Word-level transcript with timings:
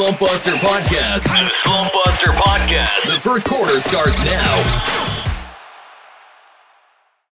Slumpbuster 0.00 0.56
Podcast. 0.60 1.24
The 1.24 1.50
Slumpbuster 1.62 2.32
Podcast. 2.32 3.04
The 3.04 3.20
first 3.20 3.46
quarter 3.46 3.78
starts 3.80 4.18
now. 4.24 5.10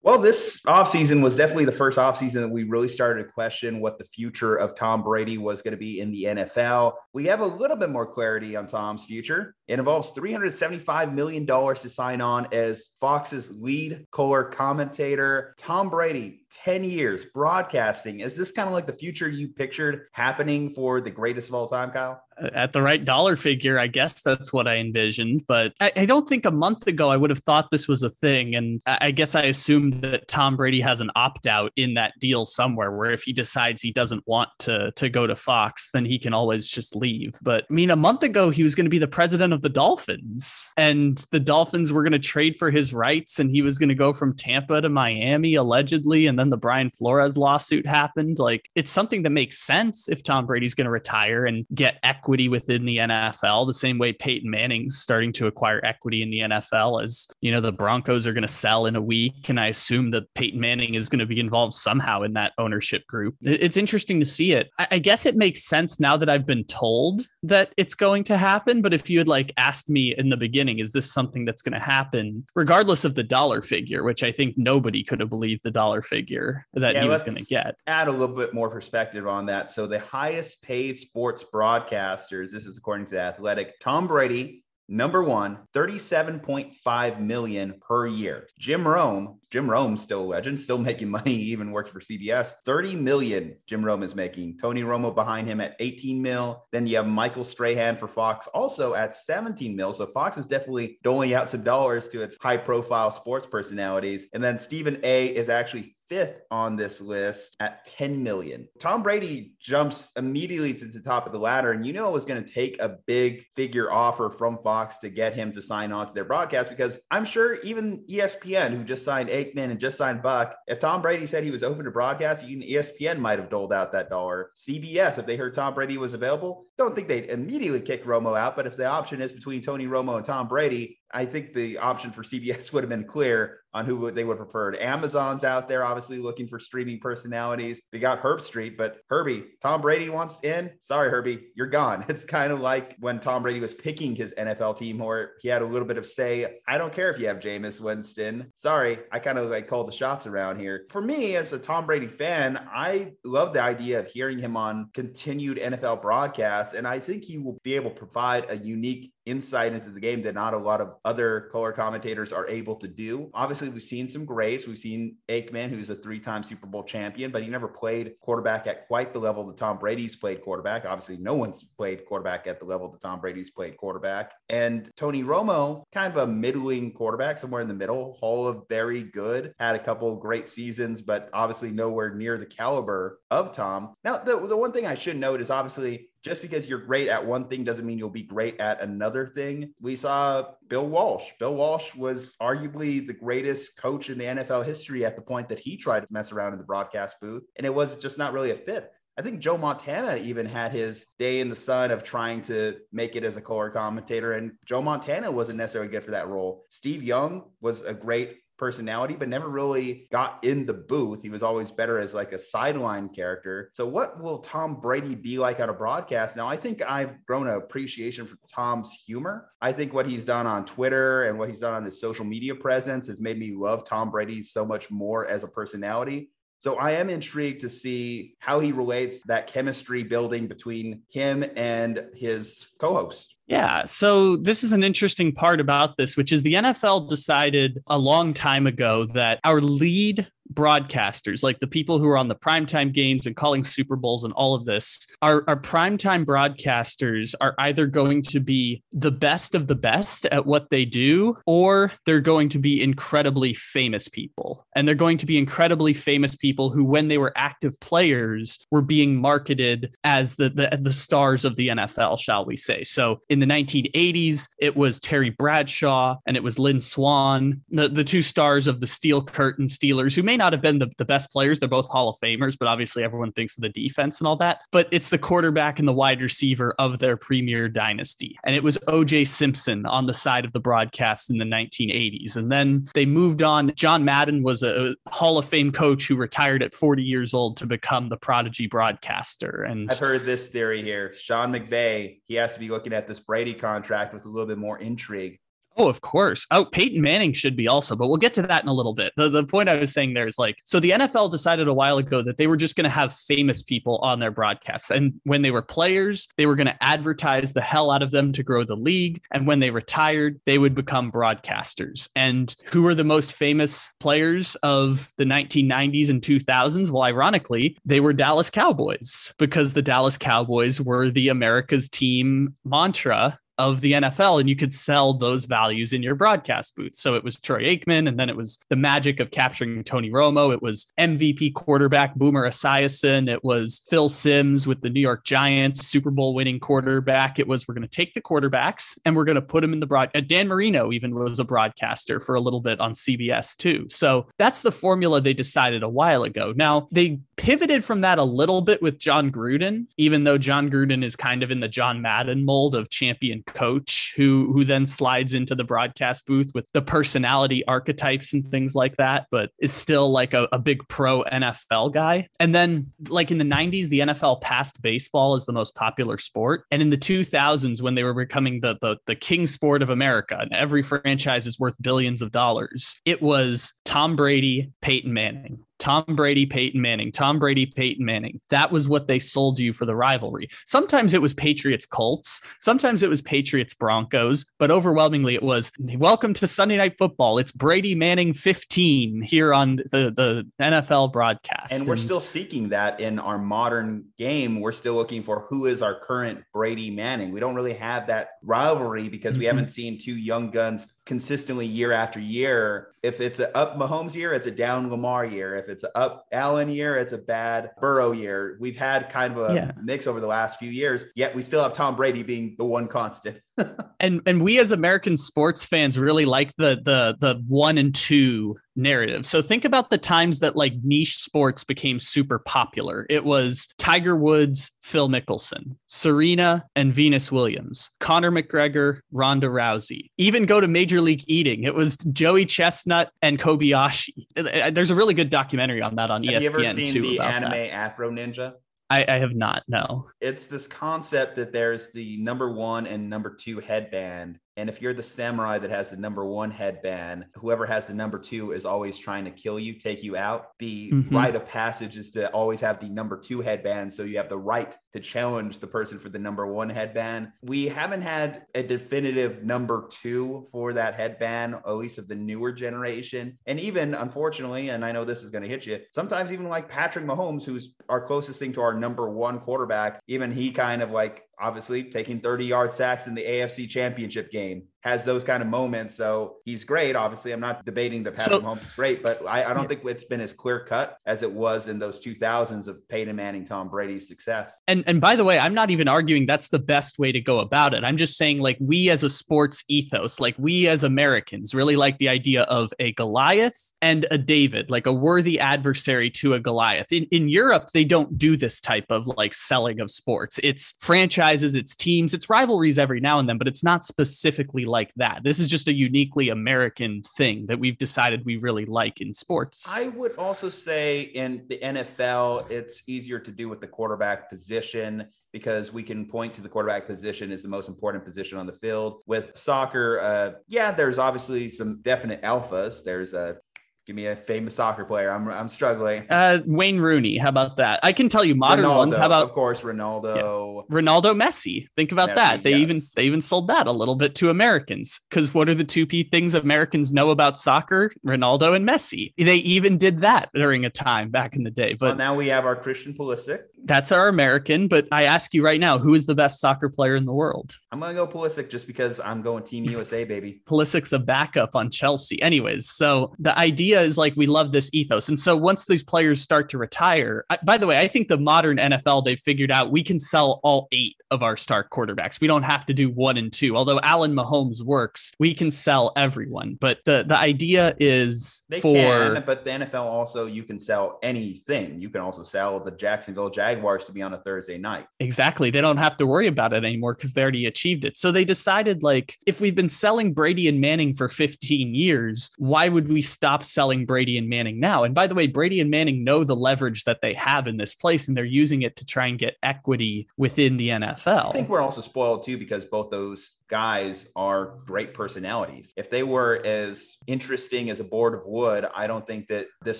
Well, 0.01 0.17
this 0.17 0.61
offseason 0.65 1.21
was 1.21 1.35
definitely 1.35 1.65
the 1.65 1.71
first 1.71 1.99
offseason 1.99 2.33
that 2.33 2.49
we 2.49 2.63
really 2.63 2.87
started 2.87 3.23
to 3.23 3.29
question 3.29 3.81
what 3.81 3.99
the 3.99 4.03
future 4.03 4.55
of 4.55 4.73
Tom 4.73 5.03
Brady 5.03 5.37
was 5.37 5.61
going 5.61 5.73
to 5.73 5.77
be 5.77 5.99
in 5.99 6.11
the 6.11 6.23
NFL. 6.23 6.93
We 7.13 7.25
have 7.25 7.41
a 7.41 7.45
little 7.45 7.77
bit 7.77 7.91
more 7.91 8.07
clarity 8.07 8.55
on 8.55 8.65
Tom's 8.65 9.05
future. 9.05 9.53
It 9.67 9.77
involves 9.77 10.11
$375 10.13 11.13
million 11.13 11.45
to 11.45 11.89
sign 11.89 12.19
on 12.19 12.47
as 12.51 12.89
Fox's 12.99 13.51
lead 13.51 14.07
color 14.09 14.43
commentator. 14.43 15.53
Tom 15.59 15.91
Brady, 15.91 16.45
10 16.63 16.83
years 16.83 17.25
broadcasting. 17.25 18.21
Is 18.21 18.35
this 18.35 18.51
kind 18.51 18.67
of 18.67 18.73
like 18.73 18.87
the 18.87 18.93
future 18.93 19.29
you 19.29 19.49
pictured 19.49 20.07
happening 20.13 20.71
for 20.71 20.99
the 20.99 21.11
greatest 21.11 21.49
of 21.49 21.55
all 21.55 21.67
time, 21.67 21.91
Kyle? 21.91 22.23
At 22.37 22.73
the 22.73 22.81
right 22.81 23.03
dollar 23.03 23.35
figure, 23.35 23.79
I 23.79 23.87
guess 23.87 24.21
that's 24.21 24.51
what 24.51 24.67
I 24.67 24.77
envisioned. 24.77 25.45
But 25.47 25.73
I, 25.79 25.91
I, 25.95 26.05
don't 26.05 26.27
think 26.27 26.45
a 26.45 26.51
month 26.51 26.87
ago 26.87 27.09
I 27.09 27.17
would 27.17 27.29
have 27.29 27.39
thought 27.39 27.71
this 27.71 27.87
was 27.87 28.03
a 28.03 28.09
thing. 28.09 28.55
And 28.55 28.81
I 28.85 29.11
guess 29.11 29.35
I 29.35 29.43
assumed 29.43 30.01
that 30.03 30.27
Tom 30.27 30.57
Brady 30.57 30.81
has 30.81 31.01
an 31.01 31.11
opt 31.15 31.47
out 31.47 31.71
in 31.75 31.93
that 31.95 32.13
deal 32.19 32.45
somewhere 32.45 32.91
where 32.91 33.11
if 33.11 33.23
he 33.23 33.33
decides 33.33 33.81
he 33.81 33.91
doesn't 33.91 34.23
want 34.27 34.49
to, 34.59 34.91
to 34.91 35.09
go 35.09 35.25
to 35.27 35.35
Fox, 35.35 35.89
then 35.93 36.05
he 36.05 36.19
can 36.19 36.33
always 36.33 36.67
just 36.67 36.95
leave. 36.95 37.33
But 37.41 37.65
I 37.69 37.73
mean, 37.73 37.89
a 37.89 37.95
month 37.95 38.23
ago, 38.23 38.49
he 38.49 38.63
was 38.63 38.75
going 38.75 38.85
to 38.85 38.89
be 38.89 38.99
the 38.99 39.07
president 39.07 39.53
of 39.53 39.61
the 39.61 39.69
Dolphins, 39.69 40.69
and 40.77 41.17
the 41.31 41.39
Dolphins 41.39 41.93
were 41.93 42.03
going 42.03 42.13
to 42.13 42.19
trade 42.19 42.57
for 42.57 42.71
his 42.71 42.93
rights, 42.93 43.39
and 43.39 43.49
he 43.49 43.61
was 43.61 43.77
going 43.77 43.89
to 43.89 43.95
go 43.95 44.13
from 44.13 44.35
Tampa 44.35 44.81
to 44.81 44.89
Miami, 44.89 45.55
allegedly. 45.55 46.27
And 46.27 46.37
then 46.37 46.49
the 46.49 46.57
Brian 46.57 46.91
Flores 46.91 47.37
lawsuit 47.37 47.85
happened. 47.85 48.39
Like, 48.39 48.69
it's 48.75 48.91
something 48.91 49.23
that 49.23 49.29
makes 49.29 49.59
sense 49.59 50.09
if 50.09 50.23
Tom 50.23 50.45
Brady's 50.45 50.75
going 50.75 50.85
to 50.85 50.91
retire 50.91 51.45
and 51.45 51.65
get 51.73 51.99
equity 52.03 52.24
equity 52.25 52.49
within 52.49 52.85
the 52.85 52.97
NFL, 52.97 53.67
the 53.67 53.73
same 53.73 53.99
way 53.99 54.11
Peyton 54.11 54.49
Manning's 54.49 54.97
starting 54.97 55.31
to 55.33 55.45
acquire 55.45 55.79
equity 55.83 56.23
in 56.23 56.31
the 56.31 56.39
NFL 56.39 57.03
as, 57.03 57.27
you 57.39 57.51
know, 57.51 57.61
the 57.61 57.71
Broncos 57.71 58.25
are 58.25 58.33
going 58.33 58.41
to 58.41 58.47
sell 58.47 58.87
in 58.87 58.95
a 58.95 59.01
week. 59.01 59.47
And 59.47 59.59
I 59.59 59.67
assume 59.67 60.09
that 60.09 60.33
Peyton 60.33 60.59
Manning 60.59 60.95
is 60.95 61.07
going 61.07 61.19
to 61.19 61.27
be 61.27 61.39
involved 61.39 61.75
somehow 61.75 62.23
in 62.23 62.33
that 62.33 62.53
ownership 62.57 63.05
group. 63.05 63.35
It's 63.43 63.77
interesting 63.77 64.19
to 64.21 64.25
see 64.25 64.53
it. 64.53 64.69
I 64.79 64.97
guess 64.97 65.27
it 65.27 65.35
makes 65.35 65.65
sense 65.65 65.99
now 65.99 66.17
that 66.17 66.27
I've 66.27 66.47
been 66.47 66.63
told 66.63 67.27
that 67.43 67.71
it's 67.77 67.93
going 67.93 68.23
to 68.23 68.39
happen. 68.39 68.81
But 68.81 68.95
if 68.95 69.07
you 69.07 69.19
had 69.19 69.27
like 69.27 69.53
asked 69.57 69.91
me 69.91 70.15
in 70.17 70.29
the 70.29 70.37
beginning, 70.37 70.79
is 70.79 70.93
this 70.93 71.13
something 71.13 71.45
that's 71.45 71.61
going 71.61 71.79
to 71.79 71.85
happen, 71.85 72.43
regardless 72.55 73.05
of 73.05 73.13
the 73.13 73.23
dollar 73.23 73.61
figure, 73.61 74.03
which 74.03 74.23
I 74.23 74.31
think 74.31 74.55
nobody 74.57 75.03
could 75.03 75.19
have 75.19 75.29
believed 75.29 75.61
the 75.63 75.69
dollar 75.69 76.01
figure 76.01 76.65
that 76.73 76.95
yeah, 76.95 77.03
he 77.03 77.07
was 77.07 77.21
going 77.21 77.37
to 77.37 77.43
get. 77.43 77.75
Add 77.85 78.07
a 78.07 78.11
little 78.11 78.35
bit 78.35 78.51
more 78.51 78.71
perspective 78.71 79.27
on 79.27 79.45
that. 79.45 79.69
So 79.69 79.85
the 79.85 79.99
highest 79.99 80.63
paid 80.63 80.97
sports 80.97 81.43
broadcast 81.43 82.14
broadcasters. 82.15 82.51
This 82.51 82.65
is 82.65 82.77
according 82.77 83.05
to 83.07 83.15
the 83.15 83.21
Athletic. 83.21 83.79
Tom 83.79 84.07
Brady, 84.07 84.63
number 84.87 85.23
one, 85.23 85.59
37.5 85.73 87.19
million 87.19 87.79
per 87.81 88.07
year. 88.07 88.47
Jim 88.59 88.87
Rome, 88.87 89.39
Jim 89.49 89.69
Rome's 89.69 90.01
still 90.01 90.21
a 90.21 90.25
legend, 90.25 90.59
still 90.59 90.77
making 90.85 91.09
money, 91.09 91.33
even 91.33 91.71
works 91.71 91.91
for 91.91 91.99
CBS. 91.99 92.53
30 92.65 92.95
million 92.95 93.55
Jim 93.67 93.83
Rome 93.83 94.03
is 94.03 94.15
making. 94.15 94.57
Tony 94.57 94.83
Romo 94.83 95.13
behind 95.13 95.47
him 95.47 95.61
at 95.61 95.75
18 95.79 96.21
mil. 96.21 96.65
Then 96.71 96.87
you 96.87 96.97
have 96.97 97.07
Michael 97.07 97.43
Strahan 97.43 97.97
for 97.97 98.07
Fox 98.07 98.47
also 98.47 98.93
at 98.93 99.13
17 99.13 99.75
mil. 99.75 99.93
So 99.93 100.05
Fox 100.07 100.37
is 100.37 100.47
definitely 100.47 100.99
doling 101.03 101.33
out 101.33 101.49
some 101.49 101.63
dollars 101.63 102.07
to 102.09 102.21
its 102.21 102.37
high 102.39 102.57
profile 102.57 103.11
sports 103.11 103.47
personalities. 103.47 104.27
And 104.33 104.43
then 104.43 104.59
Stephen 104.59 104.99
A 105.03 105.27
is 105.27 105.49
actually 105.49 105.94
fifth 106.09 106.41
on 106.51 106.75
this 106.75 107.01
list 107.01 107.55
at 107.59 107.85
10 107.85 108.21
million. 108.21 108.67
Tom 108.79 109.03
Brady 109.03 109.53
jumps 109.59 110.11
immediately 110.15 110.73
to 110.73 110.85
the 110.85 111.01
top 111.01 111.25
of 111.25 111.31
the 111.31 111.39
ladder, 111.39 111.71
and 111.71 111.85
you 111.85 111.93
know 111.93 112.07
it 112.07 112.13
was 112.13 112.25
going 112.25 112.43
to 112.43 112.53
take 112.53 112.81
a 112.81 112.97
big 113.05 113.45
figure 113.55 113.91
offer 113.91 114.29
from 114.29 114.57
Fox 114.59 114.99
to 114.99 115.09
get 115.09 115.33
him 115.33 115.51
to 115.51 115.61
sign 115.61 115.91
on 115.91 116.07
to 116.07 116.13
their 116.13 116.25
broadcast 116.25 116.69
because 116.69 116.99
I'm 117.11 117.25
sure 117.25 117.55
even 117.55 118.03
ESPN, 118.09 118.71
who 118.75 118.83
just 118.83 119.05
signed 119.05 119.29
Aikman 119.29 119.71
and 119.71 119.79
just 119.79 119.97
signed 119.97 120.21
Buck, 120.21 120.55
if 120.67 120.79
Tom 120.79 121.01
Brady 121.01 121.25
said 121.25 121.43
he 121.43 121.51
was 121.51 121.63
open 121.63 121.85
to 121.85 121.91
broadcast, 121.91 122.43
even 122.43 122.67
ESPN 122.67 123.19
might 123.19 123.39
have 123.39 123.49
doled 123.49 123.73
out 123.73 123.91
that 123.91 124.09
dollar. 124.09 124.51
CBS, 124.55 125.17
if 125.17 125.25
they 125.25 125.35
heard 125.35 125.53
Tom 125.53 125.73
Brady 125.73 125.97
was 125.97 126.13
available, 126.13 126.65
don't 126.77 126.95
think 126.95 127.07
they'd 127.07 127.29
immediately 127.29 127.81
kick 127.81 128.05
Romo 128.05 128.37
out. 128.37 128.55
But 128.55 128.67
if 128.67 128.77
the 128.77 128.85
option 128.85 129.21
is 129.21 129.31
between 129.31 129.61
Tony 129.61 129.87
Romo 129.87 130.17
and 130.17 130.25
Tom 130.25 130.47
Brady, 130.47 130.99
I 131.15 131.25
think 131.25 131.53
the 131.53 131.77
option 131.77 132.11
for 132.11 132.23
CBS 132.23 132.73
would 132.73 132.83
have 132.83 132.89
been 132.89 133.05
clear 133.05 133.61
on 133.73 133.85
who 133.85 134.09
they 134.11 134.23
would 134.23 134.37
have 134.37 134.47
preferred. 134.47 134.77
Amazon's 134.77 135.43
out 135.43 135.67
there, 135.67 135.83
obviously 135.83 136.17
looking 136.17 136.47
for 136.47 136.59
streaming 136.59 136.99
personalities. 136.99 137.81
They 137.91 137.99
got 137.99 138.21
Herbstreit, 138.21 138.77
but 138.77 138.99
Herbie, 139.09 139.43
Tom 139.61 139.81
Brady 139.81 140.09
wants 140.09 140.41
in. 140.43 140.71
Sorry, 140.79 141.09
Herbie, 141.09 141.47
you're 141.55 141.67
gone. 141.67 142.05
It's 142.15 142.23
kind 142.23 142.53
of 142.53 142.61
like 142.61 142.95
when 142.99 143.19
Tom 143.19 143.43
Brady 143.43 143.59
was 143.59 143.73
picking 143.73 144.15
his 144.15 144.33
NFL 144.37 144.77
team, 144.77 144.99
where 144.99 145.33
he 145.41 145.49
had 145.49 145.61
a 145.61 145.65
little 145.65 145.87
bit 145.87 145.97
of 145.97 146.05
say. 146.05 146.59
I 146.65 146.77
don't 146.77 146.93
care 146.93 147.09
if 147.09 147.19
you 147.19 147.27
have 147.27 147.39
Jameis 147.39 147.81
Winston. 147.81 148.53
Sorry, 148.55 148.99
I 149.11 149.19
kind 149.19 149.37
of 149.37 149.49
like 149.49 149.67
called 149.67 149.89
the 149.89 149.91
shots 149.91 150.27
around 150.27 150.59
here. 150.59 150.85
For 150.89 151.01
me, 151.01 151.35
as 151.35 151.51
a 151.51 151.59
Tom 151.59 151.85
Brady 151.85 152.07
fan, 152.07 152.57
I 152.71 153.13
love 153.25 153.51
the 153.51 153.61
idea 153.61 153.99
of 153.99 154.07
hearing 154.07 154.39
him 154.39 154.55
on 154.55 154.91
continued 154.93 155.57
NFL 155.57 156.01
broadcasts, 156.01 156.73
and 156.73 156.87
I 156.87 156.99
think 156.99 157.25
he 157.25 157.37
will 157.37 157.59
be 157.63 157.75
able 157.75 157.89
to 157.89 157.97
provide 157.97 158.45
a 158.49 158.57
unique 158.57 159.11
insight 159.25 159.73
into 159.73 159.89
the 159.89 159.99
game 159.99 160.21
that 160.23 160.35
not 160.35 160.53
a 160.53 160.57
lot 160.57 160.81
of 160.81 160.95
other 161.03 161.49
color 161.51 161.71
commentators 161.71 162.31
are 162.31 162.47
able 162.47 162.75
to 162.75 162.87
do. 162.87 163.29
Obviously, 163.33 163.69
we've 163.69 163.83
seen 163.83 164.07
some 164.07 164.25
greats. 164.25 164.67
We've 164.67 164.77
seen 164.77 165.17
Aikman, 165.29 165.69
who's 165.69 165.89
a 165.89 165.95
three 165.95 166.19
time 166.19 166.43
Super 166.43 166.67
Bowl 166.67 166.83
champion, 166.83 167.31
but 167.31 167.43
he 167.43 167.49
never 167.49 167.67
played 167.67 168.13
quarterback 168.21 168.67
at 168.67 168.87
quite 168.87 169.13
the 169.13 169.19
level 169.19 169.45
that 169.47 169.57
Tom 169.57 169.77
Brady's 169.77 170.15
played 170.15 170.41
quarterback. 170.43 170.85
Obviously, 170.85 171.17
no 171.17 171.33
one's 171.33 171.63
played 171.63 172.05
quarterback 172.05 172.47
at 172.47 172.59
the 172.59 172.65
level 172.65 172.89
that 172.91 173.01
Tom 173.01 173.19
Brady's 173.19 173.49
played 173.49 173.77
quarterback. 173.77 174.33
And 174.49 174.89
Tony 174.95 175.23
Romo, 175.23 175.83
kind 175.91 176.11
of 176.11 176.17
a 176.17 176.31
middling 176.31 176.91
quarterback, 176.91 177.37
somewhere 177.37 177.61
in 177.61 177.67
the 177.67 177.73
middle, 177.73 178.13
Hall 178.19 178.47
of 178.47 178.63
very 178.69 179.03
good, 179.03 179.53
had 179.59 179.75
a 179.75 179.83
couple 179.83 180.15
great 180.15 180.49
seasons, 180.49 181.01
but 181.01 181.29
obviously 181.33 181.71
nowhere 181.71 182.13
near 182.13 182.37
the 182.37 182.45
caliber 182.45 183.19
of 183.31 183.51
Tom. 183.51 183.93
Now, 184.03 184.17
the, 184.17 184.45
the 184.47 184.57
one 184.57 184.71
thing 184.71 184.85
I 184.85 184.95
should 184.95 185.17
note 185.17 185.41
is 185.41 185.49
obviously 185.49 186.09
just 186.25 186.41
because 186.41 186.67
you're 186.67 186.79
great 186.79 187.07
at 187.07 187.23
one 187.23 187.47
thing 187.47 187.63
doesn't 187.63 187.85
mean 187.85 187.99
you'll 187.99 188.09
be 188.09 188.23
great 188.23 188.59
at 188.59 188.81
another 188.81 189.27
thing. 189.27 189.71
We 189.79 189.95
saw 189.95 190.47
Bill 190.67 190.87
Walsh. 190.87 191.31
Bill 191.39 191.53
Walsh 191.53 191.93
was 191.93 192.33
arguably 192.41 193.05
the 193.05 193.13
greatest 193.13 193.77
coach 193.77 194.09
in 194.09 194.17
the 194.17 194.25
NFL 194.25 194.65
history 194.65 195.05
at 195.05 195.15
the 195.15 195.21
point 195.21 195.49
that 195.49 195.59
he 195.59 195.77
tried 195.77 195.99
to 195.99 196.07
mess 196.09 196.31
around 196.31 196.53
in 196.53 196.57
the 196.57 196.65
broadcast 196.65 197.17
booth, 197.21 197.45
and 197.57 197.65
it 197.65 197.73
was 197.73 197.95
just 197.97 198.17
not 198.17 198.33
really 198.33 198.49
a 198.49 198.55
fit. 198.55 198.91
I 199.17 199.21
think 199.21 199.39
Joe 199.39 199.57
Montana 199.57 200.17
even 200.17 200.47
had 200.47 200.71
his 200.71 201.05
day 201.19 201.41
in 201.41 201.49
the 201.49 201.55
sun 201.55 201.91
of 201.91 202.01
trying 202.01 202.41
to 202.43 202.77
make 202.91 203.15
it 203.15 203.23
as 203.23 203.37
a 203.37 203.41
color 203.41 203.69
commentator, 203.69 204.33
and 204.33 204.53
Joe 204.65 204.81
Montana 204.81 205.29
wasn't 205.29 205.59
necessarily 205.59 205.91
good 205.91 206.03
for 206.03 206.11
that 206.11 206.27
role. 206.27 206.63
Steve 206.69 207.03
Young 207.03 207.43
was 207.61 207.83
a 207.83 207.93
great 207.93 208.39
personality, 208.57 209.15
but 209.15 209.29
never 209.29 209.49
really 209.49 210.07
got 210.11 210.43
in 210.43 210.65
the 210.65 210.73
booth. 210.73 211.21
He 211.21 211.29
was 211.29 211.43
always 211.43 211.71
better 211.71 211.99
as 211.99 212.13
like 212.13 212.31
a 212.31 212.39
sideline 212.39 213.09
character. 213.09 213.69
So, 213.73 213.85
what 213.85 214.21
will 214.21 214.39
Tom 214.39 214.79
Brady 214.79 215.15
be 215.15 215.37
like 215.37 215.59
on 215.59 215.69
a 215.69 215.73
broadcast? 215.73 216.35
Now, 216.35 216.47
I 216.47 216.57
think 216.57 216.81
I've 216.87 217.23
grown 217.25 217.47
an 217.47 217.55
appreciation 217.55 218.25
for 218.25 218.37
Tom's 218.49 218.91
humor. 219.05 219.49
I 219.61 219.71
think 219.71 219.93
what 219.93 220.07
he's 220.07 220.25
done 220.25 220.47
on 220.47 220.65
Twitter 220.65 221.25
and 221.25 221.37
what 221.37 221.49
he's 221.49 221.61
done 221.61 221.73
on 221.73 221.85
his 221.85 221.99
social 221.99 222.25
media 222.25 222.55
presence 222.55 223.07
has 223.07 223.19
made 223.19 223.37
me 223.37 223.53
love 223.55 223.85
Tom 223.85 224.11
Brady 224.11 224.41
so 224.41 224.65
much 224.65 224.91
more 224.91 225.27
as 225.27 225.43
a 225.43 225.47
personality. 225.47 226.29
So 226.59 226.77
I 226.77 226.91
am 226.91 227.09
intrigued 227.09 227.61
to 227.61 227.69
see 227.69 228.35
how 228.39 228.59
he 228.59 228.71
relates 228.71 229.21
that 229.23 229.47
chemistry 229.47 230.03
building 230.03 230.47
between 230.47 231.03
him 231.09 231.45
and 231.55 232.07
his 232.15 232.67
co-host. 232.79 233.34
Yeah. 233.47 233.85
So 233.85 234.37
this 234.37 234.63
is 234.63 234.71
an 234.71 234.83
interesting 234.83 235.31
part 235.31 235.59
about 235.59 235.97
this, 235.97 236.17
which 236.17 236.31
is 236.31 236.41
the 236.41 236.53
NFL 236.53 237.09
decided 237.09 237.79
a 237.87 237.97
long 237.97 238.33
time 238.33 238.65
ago 238.65 239.05
that 239.13 239.39
our 239.43 239.61
lead 239.61 240.27
broadcasters, 240.53 241.43
like 241.43 241.59
the 241.59 241.67
people 241.67 241.99
who 241.99 242.07
are 242.07 242.17
on 242.17 242.27
the 242.27 242.35
primetime 242.35 242.93
games 242.93 243.25
and 243.25 243.35
calling 243.35 243.63
Super 243.63 243.95
Bowls 243.95 244.23
and 244.23 244.33
all 244.33 244.55
of 244.55 244.65
this, 244.65 245.07
our, 245.21 245.43
our 245.47 245.59
primetime 245.59 246.25
broadcasters 246.25 247.33
are 247.41 247.55
either 247.59 247.87
going 247.87 248.21
to 248.23 248.39
be 248.39 248.83
the 248.91 249.11
best 249.11 249.55
of 249.55 249.67
the 249.67 249.75
best 249.75 250.25
at 250.27 250.45
what 250.45 250.69
they 250.69 250.85
do, 250.85 251.35
or 251.45 251.91
they're 252.05 252.21
going 252.21 252.49
to 252.49 252.59
be 252.59 252.81
incredibly 252.81 253.53
famous 253.53 254.07
people. 254.07 254.65
And 254.75 254.87
they're 254.87 254.95
going 254.95 255.17
to 255.19 255.25
be 255.25 255.37
incredibly 255.37 255.93
famous 255.93 256.35
people 256.35 256.69
who, 256.69 256.83
when 256.83 257.07
they 257.07 257.17
were 257.17 257.33
active 257.35 257.79
players, 257.79 258.65
were 258.71 258.81
being 258.81 259.15
marketed 259.15 259.95
as 260.03 260.35
the, 260.35 260.49
the, 260.49 260.77
the 260.81 260.93
stars 260.93 261.45
of 261.45 261.55
the 261.55 261.69
NFL, 261.69 262.19
shall 262.19 262.45
we 262.45 262.55
say. 262.55 262.83
So 262.83 263.19
in 263.29 263.39
the 263.39 263.45
1980s, 263.45 264.47
it 264.59 264.75
was 264.75 264.99
Terry 264.99 265.29
Bradshaw 265.31 266.17
and 266.25 266.37
it 266.37 266.43
was 266.43 266.59
Lynn 266.59 266.81
Swann, 266.81 267.61
the, 267.69 267.87
the 267.87 268.03
two 268.03 268.21
stars 268.21 268.67
of 268.67 268.79
the 268.79 268.87
Steel 268.87 269.23
Curtain 269.23 269.67
Steelers, 269.67 270.15
who 270.15 270.23
may 270.23 270.34
may 270.35 270.43
not 270.43 270.53
have 270.53 270.61
been 270.61 270.79
the, 270.79 270.91
the 270.97 271.05
best 271.05 271.31
players. 271.31 271.59
They're 271.59 271.69
both 271.69 271.87
Hall 271.87 272.09
of 272.09 272.17
Famers, 272.17 272.57
but 272.57 272.67
obviously 272.67 273.03
everyone 273.03 273.31
thinks 273.31 273.57
of 273.57 273.61
the 273.61 273.69
defense 273.69 274.19
and 274.19 274.27
all 274.27 274.35
that. 274.37 274.61
But 274.71 274.87
it's 274.91 275.09
the 275.09 275.17
quarterback 275.17 275.79
and 275.79 275.87
the 275.87 275.93
wide 275.93 276.21
receiver 276.21 276.75
of 276.77 276.99
their 276.99 277.15
premier 277.15 277.69
dynasty. 277.69 278.37
And 278.43 278.55
it 278.55 278.63
was 278.63 278.77
OJ 278.87 279.27
Simpson 279.27 279.85
on 279.85 280.07
the 280.07 280.13
side 280.13 280.43
of 280.43 280.51
the 280.51 280.59
broadcast 280.59 281.29
in 281.29 281.37
the 281.37 281.45
1980s. 281.45 282.35
And 282.35 282.51
then 282.51 282.87
they 282.93 283.05
moved 283.05 283.41
on. 283.41 283.71
John 283.75 284.03
Madden 284.03 284.43
was 284.43 284.61
a 284.61 284.95
Hall 285.07 285.37
of 285.37 285.45
Fame 285.45 285.71
coach 285.71 286.07
who 286.07 286.17
retired 286.17 286.61
at 286.61 286.73
40 286.73 287.01
years 287.01 287.33
old 287.33 287.57
to 287.57 287.65
become 287.65 288.09
the 288.09 288.17
prodigy 288.17 288.67
broadcaster. 288.67 289.63
And 289.63 289.89
I've 289.89 289.99
heard 289.99 290.25
this 290.25 290.49
theory 290.49 290.83
here. 290.83 291.13
Sean 291.13 291.53
McVay, 291.53 292.19
he 292.25 292.35
has 292.35 292.53
to 292.55 292.59
be 292.59 292.69
looking 292.69 292.93
at 292.93 293.07
this 293.07 293.19
Brady 293.19 293.53
contract 293.53 294.13
with 294.13 294.25
a 294.25 294.29
little 294.29 294.47
bit 294.47 294.57
more 294.57 294.77
intrigue. 294.79 295.39
Oh, 295.77 295.89
of 295.89 296.01
course. 296.01 296.47
Oh, 296.51 296.65
Peyton 296.65 297.01
Manning 297.01 297.33
should 297.33 297.57
be 297.57 297.67
also, 297.67 297.95
but 297.95 298.07
we'll 298.07 298.17
get 298.17 298.33
to 298.35 298.41
that 298.43 298.63
in 298.63 298.69
a 298.69 298.73
little 298.73 298.93
bit. 298.93 299.11
The, 299.17 299.27
the 299.27 299.43
point 299.43 299.67
I 299.67 299.75
was 299.75 299.91
saying 299.91 300.13
there 300.13 300.27
is 300.27 300.39
like, 300.39 300.57
so 300.63 300.79
the 300.79 300.91
NFL 300.91 301.31
decided 301.31 301.67
a 301.67 301.73
while 301.73 301.97
ago 301.97 302.21
that 302.21 302.37
they 302.37 302.47
were 302.47 302.55
just 302.55 302.75
going 302.75 302.85
to 302.85 302.89
have 302.89 303.13
famous 303.13 303.61
people 303.61 303.97
on 303.97 304.19
their 304.19 304.31
broadcasts. 304.31 304.89
And 304.89 305.19
when 305.23 305.41
they 305.41 305.51
were 305.51 305.61
players, 305.61 306.29
they 306.37 306.45
were 306.45 306.55
going 306.55 306.67
to 306.67 306.83
advertise 306.83 307.51
the 307.51 307.61
hell 307.61 307.91
out 307.91 308.03
of 308.03 308.11
them 308.11 308.31
to 308.33 308.43
grow 308.43 308.63
the 308.63 308.75
league. 308.75 309.21
And 309.31 309.47
when 309.47 309.59
they 309.59 309.69
retired, 309.69 310.39
they 310.45 310.57
would 310.57 310.75
become 310.75 311.11
broadcasters. 311.11 312.07
And 312.15 312.55
who 312.65 312.83
were 312.83 312.95
the 312.95 313.03
most 313.03 313.33
famous 313.33 313.91
players 313.99 314.55
of 314.55 315.11
the 315.17 315.25
1990s 315.25 316.09
and 316.09 316.21
2000s? 316.21 316.89
Well, 316.89 317.03
ironically, 317.03 317.77
they 317.83 317.99
were 317.99 318.13
Dallas 318.13 318.49
Cowboys 318.49 319.33
because 319.37 319.73
the 319.73 319.81
Dallas 319.81 320.17
Cowboys 320.17 320.79
were 320.79 321.09
the 321.09 321.27
America's 321.27 321.89
team 321.89 322.55
mantra 322.63 323.39
of 323.57 323.81
the 323.81 323.93
NFL 323.93 324.39
and 324.39 324.49
you 324.49 324.55
could 324.55 324.73
sell 324.73 325.13
those 325.13 325.45
values 325.45 325.93
in 325.93 326.03
your 326.03 326.15
broadcast 326.15 326.75
booth. 326.75 326.95
So 326.95 327.15
it 327.15 327.23
was 327.23 327.39
Troy 327.39 327.63
Aikman 327.63 328.07
and 328.07 328.19
then 328.19 328.29
it 328.29 328.35
was 328.35 328.59
the 328.69 328.75
magic 328.75 329.19
of 329.19 329.31
capturing 329.31 329.83
Tony 329.83 330.11
Romo. 330.11 330.53
It 330.53 330.61
was 330.61 330.91
MVP 330.99 331.53
quarterback 331.53 332.15
Boomer 332.15 332.47
Esiason. 332.47 333.29
It 333.29 333.43
was 333.43 333.81
Phil 333.89 334.09
Simms 334.09 334.67
with 334.67 334.81
the 334.81 334.89
New 334.89 334.99
York 334.99 335.23
Giants, 335.23 335.87
Super 335.87 336.11
Bowl 336.11 336.33
winning 336.33 336.59
quarterback. 336.59 337.39
It 337.39 337.47
was 337.47 337.67
we're 337.67 337.75
going 337.75 337.87
to 337.87 337.87
take 337.87 338.13
the 338.13 338.21
quarterbacks 338.21 338.97
and 339.05 339.15
we're 339.15 339.25
going 339.25 339.35
to 339.35 339.41
put 339.41 339.61
them 339.61 339.73
in 339.73 339.79
the 339.79 339.87
broad. 339.87 340.11
Dan 340.27 340.47
Marino 340.47 340.91
even 340.91 341.15
was 341.15 341.39
a 341.39 341.45
broadcaster 341.45 342.19
for 342.19 342.35
a 342.35 342.41
little 342.41 342.61
bit 342.61 342.79
on 342.79 342.93
CBS 342.93 343.55
too. 343.55 343.87
So 343.89 344.27
that's 344.37 344.61
the 344.61 344.71
formula 344.71 345.21
they 345.21 345.33
decided 345.33 345.83
a 345.83 345.89
while 345.89 346.23
ago. 346.23 346.53
Now 346.55 346.87
they 346.91 347.19
pivoted 347.37 347.83
from 347.83 348.01
that 348.01 348.17
a 348.17 348.23
little 348.23 348.61
bit 348.61 348.81
with 348.81 348.99
Jon 348.99 349.31
Gruden, 349.31 349.87
even 349.97 350.23
though 350.23 350.37
Jon 350.37 350.69
Gruden 350.69 351.03
is 351.03 351.15
kind 351.15 351.43
of 351.43 351.51
in 351.51 351.59
the 351.59 351.67
John 351.67 352.01
Madden 352.01 352.45
mold 352.45 352.75
of 352.75 352.89
champion 352.89 353.43
coach 353.45 354.13
who 354.15 354.51
who 354.53 354.63
then 354.63 354.85
slides 354.85 355.33
into 355.33 355.55
the 355.55 355.63
broadcast 355.63 356.25
booth 356.25 356.51
with 356.53 356.65
the 356.73 356.81
personality 356.81 357.65
archetypes 357.67 358.33
and 358.33 358.45
things 358.47 358.75
like 358.75 358.97
that, 358.97 359.27
but 359.31 359.51
is 359.59 359.73
still 359.73 360.11
like 360.11 360.33
a, 360.33 360.47
a 360.51 360.59
big 360.59 360.87
pro 360.87 361.23
NFL 361.23 361.93
guy. 361.93 362.27
And 362.39 362.53
then 362.53 362.91
like 363.09 363.31
in 363.31 363.37
the 363.37 363.45
90s, 363.45 363.89
the 363.89 363.99
NFL 363.99 364.41
passed 364.41 364.81
baseball 364.81 365.35
as 365.35 365.45
the 365.45 365.53
most 365.53 365.75
popular 365.75 366.17
sport. 366.17 366.63
And 366.71 366.81
in 366.81 366.89
the 366.89 366.97
2000s, 366.97 367.81
when 367.81 367.95
they 367.95 368.03
were 368.03 368.13
becoming 368.13 368.61
the 368.61 368.77
the, 368.81 368.97
the 369.07 369.15
king 369.15 369.47
sport 369.47 369.81
of 369.81 369.89
America, 369.89 370.37
and 370.39 370.51
every 370.53 370.81
franchise 370.81 371.47
is 371.47 371.59
worth 371.59 371.75
billions 371.81 372.21
of 372.21 372.31
dollars, 372.31 372.99
it 373.05 373.21
was 373.21 373.73
Tom 373.85 374.15
Brady, 374.15 374.71
Peyton 374.81 375.13
Manning. 375.13 375.59
Tom 375.79 376.03
Brady, 376.09 376.45
Peyton 376.45 376.81
Manning, 376.81 377.11
Tom 377.11 377.39
Brady, 377.39 377.65
Peyton 377.65 378.05
Manning. 378.05 378.39
That 378.49 378.71
was 378.71 378.87
what 378.87 379.07
they 379.07 379.19
sold 379.19 379.59
you 379.59 379.73
for 379.73 379.85
the 379.85 379.95
rivalry. 379.95 380.47
Sometimes 380.65 381.13
it 381.13 381.21
was 381.21 381.33
Patriots 381.33 381.85
Colts, 381.85 382.41
sometimes 382.59 383.03
it 383.03 383.09
was 383.09 383.21
Patriots 383.21 383.73
Broncos, 383.73 384.45
but 384.59 384.71
overwhelmingly 384.71 385.35
it 385.35 385.43
was 385.43 385.71
welcome 385.79 386.33
to 386.35 386.47
Sunday 386.47 386.77
Night 386.77 386.97
Football. 386.97 387.37
It's 387.37 387.51
Brady 387.51 387.95
Manning 387.95 388.33
15 388.33 389.21
here 389.21 389.53
on 389.53 389.77
the, 389.77 390.11
the 390.15 390.45
NFL 390.61 391.11
broadcast. 391.11 391.73
And 391.73 391.87
we're 391.87 391.97
still 391.97 392.21
seeking 392.21 392.69
that 392.69 392.99
in 392.99 393.19
our 393.19 393.37
modern 393.37 394.05
game. 394.17 394.59
We're 394.59 394.71
still 394.71 394.95
looking 394.95 395.23
for 395.23 395.45
who 395.49 395.65
is 395.65 395.81
our 395.81 395.99
current 395.99 396.43
Brady 396.53 396.89
Manning. 396.89 397.31
We 397.31 397.39
don't 397.39 397.55
really 397.55 397.73
have 397.73 398.07
that 398.07 398.29
rivalry 398.43 399.09
because 399.09 399.37
we 399.37 399.45
mm-hmm. 399.45 399.57
haven't 399.57 399.71
seen 399.71 399.97
two 399.97 400.15
young 400.15 400.51
guns 400.51 400.87
consistently 401.05 401.65
year 401.65 401.91
after 401.91 402.19
year. 402.19 402.89
If 403.03 403.21
it's 403.21 403.39
a 403.39 403.55
up 403.55 403.77
Mahomes 403.77 404.15
year, 404.15 404.33
it's 404.33 404.47
a 404.47 404.51
down 404.51 404.89
Lamar 404.89 405.25
year. 405.25 405.55
If 405.55 405.69
it's 405.69 405.83
a 405.83 405.97
up 405.97 406.25
Allen 406.31 406.69
year, 406.69 406.97
it's 406.97 407.13
a 407.13 407.17
bad 407.17 407.71
Burrow 407.79 408.11
year. 408.11 408.57
We've 408.59 408.77
had 408.77 409.09
kind 409.09 409.37
of 409.37 409.51
a 409.51 409.53
yeah. 409.53 409.71
mix 409.81 410.07
over 410.07 410.19
the 410.19 410.27
last 410.27 410.57
few 410.57 410.69
years, 410.69 411.03
yet 411.15 411.35
we 411.35 411.41
still 411.43 411.61
have 411.61 411.73
Tom 411.73 411.95
Brady 411.95 412.23
being 412.23 412.55
the 412.57 412.65
one 412.65 412.87
constant. 412.87 413.39
and 413.99 414.21
and 414.25 414.43
we 414.43 414.59
as 414.59 414.71
American 414.71 415.15
sports 415.17 415.63
fans 415.63 415.97
really 415.97 416.25
like 416.25 416.53
the 416.55 416.79
the 416.83 417.15
the 417.19 417.41
one 417.47 417.77
and 417.77 417.93
two 417.93 418.55
narrative. 418.75 419.25
So 419.25 419.41
think 419.41 419.65
about 419.65 419.89
the 419.89 419.97
times 419.97 420.39
that 420.39 420.55
like 420.55 420.73
niche 420.83 421.17
sports 421.17 421.63
became 421.63 421.99
super 421.99 422.39
popular. 422.39 423.05
It 423.09 423.23
was 423.23 423.67
Tiger 423.77 424.15
Woods, 424.15 424.71
Phil 424.81 425.09
Mickelson, 425.09 425.75
Serena 425.87 426.65
and 426.75 426.93
Venus 426.93 427.31
Williams, 427.31 427.91
Conor 427.99 428.31
McGregor, 428.31 428.99
Ronda 429.11 429.47
Rousey. 429.47 430.09
Even 430.17 430.45
go 430.45 430.59
to 430.59 430.67
Major 430.67 431.01
League 431.01 431.23
Eating. 431.27 431.63
It 431.63 431.75
was 431.75 431.97
Joey 431.97 432.45
Chestnut 432.45 433.11
and 433.21 433.39
Kobayashi. 433.39 434.27
There's 434.73 434.91
a 434.91 434.95
really 434.95 435.13
good 435.13 435.29
documentary 435.29 435.81
on 435.81 435.95
that 435.95 436.09
on 436.09 436.23
Have 436.23 436.41
ESPN 436.41 436.43
you 436.43 436.49
ever 436.49 436.73
seen 436.73 436.93
too. 436.93 437.01
The 437.01 437.19
anime 437.19 437.51
that. 437.51 437.73
Afro 437.73 438.11
Ninja. 438.11 438.53
I, 438.89 439.05
I, 439.07 439.17
have 439.17 439.33
not. 439.33 439.63
No. 439.67 440.05
It's 440.21 440.47
this 440.47 440.67
concept 440.67 441.35
that 441.37 441.51
there's 441.51 441.91
the 441.91 442.17
number 442.17 442.51
one 442.51 442.85
and 442.85 443.09
number 443.09 443.33
two 443.33 443.59
headband, 443.59 444.39
and 444.57 444.69
if 444.69 444.81
you're 444.81 444.93
the 444.93 445.03
samurai 445.03 445.57
that 445.59 445.69
has 445.69 445.89
the 445.89 445.97
number 445.97 446.25
one 446.25 446.51
headband, 446.51 447.25
whoever 447.35 447.65
has 447.65 447.87
the 447.87 447.93
number 447.93 448.17
two 448.17 448.51
is 448.53 448.65
always 448.65 448.97
trying 448.97 449.25
to 449.25 449.31
kill 449.31 449.59
you, 449.59 449.73
take 449.73 450.03
you 450.03 450.15
out. 450.15 450.57
The 450.59 450.91
mm-hmm. 450.91 451.15
rite 451.15 451.35
of 451.35 451.45
passage 451.45 451.97
is 451.97 452.11
to 452.11 452.29
always 452.31 452.61
have 452.61 452.79
the 452.79 452.89
number 452.89 453.17
two 453.17 453.41
headband. 453.41 453.93
So 453.93 454.03
you 454.03 454.17
have 454.17 454.29
the 454.29 454.37
right 454.37 454.75
to 454.93 454.99
challenge 454.99 455.59
the 455.59 455.67
person 455.67 455.99
for 455.99 456.09
the 456.09 456.19
number 456.19 456.47
one 456.47 456.69
headband. 456.69 457.31
We 457.41 457.67
haven't 457.67 458.01
had 458.01 458.45
a 458.55 458.63
definitive 458.63 459.43
number 459.43 459.87
two 459.89 460.47
for 460.51 460.71
that 460.73 460.95
headband, 460.95 461.55
at 461.55 461.75
least 461.75 461.97
of 461.97 462.07
the 462.07 462.15
newer 462.15 462.53
generation. 462.53 463.37
And 463.45 463.59
even 463.59 463.93
unfortunately, 463.93 464.69
and 464.69 464.85
I 464.85 464.93
know 464.93 465.03
this 465.03 465.23
is 465.23 465.31
going 465.31 465.43
to 465.43 465.49
hit 465.49 465.65
you, 465.65 465.81
sometimes 465.91 466.31
even 466.31 466.47
like 466.47 466.69
Patrick 466.69 467.05
Mahomes, 467.05 467.43
who's 467.43 467.75
our 467.89 467.99
closest 467.99 468.39
thing 468.39 468.53
to 468.53 468.61
our 468.61 468.73
number 468.73 469.09
one 469.09 469.39
quarterback, 469.39 470.01
even 470.07 470.31
he 470.31 470.51
kind 470.51 470.81
of 470.81 470.91
like 470.91 471.23
obviously 471.39 471.83
taking 471.83 472.19
30 472.19 472.45
yard 472.45 472.71
sacks 472.71 473.07
in 473.07 473.15
the 473.15 473.23
AFC 473.23 473.69
championship 473.69 474.31
game 474.31 474.63
has 474.85 475.03
those 475.03 475.23
kind 475.23 475.41
of 475.41 475.49
moments. 475.49 475.95
So 475.95 476.35
he's 476.45 476.63
great. 476.63 476.95
Obviously, 476.95 477.31
I'm 477.31 477.39
not 477.39 477.65
debating 477.65 478.03
that 478.03 478.15
Patrick 478.15 478.41
so, 478.41 478.41
Mahomes 478.41 478.63
is 478.63 478.71
great, 478.73 479.01
but 479.01 479.25
I, 479.25 479.43
I 479.43 479.53
don't 479.53 479.63
yeah. 479.63 479.69
think 479.69 479.85
it's 479.85 480.03
been 480.03 480.21
as 480.21 480.31
clear 480.31 480.59
cut 480.59 480.99
as 481.07 481.23
it 481.23 481.31
was 481.31 481.67
in 481.67 481.79
those 481.79 481.99
2000s 481.99 482.67
of 482.67 482.87
Peyton 482.87 483.15
Manning, 483.15 483.45
Tom 483.45 483.67
Brady's 483.67 484.07
success. 484.07 484.61
And 484.67 484.83
and 484.85 485.01
by 485.01 485.15
the 485.15 485.23
way, 485.23 485.39
I'm 485.39 485.55
not 485.55 485.71
even 485.71 485.87
arguing 485.87 486.27
that's 486.27 486.49
the 486.49 486.59
best 486.59 486.99
way 486.99 487.11
to 487.11 487.19
go 487.19 487.39
about 487.39 487.73
it. 487.73 487.83
I'm 487.83 487.97
just 487.97 488.15
saying 488.15 488.39
like 488.39 488.57
we 488.59 488.91
as 488.91 489.01
a 489.01 489.09
sports 489.09 489.63
ethos, 489.67 490.19
like 490.19 490.35
we 490.37 490.67
as 490.67 490.83
Americans, 490.83 491.55
really 491.55 491.75
like 491.75 491.97
the 491.97 492.09
idea 492.09 492.43
of 492.43 492.71
a 492.79 492.93
Goliath 492.93 493.73
and 493.81 494.05
a 494.11 494.19
David, 494.19 494.69
like 494.69 494.85
a 494.85 494.93
worthy 494.93 495.39
adversary 495.39 496.11
to 496.11 496.35
a 496.35 496.39
Goliath. 496.39 496.91
In 496.91 497.05
in 497.05 497.27
Europe, 497.27 497.69
they 497.73 497.85
don't 497.85 498.19
do 498.19 498.37
this 498.37 498.61
type 498.61 498.85
of 498.91 499.07
like 499.07 499.33
selling 499.33 499.79
of 499.79 499.89
sports. 499.89 500.39
It's 500.43 500.75
franchises, 500.79 501.55
it's 501.55 501.75
teams, 501.75 502.13
it's 502.13 502.29
rivalries 502.29 502.77
every 502.77 502.99
now 502.99 503.17
and 503.17 503.27
then, 503.27 503.39
but 503.39 503.47
it's 503.47 503.63
not 503.63 503.83
specifically 503.83 504.63
like 504.75 504.91
that. 504.97 505.21
This 505.23 505.39
is 505.39 505.47
just 505.47 505.69
a 505.69 505.73
uniquely 505.73 506.27
American 506.29 507.01
thing 507.17 507.45
that 507.47 507.57
we've 507.57 507.77
decided 507.77 508.25
we 508.25 508.35
really 508.37 508.65
like 508.65 508.99
in 508.99 509.13
sports. 509.13 509.65
I 509.71 509.87
would 509.99 510.15
also 510.17 510.49
say 510.49 511.01
in 511.23 511.45
the 511.47 511.57
NFL, 511.59 512.51
it's 512.51 512.83
easier 512.87 513.19
to 513.19 513.31
do 513.31 513.47
with 513.47 513.61
the 513.61 513.67
quarterback 513.67 514.29
position 514.29 515.07
because 515.31 515.73
we 515.73 515.81
can 515.81 516.05
point 516.05 516.33
to 516.33 516.41
the 516.41 516.49
quarterback 516.49 516.87
position 516.87 517.31
as 517.31 517.41
the 517.41 517.47
most 517.47 517.69
important 517.69 518.03
position 518.03 518.37
on 518.37 518.45
the 518.45 518.57
field. 518.63 519.01
With 519.05 519.31
soccer, 519.35 519.99
uh, 520.01 520.31
yeah, 520.49 520.71
there's 520.71 520.99
obviously 520.99 521.47
some 521.49 521.81
definite 521.81 522.21
alphas. 522.21 522.83
There's 522.83 523.13
a 523.13 523.37
Give 523.85 523.95
me 523.95 524.07
a 524.07 524.15
famous 524.15 524.55
soccer 524.55 524.83
player. 524.83 525.11
I'm 525.11 525.27
I'm 525.27 525.47
struggling. 525.47 526.07
Uh, 526.09 526.41
Wayne 526.47 526.79
Rooney. 526.79 527.19
How 527.19 527.29
about 527.29 527.57
that? 527.57 527.79
I 527.83 527.93
can 527.93 528.09
tell 528.09 528.25
you 528.25 528.33
modern 528.33 528.65
Ronaldo, 528.65 528.77
ones. 528.77 528.97
How 528.97 529.05
about 529.05 529.25
of 529.25 529.31
course 529.31 529.61
Ronaldo? 529.61 530.63
Yeah. 530.67 530.75
Ronaldo, 530.75 531.15
Messi. 531.15 531.67
Think 531.75 531.91
about 531.91 532.09
Messi, 532.09 532.15
that. 532.15 532.43
They 532.43 532.51
yes. 532.51 532.61
even 532.61 532.81
they 532.95 533.03
even 533.03 533.21
sold 533.21 533.47
that 533.49 533.67
a 533.67 533.71
little 533.71 533.93
bit 533.93 534.15
to 534.15 534.31
Americans 534.31 534.99
because 535.07 535.35
what 535.35 535.49
are 535.49 535.53
the 535.53 535.63
two 535.63 535.85
p 535.85 536.01
things 536.01 536.33
Americans 536.33 536.93
know 536.93 537.11
about 537.11 537.37
soccer? 537.37 537.91
Ronaldo 538.03 538.55
and 538.55 538.67
Messi. 538.67 539.13
They 539.17 539.37
even 539.37 539.77
did 539.77 539.99
that 539.99 540.31
during 540.33 540.65
a 540.65 540.71
time 540.71 541.11
back 541.11 541.35
in 541.35 541.43
the 541.43 541.51
day. 541.51 541.73
But 541.79 541.85
well, 541.85 541.95
now 541.95 542.15
we 542.15 542.27
have 542.29 542.45
our 542.45 542.55
Christian 542.55 542.95
Pulisic. 542.95 543.43
That's 543.65 543.91
our 543.91 544.07
American, 544.07 544.67
but 544.67 544.87
I 544.91 545.03
ask 545.03 545.33
you 545.33 545.43
right 545.43 545.59
now, 545.59 545.77
who 545.77 545.93
is 545.93 546.05
the 546.05 546.15
best 546.15 546.39
soccer 546.39 546.69
player 546.69 546.95
in 546.95 547.05
the 547.05 547.13
world? 547.13 547.55
I'm 547.75 547.81
gonna 547.81 547.93
go 547.93 548.07
Pulisic 548.07 548.49
just 548.49 548.67
because 548.67 549.01
I'm 549.01 549.21
going 549.21 549.43
Team 549.43 549.65
USA, 549.69 550.05
baby. 550.05 550.41
Pulisic's 550.45 550.93
a 550.93 550.99
backup 550.99 551.55
on 551.55 551.69
Chelsea. 551.69 552.21
Anyways, 552.21 552.69
so 552.69 553.13
the 553.19 553.37
idea 553.37 553.81
is 553.81 553.97
like 553.97 554.15
we 554.15 554.27
love 554.27 554.53
this 554.53 554.69
ethos. 554.71 555.09
And 555.09 555.19
so 555.19 555.35
once 555.35 555.65
these 555.65 555.83
players 555.83 556.21
start 556.21 556.47
to 556.51 556.57
retire, 556.57 557.25
I, 557.29 557.37
by 557.43 557.57
the 557.57 557.67
way, 557.67 557.77
I 557.77 557.89
think 557.89 558.07
the 558.07 558.17
modern 558.17 558.57
NFL, 558.57 559.03
they've 559.03 559.19
figured 559.19 559.51
out 559.51 559.71
we 559.71 559.83
can 559.83 559.99
sell 559.99 560.39
all 560.41 560.69
eight 560.71 560.95
of 561.11 561.21
our 561.21 561.35
star 561.35 561.67
quarterbacks. 561.67 562.21
We 562.21 562.27
don't 562.27 562.43
have 562.43 562.65
to 562.67 562.73
do 562.73 562.89
one 562.89 563.17
and 563.17 563.31
two. 563.31 563.57
Although 563.57 563.81
Allen 563.81 564.13
Mahomes 564.13 564.61
works, 564.63 565.11
we 565.19 565.33
can 565.33 565.51
sell 565.51 565.91
everyone. 565.97 566.57
But 566.61 566.79
the, 566.85 567.03
the 567.05 567.19
idea 567.19 567.75
is 567.79 568.43
They 568.47 568.61
for 568.61 568.73
can, 568.73 569.23
but 569.25 569.43
the 569.43 569.51
NFL 569.51 569.83
also 569.83 570.27
you 570.27 570.43
can 570.43 570.59
sell 570.59 570.97
anything. 571.03 571.77
You 571.79 571.89
can 571.89 572.01
also 572.01 572.23
sell 572.23 572.61
the 572.61 572.71
Jacksonville 572.71 573.29
Jaguars 573.29 573.83
to 573.85 573.91
be 573.91 574.01
on 574.01 574.13
a 574.13 574.17
Thursday 574.17 574.57
night. 574.57 574.87
Exactly. 575.01 575.49
They 575.49 575.61
don't 575.61 575.77
have 575.77 575.97
to 575.97 576.07
worry 576.07 576.27
about 576.27 576.53
it 576.53 576.63
anymore 576.63 576.93
because 576.93 577.11
they 577.13 577.21
already 577.21 577.45
achieved 577.47 577.64
it. 577.65 577.97
So 577.97 578.11
they 578.11 578.25
decided, 578.25 578.83
like, 578.83 579.17
if 579.25 579.41
we've 579.41 579.55
been 579.55 579.69
selling 579.69 580.13
Brady 580.13 580.47
and 580.47 580.61
Manning 580.61 580.93
for 580.93 581.09
15 581.09 581.73
years, 581.73 582.29
why 582.37 582.69
would 582.69 582.87
we 582.87 583.01
stop 583.01 583.43
selling 583.43 583.85
Brady 583.85 584.17
and 584.17 584.29
Manning 584.29 584.59
now? 584.59 584.83
And 584.83 584.93
by 584.93 585.07
the 585.07 585.15
way, 585.15 585.25
Brady 585.25 585.59
and 585.59 585.71
Manning 585.71 586.03
know 586.03 586.23
the 586.23 586.35
leverage 586.35 586.83
that 586.83 586.99
they 587.01 587.13
have 587.15 587.47
in 587.47 587.57
this 587.57 587.73
place, 587.73 588.07
and 588.07 588.15
they're 588.15 588.23
using 588.23 588.61
it 588.61 588.75
to 588.75 588.85
try 588.85 589.07
and 589.07 589.17
get 589.17 589.37
equity 589.41 590.07
within 590.17 590.57
the 590.57 590.69
NFL. 590.69 591.29
I 591.29 591.31
think 591.31 591.49
we're 591.49 591.61
also 591.61 591.81
spoiled 591.81 592.23
too 592.23 592.37
because 592.37 592.65
both 592.65 592.91
those 592.91 593.33
guys 593.49 594.07
are 594.15 594.57
great 594.65 594.93
personalities. 594.93 595.73
If 595.77 595.89
they 595.89 596.03
were 596.03 596.41
as 596.45 596.97
interesting 597.07 597.69
as 597.69 597.79
a 597.79 597.83
board 597.83 598.13
of 598.13 598.25
wood, 598.25 598.65
I 598.75 598.87
don't 598.87 599.05
think 599.05 599.27
that 599.27 599.47
this 599.63 599.79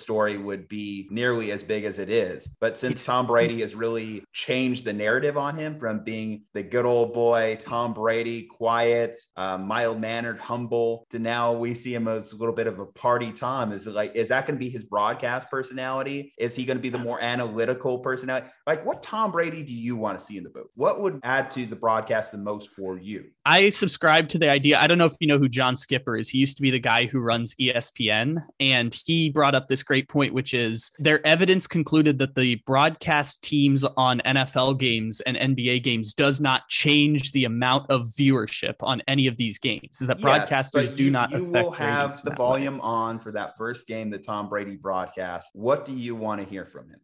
story 0.00 0.38
would 0.38 0.68
be 0.68 1.08
nearly 1.10 1.52
as 1.52 1.62
big 1.62 1.84
as 1.84 1.98
it 1.98 2.10
is. 2.10 2.48
But 2.60 2.78
since 2.78 3.04
Tom 3.04 3.26
Brady 3.26 3.60
has 3.60 3.74
really 3.74 4.24
changed 4.32 4.84
the 4.84 4.92
narrative 4.92 5.36
on 5.36 5.56
him 5.56 5.76
from 5.76 6.04
being 6.04 6.42
the 6.54 6.62
good 6.62 6.84
old 6.84 7.12
boy, 7.12 7.58
Tom 7.60 7.92
Brady, 7.92 8.46
quiet, 8.46 9.16
uh, 9.36 9.58
mild 9.58 10.00
mannered, 10.00 10.38
humble, 10.38 11.06
to 11.10 11.18
now 11.18 11.52
we 11.52 11.74
see 11.74 11.94
him 11.94 12.08
as 12.08 12.32
a 12.32 12.36
little 12.36 12.54
bit 12.54 12.66
of 12.66 12.78
a 12.78 12.86
party 12.86 13.32
Tom. 13.32 13.72
Is 13.72 13.86
it 13.86 13.94
like, 13.94 14.14
is 14.14 14.28
that 14.28 14.46
going 14.46 14.58
to 14.58 14.64
be 14.64 14.70
his 14.70 14.84
broadcast 14.84 15.50
personality? 15.50 16.32
Is 16.38 16.54
he 16.54 16.64
going 16.64 16.78
to 16.78 16.82
be 16.82 16.88
the 16.88 16.98
more 16.98 17.22
analytical 17.22 17.98
personality? 17.98 18.48
Like, 18.66 18.84
what 18.84 19.02
Tom 19.02 19.32
Brady 19.32 19.62
do 19.62 19.74
you 19.74 19.96
want 19.96 20.18
to 20.18 20.24
see 20.24 20.36
in 20.36 20.44
the 20.44 20.50
booth? 20.50 20.70
What 20.74 21.00
would 21.00 21.20
add 21.22 21.50
to 21.52 21.66
the 21.66 21.76
broadcast 21.76 22.32
the 22.32 22.38
most 22.38 22.70
for 22.70 22.98
you? 22.98 23.30
I 23.48 23.70
subscribe 23.70 24.28
to 24.30 24.38
the 24.38 24.50
idea. 24.50 24.76
I 24.80 24.88
don't 24.88 24.98
know 24.98 25.06
if 25.06 25.14
you 25.20 25.28
know 25.28 25.38
who 25.38 25.48
John 25.48 25.76
Skipper 25.76 26.16
is. 26.16 26.28
He 26.28 26.38
used 26.38 26.56
to 26.56 26.62
be 26.62 26.72
the 26.72 26.80
guy 26.80 27.06
who 27.06 27.20
runs 27.20 27.54
ESPN, 27.54 28.44
and 28.58 28.92
he 29.06 29.30
brought 29.30 29.54
up 29.54 29.68
this 29.68 29.84
great 29.84 30.08
point, 30.08 30.34
which 30.34 30.52
is 30.52 30.90
their 30.98 31.24
evidence 31.24 31.68
concluded 31.68 32.18
that 32.18 32.34
the 32.34 32.56
broadcast 32.66 33.42
teams 33.42 33.84
on 33.96 34.20
NFL 34.26 34.80
games 34.80 35.20
and 35.20 35.36
NBA 35.36 35.84
games 35.84 36.12
does 36.12 36.40
not 36.40 36.66
change 36.68 37.30
the 37.30 37.44
amount 37.44 37.88
of 37.88 38.06
viewership 38.08 38.74
on 38.80 39.00
any 39.06 39.28
of 39.28 39.36
these 39.36 39.60
games. 39.60 40.00
That 40.00 40.18
Yes, 40.18 40.50
broadcasters 40.50 40.88
but 40.88 40.96
do 40.96 41.08
not 41.08 41.30
You 41.30 41.38
affect 41.38 41.52
will 41.52 41.70
have 41.70 42.16
the 42.22 42.30
that 42.30 42.30
way. 42.30 42.36
volume 42.36 42.80
on 42.80 43.20
for 43.20 43.30
that 43.30 43.56
first 43.56 43.86
game 43.86 44.10
that 44.10 44.24
Tom 44.24 44.48
Brady 44.48 44.74
broadcast. 44.74 45.50
What 45.52 45.84
do 45.84 45.92
you 45.92 46.16
want 46.16 46.40
to 46.40 46.46
hear 46.48 46.66
from 46.66 46.88
him? 46.88 46.98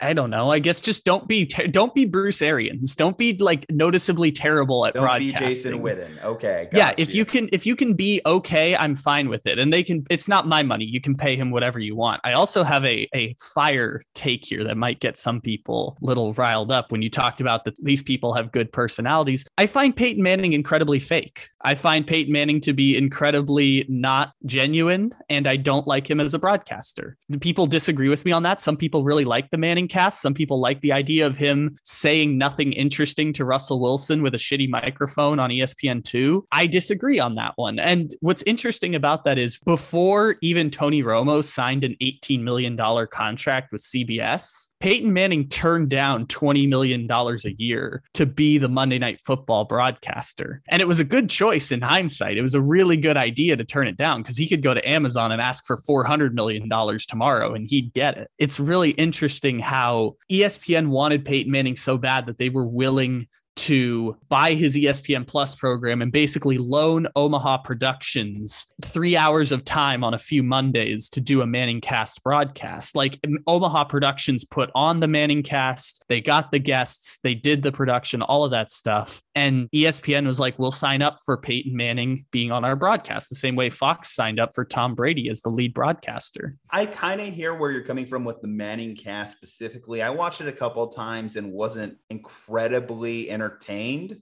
I 0.00 0.12
don't 0.12 0.30
know. 0.30 0.50
I 0.50 0.58
guess 0.58 0.80
just 0.80 1.04
don't 1.04 1.26
be 1.28 1.46
ter- 1.46 1.66
don't 1.66 1.94
be 1.94 2.04
Bruce 2.04 2.42
Arians. 2.42 2.94
Don't 2.94 3.16
be 3.16 3.36
like 3.38 3.66
noticeably 3.70 4.32
terrible 4.32 4.86
at 4.86 4.94
Don't 4.94 5.18
be. 5.18 5.32
Jason 5.32 5.80
Witten. 5.80 6.22
Okay. 6.22 6.68
yeah, 6.72 6.94
if 6.96 7.14
you 7.14 7.24
can 7.24 7.48
if 7.52 7.66
you 7.66 7.76
can 7.76 7.94
be 7.94 8.20
okay, 8.26 8.76
I'm 8.76 8.94
fine 8.94 9.28
with 9.28 9.46
it. 9.46 9.58
And 9.58 9.72
they 9.72 9.82
can 9.82 10.04
it's 10.10 10.28
not 10.28 10.46
my 10.46 10.62
money. 10.62 10.84
You 10.84 11.00
can 11.00 11.16
pay 11.16 11.36
him 11.36 11.50
whatever 11.50 11.78
you 11.78 11.96
want. 11.96 12.20
I 12.24 12.32
also 12.32 12.62
have 12.62 12.84
a 12.84 13.08
a 13.14 13.34
fire 13.54 14.02
take 14.14 14.44
here 14.46 14.64
that 14.64 14.76
might 14.76 15.00
get 15.00 15.16
some 15.16 15.40
people 15.40 15.96
a 16.02 16.06
little 16.06 16.32
riled 16.34 16.72
up 16.72 16.92
when 16.92 17.02
you 17.02 17.10
talked 17.10 17.40
about 17.40 17.64
that 17.64 17.74
these 17.82 18.02
people 18.02 18.34
have 18.34 18.52
good 18.52 18.72
personalities. 18.72 19.44
I 19.58 19.66
find 19.66 19.94
Peyton 19.94 20.22
Manning 20.22 20.52
incredibly 20.52 20.98
fake. 20.98 21.48
I 21.62 21.74
find 21.74 22.06
Peyton 22.06 22.32
Manning 22.32 22.60
to 22.62 22.72
be 22.72 22.96
incredibly 22.96 23.84
not 23.88 24.32
genuine 24.46 25.12
and 25.28 25.46
I 25.46 25.56
don't 25.56 25.86
like 25.86 26.08
him 26.10 26.20
as 26.20 26.34
a 26.34 26.38
broadcaster. 26.38 27.16
The 27.28 27.38
people 27.38 27.66
disagree 27.66 28.08
with 28.08 28.24
me 28.24 28.32
on 28.32 28.42
that. 28.44 28.60
Some 28.60 28.76
people 28.76 29.04
really 29.04 29.24
like 29.24 29.50
the 29.50 29.58
Manning 29.58 29.88
cast. 29.88 30.22
Some 30.22 30.34
people 30.34 30.60
like 30.60 30.80
the 30.80 30.92
idea 30.92 31.26
of 31.26 31.36
him 31.36 31.76
saying 31.84 32.38
nothing 32.38 32.72
interesting 32.72 33.32
to 33.34 33.44
Russell 33.44 33.80
Wilson 33.80 34.22
with 34.22 34.34
a 34.34 34.38
shitty 34.38 34.68
microphone 34.68 35.38
on 35.38 35.50
E 35.50 35.60
ESPN2. 35.60 36.42
I 36.52 36.66
disagree 36.66 37.20
on 37.20 37.34
that 37.34 37.52
one. 37.56 37.78
And 37.78 38.14
what's 38.20 38.42
interesting 38.42 38.94
about 38.94 39.24
that 39.24 39.38
is 39.38 39.58
before 39.58 40.36
even 40.40 40.70
Tony 40.70 41.02
Romo 41.02 41.44
signed 41.44 41.84
an 41.84 41.96
$18 42.02 42.40
million 42.40 42.76
contract 43.08 43.72
with 43.72 43.82
CBS, 43.82 44.68
Peyton 44.80 45.12
Manning 45.12 45.48
turned 45.48 45.90
down 45.90 46.26
$20 46.26 46.68
million 46.68 47.10
a 47.10 47.54
year 47.58 48.02
to 48.14 48.24
be 48.24 48.58
the 48.58 48.68
Monday 48.68 48.98
Night 48.98 49.20
Football 49.20 49.66
broadcaster. 49.66 50.62
And 50.68 50.80
it 50.80 50.88
was 50.88 51.00
a 51.00 51.04
good 51.04 51.28
choice 51.28 51.49
in 51.50 51.80
hindsight. 51.80 52.38
It 52.38 52.42
was 52.42 52.54
a 52.54 52.60
really 52.60 52.96
good 52.96 53.16
idea 53.16 53.56
to 53.56 53.64
turn 53.64 53.88
it 53.88 53.96
down 53.96 54.22
because 54.22 54.36
he 54.36 54.48
could 54.48 54.62
go 54.62 54.72
to 54.72 54.88
Amazon 54.88 55.32
and 55.32 55.40
ask 55.40 55.66
for 55.66 55.76
$400 55.76 56.32
million 56.32 56.68
tomorrow 57.08 57.54
and 57.54 57.66
he'd 57.68 57.92
get 57.92 58.18
it. 58.18 58.30
It's 58.38 58.60
really 58.60 58.90
interesting 58.90 59.58
how 59.58 60.16
ESPN 60.30 60.88
wanted 60.88 61.24
Peyton 61.24 61.50
Manning 61.50 61.76
so 61.76 61.98
bad 61.98 62.26
that 62.26 62.38
they 62.38 62.48
were 62.48 62.66
willing 62.66 63.26
to 63.60 64.16
buy 64.30 64.54
his 64.54 64.74
ESPN 64.74 65.26
Plus 65.26 65.54
program 65.54 66.00
and 66.00 66.10
basically 66.10 66.56
loan 66.56 67.06
Omaha 67.14 67.58
Productions 67.58 68.72
three 68.82 69.18
hours 69.18 69.52
of 69.52 69.66
time 69.66 70.02
on 70.02 70.14
a 70.14 70.18
few 70.18 70.42
Mondays 70.42 71.10
to 71.10 71.20
do 71.20 71.42
a 71.42 71.46
Manning 71.46 71.82
Cast 71.82 72.24
broadcast. 72.24 72.96
Like 72.96 73.20
Omaha 73.46 73.84
Productions 73.84 74.46
put 74.46 74.70
on 74.74 75.00
the 75.00 75.08
Manning 75.08 75.42
Cast, 75.42 76.06
they 76.08 76.22
got 76.22 76.50
the 76.50 76.58
guests, 76.58 77.18
they 77.22 77.34
did 77.34 77.62
the 77.62 77.70
production, 77.70 78.22
all 78.22 78.44
of 78.44 78.50
that 78.52 78.70
stuff. 78.70 79.22
And 79.34 79.68
ESPN 79.74 80.26
was 80.26 80.40
like, 80.40 80.58
we'll 80.58 80.72
sign 80.72 81.02
up 81.02 81.18
for 81.22 81.36
Peyton 81.36 81.76
Manning 81.76 82.24
being 82.30 82.50
on 82.50 82.64
our 82.64 82.76
broadcast, 82.76 83.28
the 83.28 83.34
same 83.34 83.56
way 83.56 83.68
Fox 83.68 84.14
signed 84.14 84.40
up 84.40 84.54
for 84.54 84.64
Tom 84.64 84.94
Brady 84.94 85.28
as 85.28 85.42
the 85.42 85.50
lead 85.50 85.74
broadcaster. 85.74 86.56
I 86.70 86.86
kind 86.86 87.20
of 87.20 87.28
hear 87.28 87.54
where 87.54 87.70
you're 87.70 87.84
coming 87.84 88.06
from 88.06 88.24
with 88.24 88.40
the 88.40 88.48
Manning 88.48 88.96
cast 88.96 89.36
specifically. 89.36 90.00
I 90.00 90.08
watched 90.08 90.40
it 90.40 90.48
a 90.48 90.52
couple 90.52 90.86
times 90.88 91.36
and 91.36 91.52
wasn't 91.52 91.98
incredibly 92.08 93.30
entertained. 93.30 93.49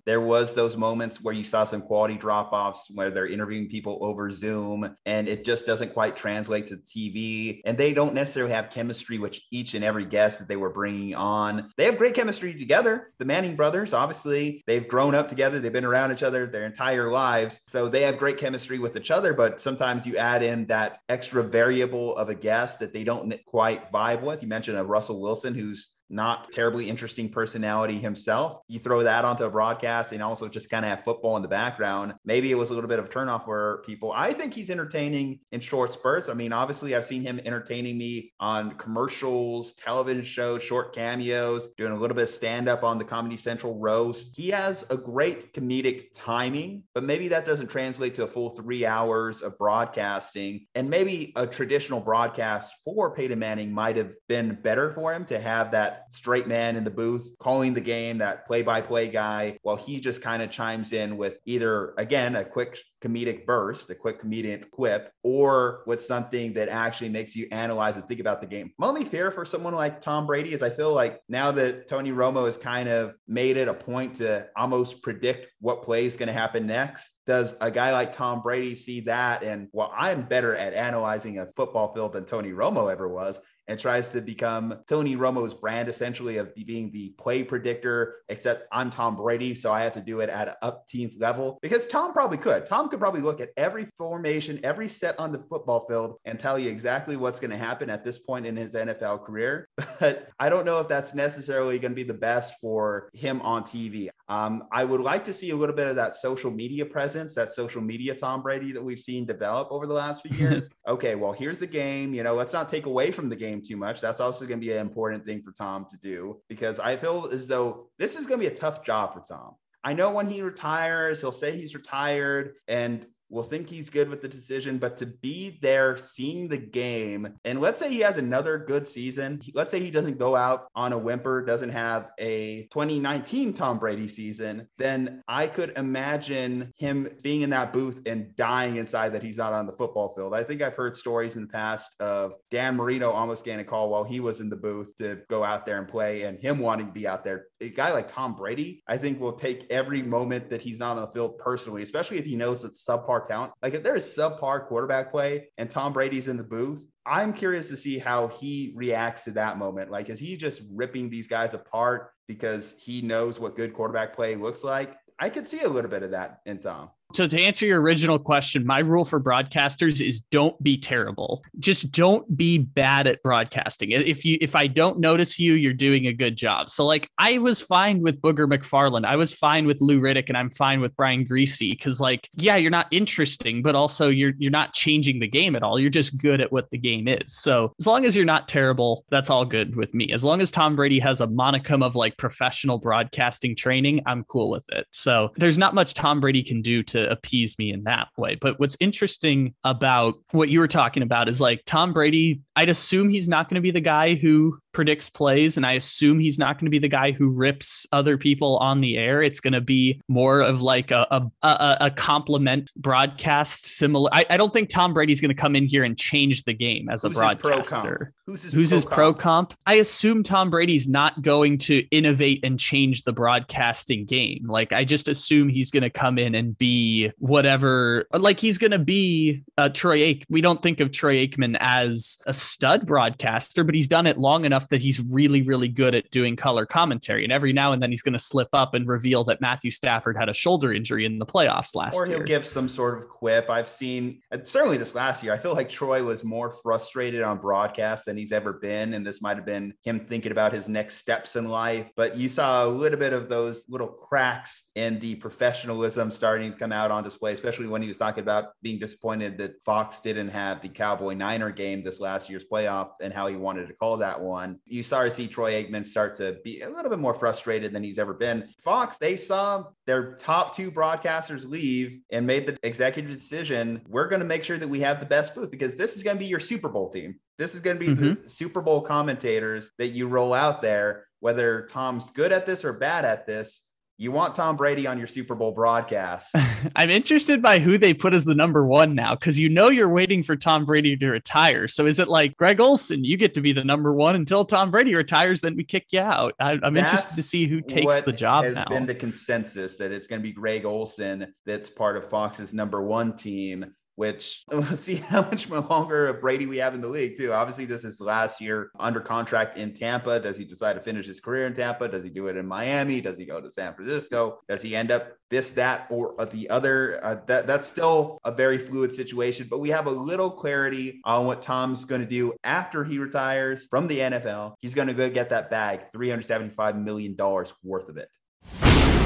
There 0.04 0.20
was 0.20 0.54
those 0.54 0.76
moments 0.76 1.20
where 1.22 1.34
you 1.34 1.44
saw 1.44 1.64
some 1.64 1.82
quality 1.82 2.16
drop-offs 2.16 2.90
where 2.94 3.10
they're 3.10 3.26
interviewing 3.26 3.68
people 3.68 3.98
over 4.00 4.30
Zoom 4.30 4.94
and 5.06 5.28
it 5.28 5.44
just 5.44 5.66
doesn't 5.66 5.92
quite 5.92 6.16
translate 6.16 6.66
to 6.68 6.76
TV 6.76 7.60
and 7.64 7.76
they 7.76 7.92
don't 7.92 8.14
necessarily 8.14 8.52
have 8.52 8.70
chemistry 8.70 9.18
with 9.18 9.38
each 9.50 9.74
and 9.74 9.84
every 9.84 10.04
guest 10.04 10.38
that 10.38 10.48
they 10.48 10.56
were 10.56 10.70
bringing 10.70 11.14
on. 11.14 11.70
They 11.76 11.84
have 11.84 11.98
great 11.98 12.14
chemistry 12.14 12.58
together. 12.58 13.12
The 13.18 13.24
Manning 13.24 13.56
brothers, 13.56 13.92
obviously, 13.92 14.62
they've 14.66 14.86
grown 14.86 15.14
up 15.14 15.28
together. 15.28 15.60
They've 15.60 15.72
been 15.72 15.84
around 15.84 16.12
each 16.12 16.22
other 16.22 16.46
their 16.46 16.66
entire 16.66 17.10
lives. 17.10 17.60
So 17.68 17.88
they 17.88 18.02
have 18.02 18.18
great 18.18 18.38
chemistry 18.38 18.78
with 18.78 18.96
each 18.96 19.10
other, 19.10 19.34
but 19.34 19.60
sometimes 19.60 20.06
you 20.06 20.16
add 20.16 20.42
in 20.42 20.66
that 20.66 21.00
extra 21.08 21.42
variable 21.42 22.16
of 22.16 22.28
a 22.28 22.34
guest 22.34 22.78
that 22.80 22.92
they 22.92 23.04
don't 23.04 23.34
quite 23.46 23.92
vibe 23.92 24.22
with. 24.22 24.42
You 24.42 24.48
mentioned 24.48 24.78
a 24.78 24.84
Russell 24.84 25.20
Wilson 25.20 25.54
who's 25.54 25.94
not 26.10 26.50
terribly 26.52 26.88
interesting 26.88 27.28
personality 27.28 27.98
himself. 27.98 28.58
You 28.68 28.78
throw 28.78 29.02
that 29.02 29.24
onto 29.24 29.44
a 29.44 29.50
broadcast 29.50 30.12
and 30.12 30.22
also 30.22 30.48
just 30.48 30.70
kind 30.70 30.84
of 30.84 30.90
have 30.90 31.04
football 31.04 31.36
in 31.36 31.42
the 31.42 31.48
background. 31.48 32.14
Maybe 32.24 32.50
it 32.50 32.54
was 32.54 32.70
a 32.70 32.74
little 32.74 32.88
bit 32.88 32.98
of 32.98 33.06
a 33.06 33.08
turnoff 33.08 33.44
for 33.44 33.82
people. 33.86 34.12
I 34.14 34.32
think 34.32 34.54
he's 34.54 34.70
entertaining 34.70 35.40
in 35.52 35.60
short 35.60 35.92
spurts. 35.92 36.28
I 36.28 36.34
mean, 36.34 36.52
obviously, 36.52 36.94
I've 36.94 37.06
seen 37.06 37.22
him 37.22 37.40
entertaining 37.44 37.98
me 37.98 38.32
on 38.40 38.72
commercials, 38.72 39.74
television 39.74 40.24
shows, 40.24 40.62
short 40.62 40.94
cameos, 40.94 41.68
doing 41.76 41.92
a 41.92 41.96
little 41.96 42.14
bit 42.14 42.24
of 42.24 42.30
stand 42.30 42.68
up 42.68 42.84
on 42.84 42.98
the 42.98 43.04
Comedy 43.04 43.36
Central 43.36 43.78
roast. 43.78 44.36
He 44.36 44.48
has 44.50 44.86
a 44.90 44.96
great 44.96 45.52
comedic 45.52 46.06
timing, 46.14 46.84
but 46.94 47.04
maybe 47.04 47.28
that 47.28 47.44
doesn't 47.44 47.68
translate 47.68 48.14
to 48.16 48.24
a 48.24 48.26
full 48.26 48.50
three 48.50 48.86
hours 48.86 49.42
of 49.42 49.58
broadcasting. 49.58 50.66
And 50.74 50.88
maybe 50.88 51.32
a 51.36 51.46
traditional 51.46 52.00
broadcast 52.00 52.74
for 52.84 53.14
Peyton 53.14 53.38
Manning 53.38 53.72
might 53.72 53.96
have 53.96 54.14
been 54.28 54.58
better 54.62 54.90
for 54.90 55.12
him 55.12 55.24
to 55.26 55.38
have 55.38 55.72
that 55.72 55.97
straight 56.10 56.46
man 56.46 56.76
in 56.76 56.84
the 56.84 56.90
booth 56.90 57.34
calling 57.38 57.74
the 57.74 57.80
game, 57.80 58.18
that 58.18 58.46
play 58.46 58.62
by 58.62 58.80
play 58.80 59.08
guy, 59.08 59.58
while 59.62 59.76
he 59.76 60.00
just 60.00 60.22
kind 60.22 60.42
of 60.42 60.50
chimes 60.50 60.92
in 60.92 61.16
with 61.16 61.38
either, 61.46 61.94
again, 61.98 62.36
a 62.36 62.44
quick 62.44 62.78
comedic 63.00 63.46
burst, 63.46 63.90
a 63.90 63.94
quick 63.94 64.20
comedic 64.22 64.70
quip, 64.70 65.12
or 65.22 65.82
with 65.86 66.02
something 66.02 66.52
that 66.54 66.68
actually 66.68 67.08
makes 67.08 67.36
you 67.36 67.46
analyze 67.52 67.96
and 67.96 68.06
think 68.08 68.20
about 68.20 68.40
the 68.40 68.46
game. 68.46 68.72
My 68.78 68.88
only 68.88 69.04
fear 69.04 69.30
for 69.30 69.44
someone 69.44 69.74
like 69.74 70.00
Tom 70.00 70.26
Brady 70.26 70.52
is 70.52 70.62
I 70.62 70.70
feel 70.70 70.92
like 70.92 71.20
now 71.28 71.52
that 71.52 71.88
Tony 71.88 72.10
Romo 72.10 72.44
has 72.44 72.56
kind 72.56 72.88
of 72.88 73.14
made 73.26 73.56
it 73.56 73.68
a 73.68 73.74
point 73.74 74.16
to 74.16 74.48
almost 74.56 75.02
predict 75.02 75.46
what 75.60 75.82
play 75.82 76.06
is 76.06 76.16
going 76.16 76.26
to 76.26 76.32
happen 76.32 76.66
next, 76.66 77.10
does 77.26 77.56
a 77.60 77.70
guy 77.70 77.92
like 77.92 78.12
Tom 78.12 78.42
Brady 78.42 78.74
see 78.74 79.00
that? 79.02 79.42
And 79.42 79.68
well, 79.72 79.92
I'm 79.96 80.22
better 80.22 80.54
at 80.54 80.74
analyzing 80.74 81.38
a 81.38 81.46
football 81.54 81.92
field 81.92 82.14
than 82.14 82.24
Tony 82.24 82.50
Romo 82.50 82.90
ever 82.90 83.08
was 83.08 83.40
and 83.68 83.78
tries 83.78 84.08
to 84.10 84.20
become 84.20 84.80
Tony 84.88 85.14
Romo's 85.14 85.54
brand 85.54 85.88
essentially 85.88 86.38
of 86.38 86.54
being 86.54 86.90
the 86.90 87.10
play 87.10 87.42
predictor, 87.42 88.16
except 88.28 88.64
I'm 88.72 88.90
Tom 88.90 89.16
Brady. 89.16 89.54
So 89.54 89.72
I 89.72 89.82
have 89.82 89.92
to 89.94 90.00
do 90.00 90.20
it 90.20 90.30
at 90.30 90.48
an 90.48 90.54
up 90.62 90.88
teens 90.88 91.16
level 91.18 91.58
because 91.62 91.86
Tom 91.86 92.12
probably 92.12 92.38
could. 92.38 92.66
Tom 92.66 92.78
Tom 92.78 92.88
could 92.88 93.00
probably 93.00 93.20
look 93.20 93.40
at 93.40 93.50
every 93.56 93.86
formation, 93.86 94.60
every 94.62 94.88
set 94.88 95.18
on 95.18 95.32
the 95.32 95.38
football 95.38 95.80
field 95.88 96.20
and 96.24 96.38
tell 96.38 96.60
you 96.60 96.70
exactly 96.70 97.16
what's 97.16 97.40
going 97.40 97.50
to 97.50 97.56
happen 97.56 97.90
at 97.90 98.04
this 98.04 98.20
point 98.20 98.46
in 98.46 98.56
his 98.56 98.74
NFL 98.74 99.24
career. 99.24 99.68
But 99.98 100.28
I 100.38 100.48
don't 100.48 100.64
know 100.64 100.78
if 100.78 100.86
that's 100.86 101.12
necessarily 101.12 101.76
going 101.80 101.90
to 101.90 101.96
be 101.96 102.04
the 102.04 102.14
best 102.14 102.54
for 102.60 103.10
him 103.14 103.42
on 103.42 103.64
TV. 103.64 104.10
Um, 104.28 104.62
I 104.70 104.84
would 104.84 105.00
like 105.00 105.24
to 105.24 105.32
see 105.32 105.50
a 105.50 105.56
little 105.56 105.74
bit 105.74 105.88
of 105.88 105.96
that 105.96 106.14
social 106.14 106.52
media 106.52 106.86
presence, 106.86 107.34
that 107.34 107.52
social 107.52 107.80
media 107.80 108.14
Tom 108.14 108.42
Brady 108.42 108.70
that 108.70 108.82
we've 108.82 109.00
seen 109.00 109.26
develop 109.26 109.66
over 109.72 109.88
the 109.88 109.94
last 109.94 110.22
few 110.22 110.36
years. 110.38 110.70
okay, 110.86 111.16
well, 111.16 111.32
here's 111.32 111.58
the 111.58 111.66
game. 111.66 112.14
You 112.14 112.22
know, 112.22 112.36
let's 112.36 112.52
not 112.52 112.68
take 112.68 112.86
away 112.86 113.10
from 113.10 113.28
the 113.28 113.34
game 113.34 113.57
too 113.62 113.76
much. 113.76 114.00
That's 114.00 114.20
also 114.20 114.46
going 114.46 114.60
to 114.60 114.66
be 114.66 114.72
an 114.72 114.78
important 114.78 115.24
thing 115.24 115.42
for 115.42 115.52
Tom 115.52 115.86
to 115.90 115.98
do 115.98 116.40
because 116.48 116.78
I 116.78 116.96
feel 116.96 117.28
as 117.32 117.46
though 117.46 117.88
this 117.98 118.16
is 118.16 118.26
going 118.26 118.40
to 118.40 118.48
be 118.48 118.52
a 118.52 118.56
tough 118.56 118.84
job 118.84 119.14
for 119.14 119.20
Tom. 119.20 119.54
I 119.84 119.94
know 119.94 120.10
when 120.10 120.28
he 120.28 120.42
retires, 120.42 121.20
he'll 121.20 121.32
say 121.32 121.56
he's 121.56 121.74
retired 121.74 122.54
and 122.66 123.06
will 123.30 123.42
think 123.42 123.68
he's 123.68 123.90
good 123.90 124.08
with 124.08 124.22
the 124.22 124.28
decision, 124.28 124.78
but 124.78 124.96
to 124.96 125.06
be 125.06 125.58
there 125.60 125.96
seeing 125.96 126.48
the 126.48 126.56
game, 126.56 127.34
and 127.44 127.60
let's 127.60 127.78
say 127.78 127.90
he 127.90 128.00
has 128.00 128.16
another 128.16 128.58
good 128.58 128.86
season. 128.86 129.40
Let's 129.54 129.70
say 129.70 129.80
he 129.80 129.90
doesn't 129.90 130.18
go 130.18 130.34
out 130.34 130.68
on 130.74 130.92
a 130.92 130.98
whimper, 130.98 131.44
doesn't 131.44 131.70
have 131.70 132.10
a 132.18 132.68
2019 132.70 133.52
Tom 133.52 133.78
Brady 133.78 134.08
season, 134.08 134.68
then 134.78 135.22
I 135.28 135.46
could 135.46 135.76
imagine 135.76 136.72
him 136.76 137.08
being 137.22 137.42
in 137.42 137.50
that 137.50 137.72
booth 137.72 138.00
and 138.06 138.34
dying 138.36 138.76
inside 138.76 139.10
that 139.10 139.22
he's 139.22 139.36
not 139.36 139.52
on 139.52 139.66
the 139.66 139.72
football 139.72 140.08
field. 140.14 140.34
I 140.34 140.42
think 140.42 140.62
I've 140.62 140.74
heard 140.76 140.96
stories 140.96 141.36
in 141.36 141.42
the 141.42 141.48
past 141.48 142.00
of 142.00 142.34
Dan 142.50 142.76
Marino 142.76 143.10
almost 143.10 143.44
getting 143.44 143.60
a 143.60 143.64
call 143.64 143.90
while 143.90 144.04
he 144.04 144.20
was 144.20 144.40
in 144.40 144.48
the 144.48 144.56
booth 144.56 144.96
to 144.98 145.20
go 145.28 145.44
out 145.44 145.66
there 145.66 145.78
and 145.78 145.88
play 145.88 146.22
and 146.22 146.38
him 146.38 146.58
wanting 146.58 146.86
to 146.86 146.92
be 146.92 147.06
out 147.06 147.24
there. 147.24 147.46
A 147.60 147.68
guy 147.68 147.92
like 147.92 148.08
Tom 148.08 148.34
Brady, 148.34 148.82
I 148.86 148.96
think 148.96 149.20
will 149.20 149.32
take 149.32 149.66
every 149.70 150.02
moment 150.02 150.50
that 150.50 150.62
he's 150.62 150.78
not 150.78 150.96
on 150.96 151.02
the 151.02 151.12
field 151.12 151.38
personally, 151.38 151.82
especially 151.82 152.18
if 152.18 152.24
he 152.24 152.36
knows 152.36 152.62
that 152.62 152.72
subpar 152.72 153.17
subpar 153.20 153.28
talent. 153.28 153.52
Like 153.62 153.74
if 153.74 153.82
there 153.82 153.96
is 153.96 154.04
subpar 154.04 154.66
quarterback 154.66 155.10
play 155.10 155.48
and 155.58 155.70
Tom 155.70 155.92
Brady's 155.92 156.28
in 156.28 156.36
the 156.36 156.42
booth, 156.42 156.84
I'm 157.06 157.32
curious 157.32 157.68
to 157.68 157.76
see 157.76 157.98
how 157.98 158.28
he 158.28 158.72
reacts 158.76 159.24
to 159.24 159.30
that 159.32 159.56
moment. 159.56 159.90
Like, 159.90 160.10
is 160.10 160.20
he 160.20 160.36
just 160.36 160.62
ripping 160.70 161.08
these 161.08 161.26
guys 161.26 161.54
apart 161.54 162.10
because 162.26 162.74
he 162.78 163.00
knows 163.00 163.40
what 163.40 163.56
good 163.56 163.72
quarterback 163.72 164.14
play 164.14 164.36
looks 164.36 164.62
like? 164.62 164.94
I 165.18 165.30
could 165.30 165.48
see 165.48 165.60
a 165.62 165.68
little 165.68 165.90
bit 165.90 166.02
of 166.02 166.10
that 166.10 166.40
in 166.44 166.58
Tom. 166.58 166.90
So 167.14 167.26
to 167.26 167.40
answer 167.40 167.64
your 167.64 167.80
original 167.80 168.18
question, 168.18 168.66
my 168.66 168.80
rule 168.80 169.04
for 169.04 169.18
broadcasters 169.18 170.06
is 170.06 170.20
don't 170.30 170.62
be 170.62 170.76
terrible. 170.76 171.42
Just 171.58 171.90
don't 171.90 172.36
be 172.36 172.58
bad 172.58 173.06
at 173.06 173.22
broadcasting. 173.22 173.92
If 173.92 174.26
you 174.26 174.36
if 174.42 174.54
I 174.54 174.66
don't 174.66 174.98
notice 175.00 175.38
you, 175.38 175.54
you're 175.54 175.72
doing 175.72 176.06
a 176.06 176.12
good 176.12 176.36
job. 176.36 176.68
So 176.68 176.84
like 176.84 177.08
I 177.16 177.38
was 177.38 177.62
fine 177.62 178.02
with 178.02 178.20
Booger 178.20 178.46
McFarland. 178.46 179.06
I 179.06 179.16
was 179.16 179.32
fine 179.32 179.66
with 179.66 179.80
Lou 179.80 180.00
Riddick 180.00 180.28
and 180.28 180.36
I'm 180.36 180.50
fine 180.50 180.82
with 180.82 180.94
Brian 180.96 181.24
Griese 181.24 181.80
cuz 181.80 181.98
like 181.98 182.28
yeah, 182.34 182.56
you're 182.56 182.70
not 182.70 182.88
interesting, 182.90 183.62
but 183.62 183.74
also 183.74 184.10
you're 184.10 184.34
you're 184.36 184.50
not 184.50 184.74
changing 184.74 185.18
the 185.18 185.28
game 185.28 185.56
at 185.56 185.62
all. 185.62 185.80
You're 185.80 185.88
just 185.88 186.20
good 186.20 186.42
at 186.42 186.52
what 186.52 186.70
the 186.70 186.78
game 186.78 187.08
is. 187.08 187.34
So 187.34 187.72
as 187.80 187.86
long 187.86 188.04
as 188.04 188.14
you're 188.14 188.26
not 188.26 188.48
terrible, 188.48 189.06
that's 189.10 189.30
all 189.30 189.46
good 189.46 189.76
with 189.76 189.94
me. 189.94 190.12
As 190.12 190.24
long 190.24 190.42
as 190.42 190.50
Tom 190.50 190.76
Brady 190.76 190.98
has 190.98 191.22
a 191.22 191.26
monicum 191.26 191.82
of 191.82 191.96
like 191.96 192.18
professional 192.18 192.76
broadcasting 192.76 193.56
training, 193.56 194.02
I'm 194.04 194.24
cool 194.24 194.50
with 194.50 194.66
it. 194.68 194.86
So 194.90 195.32
there's 195.36 195.56
not 195.56 195.74
much 195.74 195.94
Tom 195.94 196.20
Brady 196.20 196.42
can 196.42 196.60
do 196.60 196.82
to 196.82 196.97
to 197.02 197.10
appease 197.10 197.58
me 197.58 197.72
in 197.72 197.84
that 197.84 198.08
way. 198.16 198.36
But 198.40 198.58
what's 198.58 198.76
interesting 198.80 199.54
about 199.64 200.14
what 200.32 200.48
you 200.48 200.60
were 200.60 200.68
talking 200.68 201.02
about 201.02 201.28
is 201.28 201.40
like 201.40 201.62
Tom 201.66 201.92
Brady, 201.92 202.40
I'd 202.56 202.68
assume 202.68 203.08
he's 203.08 203.28
not 203.28 203.48
going 203.48 203.56
to 203.56 203.60
be 203.60 203.70
the 203.70 203.80
guy 203.80 204.14
who 204.14 204.58
predicts 204.78 205.10
plays, 205.10 205.56
and 205.56 205.66
I 205.66 205.72
assume 205.72 206.20
he's 206.20 206.38
not 206.38 206.56
going 206.56 206.66
to 206.66 206.70
be 206.70 206.78
the 206.78 206.86
guy 206.86 207.10
who 207.10 207.30
rips 207.30 207.84
other 207.90 208.16
people 208.16 208.58
on 208.58 208.80
the 208.80 208.96
air. 208.96 209.20
It's 209.20 209.40
going 209.40 209.54
to 209.54 209.60
be 209.60 210.00
more 210.06 210.40
of 210.40 210.62
like 210.62 210.92
a 210.92 211.04
a, 211.10 211.22
a, 211.42 211.76
a 211.80 211.90
compliment 211.90 212.70
broadcast. 212.76 213.66
Similar, 213.66 214.08
I, 214.12 214.24
I 214.30 214.36
don't 214.36 214.52
think 214.52 214.68
Tom 214.68 214.94
Brady's 214.94 215.20
going 215.20 215.34
to 215.34 215.34
come 215.34 215.56
in 215.56 215.66
here 215.66 215.82
and 215.82 215.98
change 215.98 216.44
the 216.44 216.54
game 216.54 216.88
as 216.88 217.02
Who's 217.02 217.10
a 217.10 217.14
broadcaster. 217.14 218.12
Who's 218.26 218.42
his, 218.42 218.52
Who's 218.52 218.68
pro 218.68 218.76
his 218.76 218.84
pro 218.84 219.14
comp? 219.14 219.54
I 219.66 219.74
assume 219.74 220.22
Tom 220.22 220.48
Brady's 220.48 220.86
not 220.86 221.22
going 221.22 221.58
to 221.58 221.84
innovate 221.90 222.44
and 222.44 222.60
change 222.60 223.02
the 223.02 223.12
broadcasting 223.12 224.04
game. 224.04 224.46
Like 224.46 224.72
I 224.72 224.84
just 224.84 225.08
assume 225.08 225.48
he's 225.48 225.72
going 225.72 225.82
to 225.82 225.90
come 225.90 226.18
in 226.18 226.36
and 226.36 226.56
be 226.56 227.10
whatever. 227.18 228.06
Like 228.12 228.38
he's 228.38 228.58
going 228.58 228.70
to 228.70 228.78
be 228.78 229.42
uh, 229.56 229.70
Troy 229.70 229.98
Aikman. 230.00 230.26
We 230.28 230.40
don't 230.40 230.62
think 230.62 230.78
of 230.78 230.92
Troy 230.92 231.26
Aikman 231.26 231.56
as 231.58 232.18
a 232.26 232.32
stud 232.32 232.86
broadcaster, 232.86 233.64
but 233.64 233.74
he's 233.74 233.88
done 233.88 234.06
it 234.06 234.18
long 234.18 234.44
enough 234.44 234.67
that 234.68 234.80
he's 234.80 235.00
really, 235.00 235.42
really 235.42 235.68
good 235.68 235.94
at 235.94 236.10
doing 236.10 236.36
color 236.36 236.66
commentary. 236.66 237.24
And 237.24 237.32
every 237.32 237.52
now 237.52 237.72
and 237.72 237.82
then 237.82 237.90
he's 237.90 238.02
going 238.02 238.12
to 238.12 238.18
slip 238.18 238.48
up 238.52 238.74
and 238.74 238.86
reveal 238.86 239.24
that 239.24 239.40
Matthew 239.40 239.70
Stafford 239.70 240.16
had 240.16 240.28
a 240.28 240.34
shoulder 240.34 240.72
injury 240.72 241.04
in 241.04 241.18
the 241.18 241.26
playoffs 241.26 241.74
last 241.74 241.94
year. 241.94 242.04
Or 242.04 242.06
he'll 242.06 242.22
give 242.22 242.46
some 242.46 242.68
sort 242.68 242.98
of 242.98 243.08
quip. 243.08 243.50
I've 243.50 243.68
seen, 243.68 244.20
certainly 244.44 244.76
this 244.76 244.94
last 244.94 245.22
year, 245.22 245.32
I 245.32 245.38
feel 245.38 245.54
like 245.54 245.68
Troy 245.68 246.02
was 246.02 246.24
more 246.24 246.50
frustrated 246.50 247.22
on 247.22 247.38
broadcast 247.38 248.06
than 248.06 248.16
he's 248.16 248.32
ever 248.32 248.54
been. 248.54 248.94
And 248.94 249.06
this 249.06 249.22
might 249.22 249.36
have 249.36 249.46
been 249.46 249.74
him 249.84 250.00
thinking 250.00 250.32
about 250.32 250.52
his 250.52 250.68
next 250.68 250.96
steps 250.96 251.36
in 251.36 251.48
life. 251.48 251.90
But 251.96 252.16
you 252.16 252.28
saw 252.28 252.64
a 252.64 252.68
little 252.68 252.98
bit 252.98 253.12
of 253.12 253.28
those 253.28 253.64
little 253.68 253.88
cracks 253.88 254.70
in 254.74 254.98
the 255.00 255.14
professionalism 255.16 256.10
starting 256.10 256.52
to 256.52 256.58
come 256.58 256.72
out 256.72 256.90
on 256.90 257.02
display, 257.02 257.32
especially 257.32 257.66
when 257.66 257.82
he 257.82 257.88
was 257.88 257.98
talking 257.98 258.22
about 258.22 258.50
being 258.62 258.78
disappointed 258.78 259.38
that 259.38 259.62
Fox 259.64 260.00
didn't 260.00 260.28
have 260.28 260.60
the 260.62 260.68
Cowboy 260.68 261.14
Niner 261.14 261.50
game 261.50 261.82
this 261.82 262.00
last 262.00 262.28
year's 262.28 262.44
playoff 262.44 262.90
and 263.00 263.12
how 263.12 263.26
he 263.26 263.36
wanted 263.36 263.66
to 263.68 263.74
call 263.74 263.96
that 263.98 264.20
one. 264.20 264.57
You 264.64 264.82
started 264.82 265.10
to 265.10 265.16
see 265.16 265.28
Troy 265.28 265.62
Aikman 265.62 265.86
start 265.86 266.14
to 266.16 266.38
be 266.44 266.60
a 266.62 266.68
little 266.68 266.90
bit 266.90 266.98
more 266.98 267.14
frustrated 267.14 267.72
than 267.72 267.82
he's 267.82 267.98
ever 267.98 268.14
been. 268.14 268.48
Fox, 268.58 268.96
they 268.96 269.16
saw 269.16 269.64
their 269.86 270.14
top 270.14 270.54
two 270.54 270.70
broadcasters 270.70 271.48
leave 271.48 272.00
and 272.10 272.26
made 272.26 272.46
the 272.46 272.56
executive 272.62 273.10
decision. 273.10 273.82
We're 273.88 274.08
going 274.08 274.20
to 274.20 274.26
make 274.26 274.44
sure 274.44 274.58
that 274.58 274.68
we 274.68 274.80
have 274.80 275.00
the 275.00 275.06
best 275.06 275.34
booth 275.34 275.50
because 275.50 275.76
this 275.76 275.96
is 275.96 276.02
going 276.02 276.16
to 276.16 276.20
be 276.20 276.26
your 276.26 276.40
Super 276.40 276.68
Bowl 276.68 276.90
team. 276.90 277.20
This 277.38 277.54
is 277.54 277.60
going 277.60 277.78
to 277.78 277.84
be 277.84 277.92
mm-hmm. 277.92 278.22
the 278.22 278.28
Super 278.28 278.60
Bowl 278.60 278.80
commentators 278.80 279.70
that 279.78 279.88
you 279.88 280.08
roll 280.08 280.34
out 280.34 280.62
there. 280.62 281.06
Whether 281.20 281.66
Tom's 281.66 282.10
good 282.10 282.30
at 282.30 282.46
this 282.46 282.64
or 282.64 282.72
bad 282.72 283.04
at 283.04 283.26
this, 283.26 283.67
you 284.00 284.12
want 284.12 284.36
Tom 284.36 284.56
Brady 284.56 284.86
on 284.86 284.96
your 284.96 285.08
Super 285.08 285.34
Bowl 285.34 285.50
broadcast. 285.50 286.32
I'm 286.76 286.88
interested 286.88 287.42
by 287.42 287.58
who 287.58 287.78
they 287.78 287.92
put 287.92 288.14
as 288.14 288.24
the 288.24 288.34
number 288.34 288.64
one 288.64 288.94
now, 288.94 289.16
because 289.16 289.40
you 289.40 289.48
know 289.48 289.70
you're 289.70 289.88
waiting 289.88 290.22
for 290.22 290.36
Tom 290.36 290.64
Brady 290.64 290.96
to 290.96 291.10
retire. 291.10 291.66
So 291.66 291.84
is 291.84 291.98
it 291.98 292.06
like 292.06 292.36
Greg 292.36 292.60
Olsen? 292.60 293.02
You 293.02 293.16
get 293.16 293.34
to 293.34 293.40
be 293.40 293.52
the 293.52 293.64
number 293.64 293.92
one 293.92 294.14
until 294.14 294.44
Tom 294.44 294.70
Brady 294.70 294.94
retires, 294.94 295.40
then 295.40 295.56
we 295.56 295.64
kick 295.64 295.86
you 295.90 296.00
out. 296.00 296.34
I, 296.38 296.52
am 296.62 296.76
interested 296.76 297.16
to 297.16 297.22
see 297.24 297.46
who 297.46 297.60
takes 297.60 298.00
the 298.02 298.12
job 298.12 298.44
has 298.44 298.54
now. 298.54 298.66
Been 298.66 298.86
the 298.86 298.94
consensus 298.94 299.76
that 299.78 299.90
it's 299.90 300.06
going 300.06 300.20
to 300.20 300.26
be 300.26 300.32
Greg 300.32 300.64
Olsen 300.64 301.34
that's 301.44 301.68
part 301.68 301.96
of 301.96 302.08
Fox's 302.08 302.54
number 302.54 302.80
one 302.80 303.16
team 303.16 303.74
which 303.98 304.44
we'll 304.52 304.64
see 304.76 304.94
how 304.94 305.22
much 305.22 305.50
longer 305.50 306.06
of 306.06 306.20
Brady 306.20 306.46
we 306.46 306.58
have 306.58 306.72
in 306.72 306.80
the 306.80 306.88
league, 306.88 307.16
too. 307.16 307.32
Obviously, 307.32 307.64
this 307.64 307.82
is 307.82 308.00
last 308.00 308.40
year 308.40 308.70
under 308.78 309.00
contract 309.00 309.58
in 309.58 309.74
Tampa. 309.74 310.20
Does 310.20 310.36
he 310.36 310.44
decide 310.44 310.74
to 310.74 310.80
finish 310.80 311.04
his 311.04 311.18
career 311.18 311.48
in 311.48 311.54
Tampa? 311.54 311.88
Does 311.88 312.04
he 312.04 312.10
do 312.10 312.28
it 312.28 312.36
in 312.36 312.46
Miami? 312.46 313.00
Does 313.00 313.18
he 313.18 313.24
go 313.24 313.40
to 313.40 313.50
San 313.50 313.74
Francisco? 313.74 314.38
Does 314.48 314.62
he 314.62 314.76
end 314.76 314.92
up 314.92 315.14
this, 315.30 315.50
that, 315.52 315.88
or 315.90 316.14
the 316.30 316.48
other? 316.48 317.00
Uh, 317.02 317.16
that 317.26 317.48
That's 317.48 317.66
still 317.66 318.20
a 318.24 318.30
very 318.30 318.56
fluid 318.56 318.92
situation, 318.92 319.48
but 319.50 319.58
we 319.58 319.70
have 319.70 319.86
a 319.86 319.90
little 319.90 320.30
clarity 320.30 321.00
on 321.04 321.26
what 321.26 321.42
Tom's 321.42 321.84
going 321.84 322.00
to 322.00 322.06
do 322.06 322.34
after 322.44 322.84
he 322.84 323.00
retires 323.00 323.66
from 323.68 323.88
the 323.88 323.98
NFL. 323.98 324.54
He's 324.60 324.76
going 324.76 324.88
to 324.88 324.94
go 324.94 325.10
get 325.10 325.30
that 325.30 325.50
bag, 325.50 325.90
$375 325.92 326.80
million 326.80 327.16
worth 327.64 327.88
of 327.88 327.96
it. 327.96 328.08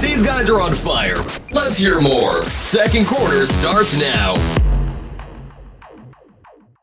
These 0.03 0.23
guys 0.23 0.51
are 0.51 0.61
on 0.61 0.75
fire. 0.75 1.17
Let's 1.51 1.79
hear 1.79 2.03
more. 2.03 2.45
Second 2.45 3.07
quarter 3.07 3.47
starts 3.47 3.99
now. 3.99 4.72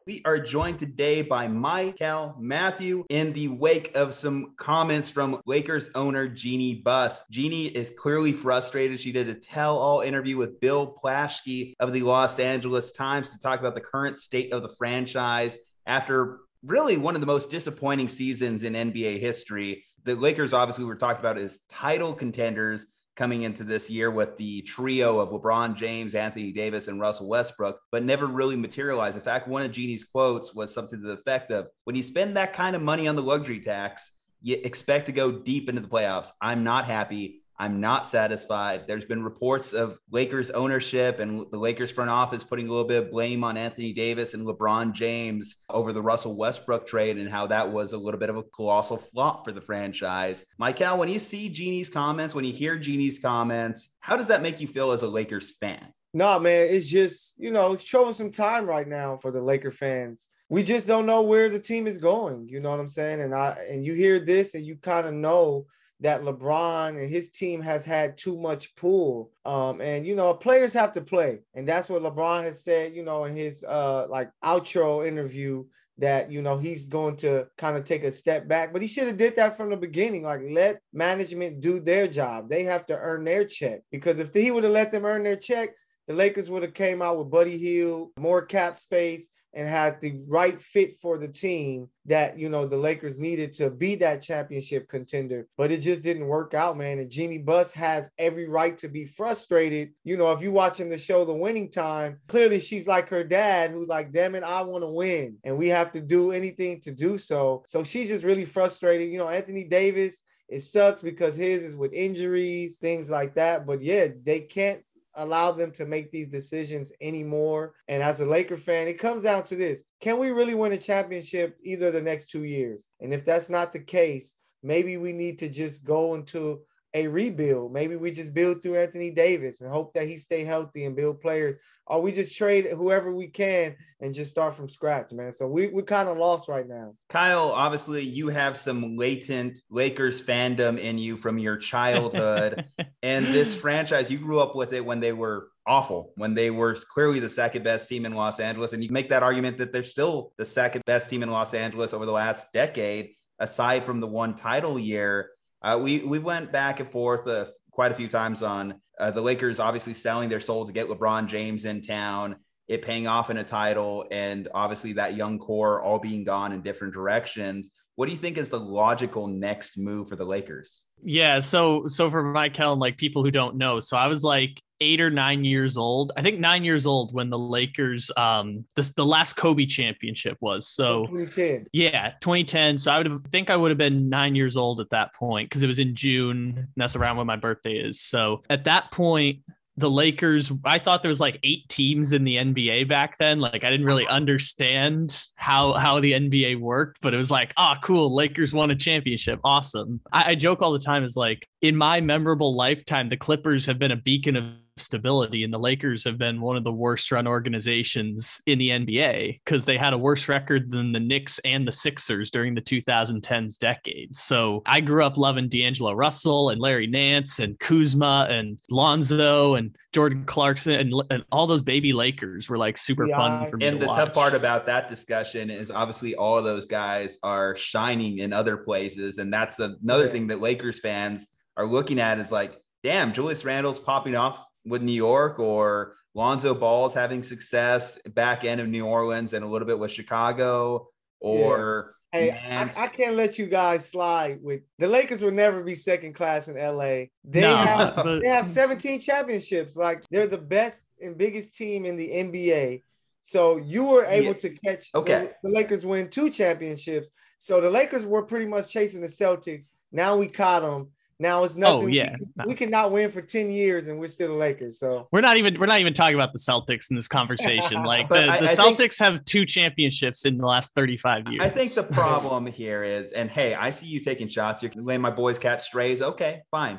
We 0.10 0.24
are 0.26 0.39
joined 0.39 0.80
today 0.80 1.22
by 1.22 1.48
Mykell 1.48 2.39
Mathieu 2.39 3.06
in 3.10 3.32
the 3.32 3.48
wake 3.50 3.95
of 3.95 4.15
some 4.15 4.56
comments 4.58 5.08
from 5.08 5.39
Lakers 5.45 5.91
owner 5.93 6.28
Jeanie 6.28 6.74
Buss. 6.74 7.28
Jeanie 7.30 7.67
is 7.67 7.91
clearly 7.95 8.34
frustrated. 8.34 9.00
She 9.00 9.12
did 9.12 9.30
a 9.30 9.36
tell 9.36 9.78
all 9.78 10.02
interview 10.02 10.36
with 10.36 10.60
Bill 10.60 10.98
Plaschke 11.00 11.76
of 11.80 11.93
the 11.93 12.02
Los 12.02 12.39
Angeles 12.39 12.91
Times 12.91 13.32
to 13.34 13.38
talk 13.38 13.60
about 13.60 13.76
the 13.76 13.82
current 13.82 14.17
state 14.17 14.52
of 14.52 14.63
the 14.63 14.69
franchise 14.80 15.60
after 15.86 16.39
really 16.63 16.98
one 16.98 17.13
of 17.13 17.22
the 17.22 17.28
most 17.28 17.52
disappointing 17.52 18.10
seasons 18.10 18.63
in 18.63 18.74
NBA 18.74 19.19
history. 19.19 19.86
The 20.06 20.15
Lakers, 20.15 20.54
obviously, 20.54 20.86
we 20.86 20.89
were 20.89 20.95
talking 20.95 21.19
about 21.19 21.38
as 21.38 21.60
title 21.69 22.15
contenders 22.15 22.88
coming 23.19 23.41
into 23.41 23.65
this 23.65 23.89
year 23.89 24.10
with 24.10 24.38
the 24.38 24.62
trio 24.62 25.19
of 25.19 25.29
LeBron 25.29 25.75
James, 25.75 26.15
Anthony 26.15 26.53
Davis, 26.53 26.88
and 26.88 27.01
Russell 27.01 27.27
Westbrook, 27.27 27.77
but 27.91 28.01
never 28.01 28.25
really 28.25 28.55
materialized. 28.55 29.17
In 29.17 29.21
fact, 29.21 29.45
one 29.45 29.62
of 29.62 29.73
Jeanie's 29.73 30.05
quotes 30.05 30.55
was 30.55 30.73
something 30.73 31.01
to 31.01 31.05
the 31.05 31.15
effect 31.15 31.51
of 31.51 31.67
when 31.84 31.97
you 31.97 32.01
spend 32.01 32.38
that 32.38 32.53
kind 32.53 32.77
of 32.77 32.82
money 32.82 33.10
on 33.10 33.17
the 33.17 33.21
luxury 33.21 33.60
tax, 33.60 34.13
you 34.41 34.58
expect 34.63 35.08
to 35.08 35.12
go 35.12 35.34
deep 35.34 35.67
into 35.67 35.82
the 35.82 35.88
playoffs. 35.89 36.29
I'm 36.41 36.63
not 36.63 36.86
happy. 36.86 37.41
I'm 37.60 37.82
not 37.82 38.08
satisfied. 38.08 38.88
There's 38.88 39.04
been 39.04 39.22
reports 39.22 39.74
of 39.74 40.00
Lakers 40.10 40.50
ownership 40.50 41.19
and 41.19 41.45
the 41.52 41.58
Lakers 41.58 41.91
front 41.91 42.10
office 42.10 42.41
putting 42.41 42.67
a 42.67 42.72
little 42.72 42.88
bit 42.88 43.04
of 43.04 43.12
blame 43.12 43.43
on 43.43 43.58
Anthony 43.58 43.91
Davis 43.91 44.34
and 44.34 44.48
LeBron 44.48 44.93
James 44.93 45.58
over 45.69 45.91
the 45.91 46.02
Russell 46.02 46.38
Westbrook 46.38 46.88
trade 46.88 47.17
and 47.17 47.30
how 47.30 47.48
that 47.48 47.69
was 47.69 47.91
a 47.91 47.98
little 47.98 48.19
bit 48.19 48.30
of 48.30 48.38
a 48.38 48.43
colossal 48.43 48.95
flop 48.95 49.43
for 49.43 49.52
the 49.52 49.60
franchise. 49.60 50.45
Mykell, 50.60 50.98
when 50.98 51.10
you 51.10 51.19
see 51.19 51.50
Jeanie's 51.50 51.89
comments, 51.89 52.34
when 52.34 52.45
you 52.45 52.54
hear 52.54 52.80
Jeanie's 52.80 53.19
comments, 53.19 53.93
how 54.00 54.15
does 54.15 54.30
that 54.30 54.41
make 54.41 54.62
you 54.62 54.67
feel 54.67 54.91
as 54.91 55.02
a 55.02 55.08
Lakers 55.08 55.58
fan? 55.58 55.86
Nah, 56.13 56.39
man, 56.39 56.67
it's 56.69 56.88
just, 56.88 57.36
you 57.38 57.52
know, 57.52 57.74
it's 57.74 57.84
troublesome 57.84 58.32
time 58.32 58.67
right 58.67 58.88
now 58.88 59.17
for 59.17 59.32
the 59.32 59.41
Laker 59.41 59.72
fans. 59.72 60.30
We 60.48 60.63
just 60.63 60.88
don't 60.88 61.06
know 61.06 61.24
where 61.24 61.50
the 61.50 61.60
team 61.60 61.88
is 61.88 61.98
going. 61.98 62.48
You 62.48 62.62
know 62.62 62.72
what 62.72 62.80
I'm 62.80 62.88
saying? 62.88 63.22
And 63.22 63.36
I 63.36 63.58
and 63.69 63.86
you 63.86 63.93
hear 63.93 64.19
this 64.19 64.56
and 64.56 64.65
you 64.65 64.78
kind 64.78 65.06
of 65.06 65.13
know 65.13 65.67
that 66.01 66.21
LeBron 66.21 66.89
and 66.89 67.09
his 67.09 67.29
team 67.29 67.62
has 67.62 67.83
had 67.85 68.17
too 68.17 68.38
much 68.38 68.75
pull. 68.75 69.31
Um, 69.45 69.81
and 69.81 70.05
you 70.05 70.15
know, 70.15 70.33
players 70.33 70.73
have 70.73 70.91
to 70.93 71.01
play. 71.01 71.39
And 71.53 71.67
that's 71.67 71.89
what 71.89 72.01
LeBron 72.01 72.43
has 72.43 72.63
said, 72.63 72.93
you 72.93 73.03
know, 73.03 73.25
in 73.25 73.35
his 73.35 73.63
uh 73.63 74.07
like 74.09 74.31
outro 74.43 75.07
interview 75.07 75.65
that 75.97 76.31
you 76.31 76.41
know 76.41 76.57
he's 76.57 76.85
going 76.85 77.17
to 77.17 77.45
kind 77.57 77.75
of 77.75 77.83
take 77.83 78.05
a 78.05 78.12
step 78.12 78.47
back 78.47 78.71
but 78.71 78.81
he 78.81 78.88
should 78.88 79.05
have 79.05 79.17
did 79.17 79.35
that 79.35 79.57
from 79.57 79.69
the 79.69 79.75
beginning 79.75 80.23
like 80.23 80.39
let 80.49 80.79
management 80.93 81.59
do 81.59 81.81
their 81.81 82.07
job 82.07 82.49
they 82.49 82.63
have 82.63 82.85
to 82.85 82.97
earn 82.97 83.25
their 83.25 83.43
check 83.43 83.81
because 83.91 84.17
if 84.17 84.33
he 84.33 84.49
would 84.49 84.63
have 84.63 84.71
let 84.71 84.93
them 84.93 85.03
earn 85.03 85.23
their 85.23 85.35
check 85.35 85.71
the 86.09 86.15
Lakers 86.15 86.49
would 86.49 86.63
have 86.63 86.73
came 86.73 87.03
out 87.03 87.19
with 87.19 87.29
Buddy 87.29 87.55
Hield, 87.55 88.09
more 88.17 88.41
cap 88.41 88.79
space, 88.79 89.29
and 89.53 89.67
had 89.67 89.99
the 89.99 90.21
right 90.27 90.62
fit 90.62 90.97
for 90.99 91.17
the 91.17 91.27
team 91.27 91.89
that 92.05 92.38
you 92.38 92.49
know 92.49 92.65
the 92.65 92.77
Lakers 92.77 93.17
needed 93.17 93.53
to 93.53 93.69
be 93.69 93.95
that 93.95 94.21
championship 94.21 94.88
contender. 94.89 95.47
But 95.57 95.71
it 95.71 95.79
just 95.79 96.03
didn't 96.03 96.27
work 96.27 96.53
out, 96.53 96.77
man. 96.77 96.99
And 96.99 97.09
Jeanie 97.09 97.38
Buss 97.38 97.71
has 97.71 98.09
every 98.17 98.47
right 98.47 98.77
to 98.79 98.88
be 98.88 99.05
frustrated. 99.05 99.91
You 100.03 100.17
know, 100.17 100.31
if 100.31 100.41
you're 100.41 100.51
watching 100.51 100.89
the 100.89 100.97
show 100.97 101.25
The 101.25 101.33
Winning 101.33 101.69
Time, 101.69 102.19
clearly 102.27 102.59
she's 102.59 102.88
like 102.88 103.09
her 103.09 103.23
dad, 103.23 103.71
who's 103.71 103.88
like, 103.88 104.12
damn 104.12 104.35
it, 104.35 104.43
I 104.43 104.62
want 104.62 104.83
to 104.83 104.89
win. 104.89 105.38
And 105.43 105.57
we 105.57 105.67
have 105.69 105.91
to 105.93 106.01
do 106.01 106.31
anything 106.31 106.81
to 106.81 106.91
do 106.91 107.17
so. 107.17 107.63
So 107.65 107.83
she's 107.83 108.09
just 108.09 108.23
really 108.23 108.45
frustrated. 108.45 109.12
You 109.12 109.17
know, 109.17 109.29
Anthony 109.29 109.65
Davis. 109.65 110.23
It 110.51 110.62
sucks 110.62 111.03
because 111.03 111.35
his 111.35 111.62
is 111.62 111.75
with 111.75 111.93
injuries, 111.93 112.77
things 112.77 113.12
like 113.12 113.35
that. 113.35 113.67
But 113.67 113.83
yeah, 113.83 114.07
they 114.23 114.39
can't 114.39 114.81
allow 115.19 115.51
them 115.51 115.71
to 115.71 115.86
make 115.86 116.12
these 116.12 116.27
decisions 116.27 116.91
anymore. 117.01 117.73
And 117.88 118.01
as 118.01 118.21
a 118.21 118.25
Laker 118.25 118.58
fan, 118.58 118.88
it 118.88 118.99
comes 118.99 119.23
down 119.23 119.43
to 119.45 119.55
this 119.55 119.84
can 120.01 120.17
we 120.17 120.32
really 120.32 120.55
win 120.55 120.73
a 120.73 120.77
championship 120.77 121.58
either 121.63 121.91
the 121.91 122.01
next 122.01 122.29
two 122.29 122.43
years? 122.43 122.88
And 123.01 123.13
if 123.13 123.25
that's 123.25 123.49
not 123.49 123.73
the 123.73 123.79
case, 123.79 124.36
maybe 124.63 124.97
we 124.97 125.13
need 125.13 125.39
to 125.39 125.49
just 125.49 125.84
go 125.84 126.15
into 126.15 126.60
a 126.93 127.08
rebuild. 127.08 127.71
Maybe 127.71 127.95
we 127.95 128.12
just 128.12 128.34
build 128.34 128.62
through 128.62 128.77
Anthony 128.77 129.12
Davis 129.12 129.62
and 129.62 129.71
hope 129.71 129.93
that 129.93 130.08
he 130.08 130.17
stay 130.17 130.43
healthy 130.43 130.86
and 130.86 130.95
build 130.95 131.21
players. 131.21 131.55
Or 131.89 132.02
we 132.02 132.12
just 132.12 132.36
trade 132.36 132.67
whoever 132.67 133.13
we 133.13 133.28
can 133.28 133.75
and 133.99 134.13
just 134.13 134.30
start 134.30 134.54
from 134.54 134.69
scratch, 134.69 135.12
man. 135.12 135.34
So 135.34 135.47
we, 135.47 135.67
we're 135.67 135.82
kind 135.82 136.08
of 136.08 136.17
lost 136.17 136.47
right 136.47 136.67
now. 136.67 136.93
Kyle, 137.10 137.52
obviously 137.52 138.04
you 138.04 138.30
have 138.30 138.56
some 138.56 138.95
latent 138.95 139.60
Lakers 139.71 140.21
fandom 140.21 140.78
in 140.78 140.99
you 140.99 141.17
from 141.17 141.39
your 141.39 141.58
childhood. 141.58 142.65
and 143.04 143.25
this 143.25 143.56
franchise, 143.56 144.12
you 144.12 144.19
grew 144.19 144.39
up 144.39 144.56
with 144.56 144.71
it 144.73 144.86
when 144.86 144.99
they 144.99 145.13
were 145.13 145.47
awful, 145.65 146.13
when 146.15 146.36
they 146.36 146.52
were 146.52 146.75
clearly 146.75 147.19
the 147.19 147.30
second 147.30 147.63
best 147.63 147.89
team 147.89 148.06
in 148.06 148.13
Los 148.13 148.39
Angeles. 148.39 148.73
And 148.73 148.84
you 148.84 148.91
make 148.91 149.10
that 149.10 149.23
argument 149.23 149.58
that 149.58 149.73
they're 149.73 149.84
still 149.84 150.34
the 150.38 150.45
second 150.45 150.84
best 150.86 151.10
team 151.10 151.23
in 151.23 151.32
Los 151.32 151.54
Angeles 151.56 151.93
over 151.93 152.06
the 152.06 152.12
last 152.12 152.54
decade, 152.54 153.12
aside 153.39 153.84
from 153.84 153.99
the 153.99 154.08
one 154.08 154.36
title 154.36 154.78
year. 154.78 155.32
Uh, 155.62 155.80
we 155.82 155.99
we 155.99 156.19
went 156.19 156.52
back 156.52 156.80
and 156.80 156.89
forth 156.89 157.28
uh, 157.28 157.45
quite 157.79 157.93
a 157.93 157.95
few 157.95 158.09
times 158.09 158.43
on 158.43 158.73
uh, 158.99 159.09
the 159.09 159.21
Lakers 159.21 159.57
obviously 159.57 159.93
selling 159.93 160.27
their 160.27 160.41
soul 160.41 160.65
to 160.65 160.73
get 160.73 160.89
LeBron 160.89 161.27
James 161.27 161.63
in 161.63 161.79
town, 161.79 162.35
it 162.67 162.81
paying 162.81 163.07
off 163.07 163.29
in 163.29 163.37
a 163.37 163.43
title, 163.45 164.05
and 164.11 164.49
obviously 164.53 164.91
that 164.91 165.15
young 165.15 165.39
core 165.39 165.81
all 165.81 165.97
being 165.97 166.25
gone 166.25 166.51
in 166.51 166.61
different 166.61 166.93
directions. 166.93 167.71
What 167.95 168.07
do 168.07 168.11
you 168.11 168.17
think 168.17 168.37
is 168.37 168.49
the 168.49 168.59
logical 168.59 169.27
next 169.27 169.77
move 169.77 170.09
for 170.09 170.17
the 170.17 170.25
Lakers? 170.25 170.87
Yeah, 171.03 171.39
so 171.39 171.88
so 171.88 172.09
for 172.09 172.23
Mykell 172.23 172.73
and 172.73 172.81
like 172.81 172.97
people 172.97 173.23
who 173.23 173.31
don't 173.31 173.55
know, 173.55 173.79
so 173.79 173.97
I 173.97 174.07
was 174.07 174.23
like 174.23 174.62
eight 174.81 175.01
or 175.01 175.09
nine 175.09 175.43
years 175.43 175.77
old. 175.77 176.12
I 176.15 176.21
think 176.21 176.39
nine 176.39 176.63
years 176.63 176.85
old 176.85 177.13
when 177.13 177.29
the 177.29 177.38
Lakers, 177.38 178.12
um, 178.17 178.65
this 178.75 178.89
the 178.91 179.05
last 179.05 179.33
Kobe 179.33 179.65
championship 179.65 180.38
was. 180.39 180.67
So 180.67 181.05
2010. 181.07 181.67
Yeah, 181.73 182.12
2010. 182.21 182.77
So 182.77 182.91
I 182.91 182.97
would 182.97 183.07
have 183.07 183.21
think 183.31 183.49
I 183.49 183.55
would 183.55 183.71
have 183.71 183.77
been 183.77 184.09
nine 184.09 184.35
years 184.35 184.57
old 184.57 184.79
at 184.79 184.89
that 184.91 185.13
point 185.13 185.49
because 185.49 185.63
it 185.63 185.67
was 185.67 185.79
in 185.79 185.95
June. 185.95 186.53
And 186.57 186.67
that's 186.77 186.95
around 186.95 187.17
when 187.17 187.27
my 187.27 187.35
birthday 187.35 187.77
is. 187.77 188.01
So 188.01 188.43
at 188.49 188.65
that 188.65 188.91
point, 188.91 189.39
the 189.79 189.89
Lakers, 189.89 190.51
I 190.65 190.77
thought 190.77 191.01
there 191.01 191.09
was 191.09 191.19
like 191.19 191.39
eight 191.43 191.67
teams 191.69 192.13
in 192.13 192.23
the 192.23 192.35
NBA 192.35 192.87
back 192.87 193.17
then. 193.17 193.39
Like 193.39 193.63
I 193.63 193.69
didn't 193.69 193.85
really 193.85 194.07
understand 194.07 195.23
how 195.35 195.73
how 195.73 195.99
the 195.99 196.11
NBA 196.13 196.59
worked, 196.59 197.01
but 197.01 197.13
it 197.13 197.17
was 197.17 197.31
like, 197.31 197.53
ah, 197.57 197.75
oh, 197.75 197.79
cool, 197.81 198.13
Lakers 198.13 198.53
won 198.53 198.71
a 198.71 198.75
championship. 198.75 199.39
Awesome. 199.43 200.01
I, 200.11 200.31
I 200.31 200.35
joke 200.35 200.61
all 200.61 200.73
the 200.73 200.79
time 200.79 201.03
is 201.03 201.15
like 201.15 201.47
in 201.61 201.75
my 201.75 202.01
memorable 202.01 202.55
lifetime, 202.55 203.09
the 203.09 203.17
Clippers 203.17 203.65
have 203.65 203.79
been 203.79 203.91
a 203.91 203.95
beacon 203.95 204.35
of 204.35 204.45
stability. 204.79 205.43
And 205.43 205.53
the 205.53 205.59
Lakers 205.59 206.03
have 206.03 206.17
been 206.17 206.41
one 206.41 206.57
of 206.57 206.63
the 206.63 206.71
worst 206.71 207.11
run 207.11 207.27
organizations 207.27 208.41
in 208.45 208.59
the 208.59 208.69
NBA 208.69 209.39
because 209.43 209.65
they 209.65 209.77
had 209.77 209.93
a 209.93 209.97
worse 209.97 210.27
record 210.27 210.71
than 210.71 210.91
the 210.91 210.99
Knicks 210.99 211.39
and 211.45 211.67
the 211.67 211.71
Sixers 211.71 212.31
during 212.31 212.55
the 212.55 212.61
2010s 212.61 213.57
decade. 213.57 214.15
So 214.15 214.61
I 214.65 214.81
grew 214.81 215.03
up 215.03 215.17
loving 215.17 215.49
D'Angelo 215.49 215.93
Russell 215.93 216.49
and 216.49 216.61
Larry 216.61 216.87
Nance 216.87 217.39
and 217.39 217.59
Kuzma 217.59 218.27
and 218.29 218.57
Lonzo 218.69 219.55
and 219.55 219.75
Jordan 219.93 220.23
Clarkson 220.25 220.73
and, 220.73 220.93
and 221.09 221.23
all 221.31 221.47
those 221.47 221.61
baby 221.61 221.93
Lakers 221.93 222.49
were 222.49 222.57
like 222.57 222.77
super 222.77 223.05
yeah. 223.05 223.17
fun 223.17 223.49
for 223.49 223.57
me. 223.57 223.67
And 223.67 223.81
the 223.81 223.87
watch. 223.87 223.97
tough 223.97 224.13
part 224.13 224.33
about 224.33 224.65
that 224.65 224.87
discussion 224.87 225.49
is 225.49 225.71
obviously 225.71 226.15
all 226.15 226.37
of 226.37 226.43
those 226.43 226.67
guys 226.67 227.17
are 227.23 227.55
shining 227.55 228.19
in 228.19 228.33
other 228.33 228.57
places. 228.57 229.17
And 229.17 229.31
that's 229.33 229.59
another 229.59 230.05
yeah. 230.05 230.11
thing 230.11 230.27
that 230.27 230.41
Lakers 230.41 230.79
fans 230.79 231.29
are 231.57 231.65
looking 231.65 231.99
at 231.99 232.19
is 232.19 232.31
like, 232.31 232.57
damn, 232.83 233.13
Julius 233.13 233.43
Randle's 233.43 233.79
popping 233.79 234.15
off 234.15 234.45
with 234.69 234.82
New 234.82 234.93
York 234.93 235.39
or 235.39 235.95
Lonzo 236.13 236.53
Ball's 236.53 236.93
having 236.93 237.23
success 237.23 237.99
back 238.10 238.43
end 238.43 238.62
of 238.62 238.67
New 238.67 238.86
Orleans 238.86 239.34
and 239.34 239.43
a 239.43 239.47
little 239.47 239.67
bit 239.67 239.77
with 239.77 239.91
Chicago 239.91 240.88
or 241.19 241.88
yeah. 241.88 241.95
Hey, 242.12 242.32
I, 242.32 242.86
I, 242.86 242.88
can't 242.88 243.15
let 243.15 243.38
you 243.38 243.45
guys 243.45 243.88
slide 243.88 244.39
with 244.41 244.62
the 244.79 244.88
Lakers 244.88 245.21
will 245.21 245.29
never 245.29 245.62
be 245.62 245.75
second 245.75 246.13
class 246.13 246.47
in 246.47 246.55
LA. 246.55 247.05
They 247.23 247.41
no, 247.41 247.55
have 247.55 247.95
but... 247.97 248.21
they 248.21 248.27
have 248.27 248.47
17 248.47 248.99
championships. 248.99 249.75
Like 249.75 250.03
they're 250.10 250.25
the 250.25 250.39
best 250.39 250.82
and 250.99 251.15
biggest 251.15 251.55
team 251.55 251.86
in 251.86 251.97
the 251.97 252.10
NBA. 252.10 252.82
So 253.21 253.58
you 253.58 253.86
were 253.86 254.05
able 254.05 254.27
yeah. 254.27 254.34
to 254.34 254.49
catch 254.49 254.89
okay. 254.95 255.32
the, 255.43 255.49
the 255.49 255.55
Lakers 255.55 255.86
win 255.86 256.10
two 256.10 256.32
championships. 256.32 257.10
So 257.38 257.62
the 257.62 257.69
Lakers 257.69 258.08
were 258.08 258.23
pretty 258.23 258.47
much 258.47 258.67
chasing 258.67 259.01
the 259.01 259.08
Celtics. 259.08 259.65
Now 259.91 260.17
we 260.17 260.27
caught 260.27 260.63
them 260.63 260.89
now 261.19 261.43
it's 261.43 261.55
oh, 261.55 261.60
nothing. 261.60 261.84
Oh, 261.84 261.88
yeah. 261.88 262.15
We, 262.38 262.45
we 262.47 262.55
cannot 262.55 262.91
win 262.91 263.12
for 263.12 263.21
10 263.21 263.51
years 263.51 263.88
and 263.88 263.99
we're 263.99 264.08
still 264.08 264.29
the 264.29 264.34
Lakers. 264.34 264.79
So 264.79 265.08
we're 265.12 265.21
not 265.21 265.36
even 265.38 265.60
we're 265.60 265.65
not 265.65 265.79
even 265.79 265.93
talking 265.93 266.15
about 266.15 266.32
the 266.32 266.39
Celtics 266.39 266.89
in 266.89 266.95
this 266.95 267.08
conversation. 267.08 267.84
Like 267.89 268.10
the, 268.10 268.29
I, 268.29 268.39
the 268.41 268.49
I 268.49 268.53
Celtics 268.53 268.97
think, 268.97 268.97
have 268.99 269.25
two 269.25 269.45
championships 269.45 270.25
in 270.25 270.38
the 270.38 270.45
last 270.45 270.75
35 270.75 271.29
years. 271.29 271.41
I 271.41 271.49
think 271.49 271.73
the 271.73 271.84
problem 271.91 272.45
here 272.45 272.84
is, 272.84 273.12
and 273.13 273.29
hey, 273.29 273.55
I 273.55 273.71
see 273.71 273.88
you 273.88 273.99
taking 273.99 274.27
shots. 274.27 274.62
You're 274.62 274.71
laying 274.75 275.01
my 275.01 275.10
boys 275.10 275.39
catch 275.39 275.63
strays. 275.63 276.01
Okay, 276.01 276.41
fine. 276.51 276.77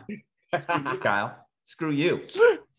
Screw 0.54 0.92
you, 0.92 0.98
Kyle. 1.02 1.36
Screw 1.64 1.90
you. 1.90 2.20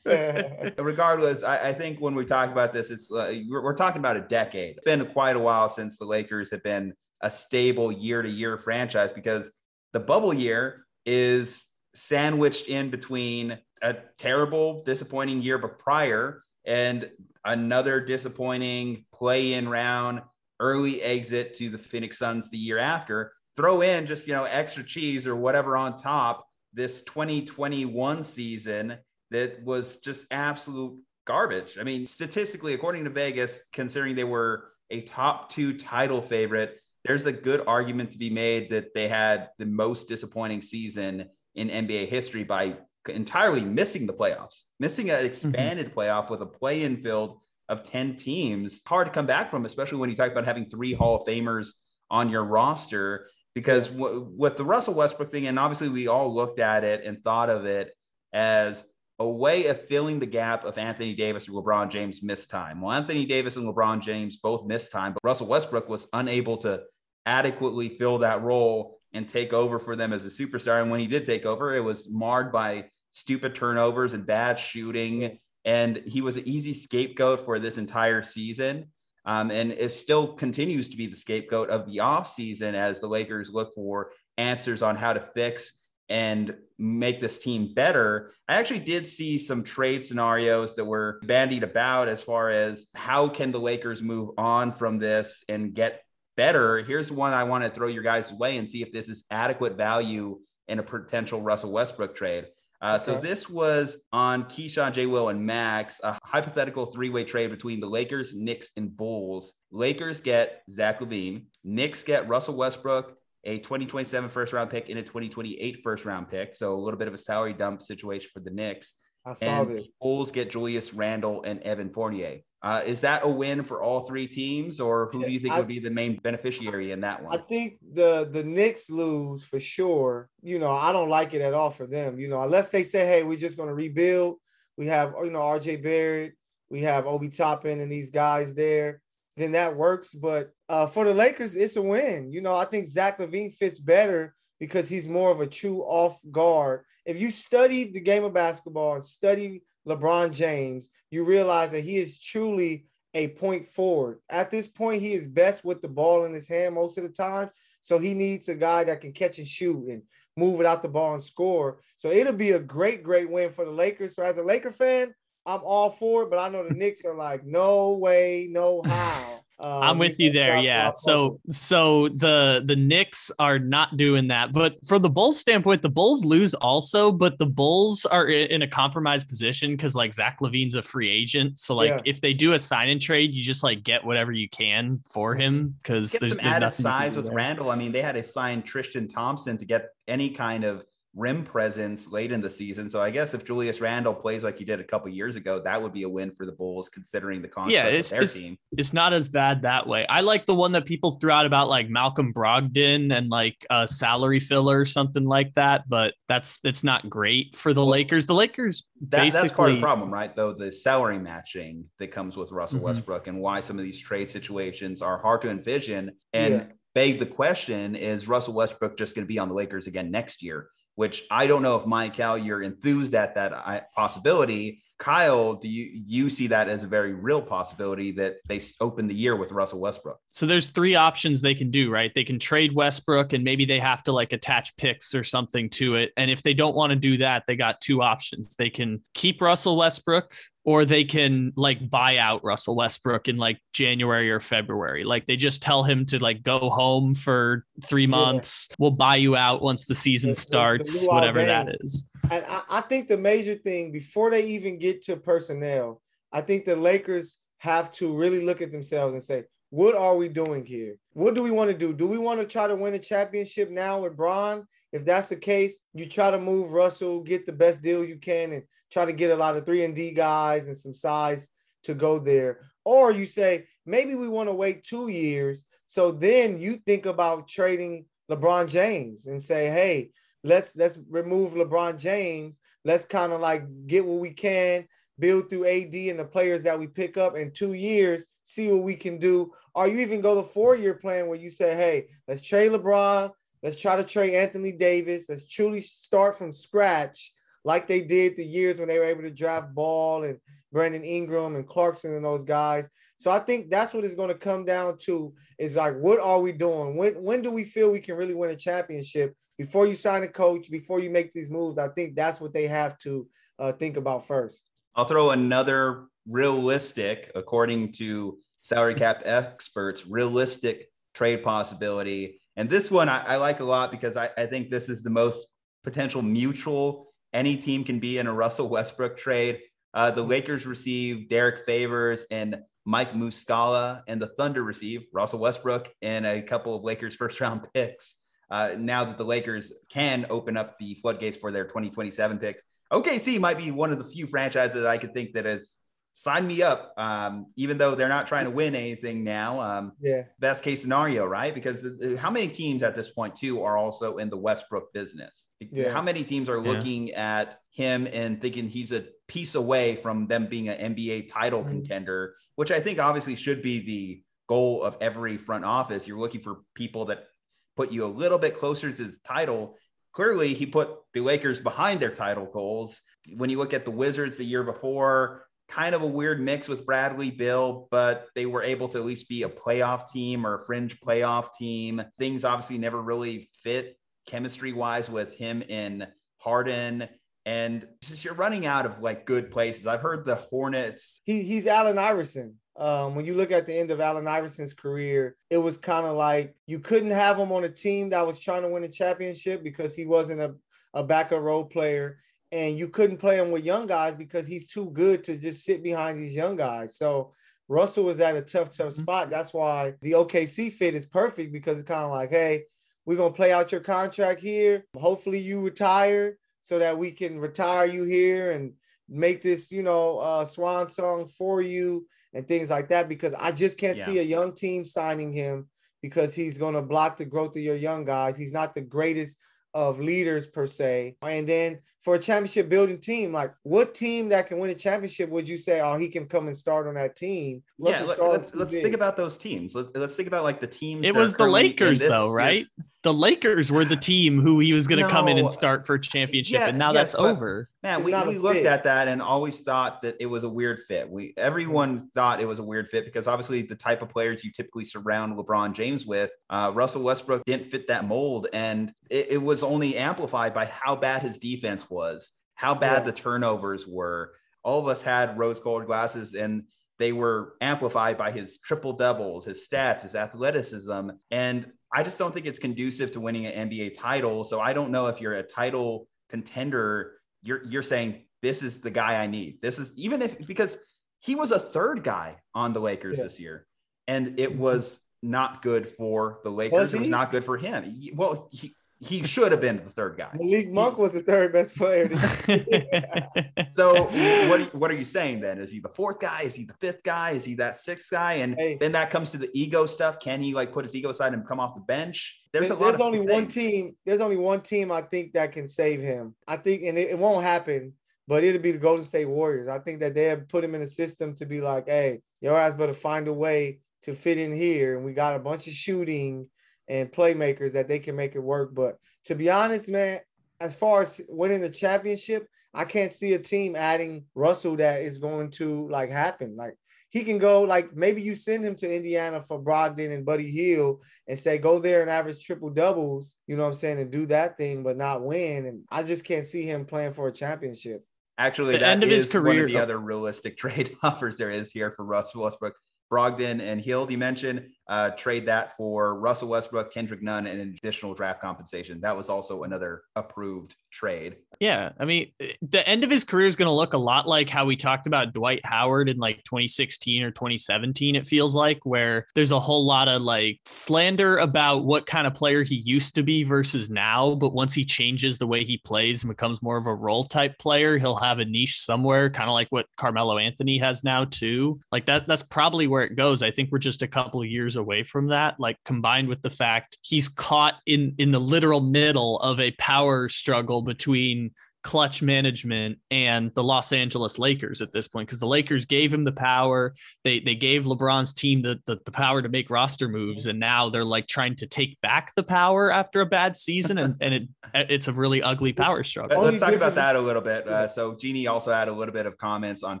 Regardless, 0.04 1.42
I, 1.42 1.70
I, 1.70 1.72
think 1.72 2.00
when 2.00 2.14
we 2.14 2.24
talk 2.24 2.52
about 2.52 2.72
this, 2.72 2.90
it's 2.90 3.10
uh, 3.10 3.34
we're, 3.48 3.62
we're 3.62 3.74
talking 3.74 3.98
about 3.98 4.16
a 4.16 4.20
decade. 4.20 4.76
It's 4.76 4.84
been 4.84 5.04
quite 5.06 5.34
a 5.34 5.40
while 5.40 5.68
since 5.68 5.98
the 5.98 6.04
Lakers 6.04 6.50
have 6.52 6.62
been 6.62 6.94
a 7.20 7.30
stable 7.30 7.90
year 7.90 8.22
to 8.22 8.28
year 8.28 8.58
franchise 8.58 9.10
because 9.12 9.50
the 9.92 10.00
bubble 10.00 10.32
year 10.32 10.86
is 11.10 11.66
sandwiched 11.92 12.68
in 12.68 12.88
between 12.88 13.58
a 13.82 13.96
terrible, 14.16 14.82
disappointing 14.84 15.42
year 15.42 15.58
but 15.58 15.78
prior 15.78 16.44
and 16.64 17.10
another 17.44 18.00
disappointing 18.00 19.04
play 19.12 19.54
in 19.54 19.68
round, 19.68 20.22
early 20.60 21.02
exit 21.02 21.52
to 21.54 21.68
the 21.68 21.78
Phoenix 21.78 22.16
Suns 22.16 22.48
the 22.48 22.58
year 22.58 22.78
after. 22.78 23.32
Throw 23.56 23.80
in 23.80 24.06
just, 24.06 24.28
you 24.28 24.34
know, 24.34 24.44
extra 24.44 24.84
cheese 24.84 25.26
or 25.26 25.34
whatever 25.34 25.76
on 25.76 25.96
top 25.96 26.46
this 26.72 27.02
2021 27.02 28.22
season 28.22 28.96
that 29.32 29.60
was 29.64 29.96
just 29.96 30.28
absolute 30.30 30.96
garbage. 31.26 31.76
I 31.78 31.82
mean, 31.82 32.06
statistically, 32.06 32.74
according 32.74 33.02
to 33.04 33.10
Vegas, 33.10 33.58
considering 33.72 34.14
they 34.14 34.24
were 34.24 34.70
a 34.90 35.00
top 35.00 35.48
two 35.48 35.76
title 35.76 36.22
favorite, 36.22 36.79
there's 37.04 37.26
a 37.26 37.32
good 37.32 37.62
argument 37.66 38.10
to 38.12 38.18
be 38.18 38.30
made 38.30 38.70
that 38.70 38.94
they 38.94 39.08
had 39.08 39.50
the 39.58 39.66
most 39.66 40.08
disappointing 40.08 40.62
season 40.62 41.28
in 41.54 41.68
NBA 41.68 42.08
history 42.08 42.44
by 42.44 42.76
entirely 43.08 43.64
missing 43.64 44.06
the 44.06 44.12
playoffs, 44.12 44.64
missing 44.78 45.10
an 45.10 45.16
mm-hmm. 45.16 45.26
expanded 45.26 45.86
mm-hmm. 45.86 45.98
playoff 45.98 46.30
with 46.30 46.42
a 46.42 46.46
play 46.46 46.82
in 46.82 46.96
field 46.96 47.40
of 47.68 47.82
10 47.82 48.16
teams. 48.16 48.80
Hard 48.86 49.06
to 49.06 49.12
come 49.12 49.26
back 49.26 49.50
from, 49.50 49.64
especially 49.64 49.98
when 49.98 50.10
you 50.10 50.16
talk 50.16 50.30
about 50.30 50.44
having 50.44 50.68
three 50.68 50.92
Hall 50.92 51.16
of 51.16 51.26
Famers 51.26 51.72
on 52.10 52.28
your 52.28 52.44
roster. 52.44 53.28
because 53.54 53.88
w- 53.88 54.30
with 54.36 54.56
the 54.56 54.64
Russell 54.64 54.94
Westbrook 54.94 55.30
thing, 55.30 55.46
and 55.46 55.58
obviously 55.58 55.88
we 55.88 56.08
all 56.08 56.32
looked 56.32 56.60
at 56.60 56.84
it 56.84 57.04
and 57.04 57.22
thought 57.22 57.50
of 57.50 57.64
it 57.64 57.96
as 58.32 58.84
a 59.20 59.28
way 59.28 59.66
of 59.66 59.80
filling 59.80 60.18
the 60.18 60.26
gap 60.26 60.64
of 60.64 60.78
Anthony 60.78 61.14
Davis 61.14 61.46
or 61.46 61.62
LeBron 61.62 61.90
James 61.90 62.22
missed 62.22 62.48
time. 62.48 62.80
Well, 62.80 62.92
Anthony 62.92 63.26
Davis 63.26 63.56
and 63.56 63.66
LeBron 63.66 64.00
James 64.00 64.38
both 64.38 64.64
missed 64.64 64.90
time, 64.90 65.12
but 65.12 65.22
Russell 65.22 65.46
Westbrook 65.46 65.90
was 65.90 66.08
unable 66.14 66.56
to 66.58 66.82
adequately 67.26 67.90
fill 67.90 68.18
that 68.18 68.42
role 68.42 68.98
and 69.12 69.28
take 69.28 69.52
over 69.52 69.78
for 69.78 69.94
them 69.94 70.14
as 70.14 70.24
a 70.24 70.28
superstar. 70.28 70.80
And 70.80 70.90
when 70.90 71.00
he 71.00 71.06
did 71.06 71.26
take 71.26 71.44
over, 71.44 71.74
it 71.74 71.84
was 71.84 72.10
marred 72.10 72.50
by 72.50 72.86
stupid 73.12 73.54
turnovers 73.54 74.14
and 74.14 74.26
bad 74.26 74.58
shooting. 74.58 75.38
And 75.66 75.98
he 76.06 76.22
was 76.22 76.38
an 76.38 76.48
easy 76.48 76.72
scapegoat 76.72 77.40
for 77.40 77.58
this 77.58 77.76
entire 77.76 78.22
season. 78.22 78.86
Um, 79.26 79.50
and 79.50 79.72
it 79.72 79.90
still 79.90 80.32
continues 80.32 80.88
to 80.88 80.96
be 80.96 81.06
the 81.06 81.16
scapegoat 81.16 81.68
of 81.68 81.84
the 81.84 81.98
offseason 81.98 82.72
as 82.72 83.02
the 83.02 83.06
Lakers 83.06 83.52
look 83.52 83.74
for 83.74 84.12
answers 84.38 84.80
on 84.80 84.96
how 84.96 85.12
to 85.12 85.20
fix 85.20 85.79
and 86.10 86.54
make 86.76 87.20
this 87.20 87.38
team 87.38 87.72
better. 87.72 88.32
I 88.48 88.56
actually 88.56 88.80
did 88.80 89.06
see 89.06 89.38
some 89.38 89.62
trade 89.62 90.04
scenarios 90.04 90.74
that 90.74 90.84
were 90.84 91.20
bandied 91.22 91.62
about 91.62 92.08
as 92.08 92.20
far 92.20 92.50
as 92.50 92.86
how 92.94 93.28
can 93.28 93.52
the 93.52 93.60
Lakers 93.60 94.02
move 94.02 94.30
on 94.36 94.72
from 94.72 94.98
this 94.98 95.44
and 95.48 95.72
get 95.72 96.02
better. 96.36 96.78
Here's 96.78 97.12
one 97.12 97.32
I 97.32 97.44
want 97.44 97.64
to 97.64 97.70
throw 97.70 97.86
your 97.86 98.02
guys' 98.02 98.32
way 98.32 98.58
and 98.58 98.68
see 98.68 98.82
if 98.82 98.92
this 98.92 99.08
is 99.08 99.24
adequate 99.30 99.76
value 99.76 100.40
in 100.68 100.78
a 100.78 100.82
potential 100.82 101.40
Russell 101.40 101.70
Westbrook 101.72 102.14
trade. 102.14 102.46
Uh, 102.82 102.98
okay. 103.00 103.04
So 103.04 103.20
this 103.20 103.48
was 103.48 103.98
on 104.10 104.44
Keyshawn, 104.44 104.92
J. 104.92 105.04
Will, 105.04 105.28
and 105.28 105.44
Max, 105.44 106.00
a 106.02 106.18
hypothetical 106.24 106.86
three-way 106.86 107.24
trade 107.24 107.50
between 107.50 107.78
the 107.78 107.86
Lakers, 107.86 108.34
Knicks, 108.34 108.70
and 108.76 108.96
Bulls. 108.96 109.52
Lakers 109.70 110.22
get 110.22 110.62
Zach 110.70 111.00
LaVine, 111.00 111.44
Knicks 111.62 112.02
get 112.02 112.26
Russell 112.26 112.56
Westbrook 112.56 113.16
a 113.44 113.58
2027 113.58 114.28
first 114.28 114.52
round 114.52 114.70
pick 114.70 114.88
and 114.88 114.98
a 114.98 115.02
2028 115.02 115.80
first 115.82 116.04
round 116.04 116.28
pick. 116.28 116.54
So 116.54 116.74
a 116.74 116.80
little 116.80 116.98
bit 116.98 117.08
of 117.08 117.14
a 117.14 117.18
salary 117.18 117.52
dump 117.52 117.82
situation 117.82 118.30
for 118.32 118.40
the 118.40 118.50
Knicks. 118.50 118.94
I 119.24 119.34
saw 119.34 119.62
and 119.62 119.70
this. 119.70 119.86
Bulls 120.00 120.30
get 120.30 120.50
Julius 120.50 120.94
Randle 120.94 121.42
and 121.42 121.60
Evan 121.62 121.90
Fournier. 121.90 122.38
Uh, 122.62 122.82
is 122.86 123.00
that 123.02 123.24
a 123.24 123.28
win 123.28 123.62
for 123.62 123.82
all 123.82 124.00
three 124.00 124.26
teams, 124.26 124.80
or 124.80 125.08
who 125.12 125.24
do 125.24 125.30
you 125.30 125.38
think 125.38 125.54
I, 125.54 125.58
would 125.58 125.68
be 125.68 125.78
the 125.78 125.90
main 125.90 126.16
beneficiary 126.16 126.92
in 126.92 127.00
that 127.00 127.22
one? 127.22 127.38
I 127.38 127.42
think 127.42 127.78
the 127.94 128.28
the 128.30 128.44
Knicks 128.44 128.90
lose 128.90 129.44
for 129.44 129.58
sure. 129.58 130.28
You 130.42 130.58
know, 130.58 130.70
I 130.70 130.92
don't 130.92 131.08
like 131.08 131.32
it 131.32 131.40
at 131.40 131.54
all 131.54 131.70
for 131.70 131.86
them. 131.86 132.18
You 132.18 132.28
know, 132.28 132.42
unless 132.42 132.68
they 132.68 132.84
say, 132.84 133.06
"Hey, 133.06 133.22
we're 133.22 133.38
just 133.38 133.56
going 133.56 133.70
to 133.70 133.74
rebuild." 133.74 134.36
We 134.76 134.86
have 134.88 135.14
you 135.22 135.30
know 135.30 135.40
R.J. 135.40 135.76
Barrett, 135.76 136.34
we 136.68 136.82
have 136.82 137.06
Obi 137.06 137.30
Toppin, 137.30 137.80
and 137.80 137.90
these 137.90 138.10
guys 138.10 138.52
there 138.52 139.00
then 139.40 139.52
that 139.52 139.76
works. 139.76 140.12
But 140.12 140.52
uh, 140.70 140.86
for 140.86 141.04
the 141.04 141.12
Lakers, 141.12 141.56
it's 141.56 141.74
a 141.74 141.82
win. 141.82 142.32
You 142.32 142.40
know, 142.42 142.54
I 142.54 142.64
think 142.64 142.86
Zach 142.86 143.18
LaVine 143.18 143.52
fits 143.52 143.80
better 143.80 144.36
because 144.60 144.88
he's 144.88 145.08
more 145.08 145.32
of 145.32 145.40
a 145.40 145.46
true 145.46 145.82
off 145.82 146.20
guard. 146.30 146.84
If 147.04 147.20
you 147.20 147.32
study 147.32 147.90
the 147.90 148.00
game 148.00 148.22
of 148.22 148.32
basketball 148.32 148.94
and 148.94 149.04
study 149.04 149.64
LeBron 149.88 150.32
James, 150.32 150.88
you 151.10 151.24
realize 151.24 151.72
that 151.72 151.82
he 151.82 151.96
is 151.96 152.20
truly 152.20 152.86
a 153.14 153.28
point 153.28 153.66
forward. 153.66 154.20
At 154.28 154.52
this 154.52 154.68
point, 154.68 155.02
he 155.02 155.12
is 155.12 155.26
best 155.26 155.64
with 155.64 155.82
the 155.82 155.88
ball 155.88 156.24
in 156.24 156.32
his 156.32 156.46
hand 156.46 156.76
most 156.76 156.98
of 156.98 157.02
the 157.02 157.08
time. 157.08 157.50
So 157.80 157.98
he 157.98 158.14
needs 158.14 158.48
a 158.48 158.54
guy 158.54 158.84
that 158.84 159.00
can 159.00 159.12
catch 159.12 159.38
and 159.38 159.48
shoot 159.48 159.88
and 159.88 160.02
move 160.36 160.60
it 160.60 160.66
out 160.66 160.82
the 160.82 160.88
ball 160.88 161.14
and 161.14 161.22
score. 161.22 161.80
So 161.96 162.12
it'll 162.12 162.32
be 162.32 162.52
a 162.52 162.60
great, 162.60 163.02
great 163.02 163.28
win 163.28 163.50
for 163.50 163.64
the 163.64 163.72
Lakers. 163.72 164.14
So 164.14 164.22
as 164.22 164.38
a 164.38 164.44
Laker 164.44 164.70
fan, 164.70 165.12
I'm 165.44 165.62
all 165.64 165.90
for 165.90 166.22
it, 166.22 166.30
but 166.30 166.38
I 166.38 166.48
know 166.48 166.62
the 166.62 166.74
Knicks 166.74 167.04
are 167.04 167.16
like, 167.16 167.44
no 167.44 167.94
way, 167.94 168.46
no 168.52 168.82
how. 168.84 169.29
Um, 169.60 169.82
I'm 169.82 169.98
with 169.98 170.18
you 170.18 170.32
there. 170.32 170.58
Yeah. 170.58 170.92
So 170.94 171.40
so 171.50 172.08
the 172.08 172.62
the 172.64 172.76
Knicks 172.76 173.30
are 173.38 173.58
not 173.58 173.96
doing 173.96 174.28
that, 174.28 174.52
but 174.52 174.76
from 174.86 175.02
the 175.02 175.10
Bulls 175.10 175.38
standpoint, 175.38 175.82
the 175.82 175.90
Bulls 175.90 176.24
lose 176.24 176.54
also, 176.54 177.12
but 177.12 177.38
the 177.38 177.46
Bulls 177.46 178.06
are 178.06 178.28
in 178.28 178.62
a 178.62 178.68
compromised 178.68 179.28
position 179.28 179.72
because 179.72 179.94
like 179.94 180.14
Zach 180.14 180.38
LaVine's 180.40 180.74
a 180.74 180.82
free 180.82 181.10
agent. 181.10 181.58
So 181.58 181.74
like 181.74 181.90
yeah. 181.90 182.00
if 182.04 182.20
they 182.20 182.32
do 182.32 182.52
a 182.52 182.58
sign 182.58 182.88
and 182.88 183.00
trade, 183.00 183.34
you 183.34 183.42
just 183.42 183.62
like 183.62 183.82
get 183.82 184.04
whatever 184.04 184.32
you 184.32 184.48
can 184.48 185.00
for 185.08 185.34
him 185.34 185.76
because 185.82 186.12
there's, 186.12 186.36
some 186.36 186.44
there's 186.44 186.56
added 186.56 186.72
size 186.72 187.16
with 187.16 187.26
there. 187.26 187.34
Randle. 187.34 187.70
I 187.70 187.76
mean, 187.76 187.92
they 187.92 188.02
had 188.02 188.14
to 188.14 188.22
sign 188.22 188.62
Tristan 188.62 189.08
Thompson 189.08 189.58
to 189.58 189.64
get 189.64 189.90
any 190.08 190.30
kind 190.30 190.64
of 190.64 190.84
rim 191.16 191.42
presence 191.42 192.12
late 192.12 192.30
in 192.30 192.40
the 192.40 192.50
season. 192.50 192.88
So 192.88 193.00
I 193.00 193.10
guess 193.10 193.34
if 193.34 193.44
Julius 193.44 193.80
Randle 193.80 194.14
plays 194.14 194.44
like 194.44 194.58
he 194.58 194.64
did 194.64 194.78
a 194.78 194.84
couple 194.84 195.08
years 195.08 195.34
ago, 195.34 195.60
that 195.60 195.82
would 195.82 195.92
be 195.92 196.04
a 196.04 196.08
win 196.08 196.30
for 196.30 196.46
the 196.46 196.52
Bulls 196.52 196.88
considering 196.88 197.42
the 197.42 197.48
contract 197.48 197.72
yeah, 197.72 197.86
it's, 197.86 198.10
their 198.10 198.22
it's, 198.22 198.38
team. 198.38 198.56
It's 198.76 198.92
not 198.92 199.12
as 199.12 199.26
bad 199.26 199.62
that 199.62 199.86
way. 199.86 200.06
I 200.08 200.20
like 200.20 200.46
the 200.46 200.54
one 200.54 200.72
that 200.72 200.84
people 200.86 201.12
threw 201.12 201.32
out 201.32 201.46
about 201.46 201.68
like 201.68 201.88
Malcolm 201.88 202.32
Brogdon 202.32 203.12
and 203.12 203.28
like 203.28 203.66
a 203.70 203.88
salary 203.88 204.38
filler 204.38 204.78
or 204.78 204.84
something 204.84 205.24
like 205.24 205.54
that, 205.54 205.88
but 205.88 206.14
that's 206.28 206.60
it's 206.62 206.84
not 206.84 207.10
great 207.10 207.56
for 207.56 207.72
the 207.72 207.84
Lakers. 207.84 208.26
The 208.26 208.34
Lakers 208.34 208.86
that, 209.08 209.22
basically 209.22 209.48
that's 209.48 209.56
part 209.56 209.70
of 209.70 209.76
the 209.76 209.82
problem, 209.82 210.12
right? 210.12 210.34
Though 210.34 210.52
the 210.52 210.70
salary 210.70 211.18
matching 211.18 211.86
that 211.98 212.12
comes 212.12 212.36
with 212.36 212.52
Russell 212.52 212.78
mm-hmm. 212.78 212.86
Westbrook 212.86 213.26
and 213.26 213.40
why 213.40 213.60
some 213.60 213.78
of 213.78 213.84
these 213.84 213.98
trade 213.98 214.30
situations 214.30 215.02
are 215.02 215.18
hard 215.18 215.42
to 215.42 215.50
envision 215.50 216.12
and 216.32 216.54
yeah. 216.54 216.64
beg 216.94 217.18
the 217.18 217.26
question 217.26 217.96
is 217.96 218.28
Russell 218.28 218.54
Westbrook 218.54 218.96
just 218.96 219.16
going 219.16 219.24
to 219.24 219.28
be 219.28 219.40
on 219.40 219.48
the 219.48 219.54
Lakers 219.54 219.88
again 219.88 220.12
next 220.12 220.40
year? 220.40 220.68
Which 220.96 221.24
I 221.30 221.46
don't 221.46 221.62
know 221.62 221.76
if 221.76 221.84
Mykell 221.84 222.44
you're 222.44 222.62
enthused 222.62 223.14
at 223.14 223.34
that 223.34 223.52
uh, 223.52 223.80
possibility. 223.94 224.82
Kyle, 224.98 225.54
do 225.54 225.66
you 225.66 226.02
you 226.04 226.28
see 226.28 226.46
that 226.48 226.68
as 226.68 226.82
a 226.82 226.86
very 226.86 227.14
real 227.14 227.40
possibility 227.40 228.10
that 228.12 228.36
they 228.46 228.60
open 228.80 229.06
the 229.06 229.14
year 229.14 229.34
with 229.34 229.50
Russell 229.50 229.80
Westbrook? 229.80 230.18
So 230.32 230.44
there's 230.44 230.66
three 230.66 230.94
options 230.94 231.40
they 231.40 231.54
can 231.54 231.70
do, 231.70 231.90
right? 231.90 232.12
They 232.14 232.24
can 232.24 232.38
trade 232.38 232.74
Westbrook 232.74 233.32
and 233.32 233.42
maybe 233.42 233.64
they 233.64 233.80
have 233.80 234.02
to 234.04 234.12
like 234.12 234.34
attach 234.34 234.76
picks 234.76 235.14
or 235.14 235.24
something 235.24 235.70
to 235.70 235.94
it. 235.94 236.10
And 236.18 236.30
if 236.30 236.42
they 236.42 236.52
don't 236.52 236.76
want 236.76 236.90
to 236.90 236.96
do 236.96 237.16
that, 237.18 237.44
they 237.46 237.56
got 237.56 237.80
two 237.80 238.02
options. 238.02 238.54
They 238.56 238.68
can 238.68 239.00
keep 239.14 239.40
Russell 239.40 239.78
Westbrook 239.78 240.34
or 240.70 240.84
they 240.84 241.02
can 241.02 241.52
like 241.56 241.90
buy 241.90 242.16
out 242.18 242.44
Russell 242.44 242.76
Westbrook 242.76 243.26
in 243.26 243.36
like 243.38 243.58
January 243.72 244.30
or 244.30 244.38
February. 244.38 245.02
Like 245.02 245.26
they 245.26 245.34
just 245.34 245.62
tell 245.62 245.82
him 245.82 246.06
to 246.06 246.22
like 246.22 246.44
go 246.44 246.70
home 246.70 247.12
for 247.12 247.66
three 247.84 248.06
months. 248.06 248.68
Yeah. 248.70 248.76
We'll 248.78 248.92
buy 248.92 249.16
you 249.16 249.34
out 249.34 249.62
once 249.62 249.86
the 249.86 249.96
season 249.96 250.32
starts, 250.32 251.02
the 251.02 251.08
whatever 251.12 251.44
that 251.44 251.74
is. 251.80 252.04
And 252.30 252.44
I, 252.48 252.62
I 252.70 252.80
think 252.82 253.08
the 253.08 253.16
major 253.16 253.56
thing 253.56 253.90
before 253.90 254.30
they 254.30 254.46
even 254.46 254.78
get 254.78 255.02
to 255.06 255.16
personnel, 255.16 256.00
I 256.32 256.40
think 256.42 256.64
the 256.64 256.76
Lakers 256.76 257.36
have 257.58 257.90
to 257.94 258.16
really 258.16 258.44
look 258.44 258.62
at 258.62 258.70
themselves 258.70 259.14
and 259.14 259.22
say, 259.22 259.46
what 259.70 259.96
are 259.96 260.14
we 260.14 260.28
doing 260.28 260.64
here? 260.64 260.98
What 261.14 261.34
do 261.34 261.42
we 261.42 261.50
want 261.50 261.72
to 261.72 261.76
do? 261.76 261.92
Do 261.92 262.06
we 262.06 262.18
want 262.18 262.40
to 262.40 262.46
try 262.46 262.68
to 262.68 262.76
win 262.76 262.94
a 262.94 262.98
championship 263.00 263.70
now 263.70 264.02
with 264.02 264.16
Bron? 264.16 264.68
If 264.92 265.04
that's 265.04 265.28
the 265.28 265.36
case, 265.36 265.80
you 265.94 266.06
try 266.06 266.30
to 266.30 266.38
move 266.38 266.72
Russell, 266.72 267.20
get 267.20 267.46
the 267.46 267.52
best 267.52 267.82
deal 267.82 268.04
you 268.04 268.16
can, 268.16 268.52
and 268.52 268.62
try 268.90 269.04
to 269.04 269.12
get 269.12 269.30
a 269.30 269.36
lot 269.36 269.56
of 269.56 269.64
three 269.64 269.84
and 269.84 269.94
D 269.94 270.10
guys 270.10 270.66
and 270.66 270.76
some 270.76 270.94
size 270.94 271.48
to 271.84 271.94
go 271.94 272.18
there. 272.18 272.60
Or 272.84 273.12
you 273.12 273.26
say 273.26 273.66
maybe 273.86 274.14
we 274.14 274.28
want 274.28 274.48
to 274.48 274.54
wait 274.54 274.84
two 274.84 275.08
years. 275.08 275.64
So 275.86 276.10
then 276.10 276.58
you 276.58 276.78
think 276.86 277.06
about 277.06 277.48
trading 277.48 278.06
LeBron 278.30 278.68
James 278.68 279.26
and 279.26 279.42
say, 279.42 279.66
hey, 279.70 280.10
let's 280.44 280.76
let's 280.76 280.98
remove 281.08 281.52
LeBron 281.52 281.98
James. 281.98 282.60
Let's 282.84 283.04
kind 283.04 283.32
of 283.32 283.40
like 283.40 283.64
get 283.86 284.06
what 284.06 284.20
we 284.20 284.30
can, 284.30 284.86
build 285.18 285.50
through 285.50 285.66
AD 285.66 285.94
and 285.94 286.18
the 286.18 286.24
players 286.24 286.62
that 286.62 286.78
we 286.78 286.86
pick 286.86 287.16
up 287.16 287.36
in 287.36 287.52
two 287.52 287.74
years, 287.74 288.24
see 288.42 288.70
what 288.72 288.84
we 288.84 288.96
can 288.96 289.18
do. 289.18 289.52
Or 289.74 289.86
you 289.86 289.98
even 289.98 290.20
go 290.20 290.34
the 290.34 290.42
four-year 290.44 290.94
plan 290.94 291.26
where 291.26 291.38
you 291.38 291.50
say, 291.50 291.76
hey, 291.76 292.08
let's 292.26 292.40
trade 292.40 292.72
LeBron, 292.72 293.30
let's 293.62 293.80
try 293.80 293.96
to 293.96 294.04
trade 294.04 294.34
Anthony 294.34 294.72
Davis, 294.72 295.28
let's 295.28 295.46
truly 295.46 295.80
start 295.80 296.36
from 296.36 296.52
scratch 296.52 297.32
like 297.64 297.86
they 297.86 298.00
did 298.00 298.36
the 298.36 298.44
years 298.44 298.78
when 298.78 298.88
they 298.88 298.98
were 298.98 299.04
able 299.04 299.22
to 299.22 299.30
draft 299.30 299.74
Ball 299.74 300.24
and 300.24 300.38
Brandon 300.72 301.04
Ingram 301.04 301.56
and 301.56 301.66
Clarkson 301.66 302.14
and 302.14 302.24
those 302.24 302.44
guys. 302.44 302.88
So 303.16 303.30
I 303.30 303.38
think 303.38 303.70
that's 303.70 303.92
what 303.92 304.04
it's 304.04 304.14
going 304.14 304.28
to 304.28 304.34
come 304.34 304.64
down 304.64 304.96
to 305.00 305.34
is 305.58 305.76
like, 305.76 305.94
what 305.96 306.20
are 306.20 306.40
we 306.40 306.52
doing? 306.52 306.96
When 306.96 307.22
when 307.22 307.42
do 307.42 307.50
we 307.50 307.64
feel 307.64 307.90
we 307.90 308.00
can 308.00 308.16
really 308.16 308.34
win 308.34 308.50
a 308.50 308.56
championship? 308.56 309.34
Before 309.58 309.86
you 309.86 309.94
sign 309.94 310.22
a 310.22 310.28
coach, 310.28 310.70
before 310.70 311.00
you 311.00 311.10
make 311.10 311.32
these 311.34 311.50
moves, 311.50 311.76
I 311.76 311.88
think 311.88 312.16
that's 312.16 312.40
what 312.40 312.54
they 312.54 312.66
have 312.66 312.98
to 313.00 313.28
uh, 313.58 313.72
think 313.72 313.98
about 313.98 314.26
first. 314.26 314.70
I'll 314.94 315.04
throw 315.04 315.30
another 315.30 316.06
realistic, 316.26 317.30
according 317.34 317.92
to 317.92 318.38
salary 318.62 318.94
cap 318.94 319.22
experts, 319.26 320.06
realistic 320.06 320.90
trade 321.12 321.42
possibility. 321.42 322.39
And 322.56 322.68
this 322.68 322.90
one 322.90 323.08
I, 323.08 323.24
I 323.24 323.36
like 323.36 323.60
a 323.60 323.64
lot 323.64 323.90
because 323.90 324.16
I, 324.16 324.30
I 324.36 324.46
think 324.46 324.70
this 324.70 324.88
is 324.88 325.02
the 325.02 325.10
most 325.10 325.46
potential 325.84 326.22
mutual 326.22 327.12
any 327.32 327.56
team 327.56 327.84
can 327.84 328.00
be 328.00 328.18
in 328.18 328.26
a 328.26 328.32
Russell 328.32 328.68
Westbrook 328.68 329.16
trade. 329.16 329.60
Uh, 329.94 330.10
the 330.10 330.22
Lakers 330.22 330.66
receive 330.66 331.28
Derrick 331.28 331.64
Favors 331.64 332.24
and 332.30 332.56
Mike 332.84 333.12
Muscala, 333.12 334.02
and 334.08 334.20
the 334.20 334.28
Thunder 334.38 334.62
receive 334.62 335.06
Russell 335.12 335.40
Westbrook 335.40 335.88
and 336.02 336.26
a 336.26 336.42
couple 336.42 336.74
of 336.74 336.82
Lakers 336.82 337.14
first 337.14 337.40
round 337.40 337.62
picks. 337.74 338.16
Uh, 338.50 338.74
now 338.76 339.04
that 339.04 339.16
the 339.16 339.24
Lakers 339.24 339.72
can 339.88 340.26
open 340.28 340.56
up 340.56 340.76
the 340.78 340.94
floodgates 340.94 341.36
for 341.36 341.52
their 341.52 341.64
2027 341.64 342.38
picks, 342.38 342.62
OKC 342.92 343.38
might 343.38 343.58
be 343.58 343.70
one 343.70 343.92
of 343.92 343.98
the 343.98 344.04
few 344.04 344.26
franchises 344.26 344.84
I 344.84 344.98
could 344.98 345.14
think 345.14 345.34
that 345.34 345.44
has 345.44 345.78
sign 346.20 346.46
me 346.46 346.60
up. 346.60 346.92
Um, 346.98 347.46
even 347.56 347.78
though 347.78 347.94
they're 347.94 348.06
not 348.10 348.26
trying 348.26 348.44
to 348.44 348.50
win 348.50 348.74
anything 348.74 349.24
now. 349.24 349.58
Um, 349.58 349.92
Yeah. 350.02 350.24
best 350.38 350.62
case 350.62 350.82
scenario, 350.82 351.24
right? 351.24 351.54
Because 351.54 351.82
the, 351.82 351.90
the- 351.90 352.16
how 352.18 352.30
many 352.30 352.48
teams 352.48 352.82
at 352.82 352.94
this 352.94 353.08
point 353.08 353.34
too 353.36 353.62
are 353.62 353.78
also 353.78 354.18
in 354.18 354.28
the 354.28 354.36
Westbrook 354.36 354.92
business? 354.92 355.48
Yeah. 355.60 355.88
How 355.90 356.02
many 356.02 356.22
teams 356.22 356.50
are 356.50 356.60
Yeah. 356.62 356.72
looking 356.72 357.12
at 357.12 357.58
him 357.70 358.06
and 358.12 358.38
thinking 358.38 358.68
he's 358.68 358.92
a 358.92 359.06
piece 359.28 359.54
away 359.54 359.96
from 359.96 360.26
them 360.26 360.46
being 360.46 360.68
an 360.68 360.94
NBA 360.94 361.22
title 361.32 361.64
Mhm. 361.64 361.68
contender, 361.68 362.34
which 362.56 362.70
I 362.70 362.80
think 362.80 362.98
obviously 362.98 363.34
should 363.34 363.62
be 363.62 363.80
the 363.80 364.22
goal 364.46 364.82
of 364.82 364.98
every 365.00 365.38
front 365.38 365.64
office. 365.64 366.06
You're 366.06 366.18
looking 366.18 366.42
for 366.42 366.58
people 366.74 367.06
that 367.06 367.28
put 367.76 367.90
you 367.92 368.04
a 368.04 368.12
little 368.22 368.38
bit 368.38 368.52
closer 368.52 368.92
to 368.92 369.04
his 369.04 369.20
title. 369.20 369.78
Clearly, 370.12 370.52
he 370.52 370.66
put 370.66 370.90
the 371.14 371.20
Lakers 371.20 371.60
behind 371.60 371.98
their 372.00 372.10
title 372.14 372.44
goals. 372.44 373.00
When 373.36 373.48
you 373.48 373.56
look 373.56 373.72
at 373.72 373.86
the 373.86 373.90
Wizards 373.90 374.36
the 374.36 374.44
year 374.44 374.64
before, 374.64 375.46
kind 375.70 375.94
of 375.94 376.02
a 376.02 376.06
weird 376.06 376.40
mix 376.40 376.68
with 376.68 376.84
Bradley 376.84 377.30
Beal, 377.30 377.88
but 377.90 378.28
they 378.34 378.46
were 378.46 378.62
able 378.62 378.88
to 378.88 378.98
at 378.98 379.04
least 379.04 379.28
be 379.28 379.44
a 379.44 379.48
playoff 379.48 380.10
team 380.10 380.46
or 380.46 380.54
a 380.54 380.58
fringe 380.58 380.98
playoff 381.00 381.54
team. 381.56 382.02
Things 382.18 382.44
obviously 382.44 382.78
never 382.78 383.00
really 383.00 383.48
fit 383.62 383.96
chemistry 384.26 384.72
wise 384.72 385.08
with 385.08 385.34
him 385.34 385.62
in 385.62 386.06
Harden. 386.38 387.08
And 387.46 387.86
just 388.02 388.24
you're 388.24 388.34
running 388.34 388.66
out 388.66 388.84
of 388.84 389.00
like 389.00 389.26
good 389.26 389.50
places. 389.50 389.86
I've 389.86 390.02
heard 390.02 390.26
the 390.26 390.34
Hornets. 390.34 391.20
he 391.24 391.42
he's 391.42 391.66
Allen 391.66 391.98
Iverson. 391.98 392.56
Um, 392.76 393.14
when 393.14 393.24
you 393.24 393.34
look 393.34 393.50
at 393.50 393.66
the 393.66 393.76
end 393.76 393.90
of 393.90 394.00
Allen 394.00 394.26
Iverson's 394.26 394.72
career, 394.72 395.36
it 395.50 395.58
was 395.58 395.76
kind 395.76 396.06
of 396.06 396.16
like 396.16 396.54
you 396.66 396.78
couldn't 396.78 397.10
have 397.10 397.38
him 397.38 397.52
on 397.52 397.64
a 397.64 397.68
team 397.68 398.10
that 398.10 398.26
was 398.26 398.38
trying 398.38 398.62
to 398.62 398.68
win 398.68 398.84
a 398.84 398.88
championship 398.88 399.62
because 399.62 399.94
he 399.94 400.06
wasn't 400.06 400.40
a, 400.40 400.54
a 400.94 401.04
backup 401.04 401.42
role 401.42 401.64
player. 401.64 402.18
And 402.52 402.78
you 402.78 402.88
couldn't 402.88 403.18
play 403.18 403.38
him 403.38 403.50
with 403.50 403.64
young 403.64 403.86
guys 403.86 404.14
because 404.14 404.46
he's 404.46 404.66
too 404.66 404.90
good 404.90 405.22
to 405.24 405.36
just 405.36 405.64
sit 405.64 405.82
behind 405.82 406.18
these 406.18 406.34
young 406.34 406.56
guys. 406.56 406.96
So 406.96 407.32
Russell 407.68 408.04
was 408.04 408.18
at 408.20 408.34
a 408.36 408.42
tough, 408.42 408.70
tough 408.70 408.88
Mm-hmm. 408.92 409.02
spot. 409.02 409.30
That's 409.30 409.54
why 409.54 409.94
the 410.02 410.12
OKC 410.12 410.72
fit 410.72 410.94
is 410.94 411.06
perfect 411.06 411.52
because 411.52 411.80
it's 411.80 411.88
kind 411.88 412.04
of 412.04 412.10
like, 412.10 412.30
hey, 412.30 412.64
we're 413.06 413.16
gonna 413.16 413.32
play 413.32 413.52
out 413.52 413.70
your 413.72 413.80
contract 413.80 414.40
here. 414.40 414.84
Hopefully 414.96 415.38
you 415.38 415.60
retire 415.60 416.36
so 416.60 416.78
that 416.78 416.98
we 416.98 417.12
can 417.12 417.38
retire 417.38 417.86
you 417.86 418.02
here 418.04 418.52
and 418.52 418.72
make 419.08 419.42
this, 419.42 419.70
you 419.70 419.82
know, 419.82 420.18
uh, 420.18 420.44
swan 420.44 420.88
song 420.88 421.26
for 421.26 421.62
you 421.62 422.06
and 422.34 422.46
things 422.46 422.70
like 422.70 422.88
that. 422.88 423.08
Because 423.08 423.34
I 423.38 423.52
just 423.52 423.78
can't 423.78 423.96
Yeah. 423.96 424.04
see 424.06 424.18
a 424.18 424.22
young 424.22 424.54
team 424.54 424.84
signing 424.84 425.32
him 425.32 425.68
because 426.02 426.34
he's 426.34 426.58
going 426.58 426.74
to 426.74 426.82
block 426.82 427.16
the 427.16 427.24
growth 427.24 427.56
of 427.56 427.62
your 427.62 427.76
young 427.76 428.04
guys. 428.04 428.36
He's 428.36 428.52
not 428.52 428.74
the 428.74 428.80
greatest 428.82 429.38
of 429.74 430.00
leaders 430.00 430.46
per 430.46 430.66
se. 430.66 431.16
And 431.22 431.48
then 431.48 431.78
for 432.00 432.14
a 432.14 432.18
championship 432.18 432.68
building 432.68 432.98
team, 432.98 433.32
like 433.32 433.52
what 433.62 433.94
team 433.94 434.28
that 434.30 434.46
can 434.46 434.58
win 434.58 434.70
a 434.70 434.74
championship 434.74 435.28
would 435.30 435.48
you 435.48 435.58
say, 435.58 435.80
oh, 435.80 435.96
he 435.96 436.08
can 436.08 436.26
come 436.26 436.46
and 436.46 436.56
start 436.56 436.86
on 436.88 436.94
that 436.94 437.16
team? 437.16 437.62
Yeah, 437.78 438.02
Russell 438.02 438.30
let's, 438.30 438.54
let's 438.54 438.72
think 438.72 438.94
about 438.94 439.16
those 439.16 439.38
teams. 439.38 439.74
Let's 439.74 439.90
let's 439.94 440.16
think 440.16 440.26
about 440.28 440.44
like 440.44 440.60
the 440.60 440.66
teams. 440.66 441.06
It 441.06 441.14
was 441.14 441.34
the 441.34 441.46
Lakers, 441.46 442.00
though, 442.00 442.30
right? 442.30 442.56
year's- 442.56 442.70
The 443.02 443.12
Lakers 443.14 443.72
were 443.72 443.86
the 443.86 443.96
team 443.96 444.38
who 444.42 444.60
he 444.60 444.74
was 444.74 444.86
going 444.86 445.02
to 445.02 445.08
come 445.08 445.26
in 445.28 445.38
and 445.38 445.48
start 445.50 445.86
for 445.86 445.94
a 445.94 446.00
championship, 446.00 446.60
Yeah, 446.60 446.68
and 446.68 446.76
now 446.78 446.92
yes, 446.92 447.12
that's 447.12 447.14
over. 447.14 447.66
Man, 447.82 448.04
we, 448.04 448.12
we 448.24 448.36
looked 448.36 448.56
fit. 448.58 448.66
at 448.66 448.84
that 448.84 449.08
and 449.08 449.22
always 449.22 449.60
thought 449.60 450.02
that 450.02 450.16
it 450.20 450.26
was 450.26 450.44
a 450.44 450.48
weird 450.50 450.80
fit. 450.86 451.08
We 451.08 451.32
everyone 451.38 452.10
thought 452.10 452.42
it 452.42 452.46
was 452.46 452.58
a 452.58 452.62
weird 452.62 452.88
fit 452.88 453.06
because 453.06 453.26
obviously 453.26 453.62
the 453.62 453.74
type 453.74 454.02
of 454.02 454.10
players 454.10 454.44
you 454.44 454.52
typically 454.52 454.84
surround 454.84 455.34
LeBron 455.34 455.72
James 455.72 456.04
with, 456.04 456.30
uh, 456.50 456.72
Russell 456.74 457.02
Westbrook 457.02 457.42
didn't 457.46 457.64
fit 457.70 457.88
that 457.88 458.06
mold, 458.06 458.48
and 458.52 458.92
it, 459.08 459.28
it 459.30 459.42
was 459.42 459.62
only 459.62 459.96
amplified 459.96 460.52
by 460.52 460.66
how 460.66 460.94
bad 460.94 461.22
his 461.22 461.38
defense 461.38 461.88
was, 461.90 462.30
how 462.54 462.74
bad 462.74 462.98
Yeah. 463.00 463.04
the 463.04 463.12
turnovers 463.12 463.86
were. 463.86 464.32
All 464.62 464.80
of 464.80 464.86
us 464.88 465.02
had 465.02 465.38
rose-colored 465.38 465.86
glasses, 465.86 466.34
and 466.34 466.64
they 466.98 467.12
were 467.12 467.54
amplified 467.60 468.18
by 468.18 468.30
his 468.30 468.58
triple 468.58 468.92
doubles, 468.92 469.46
his 469.46 469.66
stats, 469.66 470.02
his 470.02 470.14
athleticism, 470.14 471.10
and 471.30 471.72
I 471.92 472.02
just 472.02 472.18
don't 472.18 472.32
think 472.32 472.46
it's 472.46 472.58
conducive 472.58 473.10
to 473.12 473.20
winning 473.20 473.46
an 473.46 473.68
NBA 473.70 473.94
title. 473.98 474.44
So 474.44 474.60
I 474.60 474.72
don't 474.72 474.90
know 474.90 475.06
if 475.08 475.20
you're 475.20 475.32
a 475.34 475.42
title 475.42 476.08
contender, 476.28 477.18
you're 477.42 477.64
you're 477.64 477.82
saying 477.82 478.22
this 478.42 478.62
is 478.62 478.80
the 478.80 478.90
guy 478.90 479.22
I 479.22 479.26
need. 479.26 479.60
This 479.62 479.78
is 479.78 479.92
even 479.96 480.22
if 480.22 480.46
because 480.46 480.78
he 481.20 481.34
was 481.34 481.50
a 481.52 481.58
third 481.58 482.04
guy 482.04 482.36
on 482.54 482.72
the 482.72 482.80
Lakers 482.80 483.18
Yeah. 483.18 483.24
this 483.24 483.40
year, 483.40 483.66
and 484.06 484.38
it 484.38 484.56
was 484.56 485.00
not 485.22 485.62
good 485.62 485.88
for 485.88 486.40
the 486.44 486.50
Lakers. 486.50 486.94
it 486.94 487.00
was 487.00 487.08
not 487.08 487.30
good 487.30 487.44
for 487.44 487.56
him. 487.58 487.82
He- 487.84 488.12
Well, 488.14 488.48
he 488.52 488.74
he 489.02 489.24
should 489.26 489.50
have 489.50 489.60
been 489.62 489.78
the 489.82 489.88
third 489.90 490.16
guy. 490.18 490.28
Malik 490.34 490.70
Monk 490.70 490.98
was 490.98 491.14
the 491.14 491.22
third 491.22 491.52
best 491.52 491.74
player. 491.76 492.08
So 493.72 494.04
what 494.48 494.60
are- 494.60 494.76
what 494.78 494.90
are 494.90 494.96
you 494.96 495.04
saying 495.04 495.40
then? 495.40 495.58
Is 495.58 495.70
he 495.70 495.78
the 495.80 495.88
fourth 495.88 496.18
guy? 496.20 496.42
Is 496.42 496.54
he 496.54 496.64
the 496.64 496.74
fifth 496.74 497.02
guy? 497.02 497.30
Is 497.32 497.44
he 497.44 497.54
that 497.54 497.76
sixth 497.78 498.10
guy? 498.10 498.34
And 498.34 498.54
Hey. 498.58 498.76
then 498.80 498.92
that 498.92 499.10
comes 499.10 499.30
to 499.32 499.38
the 499.38 499.48
ego 499.54 499.86
stuff. 499.86 500.18
Can 500.20 500.42
he 500.42 500.52
like 500.54 500.72
put 500.72 500.84
his 500.84 500.94
ego 500.94 501.10
aside 501.10 501.32
and 501.34 501.46
come 501.46 501.60
off 501.60 501.74
the 501.74 501.80
bench? 501.80 502.40
There's 502.52 502.68
There- 502.68 502.76
a 502.76 502.80
lot. 502.80 502.86
there's 502.86 502.94
of 502.96 503.00
only 503.02 503.20
one 503.20 503.46
team. 503.48 503.96
There's 504.04 504.20
only 504.20 504.36
one 504.36 504.60
team 504.60 504.90
I 504.92 505.02
think 505.02 505.32
that 505.34 505.52
can 505.52 505.68
save 505.68 506.00
him. 506.02 506.34
I 506.46 506.56
think, 506.56 506.82
and 506.82 506.98
it, 506.98 507.10
it 507.10 507.18
won't 507.18 507.44
happen, 507.44 507.94
but 508.28 508.42
it'll 508.44 508.60
be 508.60 508.72
the 508.72 508.78
Golden 508.78 509.04
State 509.04 509.26
Warriors. 509.26 509.68
I 509.68 509.78
think 509.78 510.00
that 510.00 510.14
they 510.14 510.24
have 510.24 510.48
put 510.48 510.64
him 510.64 510.74
in 510.74 510.82
a 510.82 510.86
system 510.86 511.34
to 511.36 511.46
be 511.46 511.60
like, 511.60 511.86
hey, 511.88 512.20
your 512.40 512.58
ass 512.58 512.74
better 512.74 512.92
find 512.94 513.28
a 513.28 513.32
way 513.32 513.80
to 514.02 514.14
fit 514.14 514.38
in 514.38 514.54
here. 514.54 514.96
And 514.96 515.04
we 515.04 515.12
got 515.12 515.36
a 515.36 515.38
bunch 515.38 515.66
of 515.68 515.72
shooting 515.74 516.48
and 516.90 517.10
playmakers 517.10 517.72
that 517.72 517.88
they 517.88 518.00
can 518.00 518.16
make 518.16 518.34
it 518.34 518.40
work. 518.40 518.74
But 518.74 518.98
to 519.26 519.34
be 519.36 519.48
honest, 519.48 519.88
man, 519.88 520.20
as 520.60 520.74
far 520.74 521.02
as 521.02 521.20
winning 521.28 521.60
the 521.60 521.70
championship, 521.70 522.46
I 522.74 522.84
can't 522.84 523.12
see 523.12 523.32
a 523.34 523.38
team 523.38 523.76
adding 523.76 524.24
Russell 524.34 524.76
that 524.76 525.02
is 525.02 525.16
going 525.18 525.52
to 525.52 525.88
like 525.88 526.10
happen. 526.10 526.56
Like 526.56 526.74
he 527.10 527.22
can 527.24 527.38
go 527.38 527.62
like 527.62 527.94
maybe 527.94 528.20
you 528.22 528.34
send 528.36 528.64
him 528.64 528.74
to 528.76 528.94
Indiana 528.94 529.40
for 529.42 529.60
Brogdon 529.62 530.12
and 530.12 530.26
Buddy 530.26 530.50
Hield 530.50 531.00
and 531.28 531.38
say 531.38 531.58
go 531.58 531.78
there 531.78 532.02
and 532.02 532.10
average 532.10 532.44
triple 532.44 532.70
doubles, 532.70 533.36
you 533.46 533.56
know 533.56 533.62
what 533.62 533.68
I'm 533.68 533.74
saying, 533.74 534.00
and 534.00 534.10
do 534.10 534.26
that 534.26 534.56
thing, 534.58 534.82
but 534.82 534.96
not 534.96 535.22
win. 535.22 535.66
And 535.66 535.82
I 535.90 536.02
just 536.02 536.24
can't 536.24 536.46
see 536.46 536.64
him 536.64 536.84
playing 536.84 537.14
for 537.14 537.28
a 537.28 537.32
championship. 537.32 538.04
Actually, 538.36 538.72
The 538.72 538.78
that 538.80 538.88
end 538.88 539.04
of 539.04 539.10
his 539.10 539.26
is 539.26 539.34
one 539.34 539.44
career- 539.44 539.64
of 539.64 539.70
the 539.70 539.78
other 539.78 539.98
realistic 539.98 540.56
trade 540.62 540.96
offers 541.02 541.36
there 541.36 541.50
is 541.50 541.70
here 541.70 541.92
for 541.92 542.04
Russell 542.04 542.42
Westbrook. 542.44 542.74
Brogdon 543.12 543.60
and 543.60 543.80
Hield, 543.80 544.10
you 544.12 544.18
mentioned, 544.18 544.68
uh, 544.90 545.10
trade 545.10 545.46
that 545.46 545.76
for 545.76 546.18
Russell 546.18 546.48
Westbrook, 546.48 546.92
Kendrick 546.92 547.22
Nunn, 547.22 547.46
and 547.46 547.60
an 547.60 547.76
additional 547.78 548.12
draft 548.12 548.40
compensation. 548.40 549.00
That 549.00 549.16
was 549.16 549.28
also 549.28 549.62
another 549.62 550.02
approved 550.16 550.74
trade. 550.90 551.36
Yeah, 551.60 551.92
I 552.00 552.04
mean, 552.04 552.32
eh, 552.40 552.54
the 552.60 552.86
end 552.88 553.04
of 553.04 553.10
his 553.10 553.22
career 553.22 553.46
is 553.46 553.54
going 553.54 553.68
to 553.68 553.72
look 553.72 553.92
a 553.92 553.98
lot 553.98 554.26
like 554.26 554.48
how 554.48 554.64
we 554.64 554.74
talked 554.74 555.06
about 555.06 555.32
Dwight 555.32 555.64
Howard 555.64 556.08
in 556.08 556.18
like 556.18 556.42
2016 556.44 557.22
or 557.22 557.30
2017. 557.30 558.16
It 558.16 558.26
feels 558.26 558.56
like 558.56 558.80
where 558.82 559.26
there's 559.36 559.52
a 559.52 559.60
whole 559.60 559.86
lot 559.86 560.08
of 560.08 560.22
like 560.22 560.58
slander 560.66 561.36
about 561.36 561.84
what 561.84 562.06
kind 562.06 562.26
of 562.26 562.34
player 562.34 562.64
he 562.64 562.74
used 562.74 563.14
to 563.14 563.22
be 563.22 563.44
versus 563.44 563.90
now. 563.90 564.34
But 564.34 564.54
once 564.54 564.74
he 564.74 564.84
changes 564.84 565.38
the 565.38 565.46
way 565.46 565.62
he 565.62 565.78
plays 565.78 566.24
and 566.24 566.30
becomes 566.30 566.62
more 566.62 566.76
of 566.76 566.86
a 566.86 566.94
role 566.94 567.24
type 567.24 567.58
player, 567.58 567.96
he'll 567.96 568.16
have 568.16 568.40
a 568.40 568.44
niche 568.44 568.80
somewhere, 568.80 569.30
kind 569.30 569.48
of 569.48 569.54
like 569.54 569.68
what 569.70 569.86
Carmelo 569.96 570.38
Anthony 570.38 570.78
has 570.78 571.04
now 571.04 571.26
too. 571.26 571.78
Like 571.92 572.06
that, 572.06 572.26
that's 572.26 572.42
probably 572.42 572.88
where 572.88 573.04
it 573.04 573.14
goes. 573.14 573.44
I 573.44 573.52
think 573.52 573.70
we're 573.70 573.78
just 573.78 574.02
a 574.02 574.08
couple 574.08 574.40
of 574.40 574.48
years 574.48 574.76
away 574.80 575.04
from 575.04 575.28
that. 575.28 575.60
Like 575.60 575.76
combined 575.84 576.28
with 576.28 576.42
the 576.42 576.50
fact 576.50 576.98
he's 577.02 577.28
caught 577.28 577.74
in 577.86 578.14
in 578.18 578.32
the 578.32 578.40
literal 578.40 578.80
middle 578.80 579.38
of 579.38 579.60
a 579.60 579.70
power 579.72 580.28
struggle 580.28 580.82
between 580.82 581.52
Klutch 581.82 582.20
management 582.22 582.98
and 583.10 583.52
the 583.54 583.64
Los 583.64 583.92
Angeles 583.92 584.38
Lakers 584.38 584.82
at 584.82 584.92
this 584.92 585.08
point 585.08 585.28
because 585.28 585.40
the 585.40 585.46
Lakers 585.46 585.86
gave 585.86 586.12
him 586.12 586.24
the 586.24 586.32
power 586.32 586.94
they 587.24 587.40
they 587.40 587.54
gave 587.54 587.84
LeBron's 587.84 588.34
team 588.34 588.60
the, 588.60 588.78
the 588.84 588.98
the 589.06 589.10
power 589.10 589.40
to 589.40 589.48
make 589.48 589.70
roster 589.70 590.06
moves 590.06 590.46
and 590.46 590.60
now 590.60 590.90
they're 590.90 591.04
like 591.04 591.26
trying 591.26 591.56
to 591.56 591.66
take 591.66 591.98
back 592.02 592.34
the 592.34 592.42
power 592.42 592.92
after 592.92 593.22
a 593.22 593.26
bad 593.26 593.56
season 593.56 593.96
and 593.96 594.16
and 594.20 594.34
it 594.34 594.48
it's 594.74 595.08
a 595.08 595.12
really 595.12 595.42
ugly 595.42 595.72
power 595.72 596.04
struggle. 596.04 596.42
Let's 596.42 596.60
talk 596.60 596.74
about 596.74 596.94
that 596.96 597.16
a 597.16 597.20
little 597.20 597.42
bit. 597.42 597.66
Uh, 597.66 597.88
so 597.88 598.14
Jeanie 598.14 598.46
also 598.46 598.72
had 598.72 598.88
a 598.88 598.92
little 598.92 599.14
bit 599.14 599.26
of 599.26 599.36
comments 599.38 599.82
on 599.82 600.00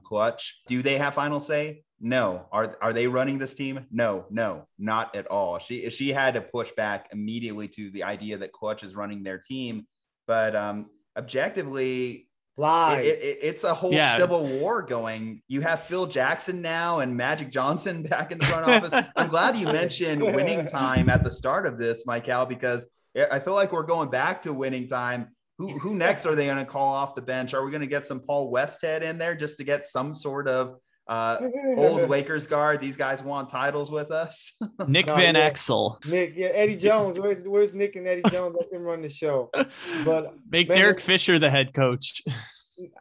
Klutch. 0.00 0.60
Do 0.66 0.82
they 0.82 0.98
have 0.98 1.14
final 1.14 1.40
say? 1.40 1.82
No. 2.00 2.46
Are 2.50 2.76
are 2.80 2.92
they 2.92 3.06
running 3.06 3.38
this 3.38 3.54
team? 3.54 3.86
No, 3.90 4.24
no, 4.30 4.66
not 4.78 5.14
at 5.14 5.26
all. 5.26 5.58
She 5.58 5.88
she 5.90 6.10
had 6.12 6.34
to 6.34 6.40
push 6.40 6.70
back 6.72 7.08
immediately 7.12 7.68
to 7.68 7.90
the 7.90 8.04
idea 8.04 8.38
that 8.38 8.52
Klutch 8.52 8.82
is 8.82 8.96
running 8.96 9.22
their 9.22 9.38
team, 9.38 9.86
but 10.26 10.56
um, 10.56 10.86
objectively, 11.16 12.28
Lies. 12.56 13.04
it, 13.06 13.18
it- 13.22 13.38
it's 13.42 13.64
a 13.64 13.72
whole 13.74 13.92
Yeah. 13.92 14.16
civil 14.16 14.46
war 14.46 14.82
going. 14.82 15.42
You 15.48 15.60
have 15.62 15.82
Phil 15.84 16.06
Jackson 16.06 16.60
now 16.62 17.00
and 17.00 17.16
Magic 17.16 17.50
Johnson 17.50 18.02
back 18.14 18.32
in 18.32 18.38
the 18.38 18.44
front 18.46 18.70
office. 18.70 19.06
I'm 19.16 19.28
glad 19.28 19.56
you 19.56 19.66
mentioned 19.66 20.22
winning 20.22 20.66
time 20.66 21.08
at 21.08 21.24
the 21.24 21.30
start 21.30 21.66
of 21.66 21.78
this, 21.78 22.04
Mykell, 22.06 22.48
because 22.48 22.88
I 23.30 23.38
feel 23.40 23.54
like 23.54 23.72
we're 23.72 23.82
going 23.84 24.10
back 24.10 24.42
to 24.42 24.52
winning 24.52 24.88
time. 24.88 25.28
Who, 25.58 25.78
who 25.78 25.94
next 25.94 26.24
are 26.24 26.34
they 26.34 26.46
going 26.46 26.56
to 26.58 26.64
call 26.64 26.94
off 26.94 27.14
the 27.14 27.20
bench? 27.22 27.52
Are 27.52 27.62
we 27.64 27.70
going 27.70 27.82
to 27.82 27.86
get 27.86 28.06
some 28.06 28.20
Paul 28.20 28.50
Westhead 28.50 29.02
in 29.02 29.18
there 29.18 29.34
just 29.34 29.58
to 29.58 29.64
get 29.64 29.84
some 29.84 30.14
sort 30.14 30.48
of 30.48 30.74
uh, 31.10 31.38
old 31.76 32.08
Lakers 32.08 32.46
guard? 32.46 32.80
These 32.80 32.96
guys 32.96 33.22
want 33.22 33.48
titles 33.48 33.90
with 33.90 34.10
us. 34.12 34.52
Nick 34.86 35.08
No, 35.08 35.16
Van 35.16 35.34
yeah. 35.34 35.50
Exel. 35.50 36.02
Nick, 36.06 36.34
yeah, 36.36 36.48
Eddie 36.48 36.76
Jones. 36.76 37.18
Where's, 37.18 37.46
where's 37.46 37.74
Nick 37.74 37.96
and 37.96 38.06
Eddie 38.06 38.22
Jones? 38.30 38.56
Let 38.58 38.70
them 38.70 38.84
run 38.84 39.02
the 39.02 39.08
show. 39.08 39.50
But 40.04 40.34
Make 40.48 40.68
Man, 40.68 40.78
Derek 40.78 41.00
Fisher 41.00 41.38
the 41.38 41.50
head 41.50 41.74
coach. 41.74 42.22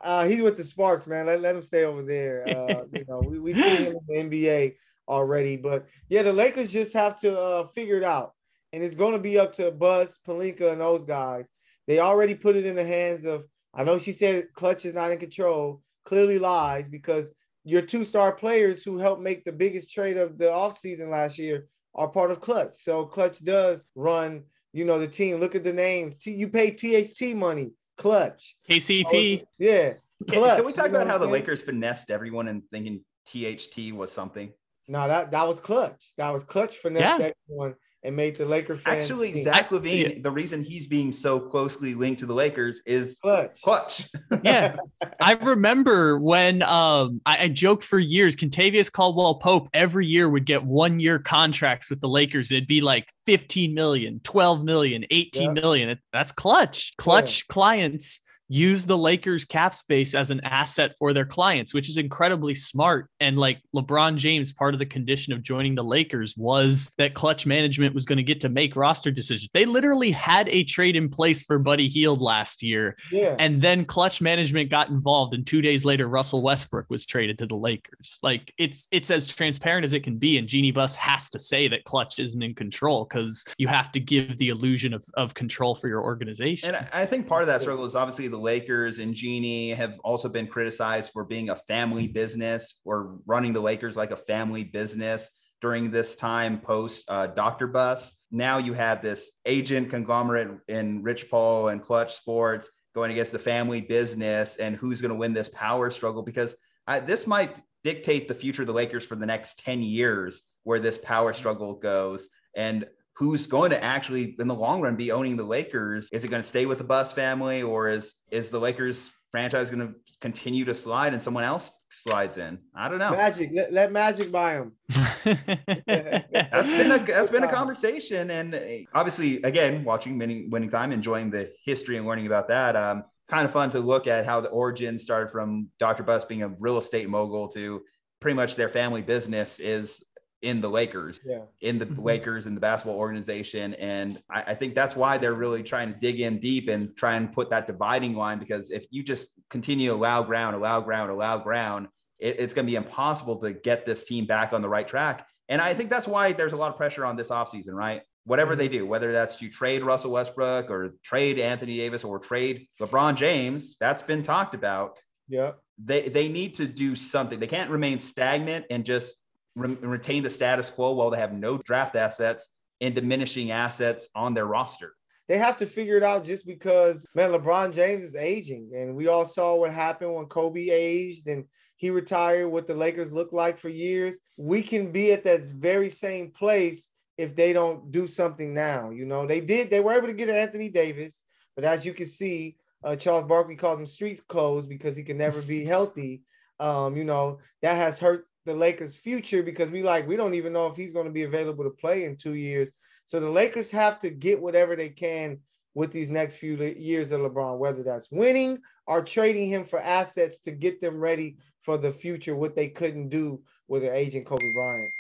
Uh, 0.02 0.26
he's 0.26 0.42
with 0.42 0.58
the 0.58 0.64
Sparks, 0.64 1.08
man. 1.08 1.28
Let, 1.28 1.40
let 1.40 1.56
him 1.56 1.64
stay 1.64 1.86
over 1.86 2.04
there. 2.04 2.44
Uh, 2.50 2.84
you 2.92 3.06
know, 3.08 3.22
we, 3.26 3.40
we 3.40 3.54
see 3.54 3.86
him 3.86 3.96
in 4.10 4.30
the 4.30 4.38
NBA 4.38 4.76
already. 5.08 5.56
But 5.56 5.86
yeah, 6.10 6.24
the 6.24 6.34
Lakers 6.34 6.72
just 6.72 6.94
have 6.94 7.18
to 7.22 7.40
uh, 7.40 7.68
figure 7.68 7.98
it 7.98 8.04
out. 8.04 8.34
And 8.74 8.84
it's 8.84 8.96
going 8.96 9.14
to 9.14 9.20
be 9.20 9.40
up 9.40 9.54
to 9.54 9.72
Buss, 9.72 10.20
Pelinka, 10.28 10.72
and 10.72 10.82
those 10.82 11.06
guys. 11.06 11.48
They 11.88 12.00
already 12.00 12.36
put 12.36 12.56
it 12.56 12.66
in 12.66 12.76
the 12.76 12.86
hands 12.86 13.26
of, 13.26 13.46
I 13.74 13.84
know 13.84 13.98
she 13.98 14.12
said 14.12 14.48
Klutch 14.54 14.86
is 14.86 14.94
not 14.94 15.12
in 15.12 15.20
control, 15.20 15.82
clearly 16.06 16.40
lies 16.40 16.88
because 16.90 17.32
your 17.70 17.84
two 17.84 18.04
star 18.04 18.32
players 18.32 18.84
who 18.84 18.98
helped 18.98 19.22
make 19.22 19.46
the 19.46 19.52
biggest 19.52 19.92
trade 19.92 20.18
of 20.18 20.40
the 20.40 20.46
offseason 20.46 21.10
last 21.10 21.38
year 21.38 21.68
are 21.94 22.08
part 22.08 22.32
of 22.32 22.42
Klutch. 22.42 22.74
So 22.74 23.06
Klutch 23.06 23.44
does 23.44 23.84
run, 23.94 24.44
you 24.74 24.86
know, 24.86 24.98
the 24.98 25.08
team. 25.08 25.38
Look 25.38 25.54
at 25.54 25.64
the 25.64 25.74
names. 25.74 26.26
You 26.26 26.50
pay 26.50 26.72
THT 26.72 27.36
money, 27.36 27.74
Klutch. 27.98 28.56
KCP. 28.68 29.40
So, 29.40 29.46
oh, 29.46 29.48
yeah. 29.60 29.94
Can, 30.28 30.44
can, 30.44 30.66
we 30.66 30.74
talk 30.74 30.88
about 30.88 31.08
how 31.08 31.20
the 31.20 31.28
Lakers 31.28 31.62
finessed 31.62 32.10
everyone 32.10 32.48
and 32.48 32.64
thinking 32.72 33.06
THT 33.28 33.94
was 33.94 34.12
something? 34.12 34.52
No, 34.88 35.08
that 35.08 35.32
that 35.32 35.48
was 35.48 35.60
Klutch. 35.60 36.14
That 36.18 36.32
was 36.32 36.44
Klutch 36.44 36.78
finessed 36.78 37.20
yeah. 37.20 37.32
everyone 37.48 37.76
and 38.04 38.16
made 38.16 38.36
the 38.36 38.46
Laker 38.46 38.76
fans. 38.76 39.06
Actually, 39.06 39.34
team. 39.34 39.44
Zach 39.44 39.70
LaVine, 39.70 40.16
yeah. 40.16 40.22
the 40.22 40.32
reason 40.32 40.64
he's 40.64 40.88
being 40.88 41.12
so 41.12 41.40
closely 41.40 41.94
linked 41.96 42.20
to 42.22 42.26
the 42.26 42.34
Lakers 42.34 42.82
is 42.86 43.18
clutch. 43.22 43.62
Klutch. 43.62 44.10
yeah, 44.44 44.78
I 45.20 45.34
remember 45.34 46.18
when 46.20 46.64
um, 46.64 47.22
I, 47.26 47.44
I, 47.44 47.48
joked 47.50 47.84
for 47.84 48.00
years. 48.00 48.36
Kentavious 48.36 48.92
Caldwell 48.92 49.36
Pope 49.36 49.70
every 49.74 50.06
year 50.06 50.30
would 50.30 50.46
get 50.46 50.64
one 50.64 51.00
year 51.00 51.20
contracts 51.20 51.90
with 51.90 52.00
the 52.00 52.10
Lakers. 52.10 52.52
It'd 52.52 52.68
be 52.68 52.82
like 52.82 53.10
15 53.26 53.74
million, 53.74 54.22
12 54.24 54.64
million, 54.64 55.06
18 55.12 55.44
yeah. 55.44 55.62
million. 55.62 56.00
That's 56.14 56.32
Klutch. 56.32 56.94
Klutch 56.98 57.40
yeah. 57.40 57.54
clients 57.54 58.22
use 58.50 58.86
the 58.86 58.98
Lakers 58.98 59.46
cap 59.46 59.76
space 59.76 60.16
as 60.16 60.32
an 60.32 60.42
asset 60.44 60.96
for 60.98 61.14
their 61.14 61.26
clients, 61.26 61.74
which 61.74 61.88
is 61.88 61.98
incredibly 61.98 62.56
smart. 62.56 63.08
And 63.20 63.38
like 63.38 63.62
LeBron 63.76 64.18
James, 64.18 64.52
part 64.52 64.74
of 64.74 64.80
the 64.80 64.86
condition 64.86 65.32
of 65.34 65.44
joining 65.44 65.76
the 65.76 65.84
Lakers 65.84 66.36
was 66.36 66.92
that 66.98 67.14
Klutch 67.14 67.46
management 67.46 67.94
was 67.94 68.06
going 68.06 68.18
to 68.18 68.24
get 68.24 68.42
to 68.42 68.50
make 68.50 68.76
roster 68.76 69.12
decisions. 69.12 69.50
They 69.54 69.66
literally 69.66 70.12
had 70.12 70.50
a 70.50 70.64
trade 70.64 70.96
in 70.96 71.10
place 71.10 71.44
for 71.44 71.60
Buddy 71.60 71.88
Hield 71.88 72.22
last 72.22 72.64
year. 72.64 72.98
Yeah. 73.12 73.36
And 73.38 73.62
then 73.62 73.86
Klutch 73.86 74.20
management 74.20 74.72
got 74.72 74.90
involved. 74.90 75.36
And 75.36 75.46
two 75.46 75.62
days 75.62 75.86
later, 75.86 76.08
Russell 76.08 76.42
Westbrook 76.42 76.90
was 76.90 77.06
traded 77.06 77.38
to 77.38 77.46
the 77.46 77.56
Lakers. 77.56 78.18
Like 78.24 78.52
it's 78.58 78.88
it's 78.92 79.12
as 79.12 79.28
transparent 79.28 79.86
as 79.86 79.94
it 79.94 80.04
can 80.04 80.18
be. 80.18 80.40
And 80.40 80.48
Jeanie 80.48 80.72
Buss 80.72 80.96
has 80.96 81.30
to 81.30 81.40
say 81.40 81.68
that 81.68 81.84
Klutch 81.84 82.18
isn't 82.18 82.42
in 82.42 82.56
control 82.56 83.06
because 83.06 83.46
you 83.60 83.68
have 83.68 83.92
to 83.92 84.00
give 84.00 84.38
the 84.40 84.50
illusion 84.50 84.94
of, 84.94 85.06
of 85.14 85.36
control 85.36 85.76
for 85.76 85.88
your 85.88 86.02
organization. 86.02 86.74
And 86.74 86.88
I 86.92 87.06
think 87.06 87.28
part 87.28 87.44
of 87.44 87.48
that 87.48 87.62
struggle 87.62 87.86
is 87.86 87.96
obviously 87.96 88.28
the 88.28 88.39
Lakers 88.40 89.00
and 89.00 89.14
Jeanie 89.14 89.70
have 89.72 90.00
also 90.04 90.30
been 90.30 90.48
criticized 90.48 91.12
for 91.12 91.24
being 91.24 91.50
a 91.50 91.56
family 91.56 92.08
business 92.08 92.80
or 92.86 93.20
running 93.26 93.54
the 93.54 93.62
Lakers 93.62 93.98
like 93.98 94.12
a 94.12 94.18
family 94.18 94.64
business 94.64 95.30
during 95.62 95.92
this 95.92 96.16
time 96.16 96.60
post 96.60 97.06
uh, 97.10 97.28
Dr. 97.28 97.68
Buss. 97.68 98.24
Now 98.32 98.58
you 98.58 98.74
have 98.74 99.02
this 99.02 99.32
agent 99.46 99.90
conglomerate 99.90 100.60
in 100.68 101.04
Rich 101.04 101.30
Paul 101.30 101.70
and 101.70 101.82
Klutch 101.82 102.16
Sports 102.16 102.70
going 102.96 103.12
against 103.12 103.32
the 103.32 103.40
family 103.40 103.82
business 103.82 104.58
and 104.58 104.76
who's 104.76 105.02
going 105.02 105.10
to 105.10 105.18
win 105.18 105.34
this 105.34 105.50
power 105.50 105.92
struggle 105.92 106.24
because 106.24 106.56
I, 106.88 107.00
this 107.00 107.28
might 107.28 107.62
dictate 107.84 108.28
the 108.28 108.36
future 108.36 108.64
of 108.64 108.68
the 108.68 108.74
Lakers 108.74 109.06
for 109.06 109.16
the 109.16 109.26
next 109.26 109.60
10 109.60 109.82
years 109.82 110.44
where 110.64 110.80
this 110.80 110.98
power 110.98 111.34
struggle 111.34 111.76
goes. 111.76 112.28
And 112.56 112.86
who's 113.20 113.48
going 113.48 113.70
to 113.70 113.84
actually 113.84 114.34
in 114.40 114.48
the 114.48 114.56
long 114.56 114.80
run 114.82 114.96
be 114.96 115.12
owning 115.12 115.36
the 115.36 115.44
Lakers? 115.44 116.10
Is 116.14 116.24
it 116.24 116.30
going 116.30 116.42
to 116.42 116.48
stay 116.48 116.66
with 116.66 116.78
the 116.78 116.86
Buss 116.86 117.12
family 117.12 117.62
or 117.62 117.90
is 117.90 118.16
is 118.32 118.50
the 118.50 118.60
Lakers 118.60 119.12
franchise 119.32 119.70
going 119.70 119.86
to 119.86 119.94
continue 120.22 120.64
to 120.64 120.74
slide 120.74 121.12
and 121.12 121.22
someone 121.22 121.44
else 121.44 121.70
slides 121.92 122.38
in? 122.38 122.60
I 122.74 122.88
don't 122.88 122.98
know. 122.98 123.12
Magic, 123.12 123.52
let, 123.54 123.74
let 123.74 123.92
Magic 123.92 124.32
buy 124.32 124.54
him. 124.54 124.72
that's 124.88 126.72
been 126.72 126.92
a 126.92 127.00
that's 127.00 127.30
been 127.30 127.44
a 127.44 127.52
conversation, 127.52 128.32
and 128.32 128.56
uh, 128.56 128.60
obviously, 128.94 129.42
again, 129.42 129.84
watching 129.84 130.18
winning 130.18 130.50
winning 130.50 130.70
time, 130.70 130.94
enjoying 130.94 131.30
the 131.30 131.52
history 131.66 131.98
and 131.98 132.08
learning 132.08 132.26
about 132.26 132.48
that. 132.48 132.78
Um, 132.78 133.04
kind 133.28 133.44
of 133.46 133.52
fun 133.52 133.70
to 133.72 133.82
look 133.82 134.08
at 134.08 134.26
how 134.26 134.40
the 134.40 134.50
origin 134.50 134.98
started 134.98 135.30
from 135.30 135.68
Dr. 135.78 136.04
Buss 136.04 136.24
being 136.24 136.44
a 136.44 136.48
real 136.58 136.78
estate 136.78 137.10
mogul 137.10 137.50
to 137.50 137.84
pretty 138.20 138.36
much 138.36 138.56
their 138.56 138.70
family 138.70 139.02
business 139.02 139.60
is 139.60 140.04
in 140.42 140.62
the 140.62 140.70
Lakers, 140.70 141.20
yeah. 141.26 141.42
in 141.62 141.78
the 141.78 141.86
mm-hmm. 141.86 142.02
Lakers 142.02 142.46
in 142.46 142.56
the 142.56 142.62
basketball 142.62 142.98
organization. 142.98 143.74
And 143.76 144.22
I, 144.30 144.44
I, 144.48 144.56
think 144.56 144.74
that's 144.74 144.96
why 144.96 145.18
they're 145.18 145.34
really 145.34 145.64
trying 145.64 145.94
to 145.94 146.00
dig 146.00 146.22
in 146.22 146.40
deep 146.40 146.70
and 146.70 146.96
try 146.96 147.16
and 147.16 147.32
put 147.32 147.50
that 147.50 147.68
dividing 147.68 148.14
line. 148.14 148.40
Because 148.40 148.72
if 148.72 148.86
you 148.90 149.04
just 149.04 149.34
continue 149.50 149.90
to 149.90 149.96
allow 149.96 150.24
ground, 150.24 150.56
allow 150.56 150.80
ground, 150.80 151.12
allow 151.12 151.38
ground, 151.38 151.88
it, 152.20 152.40
it's 152.40 152.54
going 152.54 152.66
to 152.66 152.72
be 152.72 152.78
impossible 152.78 153.38
to 153.38 153.52
get 153.52 153.86
this 153.86 154.06
team 154.06 154.26
back 154.26 154.54
on 154.54 154.62
the 154.62 154.70
right 154.70 154.88
track. 154.88 155.28
And 155.50 155.62
I 155.62 155.74
think 155.74 155.90
that's 155.90 156.08
why 156.08 156.32
there's 156.32 156.54
a 156.54 156.58
lot 156.58 156.70
of 156.70 156.78
pressure 156.78 157.06
on 157.06 157.16
this 157.16 157.30
offseason, 157.30 157.74
right? 157.74 158.02
Whatever 158.26 158.56
they 158.56 158.68
do, 158.68 158.86
whether 158.86 159.12
that's 159.12 159.38
to 159.38 159.50
trade 159.50 159.84
Russell 159.84 160.12
Westbrook 160.12 160.70
or 160.70 160.96
trade 161.04 161.40
Anthony 161.40 161.78
Davis 161.78 162.04
or 162.04 162.20
trade 162.20 162.68
LeBron 162.80 163.16
James, 163.16 163.76
that's 163.80 164.04
been 164.04 164.22
talked 164.22 164.54
about. 164.54 165.00
Yeah. 165.28 165.54
They, 165.84 166.10
they 166.10 166.28
need 166.28 166.56
to 166.56 166.68
do 166.68 166.96
something. 166.96 167.40
They 167.40 167.48
can't 167.48 167.72
remain 167.72 168.00
stagnant 168.00 168.66
and 168.70 168.86
just 168.86 169.18
re- 169.60 169.78
retain 169.82 170.24
the 170.24 170.30
status 170.30 170.70
quo 170.70 170.94
while 170.94 171.10
they 171.10 171.20
have 171.20 171.34
no 171.34 171.58
draft 171.58 171.96
assets 171.96 172.50
and 172.82 172.96
diminishing 172.96 173.52
assets 173.52 174.10
on 174.16 174.34
their 174.34 174.46
roster. 174.46 174.94
They 175.28 175.38
have 175.38 175.58
to 175.58 175.68
figure 175.68 175.98
it 175.98 176.04
out 176.04 176.26
just 176.26 176.48
because, 176.48 177.06
man, 177.14 177.32
LeBron 177.32 177.72
James 177.72 178.04
is 178.04 178.16
aging. 178.16 178.72
And 178.74 178.96
we 178.96 179.08
all 179.08 179.26
saw 179.26 179.56
what 179.56 179.72
happened 179.72 180.16
when 180.16 180.26
Kobe 180.26 180.70
aged 180.70 181.28
and 181.28 181.46
he 181.78 181.92
retired, 181.92 182.50
what 182.50 182.66
the 182.66 182.74
Lakers 182.74 183.14
looked 183.14 183.34
like 183.34 183.60
for 183.60 183.70
years. 183.70 184.18
We 184.38 184.64
can 184.64 184.92
be 184.92 185.12
at 185.12 185.24
that 185.26 185.46
very 185.46 185.90
same 185.90 186.32
place 186.32 186.90
if 187.18 187.36
they 187.36 187.54
don't 187.54 187.92
do 187.92 188.08
something 188.08 188.54
now. 188.54 188.90
You 188.90 189.06
know, 189.06 189.28
they 189.28 189.40
did, 189.40 189.70
they 189.70 189.82
were 189.82 189.94
able 189.94 190.08
to 190.08 190.14
get 190.14 190.30
Anthony 190.30 190.70
Davis, 190.70 191.22
but 191.56 191.64
as 191.64 191.86
you 191.86 191.94
can 191.94 192.08
see, 192.08 192.56
uh, 192.84 192.96
Charles 192.96 193.26
Barkley 193.26 193.56
calls 193.56 193.80
him 193.80 193.86
street 193.86 194.26
clothes 194.28 194.66
because 194.66 194.96
he 194.98 195.04
can 195.04 195.18
never 195.18 195.42
be 195.42 195.64
healthy. 195.64 196.24
Um, 196.60 196.96
you 196.96 197.04
know, 197.04 197.40
that 197.62 197.76
has 197.76 198.00
hurt 198.00 198.26
the 198.50 198.56
Lakers' 198.56 198.96
future 198.96 199.44
because 199.44 199.70
we 199.70 199.84
like 199.84 200.08
we 200.08 200.16
don't 200.16 200.34
even 200.34 200.52
know 200.52 200.68
if 200.68 200.76
he's 200.76 200.92
going 200.92 201.06
to 201.06 201.12
be 201.12 201.24
available 201.24 201.64
to 201.64 201.70
play 201.70 202.06
in 202.06 202.18
two 202.18 202.34
years. 202.34 202.72
So 203.06 203.20
the 203.20 203.30
Lakers 203.30 203.70
have 203.72 204.00
to 204.00 204.10
get 204.10 204.42
whatever 204.42 204.76
they 204.76 204.90
can 204.90 205.40
with 205.76 205.92
these 205.92 206.10
next 206.10 206.38
few 206.38 206.58
years 206.58 207.12
of 207.12 207.22
LeBron, 207.22 207.60
whether 207.60 207.84
that's 207.84 208.12
winning 208.12 208.60
or 208.88 209.04
trading 209.04 209.50
him 209.50 209.64
for 209.64 209.80
assets 209.80 210.40
to 210.40 210.52
get 210.52 210.82
them 210.82 211.00
ready 211.00 211.38
for 211.62 211.78
the 211.78 211.92
future, 211.92 212.36
what 212.36 212.56
they 212.56 212.68
couldn't 212.68 213.10
do 213.10 213.42
with 213.68 213.84
their 213.84 213.94
agent 213.94 214.26
Kobe 214.26 214.52
Bryant. 214.54 214.92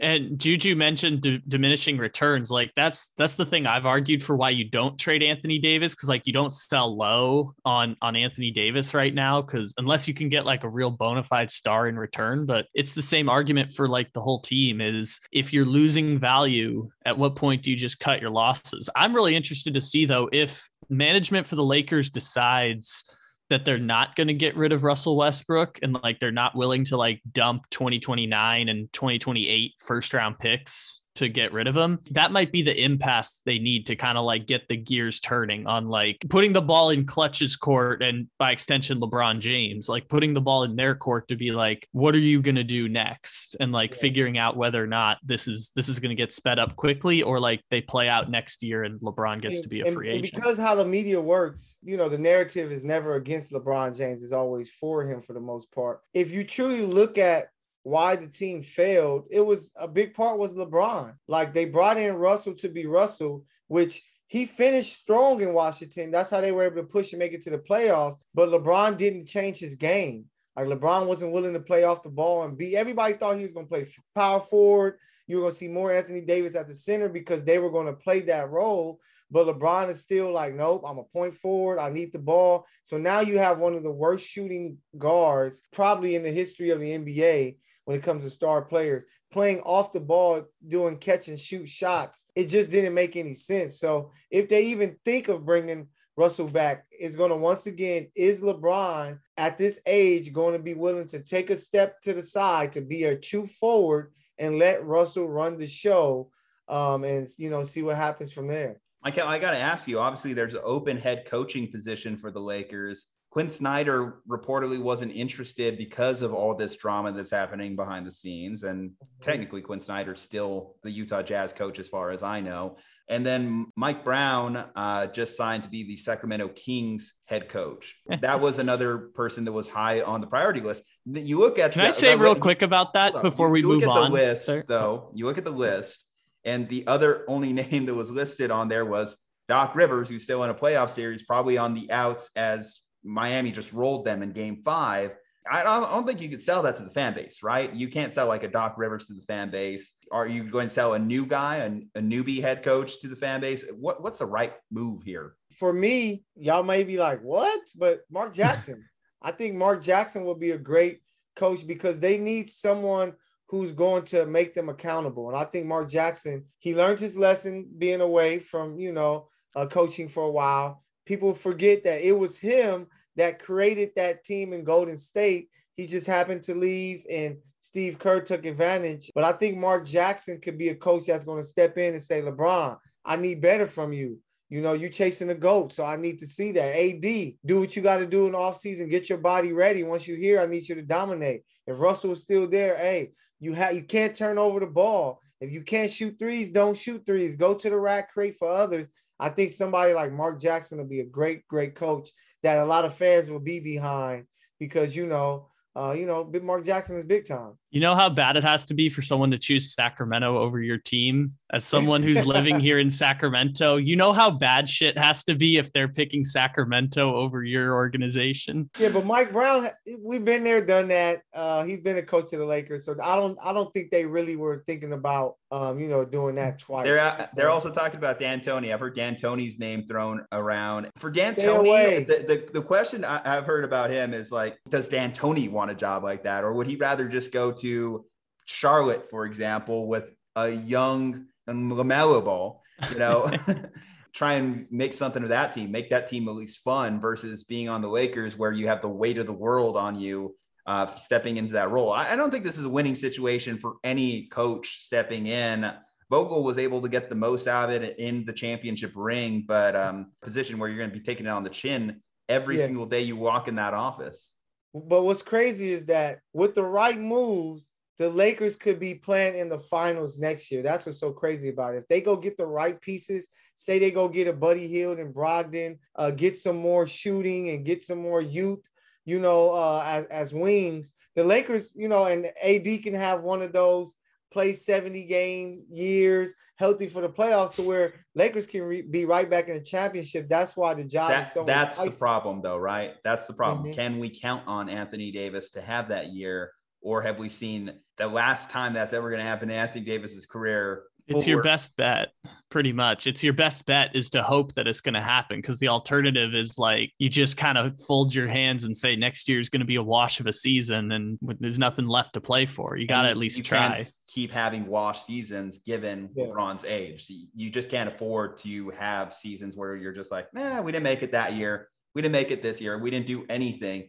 And 0.00 0.38
Juju 0.38 0.76
mentioned 0.76 1.20
d- 1.20 1.42
diminishing 1.46 1.98
returns. 1.98 2.50
Like 2.50 2.72
that's 2.74 3.10
that's 3.16 3.34
the 3.34 3.44
thing 3.44 3.66
I've 3.66 3.86
argued 3.86 4.22
for 4.22 4.34
why 4.34 4.50
you 4.50 4.68
don't 4.68 4.98
trade 4.98 5.22
Anthony 5.22 5.58
Davis 5.58 5.94
because 5.94 6.08
like 6.08 6.26
you 6.26 6.32
don't 6.32 6.54
sell 6.54 6.96
low 6.96 7.54
on 7.64 7.96
on 8.00 8.16
Anthony 8.16 8.50
Davis 8.50 8.94
right 8.94 9.14
now 9.14 9.42
because 9.42 9.74
unless 9.76 10.08
you 10.08 10.14
can 10.14 10.28
get 10.28 10.46
like 10.46 10.64
a 10.64 10.70
real 10.70 10.90
bona 10.90 11.22
fide 11.22 11.50
star 11.50 11.86
in 11.86 11.96
return. 11.96 12.46
But 12.46 12.66
it's 12.74 12.92
the 12.92 13.02
same 13.02 13.28
argument 13.28 13.72
for 13.72 13.86
like 13.86 14.12
the 14.12 14.20
whole 14.20 14.40
team 14.40 14.80
is 14.80 15.20
if 15.32 15.52
you're 15.52 15.66
losing 15.66 16.18
value, 16.18 16.90
at 17.04 17.18
what 17.18 17.36
point 17.36 17.62
do 17.62 17.70
you 17.70 17.76
just 17.76 18.00
cut 18.00 18.20
your 18.20 18.30
losses? 18.30 18.88
I'm 18.96 19.14
really 19.14 19.36
interested 19.36 19.74
to 19.74 19.80
see 19.80 20.06
though 20.06 20.28
if 20.32 20.68
management 20.88 21.46
for 21.46 21.56
the 21.56 21.64
Lakers 21.64 22.10
decides 22.10 23.04
that 23.50 23.64
they're 23.64 23.78
not 23.78 24.16
going 24.16 24.28
to 24.28 24.34
get 24.34 24.56
rid 24.56 24.72
of 24.72 24.84
Russell 24.84 25.16
Westbrook 25.16 25.78
and 25.82 25.98
like 26.02 26.18
they're 26.20 26.32
not 26.32 26.56
willing 26.56 26.84
to 26.86 26.96
like 26.96 27.20
dump 27.30 27.68
2029 27.70 28.68
and 28.68 28.92
2028 28.92 29.72
first 29.78 30.14
round 30.14 30.38
picks 30.38 30.99
to 31.16 31.28
get 31.28 31.52
rid 31.52 31.66
of 31.66 31.76
him. 31.76 31.98
That 32.10 32.32
might 32.32 32.52
be 32.52 32.62
the 32.62 32.78
impasse 32.82 33.40
they 33.44 33.58
need 33.58 33.86
to 33.86 33.96
kind 33.96 34.16
of 34.16 34.24
like 34.24 34.46
get 34.46 34.68
the 34.68 34.76
gears 34.76 35.20
turning 35.20 35.66
on 35.66 35.88
like 35.88 36.24
putting 36.28 36.52
the 36.52 36.62
ball 36.62 36.90
in 36.90 37.06
Klutch's 37.06 37.56
court 37.56 38.02
and 38.02 38.28
by 38.38 38.52
extension 38.52 39.00
LeBron 39.00 39.40
James, 39.40 39.88
like 39.88 40.08
putting 40.08 40.32
the 40.32 40.40
ball 40.40 40.62
in 40.62 40.76
their 40.76 40.94
court 40.94 41.28
to 41.28 41.36
be 41.36 41.50
like, 41.50 41.88
what 41.92 42.14
are 42.14 42.18
you 42.18 42.40
gonna 42.40 42.64
do 42.64 42.88
next? 42.88 43.56
And 43.60 43.72
like 43.72 43.94
yeah. 43.94 44.00
figuring 44.00 44.38
out 44.38 44.56
whether 44.56 44.82
or 44.82 44.86
not 44.86 45.18
this 45.24 45.48
is 45.48 45.70
this 45.74 45.88
is 45.88 45.98
gonna 45.98 46.14
get 46.14 46.32
sped 46.32 46.58
up 46.58 46.76
quickly 46.76 47.22
or 47.22 47.40
like 47.40 47.62
they 47.70 47.80
play 47.80 48.08
out 48.08 48.30
next 48.30 48.62
year 48.62 48.84
and 48.84 49.00
LeBron 49.00 49.40
gets 49.40 49.56
and, 49.56 49.62
to 49.64 49.68
be 49.68 49.80
a 49.80 49.92
free 49.92 50.08
and, 50.10 50.18
agent. 50.18 50.34
because 50.34 50.58
how 50.58 50.74
the 50.74 50.84
media 50.84 51.20
works, 51.20 51.76
you 51.82 51.96
know, 51.96 52.08
the 52.08 52.18
narrative 52.18 52.70
is 52.72 52.84
never 52.84 53.16
against 53.16 53.52
LeBron 53.52 53.96
James, 53.96 54.22
it's 54.22 54.32
always 54.32 54.70
for 54.70 55.04
him 55.04 55.20
for 55.20 55.32
the 55.32 55.40
most 55.40 55.70
part. 55.72 56.00
If 56.14 56.30
you 56.30 56.44
truly 56.44 56.82
look 56.82 57.18
at 57.18 57.48
why 57.82 58.16
the 58.16 58.28
team 58.28 58.62
failed, 58.62 59.26
it 59.30 59.40
was 59.40 59.72
a 59.76 59.88
big 59.88 60.14
part 60.14 60.38
was 60.38 60.54
LeBron. 60.54 61.14
Like 61.28 61.54
they 61.54 61.64
brought 61.64 61.98
in 61.98 62.14
Russell 62.16 62.54
to 62.54 62.68
be 62.68 62.86
Russell, 62.86 63.44
which 63.68 64.02
he 64.26 64.46
finished 64.46 64.94
strong 64.94 65.40
in 65.40 65.52
Washington. 65.52 66.10
That's 66.10 66.30
how 66.30 66.40
they 66.40 66.52
were 66.52 66.64
able 66.64 66.76
to 66.76 66.82
push 66.84 67.12
and 67.12 67.18
make 67.18 67.32
it 67.32 67.42
to 67.42 67.50
the 67.50 67.58
playoffs. 67.58 68.16
But 68.34 68.50
LeBron 68.50 68.96
didn't 68.96 69.26
change 69.26 69.58
his 69.58 69.74
game. 69.74 70.26
Like 70.56 70.66
LeBron 70.66 71.06
wasn't 71.06 71.32
willing 71.32 71.54
to 71.54 71.60
play 71.60 71.84
off 71.84 72.02
the 72.02 72.10
ball 72.10 72.44
and 72.44 72.56
be. 72.56 72.76
Everybody 72.76 73.14
thought 73.14 73.38
he 73.38 73.44
was 73.44 73.52
going 73.52 73.66
to 73.66 73.70
play 73.70 73.88
power 74.14 74.40
forward. 74.40 74.98
You 75.26 75.36
were 75.36 75.42
going 75.42 75.52
to 75.52 75.58
see 75.58 75.68
more 75.68 75.92
Anthony 75.92 76.20
Davis 76.20 76.54
at 76.54 76.68
the 76.68 76.74
center 76.74 77.08
because 77.08 77.42
they 77.44 77.58
were 77.58 77.70
going 77.70 77.86
to 77.86 77.92
play 77.92 78.20
that 78.20 78.50
role. 78.50 79.00
But 79.30 79.46
LeBron 79.46 79.88
is 79.90 80.00
still 80.00 80.32
like, 80.32 80.54
nope, 80.54 80.82
I'm 80.86 80.98
a 80.98 81.04
point 81.04 81.34
forward. 81.34 81.78
I 81.78 81.90
need 81.90 82.12
the 82.12 82.18
ball. 82.18 82.66
So 82.82 82.98
now 82.98 83.20
you 83.20 83.38
have 83.38 83.58
one 83.58 83.74
of 83.74 83.82
the 83.82 83.92
worst 83.92 84.26
shooting 84.26 84.76
guards 84.98 85.62
probably 85.72 86.16
in 86.16 86.22
the 86.22 86.32
history 86.32 86.70
of 86.70 86.80
the 86.80 86.90
NBA 86.90 87.56
when 87.90 87.98
it 87.98 88.04
comes 88.04 88.22
to 88.22 88.30
star 88.30 88.62
players 88.62 89.04
playing 89.32 89.58
off 89.62 89.90
the 89.90 89.98
ball, 89.98 90.44
doing 90.68 90.96
catch 90.96 91.26
and 91.26 91.40
shoot 91.40 91.68
shots. 91.68 92.26
It 92.36 92.46
just 92.46 92.70
didn't 92.70 92.94
make 92.94 93.16
any 93.16 93.34
sense. 93.34 93.80
So 93.80 94.12
if 94.30 94.48
they 94.48 94.66
even 94.66 94.96
think 95.04 95.26
of 95.26 95.44
bringing 95.44 95.88
Russell 96.16 96.46
back, 96.46 96.84
is 97.00 97.16
going 97.16 97.30
to 97.30 97.36
once 97.36 97.66
again, 97.66 98.06
is 98.14 98.42
LeBron 98.42 99.18
at 99.36 99.58
this 99.58 99.80
age 99.86 100.32
going 100.32 100.52
to 100.52 100.62
be 100.62 100.74
willing 100.74 101.08
to 101.08 101.18
take 101.18 101.50
a 101.50 101.56
step 101.56 102.00
to 102.02 102.12
the 102.12 102.22
side 102.22 102.72
to 102.74 102.80
be 102.80 103.04
a 103.04 103.16
true 103.16 103.48
forward 103.48 104.12
and 104.38 104.60
let 104.60 104.86
Russell 104.86 105.28
run 105.28 105.56
the 105.56 105.66
show 105.66 106.30
um, 106.68 107.02
and, 107.02 107.28
you 107.38 107.50
know, 107.50 107.64
see 107.64 107.82
what 107.82 107.96
happens 107.96 108.32
from 108.32 108.46
there? 108.46 108.80
I, 109.02 109.08
I 109.08 109.40
got 109.40 109.50
to 109.50 109.58
ask 109.58 109.88
you. 109.88 109.98
Obviously, 109.98 110.32
there's 110.32 110.54
an 110.54 110.60
open 110.62 110.96
head 110.96 111.24
coaching 111.26 111.72
position 111.72 112.16
for 112.16 112.30
the 112.30 112.40
Lakers. 112.40 113.06
Quin 113.30 113.48
Snyder 113.48 114.16
reportedly 114.28 114.80
wasn't 114.80 115.12
interested 115.12 115.78
because 115.78 116.20
of 116.20 116.34
all 116.34 116.52
this 116.54 116.74
drama 116.74 117.12
that's 117.12 117.30
happening 117.30 117.76
behind 117.76 118.04
the 118.04 118.10
scenes. 118.10 118.64
And 118.64 118.90
technically, 119.20 119.62
Quin 119.62 119.78
Snyder's 119.78 120.20
still 120.20 120.74
the 120.82 120.90
Utah 120.90 121.22
Jazz 121.22 121.52
coach, 121.52 121.78
as 121.78 121.86
far 121.86 122.10
as 122.10 122.24
I 122.24 122.40
know. 122.40 122.76
And 123.08 123.24
then 123.24 123.66
Mike 123.76 124.04
Brown 124.04 124.64
uh, 124.74 125.06
just 125.08 125.36
signed 125.36 125.62
to 125.62 125.68
be 125.68 125.84
the 125.84 125.96
Sacramento 125.96 126.48
Kings 126.48 127.14
head 127.26 127.48
coach. 127.48 127.96
That 128.20 128.40
was 128.40 128.58
another 128.58 128.98
person 128.98 129.44
that 129.44 129.52
was 129.52 129.68
high 129.68 130.00
on 130.02 130.20
the 130.20 130.26
priority 130.26 130.60
list. 130.60 130.82
You 131.06 131.38
look 131.38 131.58
at. 131.58 131.72
Can 131.72 131.82
the, 131.82 131.88
I 131.88 131.92
say 131.92 132.16
real 132.16 132.34
quick 132.34 132.62
about 132.62 132.94
that 132.94 133.22
before 133.22 133.50
we 133.50 133.60
you 133.60 133.68
move 133.68 133.82
look 133.82 133.96
at 133.96 134.02
on? 134.02 134.10
The 134.10 134.16
list, 134.16 134.50
though, 134.66 135.10
you 135.14 135.24
look 135.24 135.38
at 135.38 135.44
the 135.44 135.50
list, 135.50 136.04
and 136.44 136.68
the 136.68 136.86
other 136.88 137.24
only 137.28 137.52
name 137.62 137.86
that 137.86 137.94
was 137.94 138.10
listed 138.10 138.50
on 138.50 138.68
there 138.68 138.84
was 138.84 139.16
Doc 139.48 139.74
Rivers, 139.74 140.08
who's 140.08 140.24
still 140.24 140.42
in 140.44 140.50
a 140.50 140.54
playoff 140.54 140.90
series, 140.90 141.22
probably 141.22 141.58
on 141.58 141.74
the 141.74 141.90
outs 141.90 142.30
as 142.36 142.82
Miami 143.02 143.50
just 143.50 143.72
rolled 143.72 144.04
them 144.04 144.22
in 144.22 144.32
game 144.32 144.56
five. 144.56 145.12
I 145.50 145.62
don't, 145.62 146.06
think 146.06 146.20
you 146.20 146.28
could 146.28 146.42
sell 146.42 146.62
that 146.62 146.76
to 146.76 146.84
the 146.84 146.90
fan 146.90 147.14
base, 147.14 147.42
right? 147.42 147.74
You 147.74 147.88
can't 147.88 148.12
sell 148.12 148.26
like 148.26 148.42
a 148.42 148.48
Doc 148.48 148.74
Rivers 148.76 149.06
to 149.06 149.14
the 149.14 149.22
fan 149.22 149.50
base. 149.50 149.94
Are 150.12 150.26
you 150.26 150.44
going 150.44 150.68
to 150.68 150.74
sell 150.74 150.94
a 150.94 150.98
new 150.98 151.24
guy, 151.24 151.56
a, 151.56 151.98
a 151.98 152.02
newbie 152.02 152.40
head 152.40 152.62
coach 152.62 153.00
to 153.00 153.08
the 153.08 153.16
fan 153.16 153.40
base? 153.40 153.64
What, 153.72 154.02
what's 154.02 154.18
the 154.18 154.26
right 154.26 154.52
move 154.70 155.02
here? 155.02 155.34
For 155.56 155.72
me, 155.72 156.24
y'all 156.36 156.62
may 156.62 156.84
be 156.84 156.98
like, 156.98 157.20
what? 157.22 157.60
But 157.74 158.02
Mark 158.10 158.34
Jackson, 158.34 158.84
I 159.22 159.32
think 159.32 159.54
Mark 159.54 159.82
Jackson 159.82 160.24
will 160.24 160.34
be 160.34 160.50
a 160.50 160.58
great 160.58 161.00
coach 161.36 161.66
because 161.66 161.98
they 161.98 162.18
need 162.18 162.50
someone 162.50 163.14
who's 163.48 163.72
going 163.72 164.04
to 164.04 164.26
make 164.26 164.54
them 164.54 164.68
accountable. 164.68 165.28
And 165.28 165.36
I 165.36 165.44
think 165.44 165.66
Mark 165.66 165.88
Jackson, 165.90 166.44
he 166.60 166.76
learned 166.76 167.00
his 167.00 167.16
lesson 167.16 167.68
being 167.78 168.02
away 168.02 168.38
from, 168.38 168.78
you 168.78 168.92
know, 168.92 169.28
uh, 169.56 169.66
coaching 169.66 170.08
for 170.08 170.22
a 170.22 170.30
while 170.30 170.84
people 171.10 171.34
forget 171.34 171.82
that 171.82 172.06
it 172.06 172.16
was 172.16 172.38
him 172.38 172.86
that 173.16 173.42
created 173.42 173.90
that 173.96 174.22
team 174.22 174.52
in 174.52 174.62
Golden 174.62 174.96
State. 174.96 175.48
He 175.74 175.88
just 175.88 176.06
happened 176.06 176.44
to 176.44 176.54
leave 176.54 177.04
and 177.10 177.36
Steve 177.58 177.98
Kerr 177.98 178.20
took 178.20 178.46
advantage. 178.46 179.10
But 179.12 179.24
I 179.24 179.32
think 179.32 179.58
Mark 179.58 179.84
Jackson 179.84 180.40
could 180.40 180.56
be 180.56 180.68
a 180.68 180.74
coach 180.76 181.06
that's 181.06 181.24
going 181.24 181.42
to 181.42 181.48
step 181.48 181.76
in 181.78 181.94
and 181.94 182.02
say, 182.02 182.22
LeBron, 182.22 182.78
I 183.04 183.16
need 183.16 183.40
better 183.40 183.66
from 183.66 183.92
you. 183.92 184.20
You 184.50 184.60
know, 184.60 184.74
you're 184.74 184.88
chasing 184.88 185.26
the 185.26 185.34
goat. 185.34 185.72
So 185.72 185.82
I 185.82 185.96
need 185.96 186.20
to 186.20 186.28
see 186.28 186.52
that. 186.52 186.76
AD, 186.76 187.32
do 187.44 187.58
what 187.58 187.74
you 187.74 187.82
got 187.82 187.98
to 187.98 188.06
do 188.06 188.26
in 188.26 188.32
the 188.32 188.38
offseason. 188.38 188.88
Get 188.88 189.08
your 189.08 189.18
body 189.18 189.52
ready. 189.52 189.82
Once 189.82 190.06
you're 190.06 190.16
here, 190.16 190.40
I 190.40 190.46
need 190.46 190.68
you 190.68 190.76
to 190.76 190.82
dominate. 190.82 191.42
If 191.66 191.80
Russell 191.80 192.12
is 192.12 192.22
still 192.22 192.46
there, 192.46 192.76
hey, 192.76 193.10
you 193.40 193.52
have 193.54 193.74
you 193.74 193.82
can't 193.82 194.14
turn 194.14 194.38
over 194.38 194.60
the 194.60 194.66
ball. 194.66 195.20
If 195.40 195.52
you 195.52 195.62
can't 195.62 195.90
shoot 195.90 196.18
threes, 196.18 196.50
don't 196.50 196.76
shoot 196.76 197.04
threes. 197.04 197.34
Go 197.34 197.54
to 197.54 197.70
the 197.70 197.76
rack, 197.76 198.12
create 198.12 198.36
for 198.38 198.48
others. 198.48 198.88
I 199.20 199.28
think 199.28 199.52
somebody 199.52 199.92
like 199.92 200.12
Mark 200.12 200.40
Jackson 200.40 200.78
will 200.78 200.88
be 200.88 201.00
a 201.00 201.06
great, 201.06 201.46
great 201.46 201.74
coach 201.74 202.10
that 202.42 202.58
a 202.58 202.64
lot 202.64 202.84
of 202.86 202.94
fans 202.94 203.28
will 203.30 203.40
be 203.40 203.60
behind 203.60 204.24
because 204.58 204.96
you 204.96 205.06
know, 205.06 205.50
uh, 205.76 205.94
you 205.96 206.06
know, 206.06 206.28
Mark 206.42 206.64
Jackson 206.64 206.96
is 206.96 207.04
big 207.04 207.26
time. 207.26 207.52
You 207.72 207.80
know 207.80 207.94
how 207.94 208.08
bad 208.08 208.36
it 208.36 208.42
has 208.42 208.66
to 208.66 208.74
be 208.74 208.88
for 208.88 209.00
someone 209.00 209.30
to 209.30 209.38
choose 209.38 209.72
Sacramento 209.72 210.36
over 210.36 210.60
your 210.60 210.78
team? 210.78 211.36
As 211.52 211.64
someone 211.64 212.02
who's 212.02 212.26
living 212.26 212.58
here 212.60 212.80
in 212.80 212.90
Sacramento, 212.90 213.76
you 213.76 213.94
know 213.94 214.12
how 214.12 214.28
bad 214.28 214.68
shit 214.68 214.98
has 214.98 215.22
to 215.24 215.36
be 215.36 215.56
if 215.56 215.72
they're 215.72 215.88
picking 215.88 216.24
Sacramento 216.24 217.14
over 217.14 217.44
your 217.44 217.74
organization. 217.74 218.70
Yeah, 218.76 218.88
but 218.88 219.06
Mike 219.06 219.32
Brown, 219.32 219.68
we've 220.00 220.24
been 220.24 220.42
there, 220.42 220.64
done 220.64 220.88
that. 220.88 221.22
Uh, 221.32 221.62
he's 221.62 221.80
been 221.80 221.98
a 221.98 222.02
coach 222.02 222.32
of 222.32 222.40
the 222.40 222.44
Lakers, 222.44 222.84
so 222.84 222.96
I 223.00 223.14
don't, 223.14 223.38
I 223.40 223.52
don't 223.52 223.72
think 223.72 223.92
they 223.92 224.04
really 224.04 224.34
were 224.34 224.64
thinking 224.66 224.92
about, 224.92 225.36
um, 225.52 225.78
you 225.78 225.86
know, 225.86 226.04
doing 226.04 226.34
that 226.36 226.58
twice. 226.58 226.84
They're 226.84 227.28
they're 227.36 227.50
also 227.50 227.70
talking 227.70 227.98
about 227.98 228.18
D'Antoni. 228.18 228.72
I've 228.72 228.80
heard 228.80 228.96
D'Antoni's 228.96 229.58
name 229.58 229.84
thrown 229.84 230.24
around 230.32 230.88
for 230.96 231.10
D'Antoni. 231.10 232.06
The, 232.06 232.24
the 232.26 232.50
the 232.52 232.62
question 232.62 233.04
I, 233.04 233.20
I've 233.24 233.46
heard 233.46 233.64
about 233.64 233.90
him 233.90 234.14
is 234.14 234.30
like, 234.32 234.58
does 234.68 234.88
D'Antoni 234.88 235.50
want 235.50 235.70
a 235.70 235.74
job 235.74 236.02
like 236.02 236.24
that, 236.24 236.42
or 236.44 236.52
would 236.54 236.66
he 236.66 236.76
rather 236.76 237.08
just 237.08 237.32
go 237.32 237.52
to 237.60 238.04
Charlotte, 238.46 239.08
for 239.10 239.26
example, 239.26 239.86
with 239.86 240.14
a 240.36 240.50
young 240.50 241.26
and 241.46 241.70
LaMelo 241.70 242.24
ball, 242.24 242.62
you 242.90 242.98
know, 242.98 243.30
try 244.12 244.34
and 244.34 244.66
make 244.70 244.92
something 244.92 245.22
of 245.22 245.28
that 245.28 245.52
team, 245.52 245.70
make 245.70 245.90
that 245.90 246.08
team 246.08 246.28
at 246.28 246.34
least 246.34 246.60
fun 246.60 247.00
versus 247.00 247.44
being 247.44 247.68
on 247.68 247.80
the 247.80 247.88
Lakers 247.88 248.36
where 248.36 248.52
you 248.52 248.66
have 248.68 248.82
the 248.82 248.88
weight 248.88 249.18
of 249.18 249.26
the 249.26 249.32
world 249.32 249.76
on 249.76 249.98
you 249.98 250.34
uh, 250.66 250.86
stepping 250.96 251.36
into 251.36 251.52
that 251.52 251.70
role. 251.70 251.92
I, 251.92 252.12
I 252.12 252.16
don't 252.16 252.30
think 252.30 252.44
this 252.44 252.58
is 252.58 252.64
a 252.64 252.68
winning 252.68 252.94
situation 252.94 253.58
for 253.58 253.74
any 253.84 254.26
coach 254.26 254.82
stepping 254.82 255.26
in. 255.26 255.70
Vogel 256.10 256.42
was 256.42 256.58
able 256.58 256.82
to 256.82 256.88
get 256.88 257.08
the 257.08 257.14
most 257.14 257.46
out 257.46 257.70
of 257.70 257.82
it 257.82 257.98
in 257.98 258.24
the 258.24 258.32
championship 258.32 258.92
ring, 258.96 259.44
but 259.46 259.76
um, 259.76 260.12
position 260.22 260.58
where 260.58 260.68
you're 260.68 260.78
going 260.78 260.90
to 260.90 260.96
be 260.96 261.04
taking 261.04 261.26
it 261.26 261.30
on 261.30 261.44
the 261.44 261.50
chin 261.50 262.02
every 262.28 262.58
yeah. 262.58 262.66
single 262.66 262.86
day 262.86 263.02
you 263.02 263.16
walk 263.16 263.46
in 263.46 263.54
that 263.56 263.74
office. 263.74 264.32
But 264.74 265.02
what's 265.02 265.22
crazy 265.22 265.72
is 265.72 265.86
that 265.86 266.20
with 266.32 266.54
the 266.54 266.64
right 266.64 266.98
moves, 266.98 267.70
the 267.98 268.08
Lakers 268.08 268.56
could 268.56 268.80
be 268.80 268.94
playing 268.94 269.36
in 269.36 269.50
the 269.50 269.58
finals 269.58 270.18
next 270.18 270.50
year. 270.50 270.62
That's 270.62 270.86
what's 270.86 270.98
so 270.98 271.12
crazy 271.12 271.50
about 271.50 271.74
it. 271.74 271.78
If 271.78 271.88
they 271.88 272.00
go 272.00 272.16
get 272.16 272.38
the 272.38 272.46
right 272.46 272.80
pieces, 272.80 273.28
say 273.56 273.78
they 273.78 273.90
go 273.90 274.08
get 274.08 274.26
a 274.26 274.32
Buddy 274.32 274.66
Hield 274.66 274.98
and 274.98 275.14
Brogdon, 275.14 275.76
uh, 275.96 276.10
get 276.10 276.38
some 276.38 276.56
more 276.56 276.86
shooting 276.86 277.50
and 277.50 277.64
get 277.64 277.82
some 277.82 277.98
more 277.98 278.22
youth, 278.22 278.66
you 279.04 279.18
know, 279.18 279.50
uh, 279.50 279.82
as, 279.86 280.06
as 280.06 280.32
wings, 280.32 280.92
the 281.14 281.24
Lakers, 281.24 281.74
you 281.76 281.88
know, 281.88 282.04
and 282.06 282.32
AD 282.42 282.82
can 282.82 282.94
have 282.94 283.22
one 283.22 283.42
of 283.42 283.52
those 283.52 283.96
play 284.32 284.52
70 284.52 285.04
game 285.04 285.64
years 285.68 286.34
healthy 286.56 286.88
for 286.88 287.02
the 287.02 287.08
playoffs 287.08 287.54
to 287.56 287.62
where 287.62 287.94
Lakers 288.14 288.46
can 288.46 288.62
re- 288.62 288.82
be 288.82 289.04
right 289.04 289.28
back 289.28 289.48
in 289.48 289.54
the 289.54 289.62
championship. 289.62 290.28
That's 290.28 290.56
why 290.56 290.74
the 290.74 290.84
job 290.84 291.10
that, 291.10 291.26
is 291.26 291.32
so 291.32 291.44
That's 291.44 291.78
the 291.78 291.90
problem 291.90 292.40
though, 292.42 292.58
right? 292.58 292.94
That's 293.04 293.26
the 293.26 293.34
problem. 293.34 293.66
Mm-hmm. 293.66 293.80
Can 293.80 293.98
we 293.98 294.10
count 294.10 294.42
on 294.46 294.68
Anthony 294.68 295.10
Davis 295.12 295.50
to 295.50 295.62
have 295.62 295.88
that 295.88 296.12
year? 296.12 296.52
Or 296.82 297.02
have 297.02 297.18
we 297.18 297.28
seen 297.28 297.74
the 297.98 298.06
last 298.06 298.50
time 298.50 298.72
that's 298.72 298.94
ever 298.94 299.10
going 299.10 299.20
to 299.20 299.26
happen 299.26 299.50
in 299.50 299.56
Anthony 299.56 299.84
Davis's 299.84 300.24
career 300.24 300.84
it's 301.16 301.26
your 301.26 301.42
best 301.42 301.76
bet, 301.76 302.08
pretty 302.50 302.72
much. 302.72 303.06
It's 303.06 303.22
your 303.22 303.32
best 303.32 303.66
bet 303.66 303.94
is 303.94 304.10
to 304.10 304.22
hope 304.22 304.52
that 304.54 304.68
it's 304.68 304.80
going 304.80 304.94
to 304.94 305.00
happen 305.00 305.38
because 305.38 305.58
the 305.58 305.68
alternative 305.68 306.34
is 306.34 306.58
like 306.58 306.92
you 306.98 307.08
just 307.08 307.36
kind 307.36 307.58
of 307.58 307.80
fold 307.82 308.14
your 308.14 308.28
hands 308.28 308.64
and 308.64 308.76
say 308.76 308.96
next 308.96 309.28
year 309.28 309.40
is 309.40 309.48
going 309.48 309.60
to 309.60 309.66
be 309.66 309.76
a 309.76 309.82
wash 309.82 310.20
of 310.20 310.26
a 310.26 310.32
season 310.32 310.92
and 310.92 311.18
there's 311.38 311.58
nothing 311.58 311.86
left 311.86 312.14
to 312.14 312.20
play 312.20 312.46
for. 312.46 312.76
You 312.76 312.86
got 312.86 313.02
to 313.02 313.08
at 313.08 313.16
least 313.16 313.44
try. 313.44 313.82
Keep 314.12 314.32
having 314.32 314.66
wash 314.66 315.02
seasons 315.02 315.58
given 315.58 316.10
yeah. 316.14 316.24
LeBron's 316.24 316.64
age. 316.64 317.10
You 317.34 317.50
just 317.50 317.70
can't 317.70 317.88
afford 317.88 318.36
to 318.38 318.70
have 318.70 319.14
seasons 319.14 319.56
where 319.56 319.76
you're 319.76 319.92
just 319.92 320.10
like, 320.10 320.32
nah, 320.34 320.60
we 320.60 320.72
didn't 320.72 320.84
make 320.84 321.02
it 321.02 321.12
that 321.12 321.34
year. 321.34 321.68
We 321.94 322.02
didn't 322.02 322.12
make 322.12 322.30
it 322.30 322.42
this 322.42 322.60
year. 322.60 322.78
We 322.78 322.90
didn't 322.90 323.06
do 323.06 323.24
anything. 323.28 323.88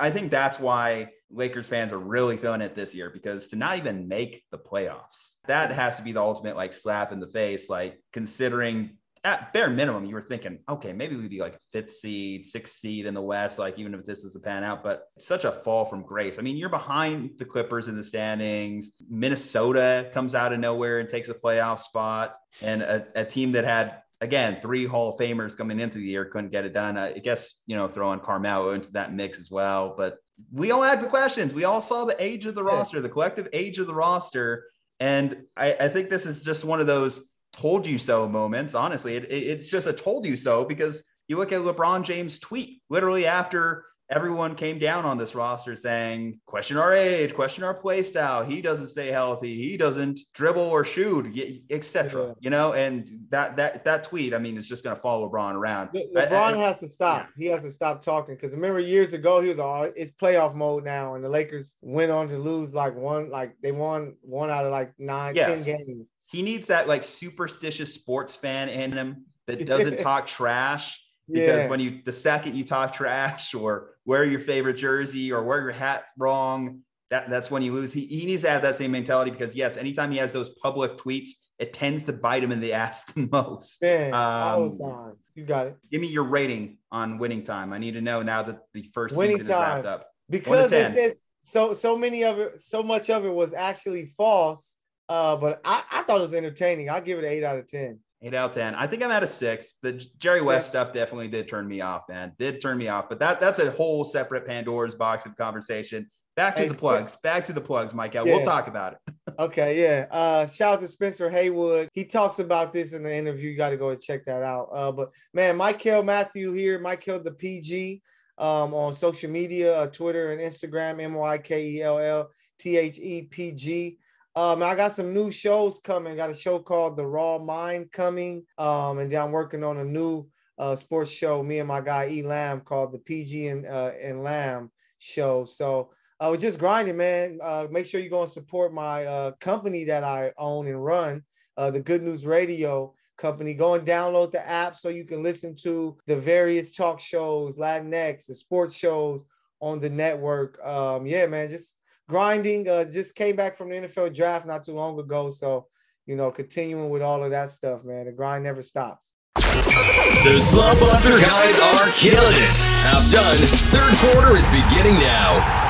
I 0.00 0.10
think 0.10 0.30
that's 0.30 0.58
why 0.58 1.10
Lakers 1.30 1.68
fans 1.68 1.92
are 1.92 1.98
really 1.98 2.36
feeling 2.36 2.60
it 2.60 2.74
this 2.74 2.94
year 2.94 3.10
because 3.10 3.48
to 3.48 3.56
not 3.56 3.76
even 3.76 4.08
make 4.08 4.42
the 4.50 4.58
playoffs, 4.58 5.36
that 5.46 5.70
has 5.72 5.96
to 5.96 6.02
be 6.02 6.12
the 6.12 6.22
ultimate 6.22 6.56
like 6.56 6.72
slap 6.72 7.12
in 7.12 7.20
the 7.20 7.28
face. 7.28 7.68
Like 7.68 8.00
considering 8.12 8.96
at 9.24 9.52
bare 9.54 9.70
minimum, 9.70 10.04
you 10.04 10.14
were 10.14 10.22
thinking, 10.22 10.58
okay, 10.68 10.92
maybe 10.92 11.16
we'd 11.16 11.30
be 11.30 11.40
like 11.40 11.54
a 11.54 11.58
fifth 11.72 11.92
seed, 11.92 12.44
sixth 12.44 12.76
seed 12.76 13.06
in 13.06 13.14
the 13.14 13.22
West, 13.22 13.58
like 13.58 13.78
even 13.78 13.94
if 13.94 14.04
this 14.04 14.22
is 14.22 14.36
a 14.36 14.40
pan 14.40 14.62
out, 14.62 14.84
but 14.84 15.06
such 15.18 15.44
a 15.44 15.52
fall 15.52 15.86
from 15.86 16.02
grace. 16.02 16.38
I 16.38 16.42
mean, 16.42 16.56
you're 16.56 16.68
behind 16.68 17.30
the 17.38 17.44
Clippers 17.44 17.88
in 17.88 17.96
the 17.96 18.04
standings. 18.04 18.92
Minnesota 19.08 20.10
comes 20.12 20.34
out 20.34 20.52
of 20.52 20.60
nowhere 20.60 21.00
and 21.00 21.08
takes 21.08 21.30
a 21.30 21.34
playoff 21.34 21.80
spot, 21.80 22.36
and 22.60 22.82
a, 22.82 23.06
a 23.14 23.24
team 23.24 23.52
that 23.52 23.64
had 23.64 24.02
again, 24.20 24.58
three 24.60 24.86
Hall 24.86 25.10
of 25.10 25.16
Famers 25.16 25.56
coming 25.56 25.80
into 25.80 25.98
the 25.98 26.04
year 26.04 26.24
couldn't 26.24 26.50
get 26.50 26.64
it 26.64 26.72
done. 26.72 26.96
I 26.96 27.12
guess, 27.18 27.62
you 27.66 27.76
know, 27.76 27.88
throwing 27.88 28.20
Carmelo 28.20 28.70
into 28.70 28.90
that 28.92 29.12
mix 29.12 29.38
as 29.38 29.50
well. 29.50 29.94
But 29.96 30.18
we 30.50 30.70
all 30.70 30.82
had 30.82 31.00
the 31.00 31.06
questions. 31.06 31.52
We 31.52 31.64
all 31.64 31.80
saw 31.80 32.04
the 32.04 32.22
age 32.22 32.46
of 32.46 32.54
the 32.54 32.64
roster, 32.64 33.00
the 33.00 33.08
collective 33.08 33.48
age 33.52 33.78
of 33.78 33.86
the 33.86 33.94
roster. 33.94 34.64
And 34.98 35.44
I, 35.56 35.76
I 35.78 35.88
think 35.88 36.08
this 36.08 36.26
is 36.26 36.42
just 36.42 36.64
one 36.64 36.80
of 36.80 36.86
those 36.86 37.22
told 37.56 37.86
you 37.86 37.98
so 37.98 38.28
moments. 38.28 38.74
Honestly, 38.74 39.16
it, 39.16 39.24
it, 39.24 39.42
it's 39.44 39.70
just 39.70 39.86
a 39.86 39.92
told 39.92 40.26
you 40.26 40.36
so 40.36 40.64
because 40.64 41.02
you 41.28 41.36
look 41.36 41.52
at 41.52 41.60
LeBron 41.60 42.02
James' 42.04 42.38
tweet 42.38 42.82
literally 42.90 43.26
after 43.26 43.84
everyone 44.10 44.54
came 44.54 44.78
down 44.78 45.06
on 45.06 45.16
this 45.16 45.34
roster 45.34 45.74
saying, 45.74 46.38
question 46.44 46.76
our 46.76 46.92
age, 46.92 47.34
question 47.34 47.64
our 47.64 47.72
play 47.72 48.02
style. 48.02 48.44
He 48.44 48.60
doesn't 48.60 48.88
stay 48.88 49.06
healthy. 49.06 49.54
He 49.56 49.78
doesn't 49.78 50.20
dribble 50.34 50.60
or 50.62 50.84
shoot, 50.84 51.34
etc. 51.70 52.26
Yeah. 52.26 52.32
You 52.40 52.50
know, 52.50 52.74
and 52.74 53.08
that 53.30 53.56
that 53.56 53.82
that 53.84 54.04
tweet, 54.04 54.34
I 54.34 54.38
mean, 54.38 54.58
it's 54.58 54.68
just 54.68 54.84
going 54.84 54.94
to 54.94 55.00
follow 55.00 55.30
LeBron 55.30 55.54
around. 55.54 55.88
Le- 55.94 56.20
LeBron 56.26 56.32
I- 56.58 56.68
has 56.68 56.80
to 56.80 56.88
stop. 56.88 57.28
He 57.36 57.46
has 57.46 57.62
to 57.62 57.70
stop 57.70 58.02
talking 58.02 58.34
because 58.34 58.52
remember 58.52 58.78
years 58.80 59.14
ago 59.14 59.40
he 59.40 59.48
was 59.48 59.58
all 59.58 59.84
it's 59.84 60.10
playoff 60.10 60.54
mode 60.54 60.84
now, 60.84 61.14
and 61.14 61.24
the 61.24 61.28
Lakers 61.30 61.76
went 61.80 62.12
on 62.12 62.28
to 62.28 62.36
lose 62.38 62.74
like 62.74 62.94
one, 62.94 63.30
like 63.30 63.56
they 63.62 63.72
won 63.72 64.16
one 64.20 64.50
out 64.50 64.66
of 64.66 64.70
like 64.72 64.92
nine, 64.98 65.34
Yes. 65.34 65.64
ten 65.64 65.78
games. 65.78 66.06
He 66.34 66.42
needs 66.42 66.66
that 66.68 66.88
like 66.88 67.04
superstitious 67.04 67.94
sports 67.94 68.34
fan 68.36 68.68
in 68.68 68.92
him 68.92 69.24
that 69.46 69.64
doesn't 69.74 70.00
talk 70.00 70.26
trash. 70.26 71.00
Because 71.30 71.64
Yeah. 71.64 71.68
when 71.70 71.80
you 71.80 72.02
the 72.04 72.12
second 72.12 72.54
you 72.54 72.64
talk 72.64 72.92
trash 72.92 73.54
or 73.54 73.90
wear 74.04 74.24
your 74.24 74.40
favorite 74.40 74.74
jersey 74.74 75.32
or 75.32 75.42
wear 75.42 75.62
your 75.62 75.72
hat 75.72 76.04
wrong, 76.18 76.80
that, 77.10 77.30
that's 77.30 77.50
when 77.50 77.62
you 77.62 77.72
lose. 77.72 77.92
He, 77.92 78.04
he 78.06 78.26
needs 78.26 78.42
to 78.42 78.50
have 78.50 78.62
that 78.62 78.76
same 78.76 78.90
mentality 78.90 79.30
because 79.30 79.54
yes, 79.54 79.76
anytime 79.76 80.10
he 80.10 80.18
has 80.18 80.32
those 80.32 80.50
public 80.62 80.98
tweets, 80.98 81.30
it 81.58 81.72
tends 81.72 82.04
to 82.04 82.12
bite 82.12 82.42
him 82.42 82.52
in 82.52 82.60
the 82.60 82.72
ass 82.82 83.04
the 83.04 83.26
most. 83.32 83.80
Man, 83.80 84.12
all 84.12 84.68
the 84.70 84.84
Um, 84.84 84.90
time. 84.90 85.12
You 85.34 85.44
got 85.44 85.66
it. 85.68 85.76
Give 85.90 86.00
me 86.00 86.08
your 86.08 86.24
rating 86.24 86.78
on 86.92 87.18
winning 87.18 87.42
time. 87.42 87.72
I 87.72 87.78
need 87.78 87.92
to 87.94 88.00
know 88.02 88.22
now 88.22 88.42
that 88.42 88.58
the 88.74 88.82
first 88.92 89.16
Winning 89.16 89.38
season 89.38 89.52
is 89.52 89.56
wrapped 89.58 89.86
up. 89.86 90.08
because 90.28 90.70
to 90.70 90.76
it's, 90.86 90.94
it's 90.96 91.20
so 91.42 91.72
so 91.74 91.96
many 91.96 92.24
of 92.24 92.38
it, 92.38 92.60
so 92.60 92.82
much 92.82 93.08
of 93.08 93.24
it 93.24 93.32
was 93.32 93.54
actually 93.54 94.06
false. 94.16 94.76
Uh, 95.08 95.36
but 95.36 95.60
I, 95.64 95.82
I 95.92 96.02
thought 96.02 96.18
it 96.18 96.22
was 96.22 96.34
entertaining. 96.34 96.88
I'll 96.90 97.00
give 97.00 97.18
it 97.18 97.24
an 97.24 97.30
eight 97.30 97.44
out 97.44 97.58
of 97.58 97.66
ten. 97.66 97.98
Eight 98.22 98.34
out 98.34 98.50
of 98.50 98.56
ten. 98.56 98.74
I 98.74 98.86
think 98.86 99.02
I'm 99.02 99.10
at 99.10 99.22
a 99.22 99.26
six. 99.26 99.74
The 99.82 100.04
Jerry 100.18 100.40
West 100.40 100.66
Yeah. 100.66 100.70
stuff 100.82 100.92
definitely 100.94 101.28
did 101.28 101.46
turn 101.48 101.68
me 101.68 101.80
off, 101.82 102.02
man. 102.08 102.32
Did 102.38 102.60
turn 102.60 102.78
me 102.78 102.88
off. 102.88 103.08
But 103.08 103.18
that 103.20 103.40
that's 103.40 103.58
a 103.58 103.70
whole 103.70 104.02
separate 104.04 104.46
Pandora's 104.46 104.94
box 104.94 105.26
of 105.26 105.36
conversation. 105.36 106.08
Back 106.36 106.56
to 106.56 106.62
Hey, 106.62 106.68
the 106.68 106.74
plugs. 106.74 107.16
Back 107.22 107.44
to 107.44 107.52
the 107.52 107.60
plugs, 107.60 107.94
Mike. 107.94 108.14
We'll 108.14 108.42
talk 108.42 108.66
about 108.68 108.94
it. 108.94 108.98
Okay, 109.36 109.82
yeah. 109.82 110.06
Uh, 110.12 110.46
shout 110.46 110.74
out 110.74 110.80
to 110.80 110.86
Spencer 110.86 111.28
Haywood. 111.28 111.88
He 111.92 112.04
talks 112.04 112.38
about 112.38 112.72
this 112.72 112.92
in 112.92 113.02
the 113.02 113.12
interview. 113.12 113.50
You 113.50 113.56
got 113.56 113.70
to 113.70 113.76
go 113.76 113.88
and 113.88 114.00
check 114.00 114.24
that 114.26 114.44
out. 114.44 114.68
Uh, 114.72 114.92
but 114.92 115.10
man, 115.32 115.58
Mykell 115.58 116.04
Mathieu 116.04 116.52
here, 116.52 116.78
Mykell 116.78 117.24
the 117.24 117.32
PG, 117.32 118.00
um, 118.38 118.72
on 118.72 118.94
social 118.94 119.28
media, 119.28 119.76
uh, 119.76 119.86
Twitter 119.88 120.30
and 120.30 120.40
Instagram, 120.40 121.02
M 121.02 121.14
Y 121.14 121.38
K 121.38 121.66
E 121.68 121.82
L 121.82 121.98
L 121.98 122.30
T 122.60 122.76
H 122.76 123.00
E 123.00 123.22
P 123.22 123.50
G. 123.50 123.98
Um, 124.36 124.62
I 124.62 124.74
got 124.74 124.92
some 124.92 125.14
new 125.14 125.30
shows 125.30 125.78
coming. 125.78 126.16
Got 126.16 126.30
a 126.30 126.34
show 126.34 126.58
called 126.58 126.96
The 126.96 127.06
Raw 127.06 127.38
Mind 127.38 127.92
coming. 127.92 128.44
Um, 128.58 128.98
and 128.98 129.12
I'm 129.12 129.32
working 129.32 129.62
on 129.62 129.78
a 129.78 129.84
new 129.84 130.26
uh 130.56 130.76
sports 130.76 131.10
show. 131.10 131.42
Me 131.42 131.58
and 131.58 131.68
my 131.68 131.80
guy 131.80 132.08
E 132.08 132.22
Lamb 132.22 132.60
called 132.60 132.92
the 132.92 132.98
PG 132.98 133.48
and 133.48 133.66
uh 133.66 133.92
and 134.00 134.22
Lamb 134.22 134.70
show. 134.98 135.44
So 135.44 135.90
uh, 136.20 136.28
we're 136.30 136.36
just 136.36 136.58
grinding, 136.58 136.96
man. 136.96 137.38
Uh, 137.42 137.66
make 137.70 137.86
sure 137.86 138.00
you 138.00 138.08
go 138.08 138.22
and 138.22 138.30
support 138.30 138.72
my 138.72 139.04
uh, 139.04 139.32
company 139.40 139.84
that 139.84 140.04
I 140.04 140.32
own 140.38 140.66
and 140.68 140.82
run, 140.82 141.22
uh, 141.56 141.70
the 141.70 141.80
Good 141.80 142.02
News 142.02 142.24
Radio 142.24 142.94
company. 143.18 143.52
Go 143.52 143.74
and 143.74 143.86
download 143.86 144.30
the 144.30 144.48
app 144.48 144.76
so 144.76 144.88
you 144.88 145.04
can 145.04 145.22
listen 145.22 145.54
to 145.56 145.96
the 146.06 146.16
various 146.16 146.74
talk 146.74 147.00
shows, 147.00 147.56
Latinx, 147.56 148.26
the 148.26 148.34
sports 148.34 148.74
shows 148.74 149.24
on 149.60 149.80
the 149.80 149.90
network. 149.90 150.64
Um, 150.64 151.04
yeah, 151.06 151.26
man, 151.26 151.48
just 151.48 151.76
grinding. 152.08 152.68
Uh, 152.68 152.84
just 152.84 153.14
came 153.14 153.36
back 153.36 153.56
from 153.56 153.68
the 153.68 153.76
NFL 153.76 154.14
draft 154.14 154.46
not 154.46 154.64
too 154.64 154.74
long 154.74 154.98
ago, 154.98 155.30
so 155.30 155.66
you 156.06 156.16
know, 156.16 156.30
continuing 156.30 156.90
with 156.90 157.02
all 157.02 157.24
of 157.24 157.30
that 157.30 157.50
stuff, 157.50 157.84
man. 157.84 158.06
The 158.06 158.12
grind 158.12 158.44
never 158.44 158.62
stops. 158.62 159.16
The 159.36 160.36
Slumpbuster 160.40 161.20
guys 161.20 161.60
are 161.60 161.90
killing 161.92 162.36
it. 162.36 162.54
Half 162.84 163.10
done. 163.10 163.36
Third 163.36 163.94
quarter 163.98 164.36
is 164.36 164.46
beginning 164.48 165.00
now. 165.00 165.63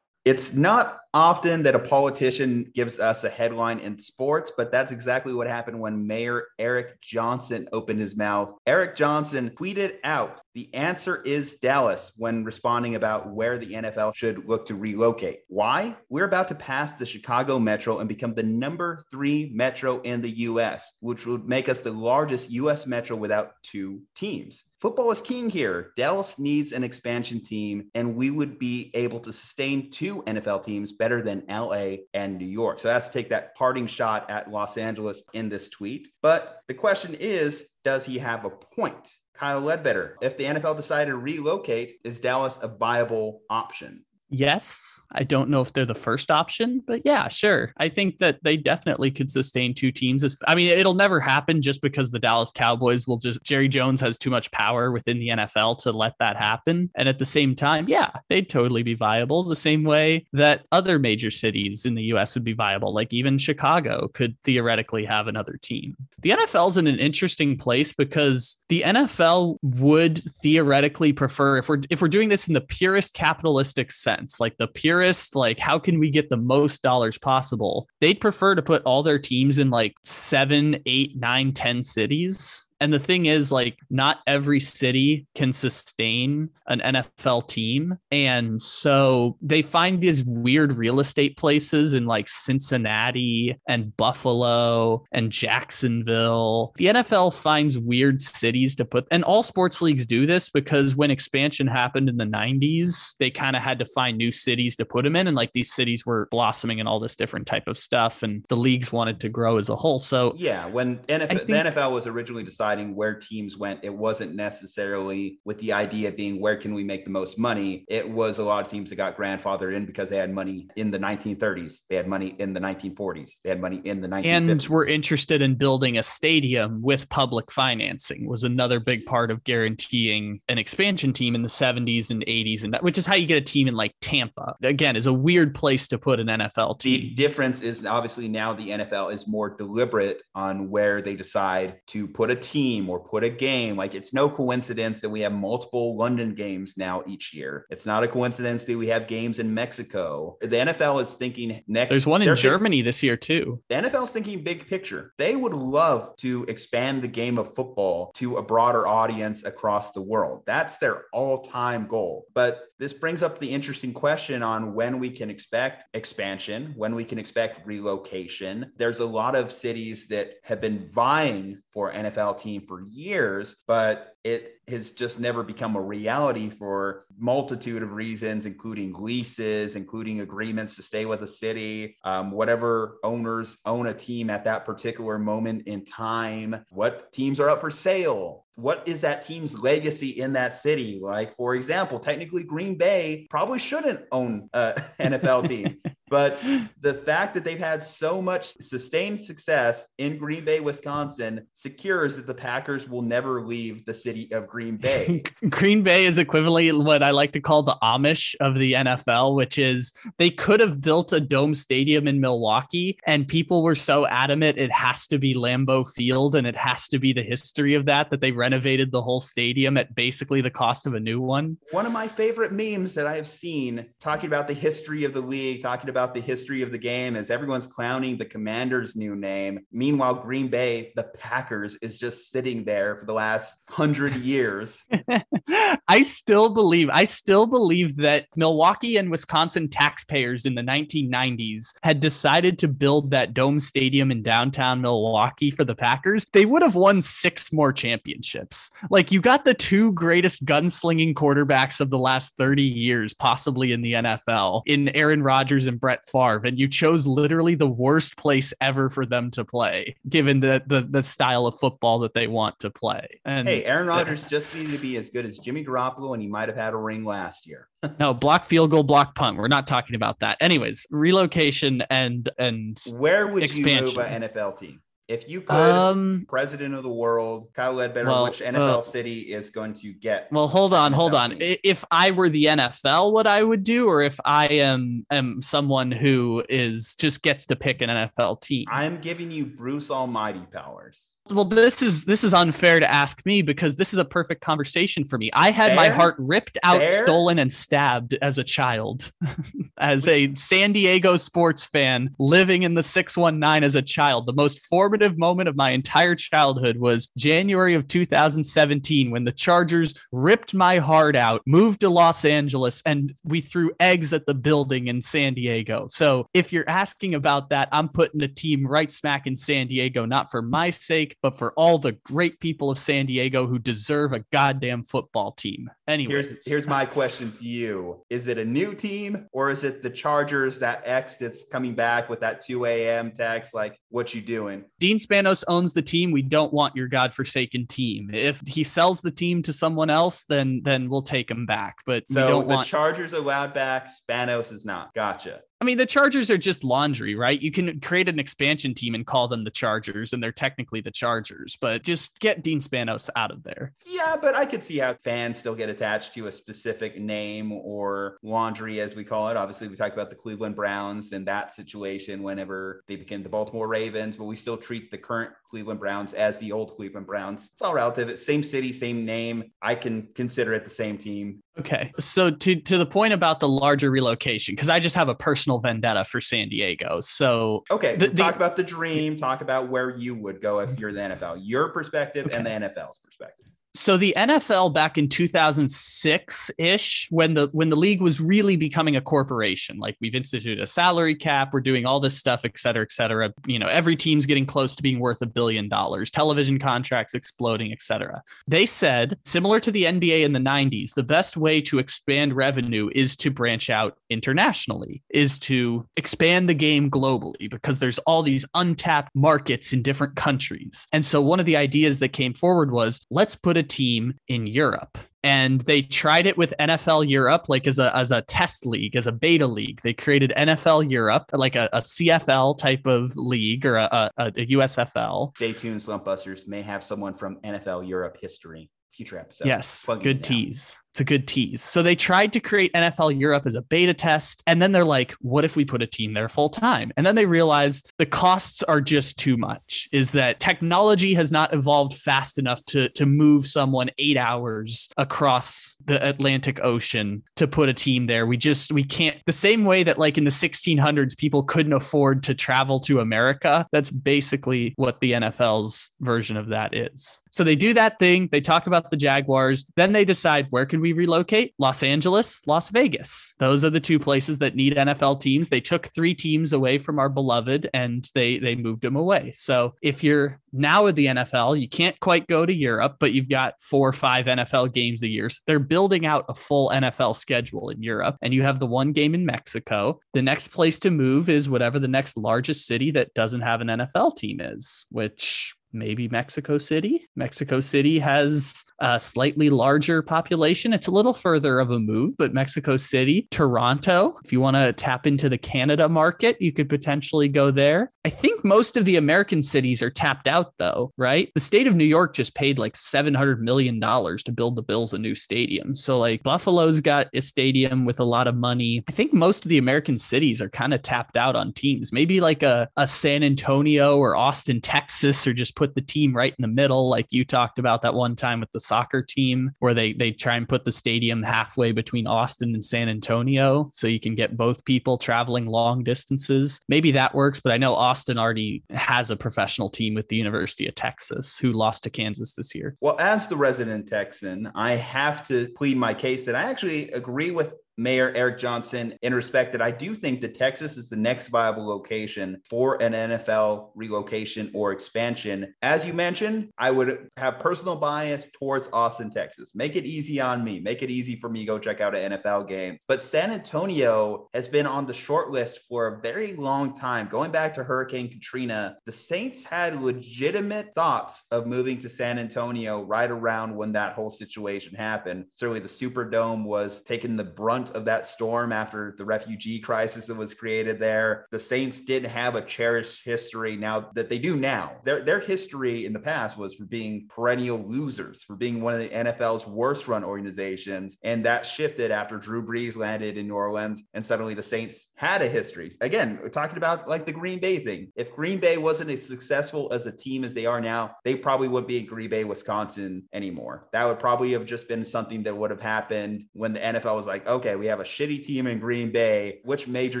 It's 0.28 0.52
not 0.52 0.98
often 1.14 1.62
that 1.62 1.74
a 1.74 1.78
politician 1.78 2.70
gives 2.74 3.00
us 3.00 3.24
a 3.24 3.30
headline 3.30 3.78
in 3.78 3.98
sports, 3.98 4.52
but 4.54 4.70
that's 4.70 4.92
exactly 4.92 5.32
what 5.32 5.46
happened 5.46 5.80
when 5.80 6.06
Mayor 6.06 6.48
Eric 6.58 7.00
Johnson 7.00 7.66
opened 7.72 7.98
his 7.98 8.14
mouth. 8.14 8.52
Eric 8.66 8.94
Johnson 8.94 9.48
tweeted 9.58 9.94
out, 10.04 10.42
The 10.52 10.68
answer 10.74 11.22
is 11.22 11.56
Dallas 11.56 12.12
when 12.18 12.44
responding 12.44 12.94
about 12.94 13.32
where 13.32 13.56
the 13.56 13.72
NFL 13.72 14.14
should 14.14 14.46
look 14.46 14.66
to 14.66 14.74
relocate. 14.74 15.44
Why? 15.48 15.96
We're 16.10 16.26
about 16.26 16.48
to 16.48 16.54
pass 16.54 16.92
the 16.92 17.06
Chicago 17.06 17.58
Metro 17.58 18.00
and 18.00 18.06
become 18.06 18.34
the 18.34 18.42
number 18.42 19.06
three 19.10 19.50
metro 19.54 20.02
in 20.02 20.20
the 20.20 20.40
US, 20.40 20.98
which 21.00 21.24
would 21.24 21.48
make 21.48 21.70
us 21.70 21.80
the 21.80 21.90
largest 21.90 22.50
US 22.50 22.86
metro 22.86 23.16
without 23.16 23.52
two 23.62 24.02
teams. 24.14 24.62
Football 24.80 25.10
is 25.10 25.20
king 25.20 25.50
here. 25.50 25.92
Dallas 25.96 26.38
needs 26.38 26.70
an 26.70 26.84
expansion 26.84 27.42
team, 27.42 27.90
and 27.96 28.14
we 28.14 28.30
would 28.30 28.60
be 28.60 28.92
able 28.94 29.18
to 29.20 29.32
sustain 29.32 29.90
two 29.90 30.22
NFL 30.22 30.64
teams 30.64 30.92
better 30.92 31.20
than 31.20 31.42
LA 31.48 31.96
and 32.14 32.38
New 32.38 32.46
York. 32.46 32.78
So 32.78 32.86
that's 32.86 33.08
to 33.08 33.12
take 33.12 33.30
that 33.30 33.56
parting 33.56 33.88
shot 33.88 34.30
at 34.30 34.52
Los 34.52 34.78
Angeles 34.78 35.24
in 35.34 35.48
this 35.48 35.68
tweet. 35.68 36.08
But 36.22 36.60
the 36.68 36.74
question 36.74 37.16
is, 37.18 37.70
does 37.82 38.04
he 38.06 38.18
have 38.18 38.44
a 38.44 38.50
point? 38.50 39.10
Kyle 39.34 39.60
Ledbetter, 39.60 40.16
if 40.22 40.36
the 40.36 40.44
NFL 40.44 40.76
decided 40.76 41.10
to 41.10 41.16
relocate, 41.16 41.98
is 42.04 42.20
Dallas 42.20 42.58
a 42.62 42.68
viable 42.68 43.42
option? 43.50 44.04
Yes. 44.30 45.06
I 45.12 45.24
don't 45.24 45.48
know 45.48 45.62
if 45.62 45.72
they're 45.72 45.86
the 45.86 45.94
first 45.94 46.30
option, 46.30 46.82
but 46.86 47.02
yeah, 47.04 47.28
sure. 47.28 47.72
I 47.78 47.88
think 47.88 48.18
that 48.18 48.42
they 48.42 48.56
definitely 48.56 49.10
could 49.10 49.30
sustain 49.30 49.74
two 49.74 49.90
teams. 49.90 50.36
I 50.46 50.54
mean, 50.54 50.70
it'll 50.70 50.94
never 50.94 51.18
happen 51.18 51.62
just 51.62 51.80
because 51.80 52.10
the 52.10 52.18
Dallas 52.18 52.52
Cowboys 52.52 53.06
will 53.06 53.16
just, 53.16 53.42
Jerry 53.42 53.68
Jones 53.68 54.00
has 54.02 54.18
too 54.18 54.30
much 54.30 54.50
power 54.50 54.92
within 54.92 55.18
the 55.18 55.28
NFL 55.28 55.78
to 55.82 55.92
let 55.92 56.14
that 56.18 56.36
happen. 56.36 56.90
And 56.94 57.08
at 57.08 57.18
the 57.18 57.24
same 57.24 57.54
time, 57.54 57.88
yeah, 57.88 58.10
they'd 58.28 58.50
totally 58.50 58.82
be 58.82 58.94
viable 58.94 59.44
the 59.44 59.56
same 59.56 59.82
way 59.82 60.26
that 60.34 60.66
other 60.72 60.98
major 60.98 61.30
cities 61.30 61.86
in 61.86 61.94
the 61.94 62.04
US 62.14 62.34
would 62.34 62.44
be 62.44 62.52
viable. 62.52 62.92
Like 62.92 63.12
even 63.12 63.38
Chicago 63.38 64.08
could 64.12 64.36
theoretically 64.44 65.06
have 65.06 65.26
another 65.26 65.58
team. 65.60 65.96
The 66.20 66.30
NFL's 66.30 66.76
in 66.76 66.86
an 66.86 66.98
interesting 66.98 67.56
place 67.56 67.94
because 67.94 68.62
the 68.68 68.82
NFL 68.82 69.56
would 69.62 70.22
theoretically 70.42 71.12
prefer 71.12 71.58
if 71.58 71.68
we're 71.68 71.82
if 71.90 72.02
we're 72.02 72.08
doing 72.08 72.28
this 72.28 72.48
in 72.48 72.54
the 72.54 72.60
purest 72.60 73.14
capitalistic 73.14 73.92
sense, 73.92 74.17
like 74.40 74.56
the 74.58 74.68
purest, 74.68 75.34
like 75.34 75.58
how 75.58 75.78
can 75.78 75.98
we 75.98 76.10
get 76.10 76.30
the 76.30 76.36
most 76.36 76.82
dollars 76.82 77.18
possible? 77.18 77.88
They'd 78.00 78.20
prefer 78.20 78.54
to 78.54 78.62
put 78.62 78.82
all 78.84 79.02
their 79.02 79.18
teams 79.18 79.58
in 79.58 79.70
like 79.70 79.94
seven, 80.04 80.80
eight, 80.86 81.16
nine, 81.16 81.52
ten 81.52 81.82
cities. 81.82 82.67
And 82.80 82.92
the 82.92 82.98
thing 82.98 83.26
is, 83.26 83.50
like, 83.50 83.76
not 83.90 84.18
every 84.26 84.60
city 84.60 85.26
can 85.34 85.52
sustain 85.52 86.50
an 86.66 86.80
NFL 86.80 87.48
team. 87.48 87.98
And 88.10 88.60
so 88.60 89.36
they 89.40 89.62
find 89.62 90.00
these 90.00 90.24
weird 90.24 90.72
real 90.74 91.00
estate 91.00 91.36
places 91.36 91.94
in 91.94 92.06
like 92.06 92.28
Cincinnati 92.28 93.56
and 93.66 93.96
Buffalo 93.96 95.04
and 95.12 95.32
Jacksonville. 95.32 96.72
The 96.76 96.86
NFL 96.86 97.34
finds 97.34 97.78
weird 97.78 98.20
cities 98.22 98.74
to 98.76 98.84
put, 98.84 99.06
and 99.10 99.24
all 99.24 99.42
sports 99.42 99.80
leagues 99.82 100.06
do 100.06 100.26
this 100.26 100.50
because 100.50 100.94
when 100.96 101.10
expansion 101.10 101.66
happened 101.66 102.08
in 102.08 102.16
the 102.16 102.24
90s, 102.24 103.14
they 103.18 103.30
kind 103.30 103.56
of 103.56 103.62
had 103.62 103.78
to 103.78 103.86
find 103.86 104.16
new 104.18 104.30
cities 104.30 104.76
to 104.76 104.84
put 104.84 105.04
them 105.04 105.16
in. 105.16 105.26
And 105.26 105.36
like 105.36 105.52
these 105.52 105.72
cities 105.72 106.04
were 106.06 106.28
blossoming 106.30 106.80
and 106.80 106.88
all 106.88 107.00
this 107.00 107.16
different 107.16 107.46
type 107.46 107.66
of 107.66 107.78
stuff. 107.78 108.22
And 108.22 108.44
the 108.48 108.56
leagues 108.56 108.92
wanted 108.92 109.20
to 109.20 109.28
grow 109.28 109.56
as 109.58 109.68
a 109.68 109.76
whole. 109.76 109.98
So 109.98 110.34
Yeah, 110.36 110.66
when 110.66 110.98
NFL, 111.08 111.28
think- 111.28 111.46
the 111.46 111.52
NFL 111.54 111.92
was 111.92 112.06
originally 112.06 112.44
deciding 112.68 112.94
where 112.94 113.14
teams 113.14 113.56
went, 113.56 113.80
it 113.82 113.94
wasn't 113.94 114.34
necessarily 114.34 115.40
with 115.44 115.58
the 115.58 115.72
idea 115.72 116.12
being 116.12 116.40
where 116.40 116.56
can 116.56 116.74
we 116.74 116.84
make 116.84 117.04
the 117.04 117.10
most 117.10 117.38
money. 117.38 117.84
It 117.88 118.08
was 118.08 118.38
a 118.38 118.44
lot 118.44 118.64
of 118.64 118.70
teams 118.70 118.90
that 118.90 118.96
got 118.96 119.16
grandfathered 119.16 119.74
in 119.74 119.86
because 119.86 120.10
they 120.10 120.16
had 120.16 120.32
money 120.32 120.68
in 120.76 120.90
the 120.90 120.98
1930s, 120.98 121.80
they 121.88 121.96
had 121.96 122.06
money 122.06 122.34
in 122.38 122.52
the 122.52 122.60
1940s, 122.60 123.40
they 123.42 123.50
had 123.50 123.60
money 123.60 123.80
in 123.84 124.00
the 124.00 124.08
1950s. 124.08 124.50
and 124.50 124.68
we're 124.68 124.86
interested 124.86 125.40
in 125.40 125.54
building 125.54 125.96
a 125.96 126.02
stadium 126.02 126.82
with 126.82 127.08
public 127.08 127.50
financing 127.50 128.28
was 128.28 128.44
another 128.44 128.80
big 128.80 129.06
part 129.06 129.30
of 129.30 129.42
guaranteeing 129.44 130.40
an 130.48 130.58
expansion 130.58 131.12
team 131.12 131.34
in 131.34 131.42
the 131.42 131.48
70s 131.48 132.10
and 132.10 132.24
80s 132.26 132.64
and 132.64 132.76
which 132.80 132.98
is 132.98 133.06
how 133.06 133.14
you 133.14 133.26
get 133.26 133.38
a 133.38 133.40
team 133.40 133.66
in 133.66 133.74
like 133.74 133.94
Tampa. 134.00 134.56
Again, 134.62 134.96
is 134.96 135.06
a 135.06 135.12
weird 135.12 135.54
place 135.54 135.88
to 135.88 135.98
put 135.98 136.20
an 136.20 136.26
NFL 136.26 136.80
team. 136.80 137.00
The 137.00 137.14
difference 137.14 137.62
is 137.62 137.86
obviously 137.86 138.28
now 138.28 138.52
the 138.52 138.70
NFL 138.70 139.12
is 139.12 139.26
more 139.26 139.50
deliberate 139.56 140.22
on 140.34 140.68
where 140.68 141.00
they 141.00 141.14
decide 141.14 141.80
to 141.88 142.06
put 142.06 142.30
a 142.30 142.36
team 142.36 142.57
team 142.58 142.90
or 142.90 142.98
put 142.98 143.22
a 143.24 143.30
game. 143.30 143.76
Like 143.76 143.94
it's 143.94 144.12
no 144.12 144.28
coincidence 144.28 145.00
that 145.00 145.08
we 145.08 145.20
have 145.20 145.32
multiple 145.32 145.96
London 145.96 146.34
games 146.34 146.76
now 146.76 147.02
each 147.06 147.32
year. 147.32 147.66
It's 147.70 147.86
not 147.86 148.02
a 148.02 148.08
coincidence 148.08 148.64
that 148.64 148.76
we 148.76 148.88
have 148.88 149.06
games 149.06 149.38
in 149.38 149.52
Mexico. 149.54 150.36
The 150.40 150.48
NFL 150.48 151.00
is 151.02 151.14
thinking 151.14 151.62
next. 151.68 151.90
There's 151.90 152.06
one 152.06 152.22
in 152.22 152.34
Germany 152.34 152.82
this 152.82 153.02
year 153.02 153.16
too. 153.16 153.62
The 153.68 153.76
NFL 153.76 154.04
is 154.04 154.10
thinking 154.10 154.42
big 154.42 154.66
picture. 154.66 155.12
They 155.18 155.36
would 155.36 155.54
love 155.54 156.16
to 156.18 156.44
expand 156.48 157.02
the 157.02 157.08
game 157.08 157.38
of 157.38 157.54
football 157.54 158.10
to 158.14 158.36
a 158.36 158.42
broader 158.42 158.86
audience 158.86 159.44
across 159.44 159.92
the 159.92 160.02
world. 160.02 160.42
That's 160.46 160.78
their 160.78 161.04
all-time 161.12 161.86
goal. 161.86 162.26
But 162.34 162.67
this 162.78 162.92
brings 162.92 163.22
up 163.22 163.38
the 163.38 163.50
interesting 163.50 163.92
question 163.92 164.42
on 164.42 164.74
when 164.74 164.98
we 164.98 165.10
can 165.10 165.30
expect 165.30 165.84
expansion, 165.94 166.72
when 166.76 166.94
we 166.94 167.04
can 167.04 167.18
expect 167.18 167.66
relocation. 167.66 168.72
There's 168.76 169.00
a 169.00 169.06
lot 169.06 169.34
of 169.34 169.50
cities 169.50 170.06
that 170.08 170.34
have 170.44 170.60
been 170.60 170.88
vying 170.90 171.60
for 171.72 171.92
NFL 171.92 172.40
team 172.40 172.62
for 172.66 172.82
years, 172.88 173.56
but 173.66 174.08
it 174.22 174.57
has 174.68 174.92
just 174.92 175.20
never 175.20 175.42
become 175.42 175.76
a 175.76 175.80
reality 175.80 176.50
for 176.50 177.06
multitude 177.18 177.82
of 177.82 177.92
reasons, 177.92 178.46
including 178.46 178.92
leases, 178.92 179.76
including 179.76 180.20
agreements 180.20 180.76
to 180.76 180.82
stay 180.82 181.04
with 181.04 181.22
a 181.22 181.26
city, 181.26 181.96
um, 182.04 182.30
whatever 182.30 182.98
owners 183.02 183.58
own 183.64 183.86
a 183.86 183.94
team 183.94 184.30
at 184.30 184.44
that 184.44 184.64
particular 184.64 185.18
moment 185.18 185.66
in 185.66 185.84
time, 185.84 186.64
what 186.70 187.12
teams 187.12 187.40
are 187.40 187.50
up 187.50 187.60
for 187.60 187.70
sale, 187.70 188.44
what 188.56 188.82
is 188.86 189.02
that 189.02 189.24
team's 189.24 189.58
legacy 189.58 190.08
in 190.08 190.32
that 190.32 190.52
city? 190.52 190.98
Like, 191.00 191.36
for 191.36 191.54
example, 191.54 192.00
technically 192.00 192.42
Green 192.42 192.76
Bay 192.76 193.26
probably 193.30 193.60
shouldn't 193.60 194.04
own 194.10 194.50
an 194.52 194.74
NFL 194.98 195.48
team. 195.48 195.80
But 196.10 196.38
the 196.80 196.94
fact 196.94 197.34
that 197.34 197.44
they've 197.44 197.58
had 197.58 197.82
so 197.82 198.22
much 198.22 198.54
sustained 198.60 199.20
success 199.20 199.88
in 199.98 200.18
Green 200.18 200.44
Bay, 200.44 200.60
Wisconsin, 200.60 201.46
secures 201.54 202.16
that 202.16 202.26
the 202.26 202.34
Packers 202.34 202.88
will 202.88 203.02
never 203.02 203.42
leave 203.42 203.84
the 203.84 203.94
city 203.94 204.30
of 204.32 204.46
Green 204.46 204.76
Bay. 204.76 205.22
Green 205.48 205.82
Bay 205.82 206.06
is 206.06 206.18
equivalently 206.18 206.48
what 206.82 207.02
I 207.02 207.10
like 207.10 207.32
to 207.32 207.40
call 207.40 207.62
the 207.62 207.76
Amish 207.82 208.34
of 208.40 208.56
the 208.56 208.72
NFL, 208.72 209.34
which 209.34 209.58
is 209.58 209.92
they 210.18 210.30
could 210.30 210.60
have 210.60 210.80
built 210.80 211.12
a 211.12 211.20
dome 211.20 211.54
stadium 211.54 212.08
in 212.08 212.20
Milwaukee, 212.20 212.98
and 213.06 213.28
people 213.28 213.62
were 213.62 213.74
so 213.74 214.06
adamant 214.06 214.58
it 214.58 214.72
has 214.72 215.06
to 215.08 215.18
be 215.18 215.34
Lambeau 215.34 215.86
Field 215.86 216.34
and 216.34 216.46
it 216.46 216.56
has 216.56 216.88
to 216.88 216.98
be 216.98 217.12
the 217.12 217.22
history 217.22 217.74
of 217.74 217.86
that 217.86 218.10
that 218.10 218.20
they 218.20 218.32
renovated 218.32 218.90
the 218.90 219.02
whole 219.02 219.20
stadium 219.20 219.76
at 219.76 219.94
basically 219.94 220.40
the 220.40 220.50
cost 220.50 220.86
of 220.86 220.94
a 220.94 221.00
new 221.00 221.20
one. 221.20 221.58
One 221.70 221.86
of 221.86 221.92
my 221.92 222.08
favorite 222.08 222.52
memes 222.52 222.94
that 222.94 223.06
I 223.06 223.16
have 223.16 223.28
seen 223.28 223.86
talking 224.00 224.26
about 224.26 224.46
the 224.46 224.54
history 224.54 225.04
of 225.04 225.12
the 225.12 225.20
league, 225.20 225.62
talking 225.62 225.90
about 225.90 225.97
the 226.06 226.20
history 226.20 226.62
of 226.62 226.72
the 226.72 226.78
game 226.78 227.16
as 227.16 227.30
everyone's 227.30 227.66
clowning 227.66 228.16
the 228.16 228.24
commander's 228.24 228.96
new 228.96 229.16
name. 229.16 229.60
Meanwhile, 229.72 230.14
Green 230.14 230.48
Bay, 230.48 230.92
the 230.96 231.04
Packers, 231.04 231.76
is 231.76 231.98
just 231.98 232.30
sitting 232.30 232.64
there 232.64 232.96
for 232.96 233.04
the 233.04 233.12
last 233.12 233.62
hundred 233.68 234.14
years. 234.16 234.82
I 235.88 236.02
still 236.02 236.50
believe, 236.50 236.88
I 236.92 237.04
still 237.04 237.46
believe 237.46 237.96
that 237.96 238.26
Milwaukee 238.36 238.96
and 238.96 239.10
Wisconsin 239.10 239.68
taxpayers 239.68 240.44
in 240.44 240.54
the 240.54 240.62
1990s 240.62 241.74
had 241.82 242.00
decided 242.00 242.58
to 242.58 242.68
build 242.68 243.10
that 243.10 243.34
dome 243.34 243.60
stadium 243.60 244.10
in 244.10 244.22
downtown 244.22 244.80
Milwaukee 244.80 245.50
for 245.50 245.64
the 245.64 245.74
Packers. 245.74 246.26
They 246.32 246.46
would 246.46 246.62
have 246.62 246.74
won 246.74 247.00
six 247.00 247.52
more 247.52 247.72
championships. 247.72 248.70
Like 248.90 249.10
you 249.10 249.20
got 249.20 249.44
the 249.44 249.54
two 249.54 249.92
greatest 249.92 250.44
gunslinging 250.44 251.14
quarterbacks 251.14 251.80
of 251.80 251.90
the 251.90 251.98
last 251.98 252.36
30 252.36 252.62
years, 252.62 253.14
possibly 253.14 253.72
in 253.72 253.82
the 253.82 253.94
NFL, 253.94 254.62
in 254.66 254.94
Aaron 254.96 255.22
Rodgers 255.22 255.66
and 255.66 255.80
Brett 255.88 256.04
Favre, 256.04 256.42
and 256.44 256.58
you 256.58 256.68
chose 256.68 257.06
literally 257.06 257.54
the 257.54 257.66
worst 257.66 258.18
place 258.18 258.52
ever 258.60 258.90
for 258.90 259.06
them 259.06 259.30
to 259.30 259.42
play, 259.42 259.96
given 260.06 260.40
the 260.40 260.62
the, 260.66 260.82
the 260.82 261.02
style 261.02 261.46
of 261.46 261.58
football 261.58 262.00
that 262.00 262.12
they 262.12 262.26
want 262.26 262.58
to 262.58 262.68
play. 262.68 263.22
And 263.24 263.48
hey, 263.48 263.64
Aaron 263.64 263.86
Rodgers 263.86 264.26
just 264.26 264.54
needed 264.54 264.72
to 264.72 264.78
be 264.78 264.98
as 264.98 265.08
good 265.08 265.24
as 265.24 265.38
Jimmy 265.38 265.64
Garoppolo, 265.64 266.12
and 266.12 266.20
he 266.20 266.28
might 266.28 266.50
have 266.50 266.58
had 266.58 266.74
a 266.74 266.76
ring 266.76 267.06
last 267.06 267.46
year. 267.46 267.68
no, 267.98 268.12
block 268.12 268.44
field 268.44 268.70
goal, 268.70 268.82
block 268.82 269.14
punt. 269.14 269.38
We're 269.38 269.48
not 269.48 269.66
talking 269.66 269.96
about 269.96 270.18
that. 270.18 270.36
Anyways, 270.42 270.86
relocation 270.90 271.82
and 271.88 272.28
and 272.38 272.78
where 272.92 273.26
would 273.26 273.42
expansion. 273.42 273.88
you 273.88 273.96
move 273.96 274.04
an 274.04 274.22
NFL 274.24 274.58
team? 274.58 274.82
If 275.08 275.26
you 275.26 275.40
could, 275.40 275.56
um, 275.56 276.26
president 276.28 276.74
of 276.74 276.82
the 276.82 276.90
world, 276.90 277.48
Kyle 277.54 277.72
Ledbetter, 277.72 278.08
well, 278.08 278.24
which 278.24 278.40
NFL 278.40 278.78
uh, 278.78 278.80
city 278.82 279.20
is 279.20 279.50
going 279.50 279.72
to 279.74 279.94
get? 279.94 280.28
Well, 280.30 280.46
hold 280.46 280.74
on, 280.74 280.92
hold 280.92 281.14
on. 281.14 281.38
team? 281.38 281.56
If 281.64 281.82
I 281.90 282.10
were 282.10 282.28
the 282.28 282.44
NFL, 282.44 283.12
what 283.12 283.26
I 283.26 283.42
would 283.42 283.62
do, 283.62 283.86
or 283.86 284.02
if 284.02 284.20
I 284.26 284.46
am 284.48 285.06
am 285.10 285.40
someone 285.40 285.90
who 285.90 286.44
is 286.50 286.94
just 286.94 287.22
gets 287.22 287.46
to 287.46 287.56
pick 287.56 287.80
an 287.80 287.88
NFL 287.88 288.42
team. 288.42 288.66
I'm 288.70 289.00
giving 289.00 289.30
you 289.30 289.46
Bruce 289.46 289.90
Almighty 289.90 290.46
powers. 290.52 291.16
Well, 291.30 291.44
this 291.44 291.82
is 291.82 292.04
this 292.04 292.24
is 292.24 292.34
unfair 292.34 292.80
to 292.80 292.92
ask 292.92 293.24
me 293.26 293.42
because 293.42 293.76
this 293.76 293.92
is 293.92 293.98
a 293.98 294.04
perfect 294.04 294.40
conversation 294.40 295.04
for 295.04 295.18
me. 295.18 295.30
I 295.32 295.50
had 295.50 295.74
my 295.74 295.88
heart 295.88 296.16
ripped 296.18 296.58
out, 296.62 296.78
Fair? 296.78 297.04
stolen, 297.04 297.38
and 297.38 297.52
stabbed 297.52 298.16
as 298.22 298.38
a 298.38 298.44
child. 298.44 299.10
as 299.78 300.08
a 300.08 300.34
San 300.34 300.72
Diego 300.72 301.16
sports 301.16 301.64
fan 301.64 302.10
living 302.18 302.62
in 302.62 302.74
the 302.74 302.82
619 302.82 303.64
as 303.64 303.74
a 303.74 303.82
child, 303.82 304.26
the 304.26 304.32
most 304.32 304.66
formative 304.66 305.18
moment 305.18 305.48
of 305.48 305.56
my 305.56 305.70
entire 305.70 306.14
childhood 306.14 306.78
was 306.78 307.08
January 307.16 307.74
of 307.74 307.86
2017 307.88 309.10
when 309.10 309.24
the 309.24 309.32
Chargers 309.32 309.94
ripped 310.12 310.54
my 310.54 310.78
heart 310.78 311.16
out, 311.16 311.42
moved 311.46 311.80
to 311.80 311.88
Los 311.88 312.24
Angeles, 312.24 312.82
and 312.84 313.14
we 313.24 313.40
threw 313.40 313.72
eggs 313.80 314.12
at 314.12 314.26
the 314.26 314.34
building 314.34 314.88
in 314.88 315.02
San 315.02 315.34
Diego. 315.34 315.88
So 315.90 316.26
if 316.34 316.52
you're 316.52 316.68
asking 316.68 317.14
about 317.14 317.50
that, 317.50 317.68
I'm 317.72 317.88
putting 317.88 318.22
a 318.22 318.28
team 318.28 318.66
right 318.66 318.90
smack 318.90 319.26
in 319.26 319.36
San 319.36 319.68
Diego, 319.68 320.04
not 320.04 320.30
for 320.30 320.42
my 320.42 320.70
sake, 320.70 321.16
but 321.22 321.36
for 321.36 321.52
all 321.52 321.78
the 321.78 321.92
great 322.04 322.40
people 322.40 322.70
of 322.70 322.78
San 322.78 323.06
Diego 323.06 323.46
who 323.46 323.58
deserve 323.58 324.12
a 324.12 324.24
goddamn 324.32 324.84
football 324.84 325.32
team. 325.32 325.70
Anyway, 325.86 326.12
Here's 326.12 326.46
here's 326.46 326.66
my 326.66 326.84
question 326.86 327.32
to 327.32 327.44
you: 327.44 328.04
Is 328.10 328.28
it 328.28 328.38
a 328.38 328.44
new 328.44 328.74
team 328.74 329.26
or 329.32 329.50
is 329.50 329.64
it 329.64 329.82
the 329.82 329.90
Chargers? 329.90 330.58
That 330.58 330.82
X 330.84 331.16
that's 331.16 331.46
coming 331.48 331.74
back 331.74 332.08
with 332.08 332.20
that 332.20 332.40
2 332.40 332.64
a.m. 332.66 333.12
text, 333.12 333.54
like, 333.54 333.78
"What 333.88 334.14
you 334.14 334.20
doing?" 334.20 334.64
Dean 334.78 334.98
Spanos 334.98 335.44
owns 335.48 335.72
the 335.72 335.82
team. 335.82 336.10
We 336.10 336.22
don't 336.22 336.52
want 336.52 336.76
your 336.76 336.88
godforsaken 336.88 337.66
team. 337.66 338.10
If 338.12 338.40
he 338.46 338.62
sells 338.62 339.00
the 339.00 339.10
team 339.10 339.42
to 339.42 339.52
someone 339.52 339.90
else, 339.90 340.24
then 340.24 340.60
then 340.64 340.88
we'll 340.88 341.02
take 341.02 341.30
him 341.30 341.46
back. 341.46 341.76
But 341.86 342.04
we 342.08 342.14
So 342.14 342.40
the 342.40 342.46
want. 342.46 342.66
Chargers 342.66 343.12
allowed 343.12 343.54
back, 343.54 343.88
Spanos 343.88 344.52
is 344.52 344.64
not. 344.64 344.94
Gotcha. 344.94 345.40
I 345.60 345.64
mean, 345.64 345.76
the 345.76 345.86
Chargers 345.86 346.30
are 346.30 346.38
just 346.38 346.62
laundry, 346.62 347.16
right? 347.16 347.40
You 347.40 347.50
can 347.50 347.80
create 347.80 348.08
an 348.08 348.20
expansion 348.20 348.74
team 348.74 348.94
and 348.94 349.04
call 349.04 349.26
them 349.26 349.42
the 349.42 349.50
Chargers, 349.50 350.12
and 350.12 350.22
they're 350.22 350.30
technically 350.30 350.80
the 350.80 350.92
Chargers. 350.92 351.58
But 351.60 351.82
just 351.82 352.20
get 352.20 352.44
Dean 352.44 352.60
Spanos 352.60 353.10
out 353.16 353.32
of 353.32 353.42
there. 353.42 353.72
Yeah, 353.84 354.16
but 354.16 354.36
I 354.36 354.46
could 354.46 354.62
see 354.62 354.78
how 354.78 354.94
fans 355.02 355.36
still 355.36 355.56
get 355.56 355.68
attached 355.68 356.14
to 356.14 356.28
a 356.28 356.32
specific 356.32 357.00
name 357.00 357.50
or 357.50 358.18
laundry, 358.22 358.80
as 358.80 358.94
we 358.94 359.02
call 359.02 359.28
it. 359.30 359.36
Obviously, 359.36 359.66
we 359.66 359.74
talked 359.74 359.94
about 359.94 360.10
the 360.10 360.16
Cleveland 360.16 360.54
Browns 360.54 361.12
and 361.12 361.26
that 361.26 361.52
situation 361.52 362.22
whenever 362.22 362.84
they 362.86 362.94
became 362.94 363.24
the 363.24 363.28
Baltimore 363.28 363.66
Ravens, 363.66 364.16
but 364.16 364.24
we 364.24 364.36
still 364.36 364.56
treat 364.56 364.92
the 364.92 364.98
current 364.98 365.32
Cleveland 365.50 365.80
Browns 365.80 366.14
as 366.14 366.38
the 366.38 366.52
old 366.52 366.76
Cleveland 366.76 367.06
Browns. 367.06 367.50
It's 367.52 367.62
all 367.62 367.74
relative. 367.74 368.08
It's 368.08 368.24
same 368.24 368.44
city, 368.44 368.72
same 368.72 369.04
name. 369.04 369.50
I 369.60 369.74
can 369.74 370.08
consider 370.14 370.52
it 370.54 370.62
the 370.62 370.70
same 370.70 370.98
team. 370.98 371.40
Okay. 371.58 371.90
So 371.98 372.30
to 372.30 372.54
to 372.54 372.78
the 372.78 372.86
point 372.86 373.12
about 373.12 373.40
the 373.40 373.48
larger 373.48 373.90
relocation, 373.90 374.54
because 374.54 374.68
I 374.68 374.78
just 374.78 374.94
have 374.94 375.08
a 375.08 375.14
personal 375.14 375.47
vendetta 375.56 376.04
for 376.04 376.20
San 376.20 376.50
Diego. 376.50 377.00
So 377.00 377.64
Okay, 377.70 377.96
The- 377.96 378.08
the- 378.08 378.22
talk 378.22 378.36
about 378.36 378.56
the 378.56 378.62
dream. 378.62 379.16
Talk 379.16 379.40
about 379.40 379.68
where 379.70 379.96
you 379.96 380.14
would 380.14 380.42
go 380.42 380.60
if 380.60 380.78
you're 380.78 380.92
the 380.92 381.00
NFL. 381.00 381.38
Your 381.40 381.70
perspective 381.70 382.28
and 382.30 382.44
the 382.44 382.50
NFL's 382.50 382.98
perspective. 382.98 383.46
So 383.74 383.96
the 383.96 384.14
NFL 384.16 384.72
back 384.72 384.96
in 384.96 385.08
2006 385.08 386.50
ish, 386.58 387.06
when 387.10 387.34
the 387.34 387.48
when 387.52 387.68
the 387.68 387.76
league 387.76 388.00
was 388.00 388.20
really 388.20 388.56
becoming 388.56 388.96
a 388.96 389.00
corporation, 389.00 389.78
like 389.78 389.96
we've 390.00 390.14
instituted 390.14 390.60
a 390.60 390.66
salary 390.66 391.14
cap, 391.14 391.52
we're 391.52 391.60
doing 391.60 391.84
all 391.84 392.00
this 392.00 392.16
stuff, 392.16 392.44
et 392.44 392.58
cetera, 392.58 392.82
et 392.82 392.92
cetera. 392.92 393.32
You 393.46 393.58
know, 393.58 393.66
every 393.66 393.96
team's 393.96 394.26
getting 394.26 394.46
close 394.46 394.74
to 394.76 394.82
being 394.82 395.00
worth 395.00 395.20
a 395.22 395.26
billion 395.26 395.68
dollars, 395.68 396.10
television 396.10 396.58
contracts 396.58 397.14
exploding, 397.14 397.70
et 397.72 397.82
cetera. 397.82 398.22
They 398.46 398.64
said, 398.64 399.18
similar 399.24 399.60
to 399.60 399.70
the 399.70 399.84
NBA 399.84 400.22
in 400.22 400.32
the 400.32 400.38
90s, 400.38 400.94
the 400.94 401.02
best 401.02 401.36
way 401.36 401.60
to 401.62 401.78
expand 401.78 402.32
revenue 402.32 402.88
is 402.94 403.16
to 403.18 403.30
branch 403.30 403.68
out 403.68 403.98
internationally, 404.08 405.02
is 405.10 405.38
to 405.40 405.86
expand 405.96 406.48
the 406.48 406.54
game 406.54 406.90
globally 406.90 407.50
because 407.50 407.78
there's 407.78 407.98
all 408.00 408.22
these 408.22 408.46
untapped 408.54 409.14
markets 409.14 409.72
in 409.72 409.82
different 409.82 410.16
countries. 410.16 410.86
And 410.92 411.04
so 411.04 411.20
one 411.20 411.40
of 411.40 411.46
the 411.46 411.56
ideas 411.56 411.98
that 411.98 412.14
came 412.14 412.32
forward 412.32 412.72
was 412.72 413.04
let's 413.10 413.36
put 413.36 413.57
a 413.58 413.62
team 413.62 414.14
in 414.28 414.46
Europe. 414.46 414.98
And 415.24 415.60
they 415.62 415.82
tried 415.82 416.26
it 416.26 416.38
with 416.38 416.54
NFL 416.60 417.08
Europe, 417.08 417.48
like 417.48 417.66
as 417.66 417.78
a 417.78 417.94
as 417.94 418.12
a 418.12 418.22
test 418.22 418.64
league, 418.64 418.94
as 418.94 419.06
a 419.06 419.12
beta 419.12 419.46
league. 419.46 419.80
They 419.82 419.92
created 419.92 420.32
NFL 420.36 420.90
Europe, 420.90 421.24
like 421.32 421.56
a, 421.56 421.68
a 421.72 421.80
CFL 421.80 422.56
type 422.56 422.86
of 422.86 423.16
league 423.16 423.66
or 423.66 423.76
a, 423.76 424.10
a, 424.16 424.26
a 424.26 424.46
USFL. 424.46 425.36
Stay 425.36 425.52
tuned, 425.52 425.80
Slumpbusters 425.80 426.46
may 426.46 426.62
have 426.62 426.84
someone 426.84 427.14
from 427.14 427.40
NFL 427.44 427.88
Europe 427.88 428.16
history. 428.20 428.70
Future 428.92 429.18
episode. 429.18 429.48
Yes, 429.48 429.84
Bugging 429.86 430.02
good 430.02 430.24
tease. 430.24 430.76
It's 430.92 431.00
a 431.00 431.04
good 431.04 431.28
tease. 431.28 431.62
So 431.62 431.82
they 431.82 431.94
tried 431.94 432.32
to 432.32 432.40
create 432.40 432.72
NFL 432.72 433.18
Europe 433.18 433.46
as 433.46 433.54
a 433.54 433.62
beta 433.62 433.94
test. 433.94 434.42
And 434.46 434.60
then 434.60 434.72
they're 434.72 434.84
like, 434.84 435.12
what 435.20 435.44
if 435.44 435.54
we 435.54 435.64
put 435.64 435.82
a 435.82 435.86
team 435.86 436.12
there 436.12 436.28
full 436.28 436.48
time? 436.48 436.92
And 436.96 437.06
then 437.06 437.14
they 437.14 437.26
realized 437.26 437.92
the 437.98 438.06
costs 438.06 438.62
are 438.64 438.80
just 438.80 439.18
too 439.18 439.36
much, 439.36 439.88
is 439.92 440.12
that 440.12 440.40
technology 440.40 441.14
has 441.14 441.30
not 441.30 441.54
evolved 441.54 441.94
fast 441.94 442.38
enough 442.38 442.64
to, 442.66 442.88
to 442.90 443.06
move 443.06 443.46
someone 443.46 443.90
eight 443.98 444.16
hours 444.16 444.88
across 444.96 445.76
the 445.84 446.04
Atlantic 446.06 446.58
Ocean 446.64 447.22
to 447.36 447.46
put 447.46 447.68
a 447.68 447.74
team 447.74 448.06
there. 448.06 448.26
We 448.26 448.36
just, 448.36 448.72
we 448.72 448.82
can't, 448.82 449.18
the 449.26 449.32
same 449.32 449.64
way 449.64 449.84
that 449.84 449.98
like 449.98 450.18
in 450.18 450.24
the 450.24 450.30
1600s, 450.30 451.16
people 451.16 451.42
couldn't 451.42 451.72
afford 451.72 452.22
to 452.24 452.34
travel 452.34 452.80
to 452.80 453.00
America. 453.00 453.66
That's 453.72 453.90
basically 453.90 454.74
what 454.76 455.00
the 455.00 455.12
NFL's 455.12 455.92
version 456.00 456.36
of 456.36 456.48
that 456.48 456.74
is. 456.74 457.22
So 457.30 457.44
they 457.44 457.56
do 457.56 457.74
that 457.74 457.98
thing. 457.98 458.28
They 458.32 458.40
talk 458.40 458.66
about 458.66 458.90
the 458.90 458.96
Jaguars. 458.96 459.70
Then 459.76 459.92
they 459.92 460.04
decide 460.04 460.46
where 460.50 460.66
can 460.66 460.77
we 460.80 460.92
relocate? 460.92 461.54
Los 461.58 461.82
Angeles, 461.82 462.46
Las 462.46 462.70
Vegas. 462.70 463.34
Those 463.38 463.64
are 463.64 463.70
the 463.70 463.80
two 463.80 463.98
places 463.98 464.38
that 464.38 464.54
need 464.54 464.76
NFL 464.76 465.20
teams. 465.20 465.48
They 465.48 465.60
took 465.60 465.88
three 465.88 466.14
teams 466.14 466.52
away 466.52 466.78
from 466.78 466.98
our 466.98 467.08
beloved 467.08 467.68
and 467.74 468.08
they 468.14 468.38
they 468.38 468.54
moved 468.54 468.82
them 468.82 468.96
away. 468.96 469.32
So 469.32 469.74
if 469.82 470.02
you're 470.02 470.40
now 470.52 470.84
with 470.84 470.96
the 470.96 471.06
NFL, 471.06 471.60
you 471.60 471.68
can't 471.68 471.98
quite 472.00 472.26
go 472.26 472.46
to 472.46 472.52
Europe, 472.52 472.96
but 473.00 473.12
you've 473.12 473.28
got 473.28 473.54
four 473.60 473.88
or 473.88 473.92
five 473.92 474.26
NFL 474.26 474.72
games 474.72 475.02
a 475.02 475.08
year. 475.08 475.28
So 475.28 475.40
they're 475.46 475.58
building 475.58 476.06
out 476.06 476.24
a 476.28 476.34
full 476.34 476.70
NFL 476.70 477.16
schedule 477.16 477.70
in 477.70 477.82
Europe, 477.82 478.16
and 478.22 478.32
you 478.32 478.42
have 478.42 478.58
the 478.58 478.66
one 478.66 478.92
game 478.92 479.14
in 479.14 479.26
Mexico. 479.26 480.00
The 480.14 480.22
next 480.22 480.48
place 480.48 480.78
to 480.80 480.90
move 480.90 481.28
is 481.28 481.48
whatever 481.48 481.78
the 481.78 481.88
next 481.88 482.16
largest 482.16 482.66
city 482.66 482.90
that 482.92 483.14
doesn't 483.14 483.42
have 483.42 483.60
an 483.60 483.68
NFL 483.68 484.16
team 484.16 484.40
is, 484.40 484.86
which 484.90 485.54
maybe 485.72 486.08
Mexico 486.08 486.58
City. 486.58 487.08
Mexico 487.16 487.60
City 487.60 487.98
has 487.98 488.64
a 488.80 488.98
slightly 488.98 489.50
larger 489.50 490.02
population. 490.02 490.72
It's 490.72 490.86
a 490.86 490.92
little 490.92 491.12
further 491.12 491.60
of 491.60 491.70
a 491.70 491.78
move, 491.78 492.14
but 492.18 492.34
Mexico 492.34 492.76
City, 492.76 493.26
Toronto, 493.30 494.18
if 494.24 494.32
you 494.32 494.40
want 494.40 494.56
to 494.56 494.72
tap 494.72 495.06
into 495.06 495.28
the 495.28 495.38
Canada 495.38 495.88
market, 495.88 496.36
you 496.40 496.52
could 496.52 496.68
potentially 496.68 497.28
go 497.28 497.50
there. 497.50 497.88
I 498.04 498.08
think 498.08 498.44
most 498.44 498.76
of 498.76 498.84
the 498.84 498.96
American 498.96 499.42
cities 499.42 499.82
are 499.82 499.90
tapped 499.90 500.26
out 500.26 500.52
though, 500.58 500.92
right? 500.96 501.30
The 501.34 501.40
state 501.40 501.66
of 501.66 501.74
New 501.74 501.84
York 501.84 502.14
just 502.14 502.34
paid 502.34 502.58
like 502.58 502.76
700 502.76 503.42
million 503.42 503.80
dollars 503.80 504.22
to 504.24 504.32
build 504.32 504.56
the 504.56 504.62
Bills 504.62 504.92
a 504.92 504.98
new 504.98 505.14
stadium. 505.14 505.74
So 505.74 505.98
like 505.98 506.22
Buffalo's 506.22 506.80
got 506.80 507.08
a 507.14 507.20
stadium 507.20 507.84
with 507.84 508.00
a 508.00 508.04
lot 508.04 508.26
of 508.26 508.34
money. 508.34 508.84
I 508.88 508.92
think 508.92 509.12
most 509.12 509.44
of 509.44 509.48
the 509.48 509.58
American 509.58 509.98
cities 509.98 510.40
are 510.40 510.50
kind 510.50 510.72
of 510.72 510.82
tapped 510.82 511.16
out 511.16 511.36
on 511.36 511.52
teams. 511.52 511.92
Maybe 511.92 512.20
like 512.20 512.42
a, 512.42 512.68
a 512.76 512.86
San 512.86 513.22
Antonio 513.22 513.96
or 513.96 514.16
Austin, 514.16 514.60
Texas, 514.60 515.26
or 515.26 515.32
just 515.32 515.54
put 515.58 515.74
the 515.74 515.82
team 515.82 516.14
right 516.14 516.34
in 516.38 516.42
the 516.42 516.48
middle, 516.48 516.88
like 516.88 517.06
you 517.10 517.24
talked 517.24 517.58
about 517.58 517.82
that 517.82 517.92
one 517.92 518.14
time 518.14 518.38
with 518.38 518.52
the 518.52 518.60
soccer 518.60 519.02
team, 519.02 519.50
where 519.58 519.74
they 519.74 519.92
they 519.92 520.12
try 520.12 520.36
and 520.36 520.48
put 520.48 520.64
the 520.64 520.70
stadium 520.70 521.22
halfway 521.22 521.72
between 521.72 522.06
Austin 522.06 522.54
and 522.54 522.64
San 522.64 522.88
Antonio, 522.88 523.68
so 523.74 523.88
you 523.88 523.98
can 523.98 524.14
get 524.14 524.36
both 524.36 524.64
people 524.64 524.96
traveling 524.96 525.46
long 525.46 525.82
distances. 525.82 526.60
Maybe 526.68 526.92
that 526.92 527.14
works, 527.14 527.40
but 527.40 527.52
I 527.52 527.58
know 527.58 527.74
Austin 527.74 528.18
already 528.18 528.62
has 528.70 529.10
a 529.10 529.16
professional 529.16 529.68
team 529.68 529.94
with 529.94 530.08
the 530.08 530.16
University 530.16 530.68
of 530.68 530.76
Texas, 530.76 531.36
who 531.36 531.52
lost 531.52 531.82
to 531.82 531.90
Kansas 531.90 532.34
this 532.34 532.54
year. 532.54 532.76
Well, 532.80 532.96
as 533.00 533.26
the 533.26 533.36
resident 533.36 533.88
Texan, 533.88 534.52
I 534.54 534.72
have 534.76 535.26
to 535.26 535.48
plead 535.56 535.76
my 535.76 535.92
case 535.92 536.24
that 536.26 536.36
I 536.36 536.44
actually 536.44 536.92
agree 536.92 537.32
with 537.32 537.52
Mayor 537.78 538.12
Eric 538.14 538.38
Johnson 538.38 538.94
in 539.02 539.14
respect 539.14 539.52
that 539.52 539.62
I 539.62 539.70
do 539.70 539.94
think 539.94 540.20
that 540.20 540.34
Texas 540.34 540.76
is 540.76 540.88
the 540.88 540.96
next 540.96 541.28
viable 541.28 541.66
location 541.66 542.40
for 542.44 542.82
an 542.82 542.92
NFL 542.92 543.70
relocation 543.74 544.50
or 544.52 544.72
expansion. 544.72 545.54
As 545.62 545.86
you 545.86 545.92
mentioned, 545.92 546.50
I 546.58 546.72
would 546.72 547.08
have 547.16 547.38
personal 547.38 547.76
bias 547.76 548.28
towards 548.32 548.68
Austin, 548.72 549.10
Texas. 549.10 549.54
Make 549.54 549.76
it 549.76 549.84
easy 549.84 550.20
on 550.20 550.42
me. 550.42 550.58
Make 550.58 550.82
it 550.82 550.90
easy 550.90 551.14
for 551.16 551.28
me 551.28 551.44
go 551.44 551.58
check 551.58 551.80
out 551.80 551.96
an 551.96 552.12
NFL 552.12 552.48
game. 552.48 552.78
But 552.88 553.00
San 553.00 553.30
Antonio 553.30 554.28
has 554.34 554.48
been 554.48 554.66
on 554.66 554.84
the 554.84 554.92
short 554.92 555.30
list 555.30 555.60
for 555.68 555.86
a 555.86 556.00
very 556.00 556.34
long 556.34 556.74
time. 556.74 557.08
Going 557.08 557.30
back 557.30 557.54
to 557.54 557.64
Hurricane 557.64 558.10
Katrina, 558.10 558.76
the 558.86 558.92
Saints 558.92 559.44
had 559.44 559.80
legitimate 559.80 560.74
thoughts 560.74 561.24
of 561.30 561.46
moving 561.46 561.78
to 561.78 561.88
San 561.88 562.18
Antonio 562.18 562.82
right 562.82 563.10
around 563.10 563.54
when 563.54 563.72
that 563.72 563.92
whole 563.92 564.10
situation 564.10 564.74
happened. 564.74 565.26
Certainly 565.34 565.60
the 565.60 565.68
Superdome 565.68 566.44
was 566.44 566.82
taking 566.82 567.16
the 567.16 567.24
brunt 567.24 567.67
of 567.70 567.84
that 567.86 568.06
storm 568.06 568.52
after 568.52 568.94
the 568.98 569.04
refugee 569.04 569.58
crisis 569.58 570.06
that 570.06 570.14
was 570.14 570.34
created 570.34 570.78
there. 570.78 571.26
The 571.30 571.38
Saints 571.38 571.80
didn't 571.80 572.10
have 572.10 572.34
a 572.34 572.42
cherished 572.42 573.04
history 573.04 573.56
now 573.56 573.90
that 573.94 574.08
they 574.08 574.18
do 574.18 574.36
now. 574.36 574.72
Their, 574.84 575.02
their 575.02 575.20
history 575.20 575.86
in 575.86 575.92
the 575.92 575.98
past 575.98 576.38
was 576.38 576.54
for 576.54 576.64
being 576.64 577.08
perennial 577.08 577.58
losers, 577.58 578.22
for 578.22 578.36
being 578.36 578.60
one 578.60 578.74
of 578.74 578.80
the 578.80 578.88
NFL's 578.88 579.46
worst 579.46 579.88
run 579.88 580.04
organizations. 580.04 580.98
And 581.02 581.24
that 581.24 581.46
shifted 581.46 581.90
after 581.90 582.16
Drew 582.16 582.44
Brees 582.44 582.76
landed 582.76 583.16
in 583.16 583.28
New 583.28 583.34
Orleans 583.34 583.82
and 583.94 584.04
suddenly 584.04 584.34
the 584.34 584.42
Saints 584.42 584.88
had 584.96 585.22
a 585.22 585.28
history. 585.28 585.70
Again, 585.80 586.18
we're 586.22 586.28
talking 586.28 586.56
about 586.56 586.88
like 586.88 587.06
the 587.06 587.12
Green 587.12 587.38
Bay 587.38 587.58
thing. 587.58 587.92
If 587.96 588.14
Green 588.14 588.38
Bay 588.38 588.58
wasn't 588.58 588.90
as 588.90 589.04
successful 589.04 589.72
as 589.72 589.86
a 589.86 589.92
team 589.92 590.24
as 590.24 590.34
they 590.34 590.46
are 590.46 590.60
now, 590.60 590.96
they 591.04 591.14
probably 591.14 591.48
wouldn't 591.48 591.68
be 591.68 591.78
in 591.78 591.86
Green 591.86 592.10
Bay, 592.10 592.24
Wisconsin 592.24 593.04
anymore. 593.12 593.68
That 593.72 593.84
would 593.86 593.98
probably 593.98 594.32
have 594.32 594.46
just 594.46 594.68
been 594.68 594.84
something 594.84 595.22
that 595.24 595.36
would 595.36 595.50
have 595.50 595.60
happened 595.60 596.24
when 596.32 596.52
the 596.52 596.60
NFL 596.60 596.96
was 596.96 597.06
like, 597.06 597.26
okay, 597.26 597.56
we 597.58 597.66
have 597.66 597.80
a 597.80 597.84
shitty 597.84 598.24
team 598.24 598.46
in 598.46 598.58
Green 598.58 598.90
Bay. 598.90 599.40
Which 599.44 599.66
major 599.66 600.00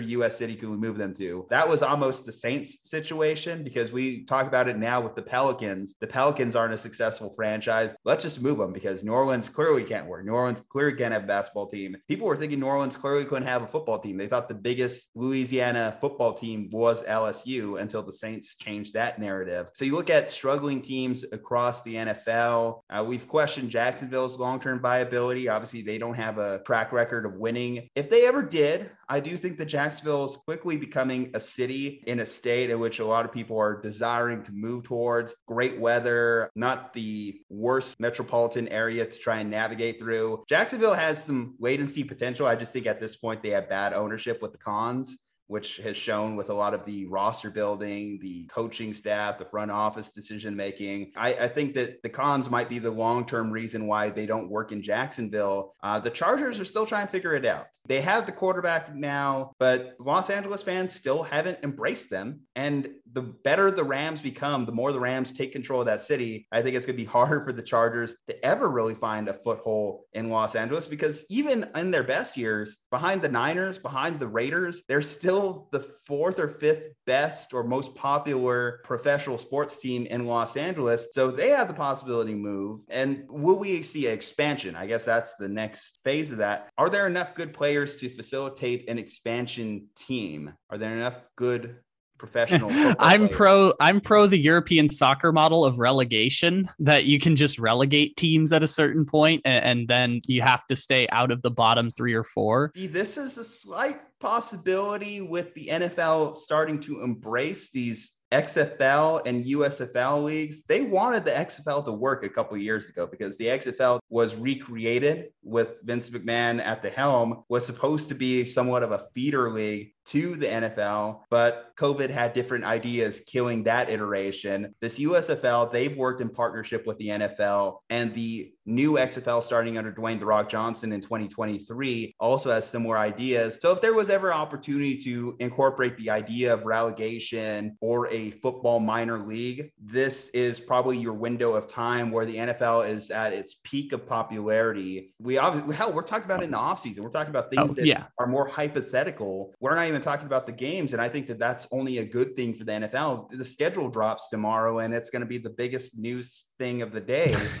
US 0.00 0.36
city 0.36 0.54
can 0.54 0.70
we 0.70 0.76
move 0.76 0.96
them 0.96 1.12
to? 1.14 1.46
That 1.50 1.68
was 1.68 1.82
almost 1.82 2.26
the 2.26 2.32
Saints 2.32 2.88
situation 2.88 3.64
because 3.64 3.92
we 3.92 4.24
talk 4.24 4.46
about 4.46 4.68
it 4.68 4.78
now 4.78 5.00
with 5.00 5.14
the 5.14 5.22
Pelicans. 5.22 5.94
The 6.00 6.06
Pelicans 6.06 6.56
aren't 6.56 6.74
a 6.74 6.78
successful 6.78 7.32
franchise. 7.34 7.94
Let's 8.04 8.22
just 8.22 8.42
move 8.42 8.58
them 8.58 8.72
because 8.72 9.04
New 9.04 9.12
Orleans 9.12 9.48
clearly 9.48 9.84
can't 9.84 10.06
work. 10.06 10.24
New 10.24 10.32
Orleans 10.32 10.60
clearly 10.60 10.96
can't 10.96 11.12
have 11.12 11.24
a 11.24 11.26
basketball 11.26 11.66
team. 11.66 11.96
People 12.06 12.26
were 12.26 12.36
thinking 12.36 12.60
New 12.60 12.66
Orleans 12.66 12.96
clearly 12.96 13.24
couldn't 13.24 13.48
have 13.48 13.62
a 13.62 13.66
football 13.66 13.98
team. 13.98 14.16
They 14.16 14.28
thought 14.28 14.48
the 14.48 14.54
biggest 14.54 15.10
Louisiana 15.14 15.96
football 16.00 16.34
team 16.34 16.68
was 16.70 17.04
LSU 17.04 17.80
until 17.80 18.02
the 18.02 18.12
Saints 18.12 18.56
changed 18.56 18.94
that 18.94 19.18
narrative. 19.18 19.70
So 19.74 19.84
you 19.84 19.94
look 19.94 20.10
at 20.10 20.30
struggling 20.30 20.80
teams 20.82 21.24
across 21.32 21.82
the 21.82 21.94
NFL. 21.96 22.82
Uh, 22.90 23.04
we've 23.06 23.26
questioned 23.26 23.70
Jacksonville's 23.70 24.38
long 24.38 24.60
term 24.60 24.80
viability. 24.80 25.48
Obviously, 25.48 25.82
they 25.82 25.98
don't 25.98 26.14
have 26.14 26.38
a 26.38 26.60
track 26.64 26.92
record 26.92 27.26
of 27.26 27.34
winning 27.34 27.47
winning. 27.48 27.88
If 27.94 28.10
they 28.10 28.26
ever 28.26 28.42
did, 28.42 28.90
I 29.08 29.20
do 29.20 29.34
think 29.34 29.56
that 29.56 29.64
Jacksonville 29.64 30.26
is 30.26 30.36
quickly 30.36 30.76
becoming 30.76 31.30
a 31.32 31.40
city 31.40 32.04
in 32.06 32.20
a 32.20 32.26
state 32.26 32.68
in 32.68 32.78
which 32.78 32.98
a 32.98 33.06
lot 33.06 33.24
of 33.24 33.32
people 33.32 33.58
are 33.58 33.80
desiring 33.80 34.42
to 34.42 34.52
move 34.52 34.84
towards. 34.84 35.34
Great 35.46 35.80
weather, 35.80 36.50
not 36.54 36.92
the 36.92 37.40
worst 37.48 37.98
metropolitan 38.00 38.68
area 38.68 39.06
to 39.06 39.18
try 39.18 39.38
and 39.38 39.50
navigate 39.50 39.98
through. 39.98 40.44
Jacksonville 40.46 40.92
has 40.92 41.24
some 41.24 41.54
latency 41.58 42.04
potential. 42.04 42.46
I 42.46 42.54
just 42.54 42.74
think 42.74 42.86
at 42.86 43.00
this 43.00 43.16
point 43.16 43.42
they 43.42 43.50
have 43.50 43.70
bad 43.70 43.94
ownership 43.94 44.42
with 44.42 44.52
the 44.52 44.58
Khans 44.58 45.16
which 45.48 45.78
has 45.78 45.96
shown 45.96 46.36
with 46.36 46.50
a 46.50 46.54
lot 46.54 46.74
of 46.74 46.84
the 46.84 47.06
roster 47.06 47.50
building, 47.50 48.18
the 48.20 48.44
coaching 48.44 48.94
staff, 48.94 49.38
the 49.38 49.44
front 49.44 49.70
office 49.70 50.12
decision 50.12 50.54
making. 50.54 51.10
I, 51.16 51.34
I, 51.34 51.48
think 51.48 51.74
that 51.74 52.02
the 52.02 52.08
Khans 52.08 52.50
might 52.50 52.68
be 52.68 52.78
the 52.78 52.90
long 52.90 53.26
term 53.26 53.50
reason 53.50 53.86
why 53.86 54.10
they 54.10 54.26
don't 54.26 54.50
work 54.50 54.72
in 54.72 54.82
Jacksonville. 54.82 55.74
Uh, 55.82 55.98
the 55.98 56.10
Chargers 56.10 56.60
are 56.60 56.64
still 56.64 56.86
trying 56.86 57.06
to 57.06 57.10
figure 57.10 57.34
it 57.34 57.46
out. 57.46 57.66
They 57.86 58.02
have 58.02 58.26
the 58.26 58.32
quarterback 58.32 58.94
now, 58.94 59.52
but 59.58 59.96
Los 59.98 60.30
Angeles 60.30 60.62
fans 60.62 60.92
still 60.92 61.22
haven't 61.22 61.58
embraced 61.62 62.10
them. 62.10 62.40
And 62.54 62.90
the 63.12 63.22
better 63.22 63.70
the 63.70 63.84
Rams 63.84 64.20
become, 64.20 64.64
the 64.64 64.72
more 64.72 64.92
the 64.92 65.00
Rams 65.00 65.32
take 65.32 65.52
control 65.52 65.80
of 65.80 65.86
that 65.86 66.00
city. 66.00 66.46
I 66.52 66.62
think 66.62 66.76
it's 66.76 66.86
going 66.86 66.96
to 66.96 67.02
be 67.02 67.08
harder 67.08 67.44
for 67.44 67.52
the 67.52 67.62
Chargers 67.62 68.16
to 68.28 68.44
ever 68.44 68.70
really 68.70 68.94
find 68.94 69.28
a 69.28 69.34
foothold 69.34 70.02
in 70.12 70.30
Los 70.30 70.54
Angeles 70.54 70.86
because 70.86 71.24
even 71.30 71.68
in 71.74 71.90
their 71.90 72.02
best 72.02 72.36
years, 72.36 72.78
behind 72.90 73.22
the 73.22 73.28
Niners, 73.28 73.78
behind 73.78 74.18
the 74.18 74.28
Raiders, 74.28 74.82
they're 74.88 75.02
still 75.02 75.68
the 75.72 75.80
fourth 75.80 76.38
or 76.38 76.48
fifth 76.48 76.88
best 77.06 77.54
or 77.54 77.64
most 77.64 77.94
popular 77.94 78.80
professional 78.84 79.38
sports 79.38 79.80
team 79.80 80.06
in 80.06 80.26
Los 80.26 80.56
Angeles. 80.56 81.06
So 81.12 81.30
they 81.30 81.50
have 81.50 81.68
the 81.68 81.74
possibility 81.74 82.32
to 82.32 82.38
move. 82.38 82.82
And 82.88 83.24
will 83.28 83.58
we 83.58 83.82
see 83.82 84.06
an 84.06 84.12
expansion? 84.12 84.76
I 84.76 84.86
guess 84.86 85.04
that's 85.04 85.36
the 85.36 85.48
next 85.48 85.98
phase 86.04 86.30
of 86.30 86.38
that. 86.38 86.68
Are 86.76 86.90
there 86.90 87.06
enough 87.06 87.34
good 87.34 87.52
players 87.52 87.96
to 87.96 88.08
facilitate 88.08 88.88
an 88.88 88.98
expansion 88.98 89.86
team? 89.96 90.52
Are 90.70 90.78
there 90.78 90.92
enough 90.92 91.20
good 91.36 91.76
professional. 92.18 92.70
I'm 92.98 93.28
pro. 93.28 93.72
I'm 93.80 94.00
pro 94.00 94.26
the 94.26 94.38
European 94.38 94.88
soccer 94.88 95.32
model 95.32 95.64
of 95.64 95.78
relegation 95.78 96.68
that 96.80 97.04
you 97.04 97.18
can 97.18 97.36
just 97.36 97.58
relegate 97.58 98.16
teams 98.16 98.52
at 98.52 98.62
a 98.62 98.66
certain 98.66 99.04
point, 99.04 99.42
and, 99.44 99.64
and 99.64 99.88
then 99.88 100.20
you 100.26 100.42
have 100.42 100.66
to 100.66 100.76
stay 100.76 101.08
out 101.10 101.30
of 101.30 101.42
the 101.42 101.50
bottom 101.50 101.90
three 101.90 102.14
or 102.14 102.24
four. 102.24 102.72
See, 102.76 102.86
this 102.86 103.16
is 103.16 103.38
a 103.38 103.44
slight 103.44 104.00
possibility 104.20 105.20
with 105.20 105.54
the 105.54 105.68
NFL 105.68 106.36
starting 106.36 106.80
to 106.80 107.02
embrace 107.02 107.70
these 107.70 108.18
XFL 108.32 109.26
and 109.26 109.44
USFL 109.44 110.24
leagues, 110.24 110.64
they 110.64 110.82
wanted 110.82 111.24
the 111.24 111.30
XFL 111.30 111.84
to 111.86 111.92
work 111.92 112.24
a 112.24 112.28
couple 112.28 112.56
years 112.58 112.88
ago 112.88 113.06
because 113.06 113.38
the 113.38 113.46
XFL 113.46 114.00
was 114.10 114.36
recreated 114.36 115.30
with 115.42 115.80
Vince 115.84 116.10
McMahon 116.10 116.60
at 116.64 116.82
the 116.82 116.90
helm, 116.90 117.44
was 117.48 117.64
supposed 117.64 118.08
to 118.08 118.14
be 118.14 118.44
somewhat 118.44 118.82
of 118.82 118.92
a 118.92 119.04
feeder 119.14 119.50
league 119.50 119.92
to 120.08 120.36
the 120.36 120.46
NFL. 120.46 121.20
But 121.30 121.72
COVID 121.76 122.10
had 122.10 122.32
different 122.32 122.64
ideas 122.64 123.20
killing 123.26 123.62
that 123.64 123.88
iteration. 123.90 124.74
This 124.80 124.98
USFL, 124.98 125.70
they've 125.72 125.96
worked 125.96 126.20
in 126.20 126.28
partnership 126.28 126.86
with 126.86 126.98
the 126.98 127.08
NFL 127.08 127.78
and 127.90 128.14
the 128.14 128.52
new 128.66 128.92
XFL 128.94 129.42
starting 129.42 129.78
under 129.78 129.90
Dwayne 129.90 130.18
The 130.18 130.26
Rock 130.26 130.48
Johnson 130.50 130.92
in 130.92 131.00
2023 131.00 132.14
also 132.20 132.50
has 132.50 132.68
similar 132.68 132.98
ideas. 132.98 133.56
So 133.60 133.72
if 133.72 133.80
there 133.80 133.94
was 133.94 134.10
ever 134.10 134.32
opportunity 134.32 134.98
to 135.04 135.36
incorporate 135.40 135.96
the 135.96 136.10
idea 136.10 136.52
of 136.52 136.66
relegation 136.66 137.78
or 137.80 138.08
a 138.08 138.30
football 138.32 138.78
minor 138.78 139.18
league, 139.18 139.70
this 139.80 140.28
is 140.30 140.60
probably 140.60 140.98
your 140.98 141.14
window 141.14 141.54
of 141.54 141.66
time 141.66 142.10
where 142.10 142.26
the 142.26 142.36
NFL 142.36 142.88
is 142.88 143.10
at 143.10 143.32
its 143.32 143.56
peak 143.64 143.92
of 143.92 144.06
popularity. 144.06 145.14
We 145.18 145.38
obviously 145.38 145.74
hell, 145.74 145.92
we're 145.92 146.02
talking 146.02 146.24
about 146.26 146.42
in 146.42 146.50
the 146.50 146.58
offseason. 146.58 147.00
We're 147.00 147.10
talking 147.10 147.30
about 147.30 147.50
things 147.50 147.70
Oh, 147.70 147.74
that 147.74 147.86
yeah. 147.86 148.04
are 148.18 148.26
more 148.26 148.46
hypothetical. 148.46 149.54
We're 149.60 149.74
not 149.74 149.88
even 149.88 149.97
talking 150.00 150.26
about 150.26 150.46
the 150.46 150.52
games. 150.52 150.92
And 150.92 151.02
I 151.02 151.08
think 151.08 151.26
that 151.28 151.38
that's 151.38 151.68
only 151.72 151.98
a 151.98 152.04
good 152.04 152.34
thing 152.34 152.54
for 152.54 152.64
the 152.64 152.72
NFL. 152.72 153.30
The 153.30 153.44
schedule 153.44 153.88
drops 153.88 154.28
tomorrow 154.28 154.78
and 154.80 154.94
it's 154.94 155.10
going 155.10 155.20
to 155.20 155.26
be 155.26 155.38
the 155.38 155.50
biggest 155.50 155.98
news 155.98 156.46
thing 156.58 156.82
of 156.82 156.92
the 156.92 157.00
day. 157.00 157.30